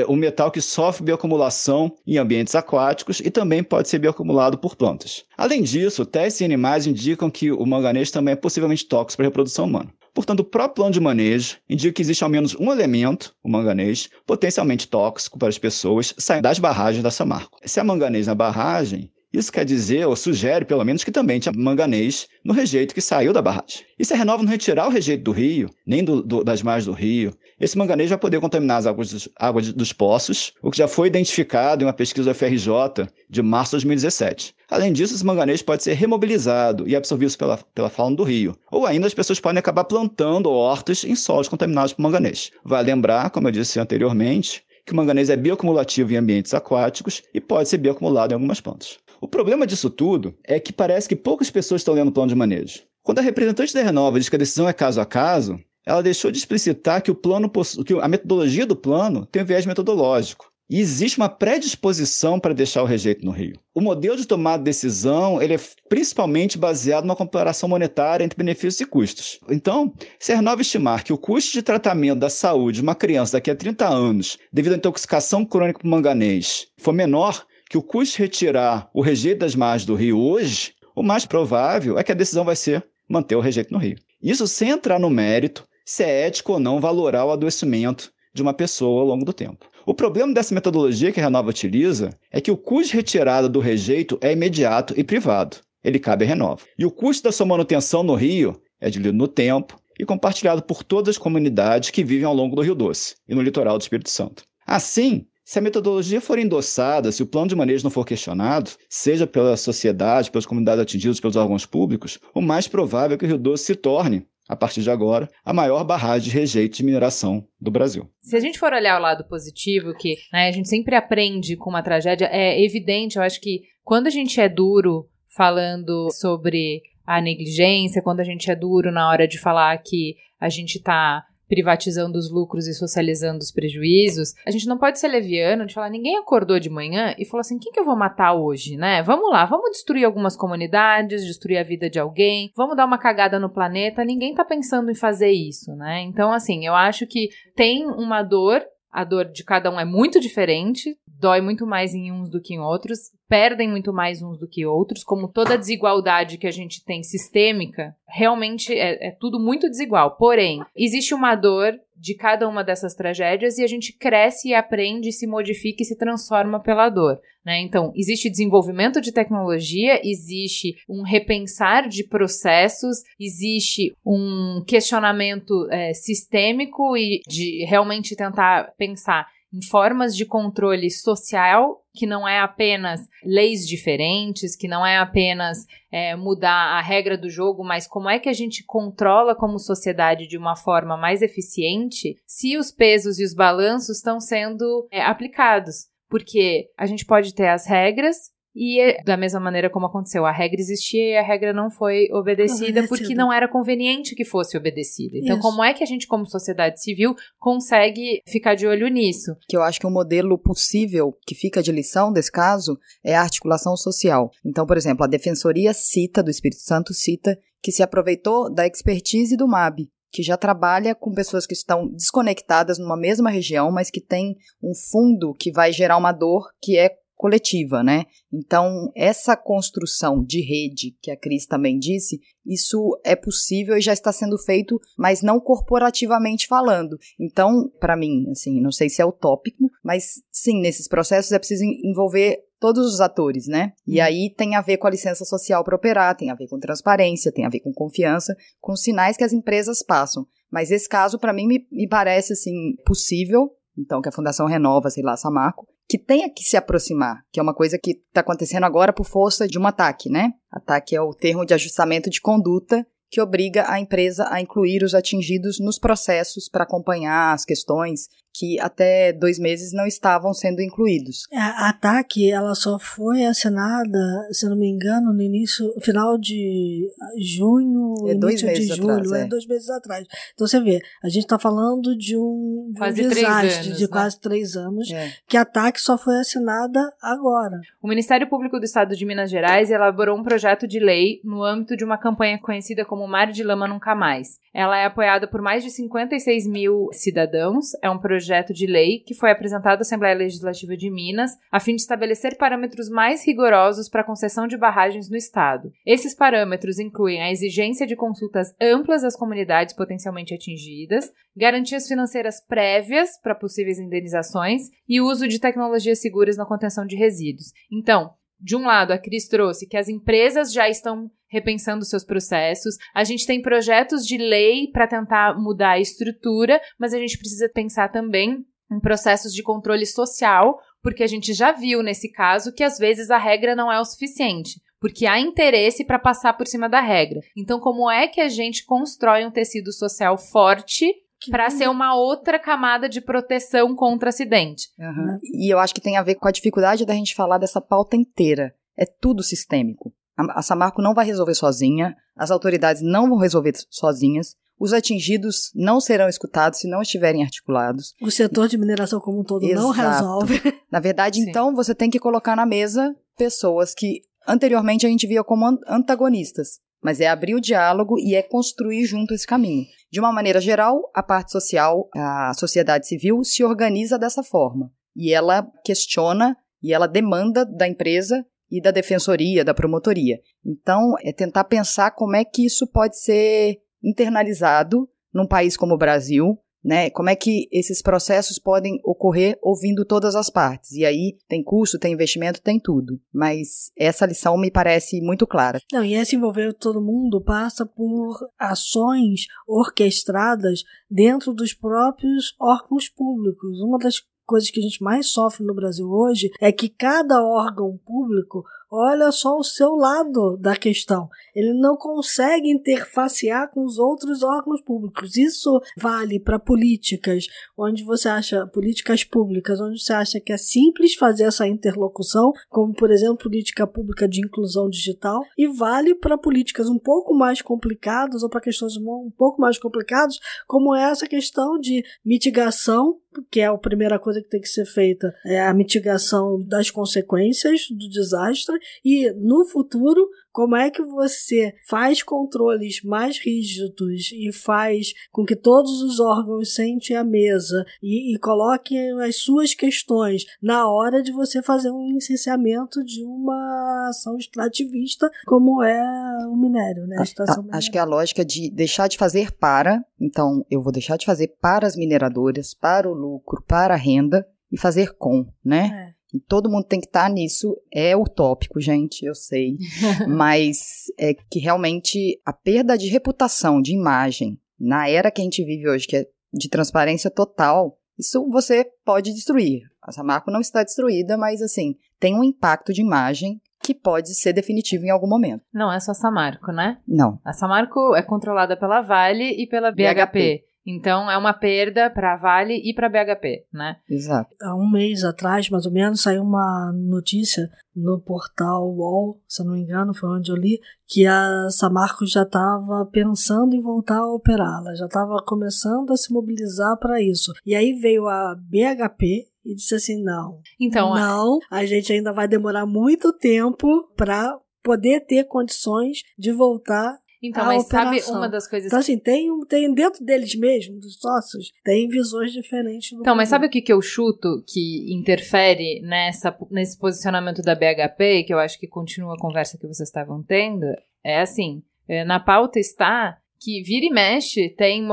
o 0.08 0.16
metal 0.16 0.52
que 0.52 0.62
sofre 0.62 1.04
bioacumulação 1.04 1.92
em 2.06 2.18
ambientes 2.18 2.56
aquáticos 2.56 3.20
e 3.20 3.30
também 3.30 3.64
pode 3.64 3.89
ser 3.89 4.00
bioacumulado 4.00 4.58
por 4.58 4.76
plantas. 4.76 5.26
Além 5.38 5.64
disso, 5.64 6.06
testes 6.06 6.42
em 6.42 6.46
animais 6.46 6.88
indicam 6.88 7.30
que 7.30 7.52
o 7.52 7.66
manganês 7.66 8.12
também 8.12 8.34
é 8.34 8.36
possivelmente 8.36 8.86
tóxico 8.86 9.18
para 9.18 9.26
a 9.26 9.30
reprodução 9.30 9.66
humana. 9.66 9.92
Portanto, 10.13 10.42
o 10.42 10.46
próprio 10.46 10.76
plano 10.76 10.92
de 10.92 11.00
manejo 11.00 11.58
indica 11.70 11.93
que 11.93 12.01
existe 12.01 12.24
ao 12.24 12.30
menos 12.30 12.54
um 12.55 12.72
elemento, 12.72 13.34
o 13.42 13.50
manganês, 13.50 14.09
potencialmente 14.26 14.88
tóxico 14.88 15.39
para 15.39 15.47
as 15.47 15.58
pessoas 15.58 16.13
saindo 16.18 16.43
das 16.43 16.59
barragens 16.59 17.04
da 17.04 17.12
Samarco. 17.12 17.58
Se 17.63 17.80
há 17.80 17.84
manganês 17.84 18.28
na 18.28 18.36
barragem, 18.36 19.09
Isso 19.33 19.51
quer 19.51 19.63
dizer, 19.63 20.05
ou 20.05 20.16
sugere 20.16 20.66
pelo 20.66 20.83
menos, 20.83 21.03
que 21.05 21.12
também 21.12 21.39
tinha 21.39 21.53
manganês 21.55 22.28
no 22.43 22.53
rejeito 22.53 22.93
que 22.93 22.99
saiu 22.99 23.32
da 23.32 23.41
barragem. 23.41 23.86
E 23.97 24.03
se 24.03 24.13
a 24.13 24.17
Renova 24.17 24.43
não 24.43 24.51
retirar 24.51 24.87
o 24.87 24.91
rejeito 24.91 25.24
do 25.24 25.32
rio, 25.32 25.70
nem 25.86 26.03
do, 26.03 26.21
do, 26.21 26.43
das 26.43 26.62
margens 26.62 26.86
do 26.86 26.91
rio, 26.91 27.33
esse 27.58 27.78
manganês 27.78 28.09
vai 28.09 28.20
poder 28.20 28.41
contaminar 28.41 28.79
as 28.79 28.87
águas 28.87 29.12
dos, 29.12 29.29
águas 29.37 29.71
dos 29.71 29.93
poços, 29.93 30.51
o 30.62 30.70
que 30.70 30.78
já 30.78 30.87
foi 30.87 31.08
identificado 31.08 31.83
em 31.83 31.87
uma 31.87 31.93
pesquisa 31.93 32.25
da 32.25 32.33
FRJ 32.33 33.08
de 33.29 33.41
março 33.41 33.78
de 33.78 33.86
2017. 33.86 34.53
Além 34.70 34.91
disso, 34.91 35.13
esse 35.13 35.25
manganês 35.25 35.62
pode 35.62 35.83
ser 35.83 35.93
remobilizado 35.93 36.87
e 36.87 36.95
absorvido 36.95 37.37
pela, 37.37 37.58
pela 37.58 37.89
fauna 37.89 38.16
do 38.16 38.24
rio. 38.24 38.55
Ou 38.70 38.86
ainda 38.86 39.08
as 39.08 39.13
pessoas 39.13 39.39
podem 39.39 39.59
acabar 39.59 39.86
plantando 39.86 40.49
hortas 40.49 41.03
em 41.05 41.16
solos 41.16 41.47
contaminados 41.47 41.93
por 41.93 42.01
manganês. 42.01 42.51
Vai 42.66 42.83
lembrar, 42.83 43.29
como 43.29 43.47
eu 43.47 43.51
disse 43.51 43.79
anteriormente, 43.79 44.63
que 44.86 44.93
o 44.93 44.95
manganês 44.95 45.29
é 45.29 45.36
bioacumulativo 45.36 46.13
em 46.13 46.17
ambientes 46.17 46.53
aquáticos 46.53 47.21
e 47.33 47.39
pode 47.39 47.70
ser 47.70 47.78
bioacumulado 47.78 48.33
em 48.33 48.36
algumas 48.36 48.59
plantas. 48.59 48.97
O 49.22 49.28
problema 49.28 49.68
disso 49.68 49.88
tudo 49.88 50.36
é 50.43 50.60
que 50.60 50.74
parece 50.74 51.08
que 51.08 51.16
poucas 51.16 51.52
pessoas 51.52 51.82
estão 51.82 51.93
lendo 51.93 52.08
o 52.08 52.12
plano 52.12 52.30
de 52.30 52.36
manejo. 52.36 52.82
Quando 53.04 53.20
a 53.20 53.22
representante 53.22 53.72
da 53.72 53.84
Renova 53.84 54.20
diz 54.20 54.28
que 54.28 54.36
a 54.36 54.39
decisão 54.39 54.68
é 54.68 54.74
caso 54.74 55.00
a 55.00 55.06
caso, 55.06 55.60
ela 55.86 56.02
deixou 56.02 56.32
de 56.32 56.39
explicitar 56.39 57.04
que 57.04 57.12
o 57.12 57.16
plano 57.16 57.48
que 57.86 57.93
a 58.02 58.08
metodologia 58.08 58.66
do 58.66 58.76
plano 58.76 59.28
tem 59.28 59.43
um 59.43 59.46
viés 59.46 59.68
metodológico. 59.68 60.52
E 60.68 60.80
existe 60.80 61.20
uma 61.20 61.30
predisposição 61.30 62.39
para 62.39 62.54
deixar 62.54 62.82
o 62.82 62.86
rejeito 62.86 63.24
no 63.24 63.30
Rio. 63.30 63.60
O 63.76 63.82
modelo 63.82 64.18
de 64.18 64.26
tomada 64.26 64.58
de 64.58 64.64
decisão 64.64 65.39
ele 65.39 65.54
é 65.54 65.60
principalmente 65.88 66.58
baseado 66.58 67.04
numa 67.04 67.16
comparação 67.16 67.70
monetária 67.70 68.24
entre 68.24 68.38
benefícios 68.38 68.80
e 68.80 68.86
custos. 68.86 69.39
Então, 69.50 69.93
se 70.18 70.32
a 70.32 70.36
Renova 70.36 70.62
estimar 70.62 71.04
que 71.04 71.14
o 71.14 71.18
custo 71.18 71.52
de 71.52 71.62
tratamento 71.62 72.20
da 72.20 72.30
saúde 72.30 72.78
de 72.78 72.82
uma 72.82 72.96
criança 72.96 73.34
daqui 73.34 73.52
a 73.52 73.56
30 73.56 73.88
anos, 73.88 74.39
devido 74.52 74.74
à 74.74 74.78
intoxicação 74.78 75.46
crônica 75.46 75.80
por 75.80 75.88
manganês, 75.88 76.68
for 76.80 76.93
menor 76.93 77.46
que 77.72 77.78
o 77.78 77.82
custo 77.82 78.18
de 78.18 78.24
retirar 78.24 78.89
o 78.93 79.02
rejeito 79.02 79.39
das 79.39 79.56
margens 79.56 79.86
do 79.86 79.96
Rio 79.96 80.20
hoje, 80.20 80.74
o 80.93 81.02
mais 81.02 81.26
provável 81.26 81.98
é 81.98 82.04
que 82.04 82.12
a 82.12 82.16
decisão 82.16 82.43
vai 82.43 82.54
ser 82.54 82.86
manter 83.08 83.38
o 83.38 83.39
rejeito 83.39 83.72
no 83.72 83.80
Rio. 83.80 83.96
Isso 84.22 84.46
sem 84.46 84.72
entrar 84.72 85.00
no 85.00 85.10
mérito 85.10 85.66
se 85.86 86.04
é 86.04 86.28
ético 86.28 86.52
ou 86.52 86.60
não 86.60 86.82
valorar 86.82 87.24
o 87.24 87.32
adoecimento 87.32 88.12
de 88.34 88.42
uma 88.42 88.54
pessoa 88.54 89.00
ao 89.00 89.08
longo 89.08 89.24
do 89.24 89.32
tempo. 89.32 89.70
O 89.86 89.93
problema 89.93 90.34
dessa 90.34 90.54
metodologia 90.54 91.14
que 91.14 91.22
a 91.22 91.24
Renova 91.24 91.50
utiliza 91.50 92.10
é 92.30 92.42
que 92.42 92.52
o 92.52 92.58
custo 92.58 92.92
de 92.92 92.98
retirada 92.98 93.48
do 93.48 93.62
rejeito 93.62 94.20
é 94.20 94.34
imediato 94.34 94.93
e 94.98 95.02
privado. 95.02 95.56
Ele 95.82 95.98
cabe 95.98 96.26
à 96.26 96.28
Renova. 96.28 96.66
E 96.78 96.86
o 96.86 96.92
custo 96.92 97.24
da 97.24 97.32
sua 97.32 97.46
manutenção 97.46 98.04
no 98.04 98.16
rio 98.16 98.62
é 98.82 98.89
dividido 98.89 99.18
no 99.18 99.30
tempo 99.30 99.80
e 99.98 100.04
compartilhado 100.04 100.62
por 100.62 100.84
todas 100.84 101.16
as 101.16 101.18
comunidades 101.18 101.89
que 101.89 102.04
vivem 102.04 102.26
ao 102.26 102.36
longo 102.36 102.54
do 102.54 102.64
Rio 102.64 102.76
Doce 102.76 103.16
e 103.30 103.34
no 103.34 103.42
litoral 103.42 103.78
do 103.78 103.82
Espírito 103.82 104.10
Santo. 104.10 104.43
Assim, 104.68 105.26
se 105.51 105.59
a 105.59 105.61
metodologia 105.61 106.21
for 106.21 106.39
endossada, 106.39 107.11
se 107.11 107.21
o 107.21 107.25
plano 107.25 107.49
de 107.49 107.57
manejo 107.57 107.83
não 107.83 107.91
for 107.91 108.05
questionado, 108.05 108.71
seja 108.87 109.28
pela 109.28 109.57
sociedade, 109.57 110.32
pelas 110.32 110.45
comunidades 110.45 110.82
atingidas, 110.82 111.19
pelos 111.19 111.36
órgãos 111.36 111.65
públicos, 111.65 112.17
o 112.33 112.39
mais 112.39 112.69
provável 112.69 113.15
é 113.15 113.17
que 113.17 113.25
o 113.25 113.28
Rio 113.28 113.37
Doce 113.37 113.65
se 113.65 113.75
torne 113.75 114.25
a 114.47 114.55
partir 114.55 114.82
de 114.82 114.89
agora, 114.89 115.29
a 115.43 115.51
maior 115.51 115.83
barragem 115.83 116.29
de 116.29 116.33
rejeito 116.33 116.78
de 116.78 116.86
mineração 116.86 117.45
do 117.59 117.69
Brasil. 117.69 118.09
Se 118.21 118.37
a 118.37 118.39
gente 118.39 118.57
for 118.57 118.71
olhar 118.71 118.97
o 118.97 119.01
lado 119.01 119.25
positivo, 119.25 119.93
que 119.93 120.15
né, 120.32 120.47
a 120.47 120.51
gente 120.53 120.69
sempre 120.69 120.95
aprende 120.95 121.57
com 121.57 121.69
uma 121.69 121.83
tragédia, 121.83 122.29
é 122.32 122.63
evidente, 122.63 123.17
eu 123.17 123.21
acho 123.21 123.41
que 123.41 123.63
quando 123.83 124.07
a 124.07 124.09
gente 124.09 124.39
é 124.39 124.47
duro 124.47 125.09
falando 125.36 126.09
sobre 126.11 126.82
a 127.05 127.19
negligência, 127.19 128.01
quando 128.01 128.21
a 128.21 128.25
gente 128.25 128.49
é 128.49 128.55
duro 128.55 128.89
na 128.89 129.09
hora 129.09 129.28
de 129.28 129.37
falar 129.37 129.78
que 129.79 130.15
a 130.39 130.47
gente 130.47 130.78
está 130.78 131.25
privatizando 131.51 132.17
os 132.17 132.32
lucros 132.32 132.65
e 132.65 132.73
socializando 132.73 133.39
os 133.39 133.51
prejuízos, 133.51 134.33
a 134.47 134.51
gente 134.51 134.65
não 134.67 134.78
pode 134.78 134.97
ser 134.97 135.09
leviano 135.09 135.65
de 135.65 135.73
falar, 135.73 135.89
ninguém 135.89 136.15
acordou 136.15 136.57
de 136.57 136.69
manhã 136.69 137.13
e 137.17 137.25
falou 137.25 137.41
assim, 137.41 137.59
quem 137.59 137.73
que 137.73 137.79
eu 137.82 137.83
vou 137.83 137.97
matar 137.97 138.36
hoje, 138.36 138.78
né? 138.78 139.03
Vamos 139.03 139.29
lá, 139.29 139.43
vamos 139.43 139.71
destruir 139.71 140.05
algumas 140.05 140.37
comunidades, 140.37 141.25
destruir 141.25 141.57
a 141.57 141.63
vida 141.63 141.89
de 141.89 141.99
alguém, 141.99 142.53
vamos 142.55 142.78
dar 142.78 142.86
uma 142.86 142.97
cagada 142.97 143.37
no 143.37 143.51
planeta, 143.51 144.05
ninguém 144.05 144.33
tá 144.33 144.45
pensando 144.45 144.89
em 144.89 144.95
fazer 144.95 145.32
isso, 145.32 145.75
né? 145.75 145.99
Então, 146.03 146.32
assim, 146.32 146.65
eu 146.65 146.73
acho 146.73 147.05
que 147.05 147.28
tem 147.53 147.86
uma 147.86 148.23
dor 148.23 148.63
a 148.91 149.05
dor 149.05 149.25
de 149.25 149.43
cada 149.43 149.71
um 149.71 149.79
é 149.79 149.86
muito 149.86 150.19
diferente, 150.19 150.97
dói 151.22 151.39
muito 151.39 151.68
mais 151.68 151.93
em 151.93 152.12
uns 152.12 152.30
do 152.32 152.42
que 152.42 152.56
em 152.56 152.60
outros, 152.60 153.12
perdem 153.30 153.70
muito 153.70 153.93
mais 153.93 154.24
uns 154.24 154.39
do 154.39 154.48
que 154.48 154.66
outros, 154.66 155.04
como 155.04 155.28
toda 155.28 155.58
desigualdade 155.58 156.39
que 156.39 156.48
a 156.48 156.52
gente 156.52 156.84
tem 156.84 157.04
sistêmica, 157.04 157.96
realmente 158.08 158.74
é, 158.74 159.10
é 159.10 159.12
tudo 159.12 159.39
muito 159.39 159.70
desigual. 159.70 160.18
Porém, 160.18 160.62
existe 160.76 161.14
uma 161.14 161.36
dor 161.36 161.80
de 161.96 162.16
cada 162.16 162.50
uma 162.50 162.64
dessas 162.64 162.96
tragédias 162.96 163.60
e 163.60 163.64
a 163.64 163.68
gente 163.68 163.93
cresce 163.93 164.50
e 164.50 164.54
aprende, 164.56 165.12
se 165.12 165.28
modifica 165.28 165.84
e 165.84 165.86
se 165.86 165.96
transforma 165.96 166.60
pela 166.60 166.89
dor. 166.89 167.20
Né? 167.46 167.62
Então, 167.62 167.92
existe 167.96 168.30
desenvolvimento 168.30 169.00
de 169.00 169.12
tecnologia, 169.12 170.02
existe 170.04 170.76
um 170.89 171.04
repensar 171.04 171.88
de 171.88 172.04
processos, 172.04 172.98
existe 173.20 173.96
um 174.04 174.64
questionamento 174.68 175.68
é, 175.72 175.93
sistêmico 175.93 176.98
e 176.98 177.22
de 177.28 177.64
realmente 177.66 178.16
tentar 178.16 178.74
pensar 178.78 179.28
formas 179.69 180.15
de 180.15 180.25
controle 180.25 180.89
social 180.89 181.82
que 181.93 182.05
não 182.05 182.28
é 182.28 182.39
apenas 182.39 183.01
leis 183.23 183.67
diferentes, 183.67 184.55
que 184.55 184.67
não 184.67 184.86
é 184.86 184.97
apenas 184.97 185.65
é, 185.91 186.15
mudar 186.15 186.78
a 186.78 186.82
regra 186.82 187.17
do 187.17 187.29
jogo, 187.29 187.63
mas 187.63 187.86
como 187.86 188.09
é 188.09 188.17
que 188.17 188.29
a 188.29 188.33
gente 188.33 188.63
controla 188.63 189.36
como 189.36 189.59
sociedade 189.59 190.28
de 190.28 190.37
uma 190.37 190.55
forma 190.55 190.95
mais 190.95 191.21
eficiente 191.21 192.15
se 192.25 192.57
os 192.57 192.71
pesos 192.71 193.19
e 193.19 193.25
os 193.25 193.33
balanços 193.33 193.97
estão 193.97 194.19
sendo 194.19 194.87
é, 194.89 195.01
aplicados. 195.01 195.89
Porque 196.09 196.69
a 196.78 196.86
gente 196.86 197.05
pode 197.05 197.33
ter 197.33 197.47
as 197.47 197.65
regras, 197.65 198.32
e 198.55 199.01
da 199.03 199.15
mesma 199.15 199.39
maneira 199.39 199.69
como 199.69 199.86
aconteceu, 199.86 200.25
a 200.25 200.32
regra 200.32 200.59
existia 200.59 201.11
e 201.11 201.17
a 201.17 201.23
regra 201.23 201.53
não 201.53 201.69
foi 201.69 202.07
obedecida 202.11 202.86
porque 202.87 203.15
não 203.15 203.32
era 203.32 203.47
conveniente 203.47 204.15
que 204.15 204.25
fosse 204.25 204.57
obedecida. 204.57 205.17
Então, 205.17 205.37
Isso. 205.37 205.41
como 205.41 205.63
é 205.63 205.73
que 205.73 205.83
a 205.83 205.87
gente, 205.87 206.07
como 206.07 206.25
sociedade 206.25 206.82
civil, 206.82 207.15
consegue 207.39 208.21
ficar 208.28 208.55
de 208.55 208.67
olho 208.67 208.87
nisso? 208.87 209.33
Que 209.47 209.55
eu 209.55 209.63
acho 209.63 209.79
que 209.79 209.87
um 209.87 209.91
modelo 209.91 210.37
possível 210.37 211.17
que 211.25 211.33
fica 211.36 211.63
de 211.63 211.71
lição 211.71 212.11
desse 212.11 212.32
caso 212.32 212.78
é 213.03 213.15
a 213.15 213.21
articulação 213.21 213.75
social. 213.78 214.29
Então, 214.45 214.65
por 214.65 214.78
exemplo, 214.78 215.05
a 215.05 215.07
Defensoria 215.07 215.73
cita, 215.73 216.21
do 216.21 216.29
Espírito 216.29 216.61
Santo 216.61 216.93
cita, 216.93 217.37
que 217.61 217.71
se 217.71 217.83
aproveitou 217.83 218.53
da 218.53 218.67
expertise 218.67 219.37
do 219.37 219.47
MAB, 219.47 219.87
que 220.11 220.21
já 220.21 220.36
trabalha 220.36 220.93
com 220.93 221.13
pessoas 221.13 221.45
que 221.47 221.53
estão 221.53 221.87
desconectadas 221.87 222.78
numa 222.78 222.97
mesma 222.97 223.29
região, 223.29 223.71
mas 223.71 223.89
que 223.89 224.01
tem 224.01 224.36
um 224.61 224.73
fundo 224.75 225.33
que 225.33 225.51
vai 225.51 225.71
gerar 225.71 225.97
uma 225.97 226.11
dor 226.11 226.49
que 226.61 226.78
é 226.78 226.89
coletiva, 227.22 227.84
né? 227.84 228.06
Então, 228.34 228.92
essa 228.96 229.38
construção 229.38 230.24
de 230.24 230.42
rede, 230.42 230.98
que 231.00 231.12
a 231.12 231.16
Cris 231.16 231.46
também 231.46 231.78
disse, 231.78 232.20
isso 232.43 233.00
é 233.06 233.16
possível 233.16 233.78
e 233.78 233.82
já 233.82 233.93
está 233.93 234.12
sendo 234.12 234.39
feito, 234.39 234.80
mas 234.98 235.22
não 235.22 235.39
corporativamente 235.39 236.48
falando. 236.48 236.98
Então, 237.20 237.72
para 237.80 237.96
mim, 237.96 238.26
assim, 238.32 238.60
não 238.60 238.72
sei 238.72 238.89
se 238.89 239.04
é 239.04 239.06
utópico, 239.06 239.70
mas 239.84 240.24
sim, 240.32 240.60
nesses 240.60 240.88
processos 240.88 241.32
é 241.32 241.38
preciso 241.38 241.64
envolver 241.64 242.39
todos 242.60 242.92
os 242.92 243.00
atores, 243.00 243.48
né? 243.48 243.74
E 243.86 244.00
hum. 244.00 244.04
aí 244.04 244.34
tem 244.36 244.56
a 244.56 244.62
ver 244.62 244.78
com 244.78 244.88
a 244.88 244.92
licença 244.92 245.24
social 245.24 245.64
para 245.64 245.76
operar, 245.76 246.18
tem 246.18 246.32
a 246.32 246.36
ver 246.36 246.48
com 246.48 246.60
transparência, 246.60 247.32
tem 247.32 247.46
a 247.46 247.50
ver 247.50 247.60
com 247.60 247.72
confiança, 247.72 248.36
com 248.60 248.76
sinais 248.76 249.16
que 249.16 249.24
as 249.24 249.32
empresas 249.32 249.84
passam. 249.84 250.26
Mas 250.50 250.72
esse 250.72 250.89
caso, 250.89 251.20
para 251.20 251.34
mim, 251.34 251.46
me, 251.46 251.68
me 251.72 251.88
parece, 251.88 252.34
assim, 252.34 252.76
possível, 252.84 253.52
então, 253.78 254.02
que 254.02 254.10
a 254.10 254.12
Fundação 254.12 254.48
renova, 254.48 254.89
sei 254.89 255.04
lá, 255.04 255.16
Samarco, 255.16 255.68
que 255.92 255.97
tenha 255.97 256.30
que 256.34 256.42
se 256.42 256.55
aproximar, 256.55 257.22
que 257.34 257.38
é 257.38 257.43
uma 257.43 257.54
coisa 257.54 257.78
que 257.78 257.92
está 257.92 258.22
acontecendo 258.22 258.63
agora 258.63 258.93
por 258.93 259.05
força 259.05 259.46
de 259.46 259.59
um 259.59 259.68
ataque, 259.68 260.09
né? 260.09 260.32
Ataque 260.50 260.96
é 260.96 261.01
o 261.01 261.13
termo 261.13 261.46
de 261.46 261.54
ajustamento 261.54 262.09
de 262.09 262.22
conduta 262.22 262.88
que 263.12 263.20
obriga 263.20 263.70
a 263.70 263.78
empresa 263.78 264.25
a 264.32 264.39
incluir 264.39 264.83
os 264.83 264.96
atingidos 264.96 265.59
nos 265.59 265.78
processos 265.78 266.47
para 266.47 266.63
acompanhar 266.63 267.33
as 267.33 267.43
questões 267.43 268.08
que 268.33 268.59
até 268.59 269.12
dois 269.12 269.38
meses 269.38 269.74
não 269.74 269.86
estavam 269.86 270.33
sendo 270.33 270.62
incluídos. 270.62 271.28
A 271.33 271.70
ATAC 271.70 272.32
ela 272.32 272.55
só 272.55 272.79
foi 272.79 273.25
assinada, 273.25 274.00
se 274.32 274.47
não 274.47 274.55
me 274.55 274.67
engano, 274.67 275.13
no 275.13 275.21
início, 275.21 275.74
final 275.82 276.17
de 276.17 276.89
junho, 277.17 277.96
é 278.08 278.13
início 278.13 278.54
de 278.54 278.67
julho, 278.67 278.92
atrás, 278.92 279.12
é. 279.12 279.21
é. 279.21 279.25
dois 279.25 279.46
meses 279.46 279.70
atrás. 279.70 280.08
Então 280.33 280.47
você 280.47 280.59
vê, 280.62 280.82
a 281.04 281.09
gente 281.09 281.24
está 281.24 281.38
falando 281.38 281.96
de 281.97 282.17
um, 282.17 282.74
quase 282.78 283.05
um 283.05 283.09
desastre 283.09 283.67
anos, 283.67 283.78
de 283.78 283.83
né? 283.83 283.89
quase 283.89 284.20
três 284.20 284.55
anos, 284.55 284.92
é. 284.92 285.13
que 285.28 285.38
a 285.38 285.42
ATAC 285.42 285.82
só 285.82 285.97
foi 285.97 286.17
assinada 286.20 286.79
agora. 287.01 287.59
O 287.82 287.88
Ministério 287.88 288.29
Público 288.29 288.59
do 288.59 288.66
Estado 288.66 288.96
de 288.96 289.05
Minas 289.05 289.29
Gerais 289.29 289.70
elaborou 289.70 290.17
um 290.17 290.24
projeto 290.24 290.67
de 290.67 290.79
lei 290.79 291.20
no 291.24 291.43
âmbito 291.43 291.75
de 291.75 291.83
uma 291.83 291.97
campanha 291.97 292.39
conhecida 292.39 292.86
como 292.86 293.00
Mar 293.07 293.32
de 293.32 293.43
Lama 293.43 293.67
Nunca 293.67 293.95
Mais. 293.95 294.39
Ela 294.53 294.78
é 294.78 294.86
apoiada 294.86 295.28
por 295.28 295.41
mais 295.41 295.63
de 295.63 295.69
56 295.69 296.47
mil 296.47 296.89
cidadãos, 296.91 297.67
é 297.82 297.89
um 297.89 297.97
projeto 297.97 298.41
projeto 298.41 298.53
de 298.53 298.65
lei 298.65 298.99
que 298.99 299.13
foi 299.13 299.32
apresentado 299.32 299.79
à 299.79 299.82
Assembleia 299.82 300.15
Legislativa 300.15 300.75
de 300.75 300.89
Minas 300.89 301.32
a 301.51 301.59
fim 301.59 301.75
de 301.75 301.82
estabelecer 301.82 302.37
parâmetros 302.37 302.89
mais 302.89 303.25
rigorosos 303.25 303.89
para 303.89 304.01
a 304.01 304.05
concessão 304.05 304.47
de 304.47 304.57
barragens 304.57 305.09
no 305.09 305.15
Estado. 305.15 305.71
Esses 305.86 306.15
parâmetros 306.15 306.79
incluem 306.79 307.21
a 307.21 307.32
exigência 307.32 307.86
de 307.86 307.95
consultas 307.95 308.53
amplas 308.61 309.03
às 309.03 309.15
comunidades 309.15 309.75
potencialmente 309.75 310.33
atingidas, 310.33 311.11
garantias 311.36 311.87
financeiras 311.87 312.41
prévias 312.45 313.19
para 313.21 313.36
possíveis 313.36 313.79
indenizações 313.79 314.69
e 314.87 315.01
uso 315.01 315.28
de 315.28 315.39
tecnologias 315.39 315.99
seguras 315.99 316.37
na 316.37 316.45
contenção 316.45 316.86
de 316.86 316.95
resíduos. 316.95 317.51
Então, 317.71 318.13
de 318.39 318.55
um 318.55 318.65
lado, 318.65 318.91
a 318.91 318.97
Cris 318.97 319.28
trouxe 319.28 319.67
que 319.67 319.78
as 319.78 319.87
empresas 319.87 320.51
já 320.51 320.67
estão 320.67 321.11
repensando 321.32 321.86
seus 321.86 322.03
processos. 322.03 322.75
A 322.93 323.03
gente 323.03 323.25
tem 323.25 323.41
projetos 323.41 324.05
de 324.05 324.17
lei 324.17 324.70
para 324.71 324.87
tentar 324.87 325.39
mudar 325.39 325.71
a 325.71 325.79
estrutura, 325.79 326.62
mas 326.78 326.93
a 326.93 326.99
gente 326.99 327.17
precisa 327.17 327.49
pensar 327.49 327.89
também 327.89 328.45
em 328.71 328.79
processos 328.79 329.33
de 329.33 329.41
controle 329.41 329.86
social, 329.86 330.59
porque 330.83 331.03
a 331.03 331.08
gente 331.08 331.33
já 331.33 331.51
viu 331.51 331.82
nesse 331.82 332.12
caso 332.12 332.53
que 332.53 332.63
às 332.63 332.78
vezes 332.78 333.09
a 333.09 333.17
regra 333.17 333.55
não 333.55 333.71
é 333.71 333.79
o 333.79 333.86
suficiente 333.86 334.59
porque 334.82 335.05
há 335.05 335.20
interesse 335.20 335.86
para 335.86 335.99
passar 335.99 336.33
por 336.33 336.47
cima 336.47 336.67
da 336.67 336.82
regra. 336.82 337.21
Então, 337.37 337.59
como 337.59 337.89
é 337.89 338.08
que 338.08 338.20
a 338.20 338.28
gente 338.28 338.66
constrói 338.66 339.24
um 339.24 339.32
tecido 339.32 339.71
social 339.71 340.17
forte 340.17 340.91
para 341.29 341.51
ser 341.51 341.70
uma 341.70 341.95
outra 341.95 342.39
camada 342.39 342.89
de 342.89 342.99
proteção 342.99 343.75
contra 343.75 344.09
acidente? 344.09 344.70
Uhum. 344.79 345.20
E 345.36 345.53
eu 345.53 345.59
acho 345.59 345.75
que 345.75 345.82
tem 345.82 345.97
a 345.97 346.01
ver 346.01 346.16
com 346.16 346.28
a 346.28 346.32
dificuldade 346.32 346.83
da 346.83 346.95
gente 346.95 347.13
falar 347.13 347.37
dessa 347.37 347.62
pauta 347.62 347.95
inteira. 347.95 348.55
É 348.75 348.86
tudo 348.86 349.21
sistêmico. 349.21 349.93
A 350.30 350.42
Samarco 350.42 350.82
não 350.82 350.93
vai 350.93 351.06
resolver 351.06 351.36
sozinha, 351.36 351.96
as 352.16 352.32
autoridades 352.32 352.82
não 352.82 353.10
vão 353.10 353.18
resolver 353.18 353.54
sozinhas, 353.70 354.36
os 354.60 354.74
atingidos 354.74 355.52
não 355.56 355.82
serão 355.82 356.08
escutados 356.08 356.60
se 356.60 356.70
não 356.70 356.84
estiverem 356.84 357.24
articulados. 357.24 357.96
O 358.00 358.12
setor 358.12 358.48
de 358.48 358.58
mineração 358.58 359.00
como 359.00 359.20
um 359.20 359.24
todo 359.24 359.43
Exato. 359.43 359.62
não 359.62 359.72
resolve. 359.72 360.39
Na 360.72 360.80
verdade, 360.80 361.20
Sim. 361.20 361.30
então, 361.30 361.56
você 361.56 361.74
tem 361.74 361.89
que 361.89 362.00
colocar 362.00 362.36
na 362.36 362.46
mesa 362.46 362.96
pessoas 363.18 363.74
que 363.74 364.02
anteriormente 364.28 364.86
a 364.86 364.89
gente 364.89 365.08
via 365.08 365.24
como 365.24 365.48
antagonistas, 365.68 366.60
mas 366.84 367.02
é 367.02 367.08
abrir 367.08 367.34
o 367.34 367.42
diálogo 367.42 367.98
e 367.98 368.14
é 368.14 368.22
construir 368.22 368.86
junto 368.86 369.16
esse 369.16 369.26
caminho. 369.26 369.66
De 369.92 370.00
uma 370.00 370.12
maneira 370.12 370.39
geral, 370.39 370.92
a 370.93 371.02
parte 371.02 371.32
social, 371.32 371.89
a 371.96 372.32
sociedade 372.36 372.88
civil 372.88 373.24
se 373.24 373.43
organiza 373.43 373.98
dessa 373.98 374.22
forma 374.22 374.72
e 374.96 375.12
ela 375.12 375.48
questiona 375.64 376.38
e 376.62 376.74
ela 376.74 376.88
demanda 376.88 377.46
da 377.46 377.68
empresa 377.68 378.24
e 378.51 378.61
da 378.61 378.71
defensoria, 378.71 379.45
da 379.45 379.53
promotoria. 379.53 380.19
Então, 380.45 380.95
é 381.03 381.13
tentar 381.13 381.45
pensar 381.45 381.91
como 381.91 382.15
é 382.15 382.25
que 382.25 382.45
isso 382.45 382.67
pode 382.67 382.99
ser 382.99 383.57
internalizado 383.83 384.89
num 385.13 385.28
país 385.28 385.55
como 385.55 385.75
o 385.75 385.78
Brasil, 385.78 386.37
né? 386.63 386.89
Como 386.91 387.09
é 387.09 387.15
que 387.15 387.47
esses 387.51 387.82
processos 387.82 388.37
podem 388.37 388.79
ocorrer 388.83 389.37
ouvindo 389.41 389.83
todas 389.83 390.15
as 390.15 390.29
partes? 390.29 390.71
E 390.73 390.86
aí 390.86 391.17
tem 391.28 391.43
custo, 391.43 391.79
tem 391.79 391.93
investimento, 391.93 392.41
tem 392.41 392.59
tudo. 392.59 392.99
Mas 393.11 393.71
essa 393.78 394.05
lição 394.05 394.37
me 394.37 394.51
parece 394.51 395.01
muito 395.01 395.25
clara. 395.25 395.59
Não, 395.71 395.83
e 395.83 395.95
esse 395.95 396.15
envolver 396.15 396.53
todo 396.53 396.82
mundo 396.82 397.21
passa 397.21 397.65
por 397.65 398.15
ações 398.37 399.21
orquestradas 399.47 400.61
dentro 400.89 401.33
dos 401.33 401.53
próprios 401.53 402.36
órgãos 402.39 402.87
públicos. 402.89 403.59
Uma 403.61 403.79
das 403.79 403.95
coisas 404.32 404.49
que 404.49 404.62
a 404.62 404.63
gente 404.63 404.82
mais 404.82 405.08
sofre 405.08 405.45
no 405.45 405.53
Brasil 405.53 405.91
hoje 405.91 406.32
é 406.39 406.53
que 406.53 406.70
cada 406.70 407.21
órgão 407.21 407.78
público 407.86 408.45
olha 408.72 409.12
só 409.12 409.38
o 409.38 409.43
seu 409.43 409.76
lado 409.76 410.38
da 410.38 410.56
questão. 410.56 411.10
Ele 411.36 411.54
não 411.54 411.76
consegue 411.76 412.50
interfacear 412.50 413.52
com 413.52 413.66
os 413.66 413.78
outros 413.78 414.24
órgãos 414.24 414.62
públicos. 414.62 415.18
Isso 415.18 415.62
vale 415.78 416.20
para 416.20 416.39
políticas, 416.39 417.26
onde 417.58 417.84
você 417.84 418.08
acha 418.08 418.48
políticas 418.48 419.04
públicas, 419.04 419.60
onde 419.60 419.84
você 419.84 419.92
acha 419.92 420.22
que 420.22 420.32
é 420.32 420.38
simples 420.38 420.96
fazer 420.96 421.26
essa 421.26 421.46
interlocução, 421.46 422.32
como 422.50 422.74
por 422.74 422.89
exemplo 422.89 423.18
política 423.18 423.68
pública 423.68 424.08
de 424.08 424.22
inclusão 424.22 424.70
digital, 424.70 425.22
e 425.38 425.48
vale 425.48 425.93
para 425.93 426.18
políticas 426.18 426.70
um 426.70 426.80
pouco 426.80 427.14
mais 427.14 427.42
complicadas 427.42 428.24
ou 428.24 428.30
para 428.30 428.39
questões 428.39 428.78
um 428.78 429.12
pouco 429.18 429.42
mais 429.42 429.58
complicadas, 429.58 430.18
como 430.48 430.74
é 430.74 430.84
essa 430.84 431.08
questão 431.08 431.60
de 431.60 431.84
mitigação 432.06 433.02
que 433.30 433.42
é 433.42 433.46
a 433.46 433.58
primeira 433.58 434.00
coisa 434.00 434.22
que 434.22 434.30
tem 434.30 434.39
que 434.39 434.48
ser 434.48 434.66
feita, 434.66 435.14
é 435.26 435.42
a 435.42 435.54
mitigação 435.54 436.42
das 436.42 436.72
consequências 436.72 437.68
do 437.70 437.89
desastre 437.89 438.58
e 438.83 439.12
no 439.13 439.46
futuro 439.46 440.08
como 440.32 440.55
é 440.55 440.71
que 440.71 440.83
você 440.83 441.54
faz 441.67 442.01
controles 442.01 442.82
mais 442.83 443.20
rígidos 443.20 444.12
e 444.13 444.32
faz 444.32 444.93
com 445.12 445.25
que 445.25 445.36
todos 445.36 445.82
os 445.82 446.00
órgãos 446.00 446.54
sentem 446.54 446.96
a 446.96 447.04
mesa 447.04 447.66
e, 447.83 448.16
e 448.16 448.20
coloquem 448.20 449.01
as 449.01 449.17
suas 449.17 449.54
questões 449.54 450.25
na 450.42 450.70
hora 450.70 451.04
de 451.04 451.12
você 451.12 451.43
fazer 451.43 451.70
um 451.71 451.92
licenciamento 451.93 452.83
de 452.83 453.04
uma 453.04 453.89
ação 453.89 454.17
extrativista, 454.17 455.09
como 455.25 455.62
é 455.63 455.82
o 456.28 456.36
minério, 456.38 456.88
né? 456.88 456.97
A, 456.97 457.54
a, 457.54 457.58
acho 457.58 457.71
que 457.71 457.78
é 457.78 457.82
a 457.82 457.86
lógica 457.86 458.24
de 458.24 458.50
deixar 458.50 458.88
de 458.88 458.97
fazer 458.97 459.32
para, 459.33 459.83
então 460.00 460.46
eu 460.50 460.62
vou 460.62 460.71
deixar 460.71 460.97
de 460.97 461.05
fazer 461.05 461.36
para 461.42 461.67
as 461.67 461.75
mineradoras, 461.75 462.54
para 462.54 462.89
o 462.89 462.93
lucro, 462.93 463.43
para 463.46 463.74
a 463.74 463.78
renda 463.78 464.25
e 464.51 464.58
fazer 464.58 464.93
com, 464.97 465.25
né? 465.43 465.93
É. 465.97 466.00
E 466.13 466.20
todo 466.20 466.50
mundo 466.50 466.66
tem 466.66 466.79
que 466.79 466.88
estar 466.88 467.08
tá 467.08 467.09
nisso. 467.09 467.55
É 467.74 467.96
utópico, 467.96 468.59
gente, 468.59 469.05
eu 469.05 469.16
sei. 469.16 469.58
mas 470.08 470.86
é 470.97 471.13
que 471.13 471.39
realmente 471.39 472.20
a 472.25 472.33
perda 472.33 472.78
de 472.78 472.88
reputação, 472.88 473.62
de 473.62 473.74
imagem, 473.74 474.39
na 474.59 474.89
era 474.89 475.09
que 475.09 475.21
a 475.21 475.24
gente 475.24 475.43
vive 475.43 475.70
hoje, 475.70 475.88
que 475.88 475.97
é 475.97 476.08
de 476.33 476.50
transparência 476.50 477.09
total, 477.09 477.78
isso 477.97 478.28
você 478.29 478.66
pode 478.86 479.13
destruir. 479.13 479.63
A 479.82 479.92
Samarco 479.92 480.32
não 480.32 480.39
está 480.39 480.63
destruída, 480.63 481.17
mas 481.17 481.42
assim, 481.42 481.75
tem 482.00 482.16
um 482.16 482.24
impacto 482.24 482.71
de 482.71 482.82
imagem 482.82 483.42
que 483.63 483.75
pode 483.75 484.16
ser 484.16 484.33
definitivo 484.33 484.86
em 484.86 484.89
algum 484.89 485.08
momento. 485.08 485.43
Não 485.54 485.71
é 485.71 485.79
só 485.79 485.93
Samarco, 485.93 486.51
né? 486.51 486.79
Não. 486.88 487.20
A 487.24 487.32
Samarco 487.32 487.96
é 487.96 488.01
controlada 488.01 488.58
pela 488.58 488.82
Vale 488.82 489.42
e 489.42 489.47
pela 489.47 489.71
BHP. 489.71 489.93
BHP. 489.93 490.43
Então 490.66 491.09
é 491.09 491.17
uma 491.17 491.33
perda 491.33 491.89
para 491.89 492.13
a 492.13 492.17
Vale 492.17 492.55
e 492.63 492.74
para 492.74 492.88
a 492.88 492.89
BHP, 492.89 493.46
né? 493.51 493.78
Exato. 493.89 494.36
Há 494.42 494.55
um 494.55 494.70
mês 494.70 495.04
atrás, 495.04 495.50
mais 495.50 495.66
ou 495.66 495.71
menos, 495.71 496.01
saiu 496.01 496.21
uma 496.21 496.71
notícia 496.74 497.50
no 497.75 498.00
portal 498.00 498.70
UOL, 498.70 499.20
se 499.28 499.42
eu 499.42 499.46
não 499.46 499.54
me 499.54 499.62
engano, 499.62 499.93
foi 499.93 500.09
onde 500.09 500.32
eu 500.32 500.36
li, 500.36 500.59
que 500.88 501.08
a 501.08 501.47
Samarco 501.50 502.05
já 502.05 502.24
estava 502.24 502.86
pensando 502.92 503.55
em 503.55 503.62
voltar 503.62 503.97
a 503.97 504.13
operar, 504.13 504.59
ela 504.59 504.75
já 504.75 504.86
estava 504.86 505.24
começando 505.25 505.92
a 505.92 505.97
se 505.97 506.12
mobilizar 506.12 506.78
para 506.78 507.01
isso. 507.01 507.32
E 507.46 507.55
aí 507.55 507.74
veio 507.74 508.08
a 508.08 508.36
BHP 508.36 509.28
e 509.46 509.55
disse 509.55 509.75
assim: 509.75 510.04
não, 510.04 510.39
então, 510.59 510.93
não, 510.93 511.39
a 511.50 511.66
gente 511.66 511.92
ainda 511.92 512.13
vai 512.13 512.28
demorar 512.28 512.66
muito 512.66 513.12
tempo 513.13 513.89
para 513.96 514.38
poder 514.63 515.01
ter 515.01 515.24
condições 515.25 516.04
de 516.17 516.32
voltar 516.32 517.00
então, 517.22 517.46
mas 517.46 517.66
operação. 517.66 518.00
sabe 518.00 518.18
uma 518.18 518.28
das 518.28 518.48
coisas. 518.48 518.68
Então, 518.68 518.80
assim, 518.80 518.98
tem, 518.98 519.30
tem 519.48 519.74
dentro 519.74 520.04
deles 520.04 520.36
mesmo, 520.36 520.80
dos 520.80 520.96
sócios, 520.96 521.52
tem 521.64 521.88
visões 521.88 522.32
diferentes. 522.32 522.92
então, 522.93 523.16
mas 523.16 523.30
sabe 523.30 523.46
o 523.46 523.50
que, 523.50 523.62
que 523.62 523.72
eu 523.72 523.82
chuto 523.82 524.43
que 524.48 524.93
interfere 524.93 525.82
nessa, 525.82 526.36
nesse 526.50 526.78
posicionamento 526.78 527.42
da 527.42 527.54
BHP, 527.54 528.24
que 528.24 528.34
eu 528.34 528.39
acho 528.39 528.60
que 528.60 528.68
continua 528.68 529.14
a 529.14 529.20
conversa 529.20 529.58
que 529.58 529.68
vocês 529.68 529.88
estavam 529.88 530.24
tendo? 530.24 530.66
É 531.04 531.22
assim: 531.22 531.62
é, 531.88 532.04
na 532.04 532.20
pauta 532.20 532.60
está 532.60 533.18
que 533.39 533.62
vira 533.64 533.86
e 533.86 533.89
mexe 533.89 534.50
tem 534.50 534.88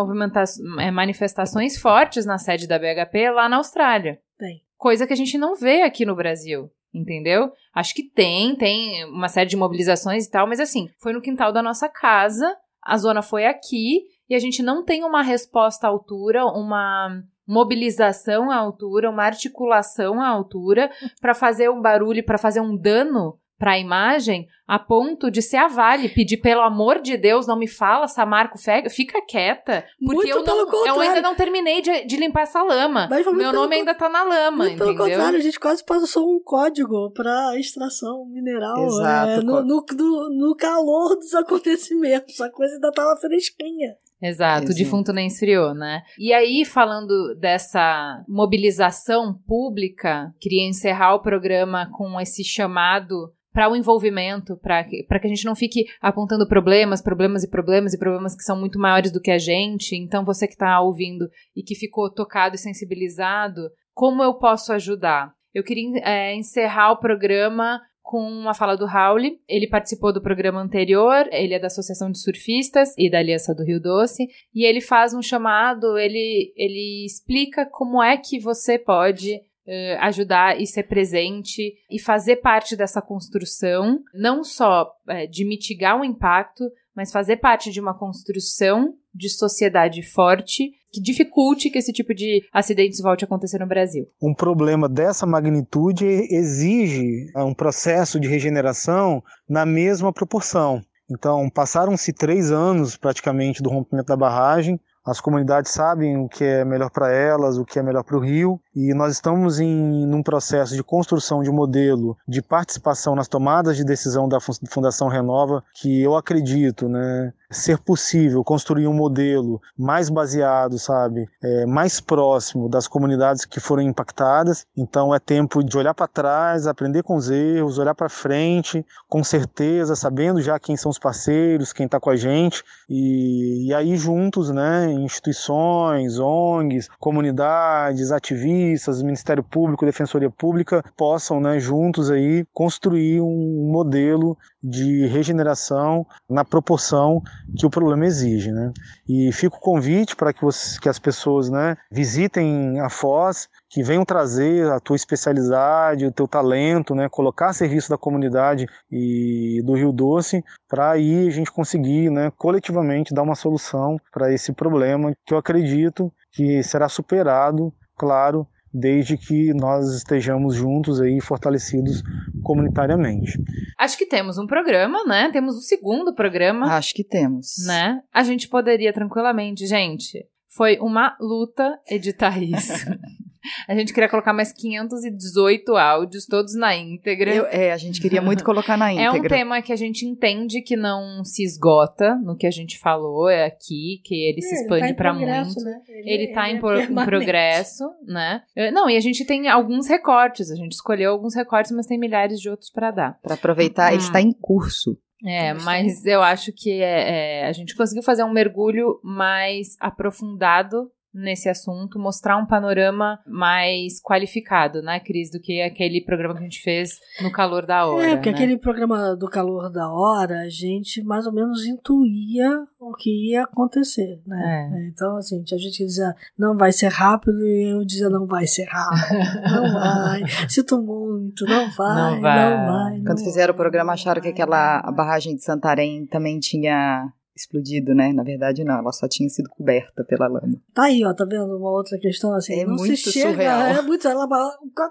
é, 0.81 0.91
manifestações 0.91 1.79
fortes 1.79 2.25
na 2.25 2.39
sede 2.39 2.67
da 2.67 2.79
BHP 2.79 3.31
lá 3.31 3.49
na 3.49 3.57
Austrália. 3.57 4.19
Tem. 4.39 4.63
Coisa 4.77 5.07
que 5.07 5.13
a 5.13 5.17
gente 5.17 5.37
não 5.37 5.55
vê 5.55 5.83
aqui 5.83 6.07
no 6.07 6.17
Brasil 6.17 6.71
entendeu? 6.93 7.51
Acho 7.75 7.95
que 7.95 8.03
tem, 8.03 8.57
tem 8.57 9.05
uma 9.07 9.29
série 9.29 9.49
de 9.49 9.57
mobilizações 9.57 10.27
e 10.27 10.31
tal, 10.31 10.47
mas 10.47 10.61
assim, 10.61 10.89
foi 10.99 11.13
no 11.13 11.21
quintal 11.21 11.53
da 11.53 11.63
nossa 11.63 11.89
casa, 11.89 12.57
a 12.83 12.97
zona 12.97 13.23
foi 13.23 13.45
aqui 13.45 14.03
e 14.29 14.35
a 14.35 14.39
gente 14.39 14.63
não 14.63 14.85
tem 14.85 15.05
uma 15.05 15.23
resposta 15.23 15.87
à 15.87 15.91
altura, 15.91 16.45
uma 16.47 17.23
mobilização 17.47 18.51
à 18.51 18.57
altura, 18.57 19.11
uma 19.11 19.25
articulação 19.25 20.21
à 20.21 20.29
altura 20.29 20.91
para 21.21 21.35
fazer 21.35 21.71
um 21.71 21.81
barulho, 21.81 22.25
para 22.25 22.37
fazer 22.37 22.61
um 22.61 22.77
dano 22.77 23.39
para 23.59 23.73
a 23.73 23.79
imagem 23.79 24.47
a 24.67 24.79
ponto 24.79 25.31
de 25.31 25.41
ser 25.41 25.57
a 25.57 25.67
Vale 25.67 26.11
pedir 26.11 26.37
pelo 26.37 26.61
amor 26.61 27.01
de 27.01 27.17
Deus 27.17 27.47
não 27.47 27.59
me 27.59 27.67
fala 27.67 28.07
Samarco 28.07 28.59
fica 28.91 29.21
quieta 29.27 29.85
porque 30.05 30.31
eu, 30.31 30.45
não, 30.45 30.87
eu 30.87 31.01
ainda 31.01 31.23
não 31.23 31.35
terminei 31.35 31.81
de, 31.81 32.05
de 32.05 32.17
limpar 32.17 32.43
essa 32.43 32.63
lama. 32.63 33.09
Meu 33.35 33.53
nome 33.53 33.77
ainda 33.77 33.95
tá 33.95 34.09
na 34.09 34.23
lama 34.23 34.65
muito 34.65 34.75
entendeu? 34.75 34.95
pelo 34.95 35.09
contrário 35.09 35.39
a 35.39 35.43
gente 35.43 35.59
quase 35.59 35.85
passou 35.85 36.31
um 36.31 36.41
código 36.43 37.11
para 37.13 37.59
extração 37.59 38.27
mineral 38.27 38.87
Exato, 38.87 39.31
é, 39.31 39.43
no, 39.43 39.63
no, 39.65 39.85
no, 39.91 40.49
no 40.49 40.57
calor 40.57 41.17
dos 41.17 41.33
acontecimentos 41.35 42.39
a 42.41 42.51
coisa 42.51 42.75
ainda 42.75 42.93
tava 42.93 43.19
fresquinha. 43.19 43.97
Exato, 44.21 44.73
o 44.73 44.75
defunto 44.75 45.13
nem 45.13 45.29
esfriou, 45.29 45.73
né? 45.75 46.03
E 46.19 46.33
aí, 46.33 46.65
falando 46.65 47.37
dessa 47.39 48.25
mobilização 48.29 49.33
pública, 49.47 50.35
queria 50.41 50.67
encerrar 50.67 51.15
o 51.15 51.23
programa 51.23 51.89
com 51.93 52.21
esse 52.21 52.43
chamado 52.43 53.33
para 53.59 53.69
o 53.69 53.75
envolvimento, 53.75 54.57
para 54.57 54.85
que, 54.85 55.03
que 55.03 55.27
a 55.27 55.29
gente 55.29 55.45
não 55.45 55.57
fique 55.57 55.85
apontando 56.01 56.47
problemas, 56.47 57.03
problemas 57.03 57.43
e 57.43 57.51
problemas 57.51 57.93
e 57.93 57.99
problemas 57.99 58.37
que 58.37 58.45
são 58.45 58.57
muito 58.57 58.79
maiores 58.79 59.11
do 59.11 59.21
que 59.21 59.33
a 59.33 59.39
gente. 59.39 59.97
Então, 59.97 60.25
você 60.25 60.47
que 60.47 60.53
está 60.53 60.81
ouvindo 60.81 61.29
e 61.57 61.65
que 61.65 61.75
ficou 61.75 62.09
tocado 62.09 62.55
e 62.55 62.59
sensibilizado, 62.59 63.69
como 63.93 64.23
eu 64.23 64.35
posso 64.35 64.73
ajudar? 64.73 65.33
Eu 65.53 65.65
queria 65.65 65.91
é, 66.05 66.37
encerrar 66.37 66.93
o 66.93 67.01
programa 67.01 67.81
com 68.01 68.21
uma 68.21 68.55
fala 68.55 68.77
do 68.77 68.87
Raul. 68.87 69.19
Ele 69.49 69.67
participou 69.67 70.13
do 70.13 70.23
programa 70.23 70.61
anterior, 70.61 71.29
ele 71.33 71.53
é 71.53 71.59
da 71.59 71.67
Associação 71.67 72.13
de 72.13 72.23
Surfistas 72.23 72.95
e 72.97 73.11
da 73.11 73.19
Aliança 73.19 73.53
do 73.53 73.65
Rio 73.65 73.81
Doce, 73.81 74.29
e 74.55 74.65
ele 74.65 74.81
faz 74.81 75.15
um 75.15 75.21
chamado, 75.21 75.99
ele, 75.99 76.53
ele 76.57 77.05
explica 77.05 77.67
como 77.67 78.01
é 78.01 78.17
que 78.17 78.39
você 78.39 78.79
pode 78.79 79.41
uh, 79.69 79.99
ajudar 80.01 80.59
e 80.59 80.67
ser 80.67 80.85
presente 80.85 81.75
e 81.91 82.01
fazer 82.01 82.37
parte 82.37 82.75
dessa 82.75 83.03
construção, 83.03 84.01
não 84.15 84.43
só 84.43 84.85
uh, 84.85 85.31
de 85.31 85.45
mitigar 85.45 86.01
o 86.01 86.05
impacto, 86.05 86.65
mas 86.97 87.13
fazer 87.13 87.37
parte 87.37 87.71
de 87.71 87.81
uma 87.81 87.97
construção 87.97 88.95
de 89.15 89.29
sociedade 89.29 90.03
forte 90.03 90.73
que 90.91 91.01
dificulte 91.01 91.71
que 91.71 91.79
esse 91.79 91.93
tipo 91.93 92.15
de 92.15 92.43
acidentes 92.53 93.01
volte 93.01 93.25
a 93.25 93.27
acontecer 93.27 93.59
no 93.59 93.67
Brasil. 93.67 94.07
Um 94.23 94.35
problema 94.35 94.89
dessa 94.89 95.27
magnitude 95.27 96.07
exige 96.07 97.31
é, 97.37 97.43
um 97.43 97.55
processo 97.55 98.19
de 98.19 98.27
regeneração 98.27 99.23
na 99.49 99.67
mesma 99.67 100.13
proporção. 100.13 100.81
Então, 101.11 101.49
passaram-se 101.49 102.13
três 102.13 102.51
anos 102.51 102.97
praticamente 102.97 103.63
do 103.63 103.71
rompimento 103.71 104.09
da 104.09 104.17
barragem. 104.17 104.79
As 105.05 105.21
comunidades 105.21 105.73
sabem 105.73 106.19
o 106.19 106.29
que 106.29 106.45
é 106.45 106.65
melhor 106.65 106.91
para 106.91 107.11
elas, 107.11 107.57
o 107.57 107.65
que 107.65 107.79
é 107.79 107.83
melhor 107.83 108.05
para 108.05 108.17
o 108.17 108.21
rio, 108.21 108.61
e 108.81 108.95
nós 108.95 109.15
estamos 109.15 109.59
em 109.59 110.07
num 110.07 110.23
processo 110.23 110.77
de 110.77 110.85
construção 110.85 111.43
de 111.43 111.51
um 111.51 111.53
modelo 111.53 112.17
de 112.29 112.41
participação 112.41 113.17
nas 113.17 113.27
tomadas 113.27 113.77
de 113.77 113.85
decisão 113.85 114.29
da 114.29 114.39
Fundação 114.41 115.09
Renova, 115.09 115.65
que 115.75 116.01
eu 116.01 116.15
acredito, 116.15 116.89
né, 116.89 117.33
ser 117.51 117.79
possível 117.79 118.45
construir 118.45 118.87
um 118.87 118.93
modelo 118.93 119.61
mais 119.77 120.09
baseado, 120.09 120.79
sabe, 120.79 121.29
é, 121.43 121.67
mais 121.67 122.01
próximo 122.01 122.69
das 122.69 122.87
comunidades 122.87 123.45
que 123.45 123.59
foram 123.59 123.83
impactadas. 123.83 124.65
Então 124.77 125.13
é 125.13 125.19
tempo 125.19 125.65
de 125.65 125.77
olhar 125.77 125.95
para 125.95 126.07
trás, 126.07 126.69
aprender 126.69 127.03
com 127.03 127.17
os 127.17 127.31
erros, 127.31 127.79
olhar 127.79 127.95
para 127.95 128.09
frente, 128.09 128.87
com 129.09 129.25
certeza, 129.25 129.97
sabendo 129.97 130.41
já 130.41 130.57
quem 130.59 130.77
são 130.77 130.91
os 130.91 131.01
parceiros, 131.01 131.73
quem 131.73 131.87
está 131.87 131.99
com 131.99 132.11
a 132.11 132.17
gente, 132.17 132.63
e, 132.89 133.67
e 133.69 133.75
aí 133.75 133.97
juntos, 133.97 134.51
né, 134.51 134.93
instituições, 134.93 136.21
ONGs, 136.21 136.89
comunidades, 137.01 138.13
ativistas, 138.13 138.68
Ministério 139.03 139.43
Público, 139.43 139.87
Defensoria 139.87 140.31
Pública, 140.31 140.83
possam, 140.97 141.41
né, 141.41 141.59
juntos 141.59 142.11
aí 142.11 142.45
construir 142.53 143.21
um 143.21 143.71
modelo 143.71 144.37
de 144.63 145.07
regeneração 145.07 146.07
na 146.29 146.45
proporção 146.45 147.23
que 147.57 147.65
o 147.65 147.71
problema 147.71 148.05
exige, 148.07 148.51
né? 148.51 148.73
E 149.09 149.33
fica 149.33 149.57
o 149.57 149.61
convite 149.61 150.17
para 150.17 150.33
que, 150.33 150.41
que 150.81 150.89
as 150.89 150.99
pessoas, 150.99 151.49
né, 151.49 151.77
visitem 151.91 152.81
a 152.81 152.91
Foz, 152.91 153.49
que 153.71 153.83
venham 153.83 154.05
trazer 154.05 154.71
a 154.71 154.81
tua 154.81 154.97
especialidade, 154.97 156.07
o 156.07 156.13
teu 156.13 156.27
talento, 156.27 156.95
né, 156.95 157.09
colocar 157.09 157.51
a 157.51 157.53
serviço 157.53 157.89
da 157.89 157.99
comunidade 157.99 158.67
e 158.91 159.63
do 159.65 159.75
Rio 159.75 159.93
Doce, 159.93 160.45
para 160.69 160.93
aí 160.93 161.29
a 161.29 161.31
gente 161.31 161.53
conseguir, 161.53 162.11
né, 162.11 162.33
coletivamente 162.37 163.15
dar 163.15 163.23
uma 163.23 163.35
solução 163.35 163.97
para 164.13 164.33
esse 164.33 164.53
problema 164.53 165.13
que 165.25 165.35
eu 165.35 165.39
acredito 165.39 166.13
que 166.33 166.63
será 166.63 166.89
superado, 166.89 167.73
claro, 167.97 168.47
desde 168.73 169.17
que 169.17 169.53
nós 169.55 169.95
estejamos 169.95 170.55
juntos 170.55 171.01
aí 171.01 171.21
fortalecidos 171.21 172.03
comunitariamente. 172.43 173.39
Acho 173.79 173.97
que 173.97 174.07
temos 174.07 174.39
um 174.39 174.47
programa, 174.47 175.05
né? 175.05 175.31
Temos 175.33 175.55
o 175.55 175.59
um 175.59 175.63
segundo 175.63 176.15
programa. 176.15 176.67
Acho 176.75 176.95
que 176.95 177.05
temos. 177.05 177.55
Né? 177.67 178.01
A 178.13 178.23
gente 178.23 178.49
poderia 178.49 178.93
tranquilamente, 178.93 179.67
gente. 179.67 180.27
Foi 180.49 180.79
uma 180.79 181.17
luta 181.21 181.79
editar 181.89 182.43
isso. 182.43 182.73
A 183.67 183.75
gente 183.75 183.93
queria 183.93 184.09
colocar 184.09 184.33
mais 184.33 184.53
518 184.53 185.77
áudios, 185.77 186.27
todos 186.27 186.55
na 186.55 186.77
íntegra. 186.77 187.35
Eu, 187.35 187.47
é, 187.47 187.73
a 187.73 187.77
gente 187.77 188.01
queria 188.01 188.23
muito 188.23 188.45
colocar 188.45 188.77
na 188.77 188.93
íntegra. 188.93 189.09
É 189.19 189.21
um 189.21 189.29
tema 189.29 189.63
que 189.63 189.73
a 189.73 189.77
gente 189.77 190.07
entende 190.07 190.63
que 190.63 190.77
não 190.77 191.25
se 191.25 191.43
esgota 191.43 192.15
no 192.17 192.37
que 192.37 192.47
a 192.47 192.51
gente 192.51 192.79
falou 192.79 193.29
é 193.29 193.47
aqui, 193.47 194.01
que 194.05 194.15
ele 194.15 194.39
é, 194.39 194.43
se 194.43 194.55
expande 194.55 194.85
ele 194.85 194.95
tá 194.95 194.97
para 194.97 195.13
muito. 195.13 195.61
Né? 195.61 195.81
Ele, 195.89 196.11
ele 196.11 196.27
tá 196.33 196.49
ele 196.49 196.59
em, 196.59 196.81
é 196.81 196.85
em, 196.85 197.05
progresso, 197.05 197.85
né? 198.07 198.43
É, 198.55 198.71
não, 198.71 198.89
e 198.89 198.97
a 198.97 199.01
gente 199.01 199.25
tem 199.25 199.49
alguns 199.49 199.89
recortes, 199.89 200.51
a 200.51 200.57
gente 200.57 200.73
escolheu 200.73 201.11
alguns 201.11 201.35
recortes, 201.35 201.73
mas 201.73 201.87
tem 201.87 201.99
milhares 201.99 202.41
de 202.41 202.49
outros 202.49 202.71
para 202.71 202.91
dar. 202.91 203.19
Para 203.23 203.35
aproveitar, 203.35 203.91
hum. 203.91 203.95
ele 203.95 204.03
está 204.03 204.21
em 204.21 204.33
curso. 204.33 204.97
É, 205.25 205.53
mas 205.53 206.05
eu 206.07 206.23
acho 206.23 206.53
que 206.53 206.81
é, 206.81 207.41
é, 207.41 207.47
a 207.47 207.53
gente 207.53 207.75
conseguiu 207.75 208.03
fazer 208.03 208.23
um 208.23 208.33
mergulho 208.33 209.01
mais 209.03 209.77
aprofundado 209.81 210.91
nesse 211.13 211.49
assunto, 211.49 211.99
mostrar 211.99 212.37
um 212.37 212.47
panorama 212.47 213.19
mais 213.27 214.01
qualificado, 214.03 214.83
né, 214.83 215.01
Cris, 215.01 215.31
do 215.31 215.41
que 215.41 215.61
aquele 215.63 216.03
programa 216.05 216.35
que 216.35 216.41
a 216.41 216.45
gente 216.45 216.63
fez 216.63 216.99
no 217.23 217.33
calor 217.33 217.67
da 217.67 217.87
hora. 217.87 218.07
É, 218.07 218.15
porque 218.17 218.31
né? 218.31 218.37
aquele 218.37 218.59
programa 218.59 219.17
do 219.17 219.29
calor 219.29 219.71
da 219.71 219.91
hora, 219.91 220.41
a 220.41 220.49
gente 220.49 221.03
mais 221.03 221.27
ou 221.27 221.33
menos 221.33 221.65
intuía 221.65 222.51
o 222.79 222.95
que 222.95 223.31
ia 223.31 223.43
acontecer, 223.43 224.21
né? 224.27 224.71
É. 224.73 224.89
Então, 224.89 225.17
assim, 225.17 225.43
a 225.43 225.57
gente 225.57 225.85
dizia, 225.85 226.15
não 226.39 226.57
vai 226.57 226.73
ser 226.73 226.89
rápido, 226.89 227.39
e 227.41 227.73
eu 227.73 227.85
dizia, 227.85 228.09
não 228.09 228.27
vai 228.27 228.47
ser 228.47 228.65
rápido, 228.65 229.19
não 229.51 229.73
vai, 229.73 230.23
sinto 230.49 230.81
muito, 230.81 231.45
não 231.47 231.71
vai, 231.71 232.13
não 232.13 232.21
vai. 232.21 232.57
Não 232.57 232.67
vai 232.67 232.99
não 232.99 233.05
Quando 233.05 233.25
fizeram 233.25 233.55
o 233.55 233.57
programa, 233.57 233.93
acharam 233.93 234.21
que 234.21 234.29
aquela 234.29 234.81
barragem 234.93 235.35
de 235.35 235.43
Santarém 235.43 236.07
também 236.07 236.39
tinha 236.39 237.13
explodido, 237.39 237.95
né? 237.95 238.13
Na 238.13 238.23
verdade, 238.23 238.65
não, 238.65 238.79
ela 238.79 238.93
só 238.93 239.09
tinha 239.09 239.29
sido 239.29 239.49
coberta 239.49 240.05
pela 240.05 240.27
lama. 240.27 240.61
Tá 240.75 240.85
aí, 240.85 241.05
ó, 241.05 241.15
tá 241.15 241.25
vendo? 241.25 241.57
Uma 241.57 241.71
outra 241.71 241.99
questão 241.99 242.35
assim. 242.35 242.61
É 242.61 242.65
não 242.65 242.77
muito 242.77 242.97
se 242.97 243.13
chega, 243.13 243.31
surreal. 243.31 243.61
É 243.61 243.83
muito. 243.83 244.07
Ela 244.07 244.27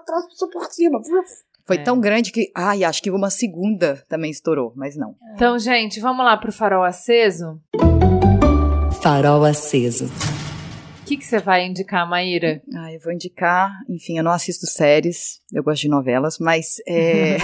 traz 0.04 0.24
por 0.52 0.64
cima. 0.70 1.00
Foi 1.68 1.76
é. 1.76 1.82
tão 1.82 2.00
grande 2.00 2.32
que. 2.32 2.50
Ai, 2.54 2.82
acho 2.82 3.02
que 3.02 3.10
uma 3.10 3.28
segunda 3.28 4.02
também 4.08 4.30
estourou, 4.30 4.72
mas 4.74 4.96
não. 4.96 5.14
Então, 5.34 5.58
gente, 5.58 6.00
vamos 6.00 6.24
lá 6.24 6.36
pro 6.36 6.50
farol 6.50 6.82
aceso? 6.82 7.60
Farol 9.02 9.44
aceso. 9.44 10.06
O 10.06 11.04
que, 11.04 11.16
que 11.16 11.24
você 11.24 11.38
vai 11.38 11.66
indicar, 11.66 12.08
Maíra? 12.08 12.62
Ah, 12.74 12.92
eu 12.92 13.00
vou 13.00 13.12
indicar, 13.12 13.70
enfim, 13.88 14.18
eu 14.18 14.24
não 14.24 14.30
assisto 14.30 14.66
séries, 14.66 15.40
eu 15.52 15.62
gosto 15.62 15.82
de 15.82 15.88
novelas, 15.88 16.38
mas 16.38 16.76
é, 16.86 17.36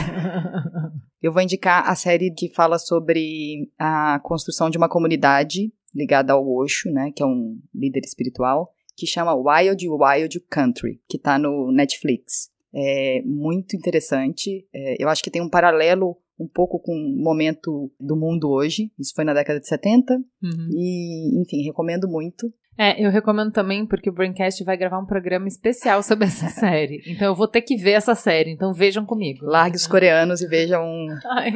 Eu 1.25 1.33
vou 1.33 1.41
indicar 1.41 1.89
a 1.89 1.95
série 1.95 2.31
que 2.31 2.51
fala 2.51 2.79
sobre 2.79 3.71
a 3.79 4.21
construção 4.23 4.69
de 4.69 4.77
uma 4.77 4.91
comunidade 4.91 5.73
ligada 5.95 6.35
ao 6.35 6.47
Osho, 6.47 6.91
né, 6.91 7.13
que 7.17 7.23
é 7.23 7.27
um 7.27 7.59
líder 7.75 8.01
espiritual, 8.01 8.71
que 8.95 9.07
chama 9.07 9.35
Wild 9.35 9.89
Wild 9.89 10.41
Country, 10.51 11.01
que 11.09 11.17
está 11.17 11.39
no 11.39 11.73
Netflix. 11.73 12.51
É 12.75 13.23
muito 13.25 13.75
interessante. 13.75 14.69
É, 14.71 15.03
eu 15.03 15.09
acho 15.09 15.23
que 15.23 15.31
tem 15.31 15.41
um 15.41 15.49
paralelo 15.49 16.15
um 16.39 16.47
pouco 16.47 16.79
com 16.79 16.93
o 16.93 17.23
momento 17.23 17.91
do 17.99 18.17
mundo 18.17 18.51
hoje. 18.51 18.93
Isso 18.99 19.15
foi 19.15 19.25
na 19.25 19.33
década 19.33 19.59
de 19.59 19.67
70. 19.67 20.17
Uhum. 20.17 20.69
E, 20.73 21.41
enfim, 21.41 21.63
recomendo 21.63 22.07
muito. 22.07 22.53
É, 22.77 23.05
eu 23.05 23.11
recomendo 23.11 23.53
também 23.53 23.87
porque 23.87 24.11
o 24.11 24.13
Braincast 24.13 24.63
vai 24.65 24.77
gravar 24.77 24.99
um 24.99 25.07
programa 25.07 25.47
especial 25.47 26.03
sobre 26.03 26.27
essa 26.27 26.49
série. 26.51 27.03
Então 27.07 27.29
eu 27.29 27.35
vou 27.35 27.47
ter 27.47 27.63
que 27.63 27.77
ver 27.77 27.93
essa 27.93 28.15
série, 28.15 28.51
então 28.51 28.73
vejam 28.73 29.05
comigo. 29.05 29.47
Largue 29.47 29.77
os 29.77 29.87
coreanos 29.87 30.41
e 30.41 30.49
vejam. 30.49 30.85
Ai, 31.31 31.53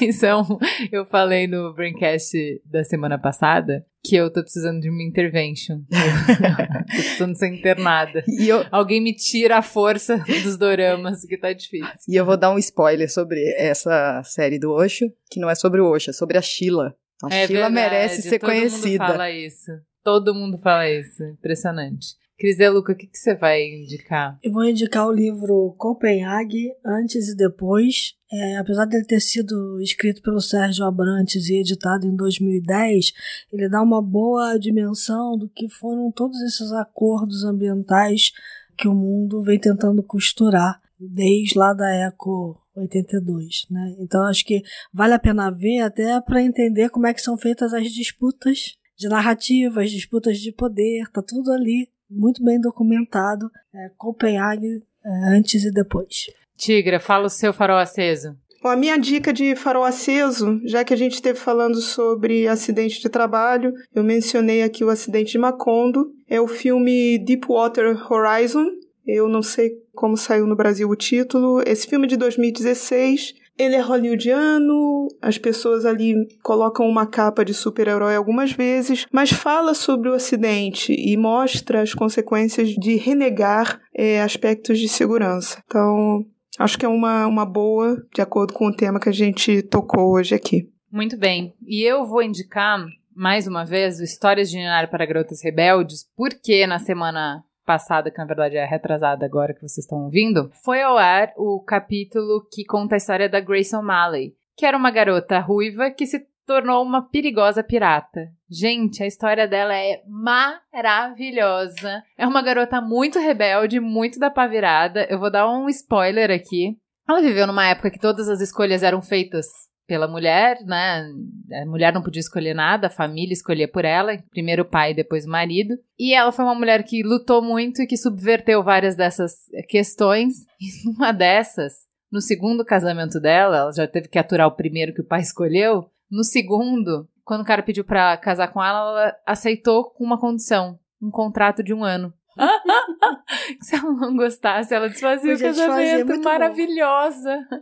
então, 0.00 0.58
eu 0.92 1.06
falei 1.06 1.46
no 1.46 1.72
Braincast 1.74 2.36
da 2.64 2.84
semana 2.84 3.18
passada 3.18 3.84
que 4.04 4.16
eu 4.16 4.32
tô 4.32 4.42
precisando 4.42 4.80
de 4.80 4.88
uma 4.88 5.02
intervention. 5.02 5.80
tô 5.90 6.86
precisando 6.86 7.36
ser 7.36 7.48
internada. 7.48 8.22
E 8.26 8.48
eu... 8.48 8.64
Alguém 8.70 9.02
me 9.02 9.14
tira 9.14 9.58
a 9.58 9.62
força 9.62 10.18
dos 10.42 10.56
doramas, 10.56 11.24
que 11.24 11.36
tá 11.36 11.52
difícil. 11.52 11.92
E 12.08 12.16
eu 12.16 12.24
vou 12.24 12.36
dar 12.36 12.50
um 12.50 12.58
spoiler 12.58 13.10
sobre 13.12 13.42
essa 13.58 14.22
série 14.24 14.58
do 14.58 14.72
Osho, 14.72 15.12
que 15.30 15.40
não 15.40 15.50
é 15.50 15.54
sobre 15.54 15.80
o 15.80 15.90
Osho, 15.90 16.10
é 16.10 16.12
sobre 16.12 16.38
a 16.38 16.42
Sheila. 16.42 16.94
A 17.22 17.34
é 17.34 17.46
Sheila 17.46 17.68
verdade, 17.68 17.74
merece 17.74 18.22
ser 18.22 18.38
todo 18.38 18.48
conhecida. 18.48 18.98
Todo 18.98 18.98
mundo 18.98 19.08
fala 19.08 19.30
isso. 19.30 19.70
Todo 20.04 20.34
mundo 20.34 20.58
fala 20.58 20.90
isso. 20.90 21.24
Impressionante. 21.24 22.06
Cris 22.38 22.56
De 22.56 22.68
Luca, 22.68 22.92
o 22.92 22.96
que, 22.96 23.08
que 23.08 23.18
você 23.18 23.34
vai 23.34 23.60
indicar? 23.64 24.38
Eu 24.44 24.52
vou 24.52 24.64
indicar 24.64 25.08
o 25.08 25.12
livro 25.12 25.74
Copenhague, 25.76 26.72
Antes 26.86 27.28
e 27.28 27.36
Depois. 27.36 28.14
É, 28.30 28.58
apesar 28.58 28.84
dele 28.84 29.04
ter 29.04 29.18
sido 29.18 29.80
escrito 29.80 30.22
pelo 30.22 30.40
Sérgio 30.40 30.84
Abrantes 30.84 31.48
e 31.48 31.56
editado 31.56 32.06
em 32.06 32.14
2010, 32.14 33.12
ele 33.52 33.68
dá 33.68 33.82
uma 33.82 34.00
boa 34.00 34.56
dimensão 34.56 35.36
do 35.36 35.48
que 35.48 35.68
foram 35.68 36.12
todos 36.12 36.40
esses 36.42 36.70
acordos 36.72 37.42
ambientais 37.42 38.30
que 38.76 38.86
o 38.86 38.94
mundo 38.94 39.42
vem 39.42 39.58
tentando 39.58 40.00
costurar 40.04 40.80
desde 41.00 41.58
lá 41.58 41.72
da 41.72 41.90
Eco 42.06 42.56
82, 42.78 43.66
né? 43.70 43.96
Então 43.98 44.24
acho 44.24 44.44
que 44.44 44.62
vale 44.92 45.14
a 45.14 45.18
pena 45.18 45.50
ver 45.50 45.80
até 45.80 46.20
para 46.20 46.42
entender 46.42 46.90
como 46.90 47.06
é 47.06 47.14
que 47.14 47.20
são 47.20 47.36
feitas 47.36 47.72
as 47.74 47.90
disputas 47.90 48.76
de 48.96 49.08
narrativa, 49.08 49.82
as 49.82 49.90
disputas 49.90 50.38
de 50.38 50.52
poder, 50.52 51.08
tá 51.12 51.22
tudo 51.22 51.52
ali 51.52 51.88
muito 52.10 52.42
bem 52.42 52.60
documentado. 52.60 53.50
É, 53.74 53.90
Copenhague 53.96 54.82
é, 55.04 55.36
antes 55.36 55.64
e 55.64 55.70
depois. 55.70 56.26
Tigra, 56.56 56.98
fala 56.98 57.26
o 57.26 57.30
seu 57.30 57.52
farol 57.52 57.78
aceso. 57.78 58.36
Bom, 58.60 58.70
a 58.70 58.76
minha 58.76 58.98
dica 58.98 59.32
de 59.32 59.54
farol 59.54 59.84
aceso, 59.84 60.60
já 60.64 60.82
que 60.82 60.92
a 60.92 60.96
gente 60.96 61.12
esteve 61.12 61.38
falando 61.38 61.80
sobre 61.80 62.48
acidente 62.48 63.00
de 63.00 63.08
trabalho, 63.08 63.72
eu 63.94 64.02
mencionei 64.02 64.64
aqui 64.64 64.82
o 64.82 64.90
acidente 64.90 65.32
de 65.32 65.38
Macondo, 65.38 66.12
é 66.28 66.40
o 66.40 66.48
filme 66.48 67.18
Deepwater 67.18 67.96
Horizon. 68.12 68.66
Eu 69.08 69.28
não 69.28 69.42
sei 69.42 69.70
como 69.94 70.16
saiu 70.16 70.46
no 70.46 70.54
Brasil 70.54 70.88
o 70.88 70.94
título. 70.94 71.62
Esse 71.66 71.86
filme 71.86 72.04
é 72.04 72.08
de 72.08 72.16
2016 72.16 73.34
ele 73.58 73.74
é 73.74 73.80
hollywoodiano, 73.80 75.08
as 75.20 75.36
pessoas 75.36 75.84
ali 75.84 76.14
colocam 76.42 76.86
uma 76.86 77.06
capa 77.06 77.44
de 77.44 77.52
super-herói 77.52 78.14
algumas 78.14 78.52
vezes, 78.52 79.04
mas 79.12 79.30
fala 79.30 79.74
sobre 79.74 80.08
o 80.08 80.14
acidente 80.14 80.92
e 80.92 81.16
mostra 81.16 81.82
as 81.82 81.92
consequências 81.92 82.68
de 82.68 82.94
renegar 82.94 83.80
é, 83.92 84.22
aspectos 84.22 84.78
de 84.78 84.88
segurança. 84.88 85.60
Então, 85.66 86.24
acho 86.56 86.78
que 86.78 86.86
é 86.86 86.88
uma, 86.88 87.26
uma 87.26 87.44
boa, 87.44 88.00
de 88.14 88.22
acordo 88.22 88.52
com 88.52 88.68
o 88.68 88.74
tema 88.74 89.00
que 89.00 89.08
a 89.08 89.12
gente 89.12 89.60
tocou 89.62 90.12
hoje 90.12 90.36
aqui. 90.36 90.70
Muito 90.90 91.18
bem. 91.18 91.52
E 91.66 91.82
eu 91.82 92.06
vou 92.06 92.22
indicar, 92.22 92.86
mais 93.14 93.48
uma 93.48 93.64
vez, 93.64 93.98
o 93.98 94.04
Histórias 94.04 94.48
de 94.50 94.56
Ninário 94.56 94.88
para 94.88 95.04
Garotas 95.04 95.42
Rebeldes, 95.42 96.08
porque 96.16 96.64
na 96.64 96.78
semana 96.78 97.42
passada, 97.68 98.10
que 98.10 98.16
na 98.16 98.24
verdade 98.24 98.56
é 98.56 98.64
retrasada 98.64 99.26
agora 99.26 99.52
que 99.52 99.60
vocês 99.60 99.84
estão 99.84 100.04
ouvindo, 100.04 100.50
foi 100.64 100.80
ao 100.80 100.96
ar 100.96 101.34
o 101.36 101.62
capítulo 101.62 102.48
que 102.50 102.64
conta 102.64 102.94
a 102.94 102.96
história 102.96 103.28
da 103.28 103.40
Grace 103.40 103.76
O'Malley, 103.76 104.32
que 104.56 104.64
era 104.64 104.74
uma 104.74 104.90
garota 104.90 105.38
ruiva 105.38 105.90
que 105.90 106.06
se 106.06 106.26
tornou 106.46 106.82
uma 106.82 107.06
perigosa 107.10 107.62
pirata. 107.62 108.30
Gente, 108.50 109.02
a 109.02 109.06
história 109.06 109.46
dela 109.46 109.76
é 109.76 110.02
maravilhosa. 110.06 112.02
É 112.16 112.26
uma 112.26 112.40
garota 112.40 112.80
muito 112.80 113.18
rebelde, 113.18 113.78
muito 113.78 114.18
da 114.18 114.30
pá 114.30 114.46
virada. 114.46 115.06
Eu 115.10 115.18
vou 115.18 115.30
dar 115.30 115.46
um 115.46 115.68
spoiler 115.68 116.30
aqui. 116.30 116.78
Ela 117.06 117.20
viveu 117.20 117.46
numa 117.46 117.68
época 117.68 117.90
que 117.90 117.98
todas 117.98 118.30
as 118.30 118.40
escolhas 118.40 118.82
eram 118.82 119.02
feitas 119.02 119.67
pela 119.88 120.06
mulher, 120.06 120.58
né? 120.66 121.10
A 121.50 121.64
mulher 121.64 121.94
não 121.94 122.02
podia 122.02 122.20
escolher 122.20 122.54
nada, 122.54 122.86
a 122.86 122.90
família 122.90 123.32
escolhia 123.32 123.66
por 123.66 123.86
ela, 123.86 124.18
primeiro 124.30 124.62
o 124.62 124.66
pai, 124.66 124.92
depois 124.92 125.24
o 125.24 125.30
marido. 125.30 125.74
E 125.98 126.14
ela 126.14 126.30
foi 126.30 126.44
uma 126.44 126.54
mulher 126.54 126.84
que 126.84 127.02
lutou 127.02 127.42
muito 127.42 127.80
e 127.80 127.86
que 127.86 127.96
subverteu 127.96 128.62
várias 128.62 128.94
dessas 128.94 129.32
questões. 129.66 130.44
E 130.60 130.90
uma 130.90 131.10
dessas, 131.10 131.72
no 132.12 132.20
segundo 132.20 132.64
casamento 132.64 133.18
dela, 133.18 133.56
ela 133.56 133.72
já 133.72 133.88
teve 133.88 134.08
que 134.08 134.18
aturar 134.18 134.46
o 134.46 134.56
primeiro 134.56 134.92
que 134.92 135.00
o 135.00 135.06
pai 135.06 135.20
escolheu. 135.20 135.90
No 136.10 136.22
segundo, 136.22 137.08
quando 137.24 137.40
o 137.40 137.46
cara 137.46 137.62
pediu 137.62 137.84
para 137.84 138.16
casar 138.18 138.48
com 138.48 138.62
ela, 138.62 138.90
ela 138.90 139.16
aceitou 139.26 139.90
com 139.90 140.04
uma 140.04 140.20
condição, 140.20 140.78
um 141.00 141.10
contrato 141.10 141.62
de 141.62 141.72
um 141.72 141.82
ano. 141.82 142.12
Se 143.60 143.74
ela 143.74 143.92
não 143.92 144.16
gostasse, 144.16 144.74
ela 144.74 144.88
desfazia 144.88 145.32
Podia 145.32 145.50
o 145.50 145.54
casamento. 145.54 146.22
Maravilhosa. 146.22 147.46
Bom. 147.50 147.58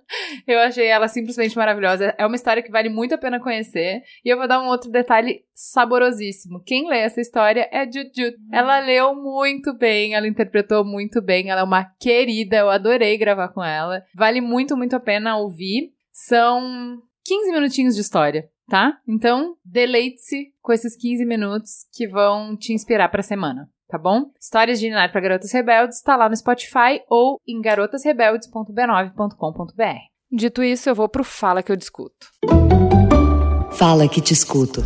Eu 0.47 0.59
achei 0.61 0.87
ela 0.87 1.09
simplesmente 1.09 1.57
maravilhosa. 1.57 2.15
É 2.19 2.27
uma 2.27 2.37
história 2.37 2.63
que 2.63 2.71
vale 2.71 2.89
muito 2.89 3.15
a 3.15 3.19
pena 3.19 3.41
conhecer. 3.41 4.03
E 4.25 4.29
eu 4.29 4.37
vou 4.37 4.47
dar 4.47 4.61
um 4.61 4.67
outro 4.67 4.91
detalhe 4.91 5.45
saborosíssimo. 5.55 6.63
Quem 6.65 6.89
lê 6.89 6.99
essa 6.99 7.21
história 7.21 7.69
é 7.73 7.85
Juju. 7.85 8.35
Ela 8.53 8.79
leu 8.81 9.15
muito 9.15 9.77
bem, 9.77 10.15
ela 10.15 10.29
interpretou 10.29 10.85
muito 10.85 11.23
bem. 11.23 11.51
Ela 11.51 11.63
é 11.63 11.65
uma 11.65 11.85
querida. 11.99 12.57
Eu 12.59 12.71
adorei 12.71 13.17
gravar 13.17 13.49
com 13.49 13.65
ela. 13.65 14.03
Vale 14.15 14.41
muito, 14.41 14.77
muito 14.77 14.95
a 14.95 15.01
pena 15.01 15.39
ouvir. 15.39 15.93
São 16.13 17.01
15 17.25 17.53
minutinhos 17.53 17.95
de 17.95 18.01
história 18.01 18.49
tá? 18.69 18.99
Então, 19.07 19.57
deleite-se 19.65 20.53
com 20.61 20.73
esses 20.73 20.97
15 20.97 21.25
minutos 21.25 21.87
que 21.93 22.07
vão 22.09 22.57
te 22.57 22.73
inspirar 22.73 23.09
para 23.09 23.21
a 23.21 23.23
semana 23.23 23.71
tá 23.89 23.99
bom? 23.99 24.31
Histórias 24.41 24.81
de 24.81 24.89
Ninar 24.89 25.13
para 25.13 25.21
Garotas 25.21 25.53
Rebeldes 25.53 25.97
está 25.97 26.17
lá 26.17 26.29
no 26.29 26.37
Spotify 26.37 27.01
ou 27.09 27.41
em 27.47 27.61
garotasrebeldes.b9.com.br. 27.61 29.99
Dito 30.31 30.63
isso, 30.63 30.89
eu 30.89 30.95
vou 30.95 31.09
pro 31.09 31.25
Fala 31.25 31.63
que 31.63 31.71
eu 31.71 31.77
discuto. 31.77 32.29
Fala 33.73 34.09
que 34.09 34.21
te 34.21 34.33
escuto. 34.33 34.81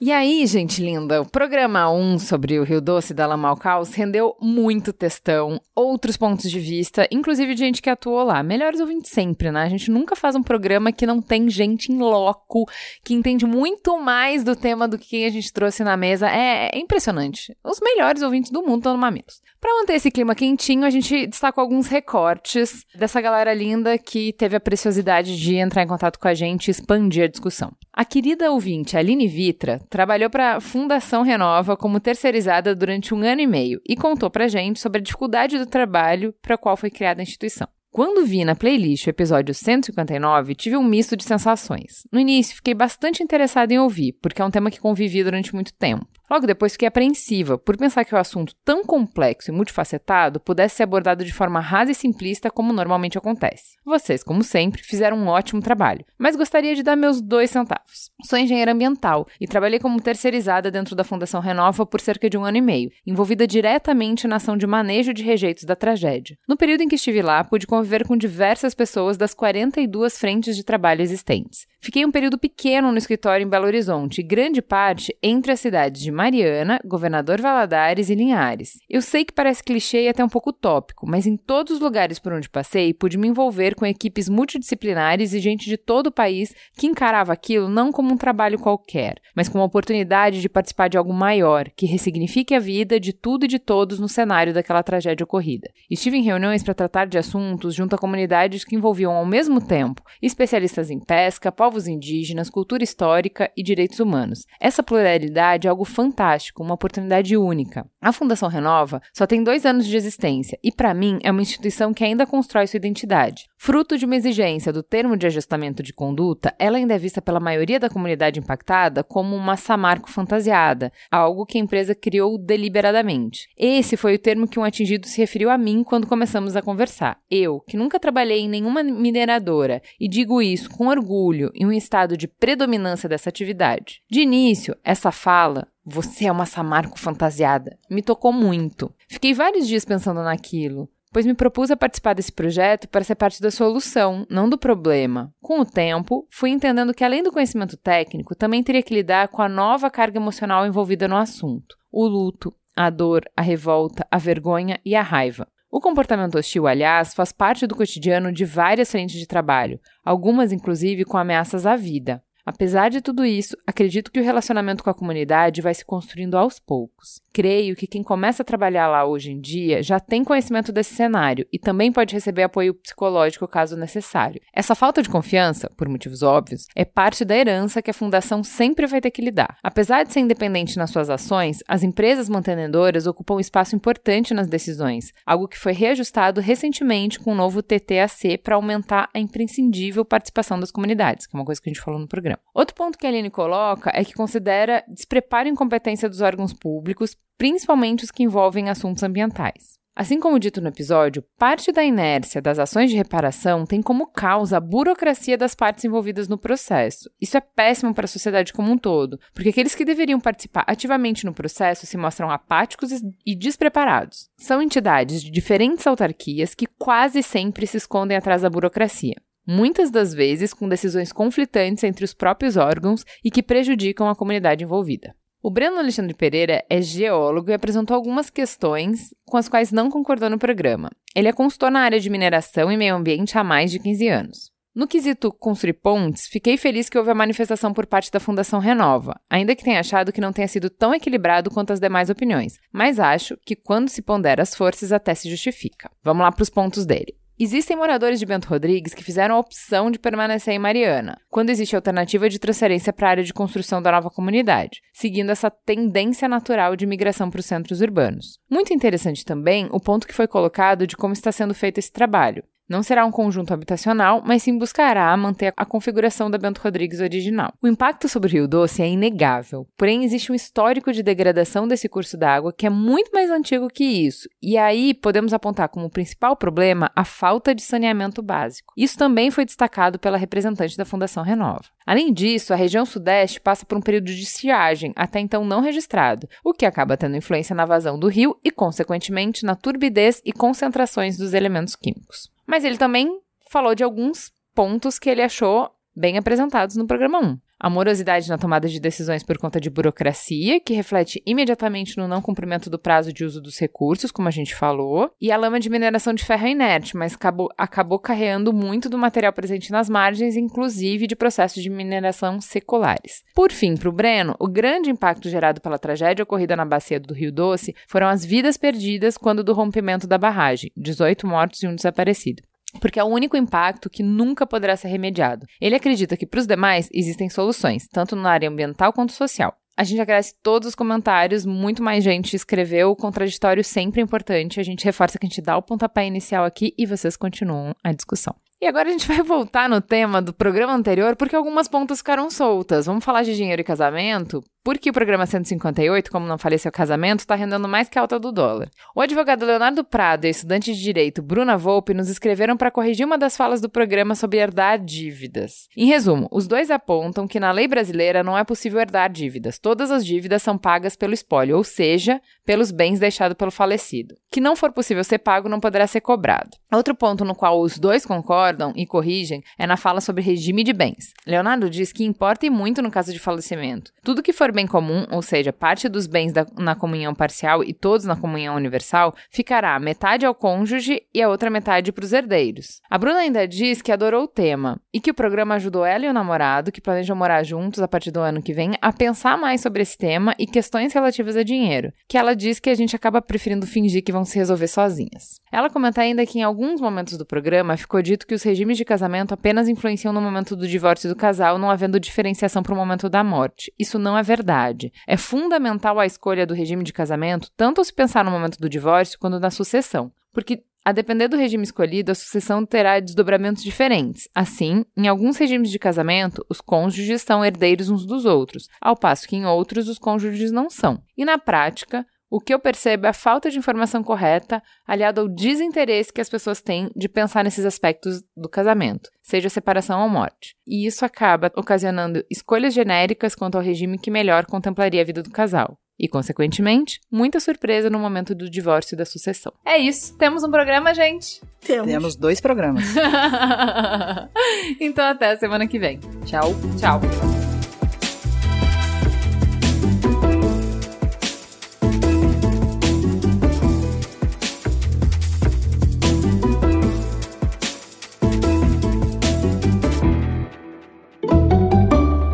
E 0.00 0.10
aí, 0.10 0.44
gente 0.44 0.82
linda, 0.82 1.22
o 1.22 1.24
programa 1.24 1.88
1 1.88 2.18
sobre 2.18 2.58
o 2.58 2.64
Rio 2.64 2.80
Doce 2.80 3.14
da 3.14 3.28
Lamal 3.28 3.56
Caos 3.56 3.94
rendeu 3.94 4.36
muito 4.40 4.92
textão, 4.92 5.60
outros 5.72 6.16
pontos 6.16 6.50
de 6.50 6.58
vista, 6.58 7.06
inclusive 7.12 7.54
de 7.54 7.60
gente 7.60 7.80
que 7.80 7.88
atuou 7.88 8.24
lá. 8.24 8.42
Melhores 8.42 8.80
ouvintes 8.80 9.12
sempre, 9.12 9.52
né? 9.52 9.62
A 9.62 9.68
gente 9.68 9.92
nunca 9.92 10.16
faz 10.16 10.34
um 10.34 10.42
programa 10.42 10.90
que 10.90 11.06
não 11.06 11.22
tem 11.22 11.48
gente 11.48 11.92
em 11.92 11.98
loco, 11.98 12.68
que 13.04 13.14
entende 13.14 13.46
muito 13.46 13.96
mais 13.96 14.42
do 14.42 14.56
tema 14.56 14.88
do 14.88 14.98
que 14.98 15.24
a 15.24 15.30
gente 15.30 15.52
trouxe 15.52 15.84
na 15.84 15.96
mesa. 15.96 16.28
É, 16.28 16.70
é 16.74 16.78
impressionante. 16.78 17.56
Os 17.62 17.78
melhores 17.80 18.20
ouvintes 18.20 18.50
do 18.50 18.62
mundo 18.62 18.78
estão 18.78 18.94
no 18.94 18.98
Mamilos. 18.98 19.43
Para 19.64 19.76
manter 19.76 19.94
esse 19.94 20.10
clima 20.10 20.34
quentinho, 20.34 20.84
a 20.84 20.90
gente 20.90 21.26
destacou 21.26 21.62
alguns 21.62 21.86
recortes 21.86 22.84
dessa 22.94 23.18
galera 23.18 23.54
linda 23.54 23.96
que 23.96 24.30
teve 24.34 24.54
a 24.54 24.60
preciosidade 24.60 25.40
de 25.40 25.54
entrar 25.54 25.82
em 25.82 25.86
contato 25.86 26.18
com 26.18 26.28
a 26.28 26.34
gente 26.34 26.68
e 26.68 26.70
expandir 26.70 27.24
a 27.24 27.28
discussão. 27.28 27.72
A 27.90 28.04
querida 28.04 28.50
ouvinte 28.50 28.94
Aline 28.94 29.26
Vitra 29.26 29.80
trabalhou 29.88 30.28
para 30.28 30.56
a 30.56 30.60
Fundação 30.60 31.22
Renova 31.22 31.78
como 31.78 31.98
terceirizada 31.98 32.74
durante 32.74 33.14
um 33.14 33.22
ano 33.22 33.40
e 33.40 33.46
meio 33.46 33.80
e 33.88 33.96
contou 33.96 34.28
para 34.28 34.48
gente 34.48 34.78
sobre 34.78 34.98
a 34.98 35.02
dificuldade 35.02 35.56
do 35.56 35.64
trabalho 35.64 36.34
para 36.42 36.58
qual 36.58 36.76
foi 36.76 36.90
criada 36.90 37.22
a 37.22 37.24
instituição. 37.24 37.66
Quando 37.90 38.26
vi 38.26 38.44
na 38.44 38.54
playlist 38.54 39.06
o 39.06 39.10
episódio 39.10 39.54
159, 39.54 40.54
tive 40.56 40.76
um 40.76 40.84
misto 40.84 41.16
de 41.16 41.24
sensações. 41.24 42.02
No 42.12 42.20
início, 42.20 42.56
fiquei 42.56 42.74
bastante 42.74 43.22
interessada 43.22 43.72
em 43.72 43.78
ouvir, 43.78 44.12
porque 44.20 44.42
é 44.42 44.44
um 44.44 44.50
tema 44.50 44.70
que 44.70 44.80
convivi 44.80 45.24
durante 45.24 45.54
muito 45.54 45.72
tempo. 45.72 46.04
Logo 46.30 46.46
depois 46.46 46.72
fiquei 46.72 46.88
apreensiva 46.88 47.58
por 47.58 47.76
pensar 47.76 48.04
que 48.04 48.14
o 48.14 48.18
assunto 48.18 48.54
tão 48.64 48.82
complexo 48.82 49.50
e 49.50 49.54
multifacetado 49.54 50.40
pudesse 50.40 50.76
ser 50.76 50.84
abordado 50.84 51.24
de 51.24 51.32
forma 51.32 51.60
rasa 51.60 51.92
e 51.92 51.94
simplista 51.94 52.50
como 52.50 52.72
normalmente 52.72 53.18
acontece. 53.18 53.76
Vocês, 53.84 54.22
como 54.22 54.42
sempre, 54.42 54.82
fizeram 54.82 55.18
um 55.18 55.28
ótimo 55.28 55.60
trabalho, 55.60 56.04
mas 56.18 56.34
gostaria 56.34 56.74
de 56.74 56.82
dar 56.82 56.96
meus 56.96 57.20
dois 57.20 57.50
centavos. 57.50 58.10
Sou 58.24 58.38
engenheira 58.38 58.72
ambiental 58.72 59.26
e 59.38 59.46
trabalhei 59.46 59.78
como 59.78 60.00
terceirizada 60.00 60.70
dentro 60.70 60.96
da 60.96 61.04
Fundação 61.04 61.40
Renova 61.40 61.84
por 61.84 62.00
cerca 62.00 62.30
de 62.30 62.38
um 62.38 62.44
ano 62.44 62.56
e 62.56 62.62
meio, 62.62 62.90
envolvida 63.06 63.46
diretamente 63.46 64.26
na 64.26 64.36
ação 64.36 64.56
de 64.56 64.66
manejo 64.66 65.12
de 65.12 65.22
rejeitos 65.22 65.64
da 65.64 65.76
tragédia. 65.76 66.38
No 66.48 66.56
período 66.56 66.82
em 66.82 66.88
que 66.88 66.94
estive 66.94 67.20
lá, 67.20 67.44
pude 67.44 67.66
conviver 67.66 68.06
com 68.06 68.16
diversas 68.16 68.74
pessoas 68.74 69.18
das 69.18 69.34
42 69.34 70.18
frentes 70.18 70.56
de 70.56 70.64
trabalho 70.64 71.02
existentes. 71.02 71.66
Fiquei 71.84 72.02
um 72.06 72.10
período 72.10 72.38
pequeno 72.38 72.90
no 72.90 72.96
escritório 72.96 73.44
em 73.44 73.46
Belo 73.46 73.66
Horizonte, 73.66 74.22
grande 74.22 74.62
parte 74.62 75.14
entre 75.22 75.52
as 75.52 75.60
cidades 75.60 76.00
de 76.00 76.10
Mariana, 76.10 76.80
Governador 76.82 77.42
Valadares 77.42 78.08
e 78.08 78.14
Linhares. 78.14 78.78
Eu 78.88 79.02
sei 79.02 79.22
que 79.22 79.34
parece 79.34 79.62
clichê 79.62 80.04
e 80.04 80.08
até 80.08 80.24
um 80.24 80.28
pouco 80.30 80.48
utópico, 80.48 81.06
mas 81.06 81.26
em 81.26 81.36
todos 81.36 81.74
os 81.74 81.80
lugares 81.80 82.18
por 82.18 82.32
onde 82.32 82.48
passei, 82.48 82.94
pude 82.94 83.18
me 83.18 83.28
envolver 83.28 83.74
com 83.74 83.84
equipes 83.84 84.30
multidisciplinares 84.30 85.34
e 85.34 85.40
gente 85.40 85.66
de 85.66 85.76
todo 85.76 86.06
o 86.06 86.10
país 86.10 86.54
que 86.74 86.86
encarava 86.86 87.34
aquilo 87.34 87.68
não 87.68 87.92
como 87.92 88.14
um 88.14 88.16
trabalho 88.16 88.58
qualquer, 88.58 89.16
mas 89.36 89.46
como 89.46 89.60
uma 89.60 89.66
oportunidade 89.66 90.40
de 90.40 90.48
participar 90.48 90.88
de 90.88 90.96
algo 90.96 91.12
maior, 91.12 91.68
que 91.76 91.84
ressignifique 91.84 92.54
a 92.54 92.58
vida 92.58 92.98
de 92.98 93.12
tudo 93.12 93.44
e 93.44 93.48
de 93.48 93.58
todos 93.58 94.00
no 94.00 94.08
cenário 94.08 94.54
daquela 94.54 94.82
tragédia 94.82 95.24
ocorrida. 95.24 95.68
Estive 95.90 96.16
em 96.16 96.22
reuniões 96.22 96.62
para 96.62 96.72
tratar 96.72 97.06
de 97.06 97.18
assuntos 97.18 97.74
junto 97.74 97.94
a 97.94 97.98
comunidades 97.98 98.64
que 98.64 98.74
envolviam 98.74 99.12
ao 99.12 99.26
mesmo 99.26 99.60
tempo 99.60 100.02
especialistas 100.22 100.90
em 100.90 100.98
pesca, 100.98 101.52
indígenas, 101.86 102.48
cultura 102.48 102.84
histórica 102.84 103.50
e 103.56 103.62
direitos 103.62 104.00
humanos. 104.00 104.46
Essa 104.60 104.82
pluralidade 104.82 105.66
é 105.66 105.70
algo 105.70 105.84
fantástico 105.84 106.62
uma 106.62 106.74
oportunidade 106.74 107.36
única. 107.36 107.86
A 108.00 108.12
Fundação 108.12 108.48
Renova 108.48 109.00
só 109.12 109.26
tem 109.26 109.42
dois 109.42 109.66
anos 109.66 109.86
de 109.86 109.96
existência 109.96 110.58
e, 110.62 110.70
para 110.70 110.94
mim, 110.94 111.18
é 111.22 111.30
uma 111.30 111.42
instituição 111.42 111.92
que 111.92 112.04
ainda 112.04 112.26
constrói 112.26 112.66
sua 112.66 112.78
identidade. 112.78 113.46
Fruto 113.56 113.96
de 113.96 114.04
uma 114.04 114.16
exigência 114.16 114.72
do 114.72 114.82
termo 114.82 115.16
de 115.16 115.26
ajustamento 115.26 115.82
de 115.82 115.92
conduta, 115.92 116.54
ela 116.58 116.76
ainda 116.76 116.94
é 116.94 116.98
vista 116.98 117.22
pela 117.22 117.40
maioria 117.40 117.80
da 117.80 117.88
comunidade 117.88 118.38
impactada 118.38 119.02
como 119.02 119.34
uma 119.34 119.56
Samarco 119.56 120.10
fantasiada, 120.10 120.92
algo 121.10 121.46
que 121.46 121.56
a 121.56 121.60
empresa 121.60 121.94
criou 121.94 122.36
deliberadamente. 122.36 123.48
Esse 123.56 123.96
foi 123.96 124.14
o 124.14 124.18
termo 124.18 124.46
que 124.46 124.58
um 124.58 124.64
atingido 124.64 125.06
se 125.06 125.18
referiu 125.18 125.48
a 125.48 125.56
mim 125.56 125.82
quando 125.82 126.06
começamos 126.06 126.56
a 126.56 126.62
conversar. 126.62 127.18
Eu, 127.30 127.60
que 127.60 127.76
nunca 127.76 127.98
trabalhei 127.98 128.40
em 128.40 128.48
nenhuma 128.48 128.82
mineradora, 128.82 129.80
e 129.98 130.08
digo 130.08 130.42
isso 130.42 130.68
com 130.70 130.88
orgulho 130.88 131.50
em 131.64 131.66
um 131.66 131.72
estado 131.72 132.16
de 132.16 132.28
predominância 132.28 133.08
dessa 133.08 133.28
atividade. 133.28 134.02
De 134.10 134.20
início, 134.20 134.76
essa 134.84 135.10
fala 135.10 135.66
você 135.84 136.26
é 136.26 136.32
uma 136.32 136.46
Samarco 136.46 136.98
fantasiada. 136.98 137.78
Me 137.90 138.02
tocou 138.02 138.32
muito. 138.32 138.92
Fiquei 139.08 139.34
vários 139.34 139.68
dias 139.68 139.84
pensando 139.84 140.22
naquilo, 140.22 140.88
pois 141.12 141.26
me 141.26 141.34
propus 141.34 141.70
a 141.70 141.76
participar 141.76 142.14
desse 142.14 142.32
projeto 142.32 142.88
para 142.88 143.04
ser 143.04 143.14
parte 143.14 143.40
da 143.40 143.50
solução, 143.50 144.26
não 144.30 144.48
do 144.48 144.56
problema. 144.56 145.32
Com 145.42 145.60
o 145.60 145.66
tempo, 145.66 146.26
fui 146.30 146.50
entendendo 146.50 146.94
que 146.94 147.04
além 147.04 147.22
do 147.22 147.30
conhecimento 147.30 147.76
técnico, 147.76 148.34
também 148.34 148.62
teria 148.62 148.82
que 148.82 148.94
lidar 148.94 149.28
com 149.28 149.42
a 149.42 149.48
nova 149.48 149.90
carga 149.90 150.18
emocional 150.18 150.66
envolvida 150.66 151.06
no 151.06 151.16
assunto: 151.16 151.76
o 151.92 152.06
luto, 152.06 152.54
a 152.74 152.88
dor, 152.88 153.22
a 153.36 153.42
revolta, 153.42 154.06
a 154.10 154.16
vergonha 154.18 154.80
e 154.84 154.94
a 154.94 155.02
raiva. 155.02 155.46
O 155.74 155.80
comportamento 155.80 156.38
hostil, 156.38 156.68
aliás, 156.68 157.14
faz 157.14 157.32
parte 157.32 157.66
do 157.66 157.74
cotidiano 157.74 158.30
de 158.30 158.44
várias 158.44 158.92
frentes 158.92 159.18
de 159.18 159.26
trabalho, 159.26 159.80
algumas 160.04 160.52
inclusive 160.52 161.04
com 161.04 161.18
ameaças 161.18 161.66
à 161.66 161.74
vida. 161.74 162.22
Apesar 162.46 162.90
de 162.90 163.00
tudo 163.00 163.24
isso, 163.24 163.56
acredito 163.66 164.12
que 164.12 164.20
o 164.20 164.22
relacionamento 164.22 164.84
com 164.84 164.90
a 164.90 164.94
comunidade 164.94 165.60
vai 165.60 165.74
se 165.74 165.84
construindo 165.84 166.38
aos 166.38 166.60
poucos. 166.60 167.23
Creio 167.34 167.74
que 167.74 167.88
quem 167.88 168.00
começa 168.00 168.44
a 168.44 168.46
trabalhar 168.46 168.86
lá 168.86 169.04
hoje 169.04 169.32
em 169.32 169.40
dia 169.40 169.82
já 169.82 169.98
tem 169.98 170.22
conhecimento 170.22 170.70
desse 170.70 170.94
cenário 170.94 171.44
e 171.52 171.58
também 171.58 171.90
pode 171.90 172.14
receber 172.14 172.44
apoio 172.44 172.72
psicológico 172.74 173.48
caso 173.48 173.76
necessário. 173.76 174.40
Essa 174.52 174.76
falta 174.76 175.02
de 175.02 175.08
confiança, 175.08 175.68
por 175.76 175.88
motivos 175.88 176.22
óbvios, 176.22 176.68
é 176.76 176.84
parte 176.84 177.24
da 177.24 177.36
herança 177.36 177.82
que 177.82 177.90
a 177.90 177.94
fundação 177.94 178.44
sempre 178.44 178.86
vai 178.86 179.00
ter 179.00 179.10
que 179.10 179.20
lidar. 179.20 179.58
Apesar 179.64 180.04
de 180.04 180.12
ser 180.12 180.20
independente 180.20 180.76
nas 180.76 180.90
suas 180.90 181.10
ações, 181.10 181.58
as 181.66 181.82
empresas 181.82 182.28
mantenedoras 182.28 183.04
ocupam 183.04 183.34
um 183.34 183.40
espaço 183.40 183.74
importante 183.74 184.32
nas 184.32 184.46
decisões, 184.46 185.10
algo 185.26 185.48
que 185.48 185.58
foi 185.58 185.72
reajustado 185.72 186.40
recentemente 186.40 187.18
com 187.18 187.32
o 187.32 187.34
novo 187.34 187.64
TTAC 187.64 188.38
para 188.44 188.54
aumentar 188.54 189.10
a 189.12 189.18
imprescindível 189.18 190.04
participação 190.04 190.60
das 190.60 190.70
comunidades, 190.70 191.26
que 191.26 191.36
é 191.36 191.38
uma 191.40 191.44
coisa 191.44 191.60
que 191.60 191.68
a 191.68 191.72
gente 191.72 191.82
falou 191.82 191.98
no 191.98 192.06
programa. 192.06 192.38
Outro 192.54 192.76
ponto 192.76 192.96
que 192.96 193.04
a 193.04 193.10
Aline 193.10 193.28
coloca 193.28 193.90
é 193.92 194.04
que 194.04 194.14
considera 194.14 194.84
despreparo 194.86 195.48
e 195.48 195.50
incompetência 195.50 196.08
dos 196.08 196.20
órgãos 196.20 196.52
públicos, 196.52 197.16
principalmente 197.36 198.04
os 198.04 198.10
que 198.10 198.22
envolvem 198.22 198.68
assuntos 198.68 199.02
ambientais. 199.02 199.74
Assim 199.96 200.18
como 200.18 200.40
dito 200.40 200.60
no 200.60 200.68
episódio, 200.68 201.24
parte 201.38 201.70
da 201.70 201.84
inércia 201.84 202.42
das 202.42 202.58
ações 202.58 202.90
de 202.90 202.96
reparação 202.96 203.64
tem 203.64 203.80
como 203.80 204.08
causa 204.08 204.56
a 204.56 204.60
burocracia 204.60 205.38
das 205.38 205.54
partes 205.54 205.84
envolvidas 205.84 206.26
no 206.26 206.36
processo. 206.36 207.08
Isso 207.20 207.36
é 207.36 207.40
péssimo 207.40 207.94
para 207.94 208.06
a 208.06 208.08
sociedade 208.08 208.52
como 208.52 208.72
um 208.72 208.76
todo, 208.76 209.20
porque 209.32 209.50
aqueles 209.50 209.72
que 209.72 209.84
deveriam 209.84 210.18
participar 210.18 210.64
ativamente 210.66 211.24
no 211.24 211.32
processo 211.32 211.86
se 211.86 211.96
mostram 211.96 212.28
apáticos 212.28 212.90
e 213.24 213.36
despreparados. 213.36 214.28
São 214.36 214.60
entidades 214.60 215.22
de 215.22 215.30
diferentes 215.30 215.86
autarquias 215.86 216.56
que 216.56 216.66
quase 216.66 217.22
sempre 217.22 217.64
se 217.64 217.76
escondem 217.76 218.16
atrás 218.16 218.42
da 218.42 218.50
burocracia 218.50 219.14
muitas 219.46 219.90
das 219.90 220.14
vezes 220.14 220.54
com 220.54 220.66
decisões 220.66 221.12
conflitantes 221.12 221.84
entre 221.84 222.02
os 222.02 222.14
próprios 222.14 222.56
órgãos 222.56 223.04
e 223.22 223.30
que 223.30 223.42
prejudicam 223.42 224.08
a 224.08 224.16
comunidade 224.16 224.64
envolvida. 224.64 225.14
O 225.46 225.50
Breno 225.50 225.78
Alexandre 225.78 226.14
Pereira 226.14 226.64
é 226.70 226.80
geólogo 226.80 227.50
e 227.50 227.52
apresentou 227.52 227.94
algumas 227.94 228.30
questões 228.30 229.14
com 229.26 229.36
as 229.36 229.46
quais 229.46 229.70
não 229.70 229.90
concordou 229.90 230.30
no 230.30 230.38
programa. 230.38 230.90
Ele 231.14 231.28
é 231.28 231.34
consultor 231.34 231.70
na 231.70 231.80
área 231.80 232.00
de 232.00 232.08
mineração 232.08 232.72
e 232.72 232.78
meio 232.78 232.94
ambiente 232.94 233.36
há 233.36 233.44
mais 233.44 233.70
de 233.70 233.78
15 233.78 234.08
anos. 234.08 234.50
No 234.74 234.88
quesito 234.88 235.30
construir 235.30 235.74
pontes, 235.74 236.26
fiquei 236.28 236.56
feliz 236.56 236.88
que 236.88 236.96
houve 236.96 237.10
a 237.10 237.14
manifestação 237.14 237.74
por 237.74 237.84
parte 237.84 238.10
da 238.10 238.18
Fundação 238.18 238.58
Renova, 238.58 239.20
ainda 239.28 239.54
que 239.54 239.62
tenha 239.62 239.80
achado 239.80 240.14
que 240.14 240.20
não 240.20 240.32
tenha 240.32 240.48
sido 240.48 240.70
tão 240.70 240.94
equilibrado 240.94 241.50
quanto 241.50 241.74
as 241.74 241.78
demais 241.78 242.08
opiniões, 242.08 242.58
mas 242.72 242.98
acho 242.98 243.36
que 243.44 243.54
quando 243.54 243.90
se 243.90 244.00
pondera 244.00 244.42
as 244.42 244.54
forças 244.54 244.92
até 244.92 245.14
se 245.14 245.28
justifica. 245.28 245.90
Vamos 246.02 246.22
lá 246.22 246.32
para 246.32 246.42
os 246.42 246.48
pontos 246.48 246.86
dele. 246.86 247.14
Existem 247.36 247.76
moradores 247.76 248.20
de 248.20 248.26
Bento 248.26 248.48
Rodrigues 248.48 248.94
que 248.94 249.02
fizeram 249.02 249.34
a 249.34 249.40
opção 249.40 249.90
de 249.90 249.98
permanecer 249.98 250.54
em 250.54 250.58
Mariana, 250.58 251.18
quando 251.28 251.50
existe 251.50 251.74
alternativa 251.74 252.28
de 252.28 252.38
transferência 252.38 252.92
para 252.92 253.08
a 253.08 253.10
área 253.10 253.24
de 253.24 253.34
construção 253.34 253.82
da 253.82 253.90
nova 253.90 254.08
comunidade, 254.08 254.80
seguindo 254.92 255.30
essa 255.30 255.50
tendência 255.50 256.28
natural 256.28 256.76
de 256.76 256.86
migração 256.86 257.28
para 257.28 257.40
os 257.40 257.46
centros 257.46 257.80
urbanos. 257.80 258.38
Muito 258.48 258.72
interessante 258.72 259.24
também 259.24 259.68
o 259.72 259.80
ponto 259.80 260.06
que 260.06 260.14
foi 260.14 260.28
colocado 260.28 260.86
de 260.86 260.96
como 260.96 261.12
está 261.12 261.32
sendo 261.32 261.54
feito 261.54 261.78
esse 261.78 261.90
trabalho. 261.90 262.44
Não 262.66 262.82
será 262.82 263.04
um 263.04 263.10
conjunto 263.10 263.52
habitacional, 263.52 264.22
mas 264.24 264.42
sim 264.42 264.56
buscará 264.56 265.14
manter 265.16 265.52
a 265.54 265.66
configuração 265.66 266.30
da 266.30 266.38
Bento 266.38 266.62
Rodrigues 266.62 266.98
original. 266.98 267.52
O 267.62 267.68
impacto 267.68 268.08
sobre 268.08 268.28
o 268.28 268.32
Rio 268.32 268.48
Doce 268.48 268.82
é 268.82 268.88
inegável, 268.88 269.66
porém 269.76 270.02
existe 270.02 270.32
um 270.32 270.34
histórico 270.34 270.90
de 270.90 271.02
degradação 271.02 271.68
desse 271.68 271.90
curso 271.90 272.16
d'água 272.16 272.54
que 272.56 272.66
é 272.66 272.70
muito 272.70 273.10
mais 273.12 273.30
antigo 273.30 273.68
que 273.68 273.84
isso, 273.84 274.28
e 274.42 274.56
aí 274.56 274.94
podemos 274.94 275.34
apontar 275.34 275.68
como 275.68 275.90
principal 275.90 276.36
problema 276.36 276.90
a 276.96 277.04
falta 277.04 277.54
de 277.54 277.60
saneamento 277.60 278.22
básico. 278.22 278.72
Isso 278.76 278.96
também 278.96 279.30
foi 279.30 279.44
destacado 279.44 279.98
pela 279.98 280.16
representante 280.16 280.76
da 280.76 280.86
Fundação 280.86 281.22
Renova. 281.22 281.64
Além 281.86 282.14
disso, 282.14 282.54
a 282.54 282.56
região 282.56 282.86
sudeste 282.86 283.42
passa 283.42 283.66
por 283.66 283.76
um 283.76 283.82
período 283.82 284.06
de 284.06 284.22
estiagem, 284.22 284.94
até 284.96 285.20
então 285.20 285.44
não 285.44 285.60
registrado, 285.60 286.26
o 286.42 286.54
que 286.54 286.64
acaba 286.64 286.96
tendo 286.96 287.16
influência 287.16 287.54
na 287.54 287.66
vazão 287.66 287.98
do 287.98 288.08
rio 288.08 288.34
e, 288.42 288.50
consequentemente, 288.50 289.44
na 289.44 289.54
turbidez 289.54 290.22
e 290.24 290.32
concentrações 290.32 291.18
dos 291.18 291.34
elementos 291.34 291.76
químicos. 291.76 292.33
Mas 292.46 292.64
ele 292.64 292.78
também 292.78 293.20
falou 293.50 293.74
de 293.74 293.84
alguns 293.84 294.32
pontos 294.54 294.98
que 294.98 295.10
ele 295.10 295.22
achou 295.22 295.70
bem 295.94 296.18
apresentados 296.18 296.76
no 296.76 296.86
programa 296.86 297.20
1. 297.20 297.38
A 297.58 297.70
morosidade 297.70 298.28
na 298.28 298.36
tomada 298.36 298.68
de 298.68 298.80
decisões 298.80 299.22
por 299.22 299.38
conta 299.38 299.60
de 299.60 299.70
burocracia, 299.70 300.60
que 300.60 300.74
reflete 300.74 301.22
imediatamente 301.24 301.96
no 301.96 302.08
não 302.08 302.20
cumprimento 302.20 302.68
do 302.68 302.78
prazo 302.78 303.12
de 303.12 303.24
uso 303.24 303.40
dos 303.40 303.58
recursos, 303.58 304.10
como 304.10 304.28
a 304.28 304.30
gente 304.30 304.54
falou, 304.54 305.10
e 305.20 305.30
a 305.30 305.36
lama 305.36 305.60
de 305.60 305.70
mineração 305.70 306.12
de 306.12 306.24
ferro 306.24 306.46
inerte, 306.46 306.96
mas 306.96 307.14
acabou, 307.14 307.48
acabou 307.56 307.98
carreando 307.98 308.52
muito 308.52 308.88
do 308.88 308.98
material 308.98 309.32
presente 309.32 309.70
nas 309.70 309.88
margens, 309.88 310.36
inclusive 310.36 311.06
de 311.06 311.16
processos 311.16 311.62
de 311.62 311.70
mineração 311.70 312.40
seculares. 312.40 313.22
Por 313.34 313.52
fim, 313.52 313.76
para 313.76 313.88
o 313.88 313.92
Breno, 313.92 314.34
o 314.38 314.48
grande 314.48 314.90
impacto 314.90 315.28
gerado 315.28 315.60
pela 315.60 315.78
tragédia 315.78 316.22
ocorrida 316.22 316.56
na 316.56 316.64
bacia 316.64 316.98
do 316.98 317.14
Rio 317.14 317.32
Doce 317.32 317.74
foram 317.88 318.08
as 318.08 318.24
vidas 318.24 318.56
perdidas 318.56 319.16
quando 319.16 319.44
do 319.44 319.54
rompimento 319.54 320.06
da 320.06 320.18
barragem, 320.18 320.70
18 320.76 321.26
mortos 321.26 321.62
e 321.62 321.68
um 321.68 321.74
desaparecido 321.74 322.42
porque 322.80 322.98
é 322.98 323.04
o 323.04 323.08
único 323.08 323.36
impacto 323.36 323.90
que 323.90 324.02
nunca 324.02 324.46
poderá 324.46 324.76
ser 324.76 324.88
remediado. 324.88 325.46
Ele 325.60 325.74
acredita 325.74 326.16
que 326.16 326.26
para 326.26 326.40
os 326.40 326.46
demais 326.46 326.88
existem 326.92 327.28
soluções, 327.28 327.86
tanto 327.88 328.14
na 328.16 328.30
área 328.30 328.48
ambiental 328.48 328.92
quanto 328.92 329.12
social. 329.12 329.54
A 329.76 329.82
gente 329.82 330.00
agradece 330.00 330.34
todos 330.40 330.68
os 330.68 330.74
comentários, 330.74 331.44
muito 331.44 331.82
mais 331.82 332.04
gente 332.04 332.36
escreveu, 332.36 332.90
o 332.90 332.96
contraditório 332.96 333.64
sempre 333.64 334.00
é 334.00 334.04
importante. 334.04 334.60
A 334.60 334.62
gente 334.62 334.84
reforça 334.84 335.18
que 335.18 335.26
a 335.26 335.28
gente 335.28 335.42
dá 335.42 335.56
o 335.56 335.62
pontapé 335.62 336.06
inicial 336.06 336.44
aqui 336.44 336.72
e 336.78 336.86
vocês 336.86 337.16
continuam 337.16 337.74
a 337.82 337.92
discussão. 337.92 338.36
E 338.62 338.66
agora 338.66 338.88
a 338.88 338.92
gente 338.92 339.06
vai 339.08 339.20
voltar 339.20 339.68
no 339.68 339.80
tema 339.80 340.22
do 340.22 340.32
programa 340.32 340.72
anterior, 340.72 341.16
porque 341.16 341.34
algumas 341.34 341.66
pontas 341.66 341.98
ficaram 341.98 342.30
soltas. 342.30 342.86
Vamos 342.86 343.04
falar 343.04 343.24
de 343.24 343.34
dinheiro 343.34 343.60
e 343.60 343.64
casamento? 343.64 344.42
Porque 344.64 344.88
o 344.88 344.94
programa 344.94 345.26
158, 345.26 346.10
como 346.10 346.26
não 346.26 346.38
falei 346.38 346.58
seu 346.58 346.72
casamento, 346.72 347.20
está 347.20 347.34
rendendo 347.34 347.68
mais 347.68 347.86
que 347.86 347.98
a 347.98 348.00
alta 348.00 348.18
do 348.18 348.32
dólar. 348.32 348.70
O 348.96 349.02
advogado 349.02 349.44
Leonardo 349.44 349.84
Prado 349.84 350.24
e 350.24 350.28
a 350.28 350.30
estudante 350.30 350.72
de 350.72 350.82
direito 350.82 351.20
Bruna 351.20 351.54
Volpe 351.54 351.92
nos 351.92 352.08
escreveram 352.08 352.56
para 352.56 352.70
corrigir 352.70 353.04
uma 353.04 353.18
das 353.18 353.36
falas 353.36 353.60
do 353.60 353.68
programa 353.68 354.14
sobre 354.14 354.38
herdar 354.38 354.82
dívidas. 354.82 355.68
Em 355.76 355.84
resumo, 355.84 356.28
os 356.32 356.46
dois 356.46 356.70
apontam 356.70 357.28
que 357.28 357.38
na 357.38 357.52
lei 357.52 357.68
brasileira 357.68 358.22
não 358.22 358.38
é 358.38 358.42
possível 358.42 358.80
herdar 358.80 359.12
dívidas. 359.12 359.58
Todas 359.58 359.90
as 359.90 360.02
dívidas 360.02 360.42
são 360.42 360.56
pagas 360.56 360.96
pelo 360.96 361.12
espólio, 361.12 361.58
ou 361.58 361.62
seja, 361.62 362.18
pelos 362.46 362.70
bens 362.70 362.98
deixados 362.98 363.36
pelo 363.36 363.50
falecido. 363.50 364.14
Que 364.30 364.40
não 364.40 364.56
for 364.56 364.72
possível 364.72 365.04
ser 365.04 365.18
pago 365.18 365.46
não 365.46 365.60
poderá 365.60 365.86
ser 365.86 366.00
cobrado. 366.00 366.56
Outro 366.72 366.94
ponto 366.94 367.22
no 367.22 367.34
qual 367.34 367.60
os 367.60 367.78
dois 367.78 368.06
concordam 368.06 368.72
e 368.74 368.86
corrigem 368.86 369.42
é 369.58 369.66
na 369.66 369.76
fala 369.76 370.00
sobre 370.00 370.22
regime 370.22 370.64
de 370.64 370.72
bens. 370.72 371.12
Leonardo 371.26 371.68
diz 371.68 371.92
que 371.92 372.02
importa 372.02 372.46
e 372.46 372.50
muito 372.50 372.80
no 372.80 372.90
caso 372.90 373.12
de 373.12 373.18
falecimento. 373.18 373.92
Tudo 374.02 374.22
que 374.22 374.32
for 374.32 374.53
bem 374.54 374.66
comum, 374.66 375.06
ou 375.10 375.20
seja, 375.20 375.52
parte 375.52 375.88
dos 375.88 376.06
bens 376.06 376.32
da, 376.32 376.46
na 376.56 376.74
comunhão 376.74 377.14
parcial 377.14 377.62
e 377.62 377.74
todos 377.74 378.06
na 378.06 378.16
comunhão 378.16 378.56
universal, 378.56 379.14
ficará 379.28 379.78
metade 379.78 380.24
ao 380.24 380.34
cônjuge 380.34 381.02
e 381.12 381.20
a 381.20 381.28
outra 381.28 381.50
metade 381.50 381.92
para 381.92 382.04
os 382.04 382.12
herdeiros. 382.12 382.80
A 382.88 382.96
Bruna 382.96 383.18
ainda 383.18 383.46
diz 383.46 383.82
que 383.82 383.92
adorou 383.92 384.24
o 384.24 384.28
tema 384.28 384.80
e 384.92 385.00
que 385.00 385.10
o 385.10 385.14
programa 385.14 385.56
ajudou 385.56 385.84
ela 385.84 386.06
e 386.06 386.08
o 386.08 386.12
namorado, 386.12 386.72
que 386.72 386.80
planejam 386.80 387.16
morar 387.16 387.42
juntos 387.42 387.82
a 387.82 387.88
partir 387.88 388.10
do 388.10 388.20
ano 388.20 388.40
que 388.40 388.54
vem, 388.54 388.72
a 388.80 388.92
pensar 388.92 389.36
mais 389.36 389.60
sobre 389.60 389.82
esse 389.82 389.98
tema 389.98 390.34
e 390.38 390.46
questões 390.46 390.92
relativas 390.92 391.36
a 391.36 391.42
dinheiro, 391.42 391.92
que 392.08 392.16
ela 392.16 392.34
diz 392.34 392.60
que 392.60 392.70
a 392.70 392.74
gente 392.74 392.94
acaba 392.96 393.20
preferindo 393.20 393.66
fingir 393.66 394.02
que 394.02 394.12
vão 394.12 394.24
se 394.24 394.38
resolver 394.38 394.68
sozinhas. 394.68 395.40
Ela 395.52 395.68
comenta 395.68 396.00
ainda 396.00 396.24
que 396.24 396.38
em 396.38 396.42
alguns 396.42 396.80
momentos 396.80 397.18
do 397.18 397.26
programa 397.26 397.76
ficou 397.76 398.00
dito 398.00 398.26
que 398.26 398.34
os 398.34 398.42
regimes 398.42 398.76
de 398.76 398.84
casamento 398.84 399.34
apenas 399.34 399.68
influenciam 399.68 400.12
no 400.12 400.20
momento 400.20 400.56
do 400.56 400.66
divórcio 400.66 401.08
do 401.08 401.16
casal, 401.16 401.58
não 401.58 401.70
havendo 401.70 402.00
diferenciação 402.00 402.62
para 402.62 402.72
o 402.72 402.76
momento 402.76 403.08
da 403.08 403.24
morte. 403.24 403.72
Isso 403.78 403.98
não 403.98 404.16
é 404.16 404.22
verdade 404.22 404.43
verdade. 404.44 404.92
É 405.06 405.16
fundamental 405.16 405.98
a 405.98 406.06
escolha 406.06 406.46
do 406.46 406.54
regime 406.54 406.84
de 406.84 406.92
casamento, 406.92 407.50
tanto 407.56 407.82
se 407.82 407.92
pensar 407.92 408.24
no 408.24 408.30
momento 408.30 408.58
do 408.58 408.68
divórcio 408.68 409.18
quanto 409.18 409.40
na 409.40 409.50
sucessão, 409.50 410.12
porque 410.32 410.62
a 410.84 410.92
depender 410.92 411.28
do 411.28 411.36
regime 411.38 411.64
escolhido, 411.64 412.12
a 412.12 412.14
sucessão 412.14 412.66
terá 412.66 413.00
desdobramentos 413.00 413.64
diferentes. 413.64 414.28
Assim, 414.34 414.84
em 414.94 415.08
alguns 415.08 415.38
regimes 415.38 415.70
de 415.70 415.78
casamento, 415.78 416.44
os 416.46 416.60
cônjuges 416.60 417.22
são 417.22 417.42
herdeiros 417.42 417.88
uns 417.88 418.04
dos 418.04 418.26
outros, 418.26 418.68
ao 418.78 418.94
passo 418.94 419.26
que 419.26 419.34
em 419.34 419.46
outros 419.46 419.88
os 419.88 419.98
cônjuges 419.98 420.52
não 420.52 420.68
são. 420.68 421.02
E 421.16 421.24
na 421.24 421.38
prática, 421.38 422.04
o 422.30 422.40
que 422.40 422.52
eu 422.52 422.58
percebo 422.58 423.06
é 423.06 423.10
a 423.10 423.12
falta 423.12 423.50
de 423.50 423.58
informação 423.58 424.02
correta, 424.02 424.62
aliado 424.86 425.20
ao 425.20 425.28
desinteresse 425.28 426.12
que 426.12 426.20
as 426.20 426.28
pessoas 426.28 426.60
têm 426.60 426.90
de 426.96 427.08
pensar 427.08 427.44
nesses 427.44 427.64
aspectos 427.64 428.22
do 428.36 428.48
casamento, 428.48 429.10
seja 429.22 429.48
separação 429.48 430.02
ou 430.02 430.08
morte. 430.08 430.56
E 430.66 430.86
isso 430.86 431.04
acaba 431.04 431.52
ocasionando 431.56 432.24
escolhas 432.30 432.74
genéricas 432.74 433.34
quanto 433.34 433.56
ao 433.56 433.62
regime 433.62 433.98
que 433.98 434.10
melhor 434.10 434.46
contemplaria 434.46 435.02
a 435.02 435.04
vida 435.04 435.22
do 435.22 435.30
casal. 435.30 435.78
E, 435.96 436.08
consequentemente, 436.08 437.00
muita 437.08 437.38
surpresa 437.38 437.88
no 437.88 438.00
momento 438.00 438.34
do 438.34 438.50
divórcio 438.50 438.96
e 438.96 438.98
da 438.98 439.04
sucessão. 439.04 439.52
É 439.64 439.78
isso. 439.78 440.16
Temos 440.18 440.42
um 440.42 440.50
programa, 440.50 440.92
gente? 440.92 441.40
Temos. 441.60 441.86
Temos 441.86 442.16
dois 442.16 442.40
programas. 442.40 442.84
então, 444.80 445.04
até 445.04 445.30
a 445.30 445.36
semana 445.36 445.68
que 445.68 445.78
vem. 445.78 446.00
Tchau. 446.24 446.52
Tchau. 446.80 447.00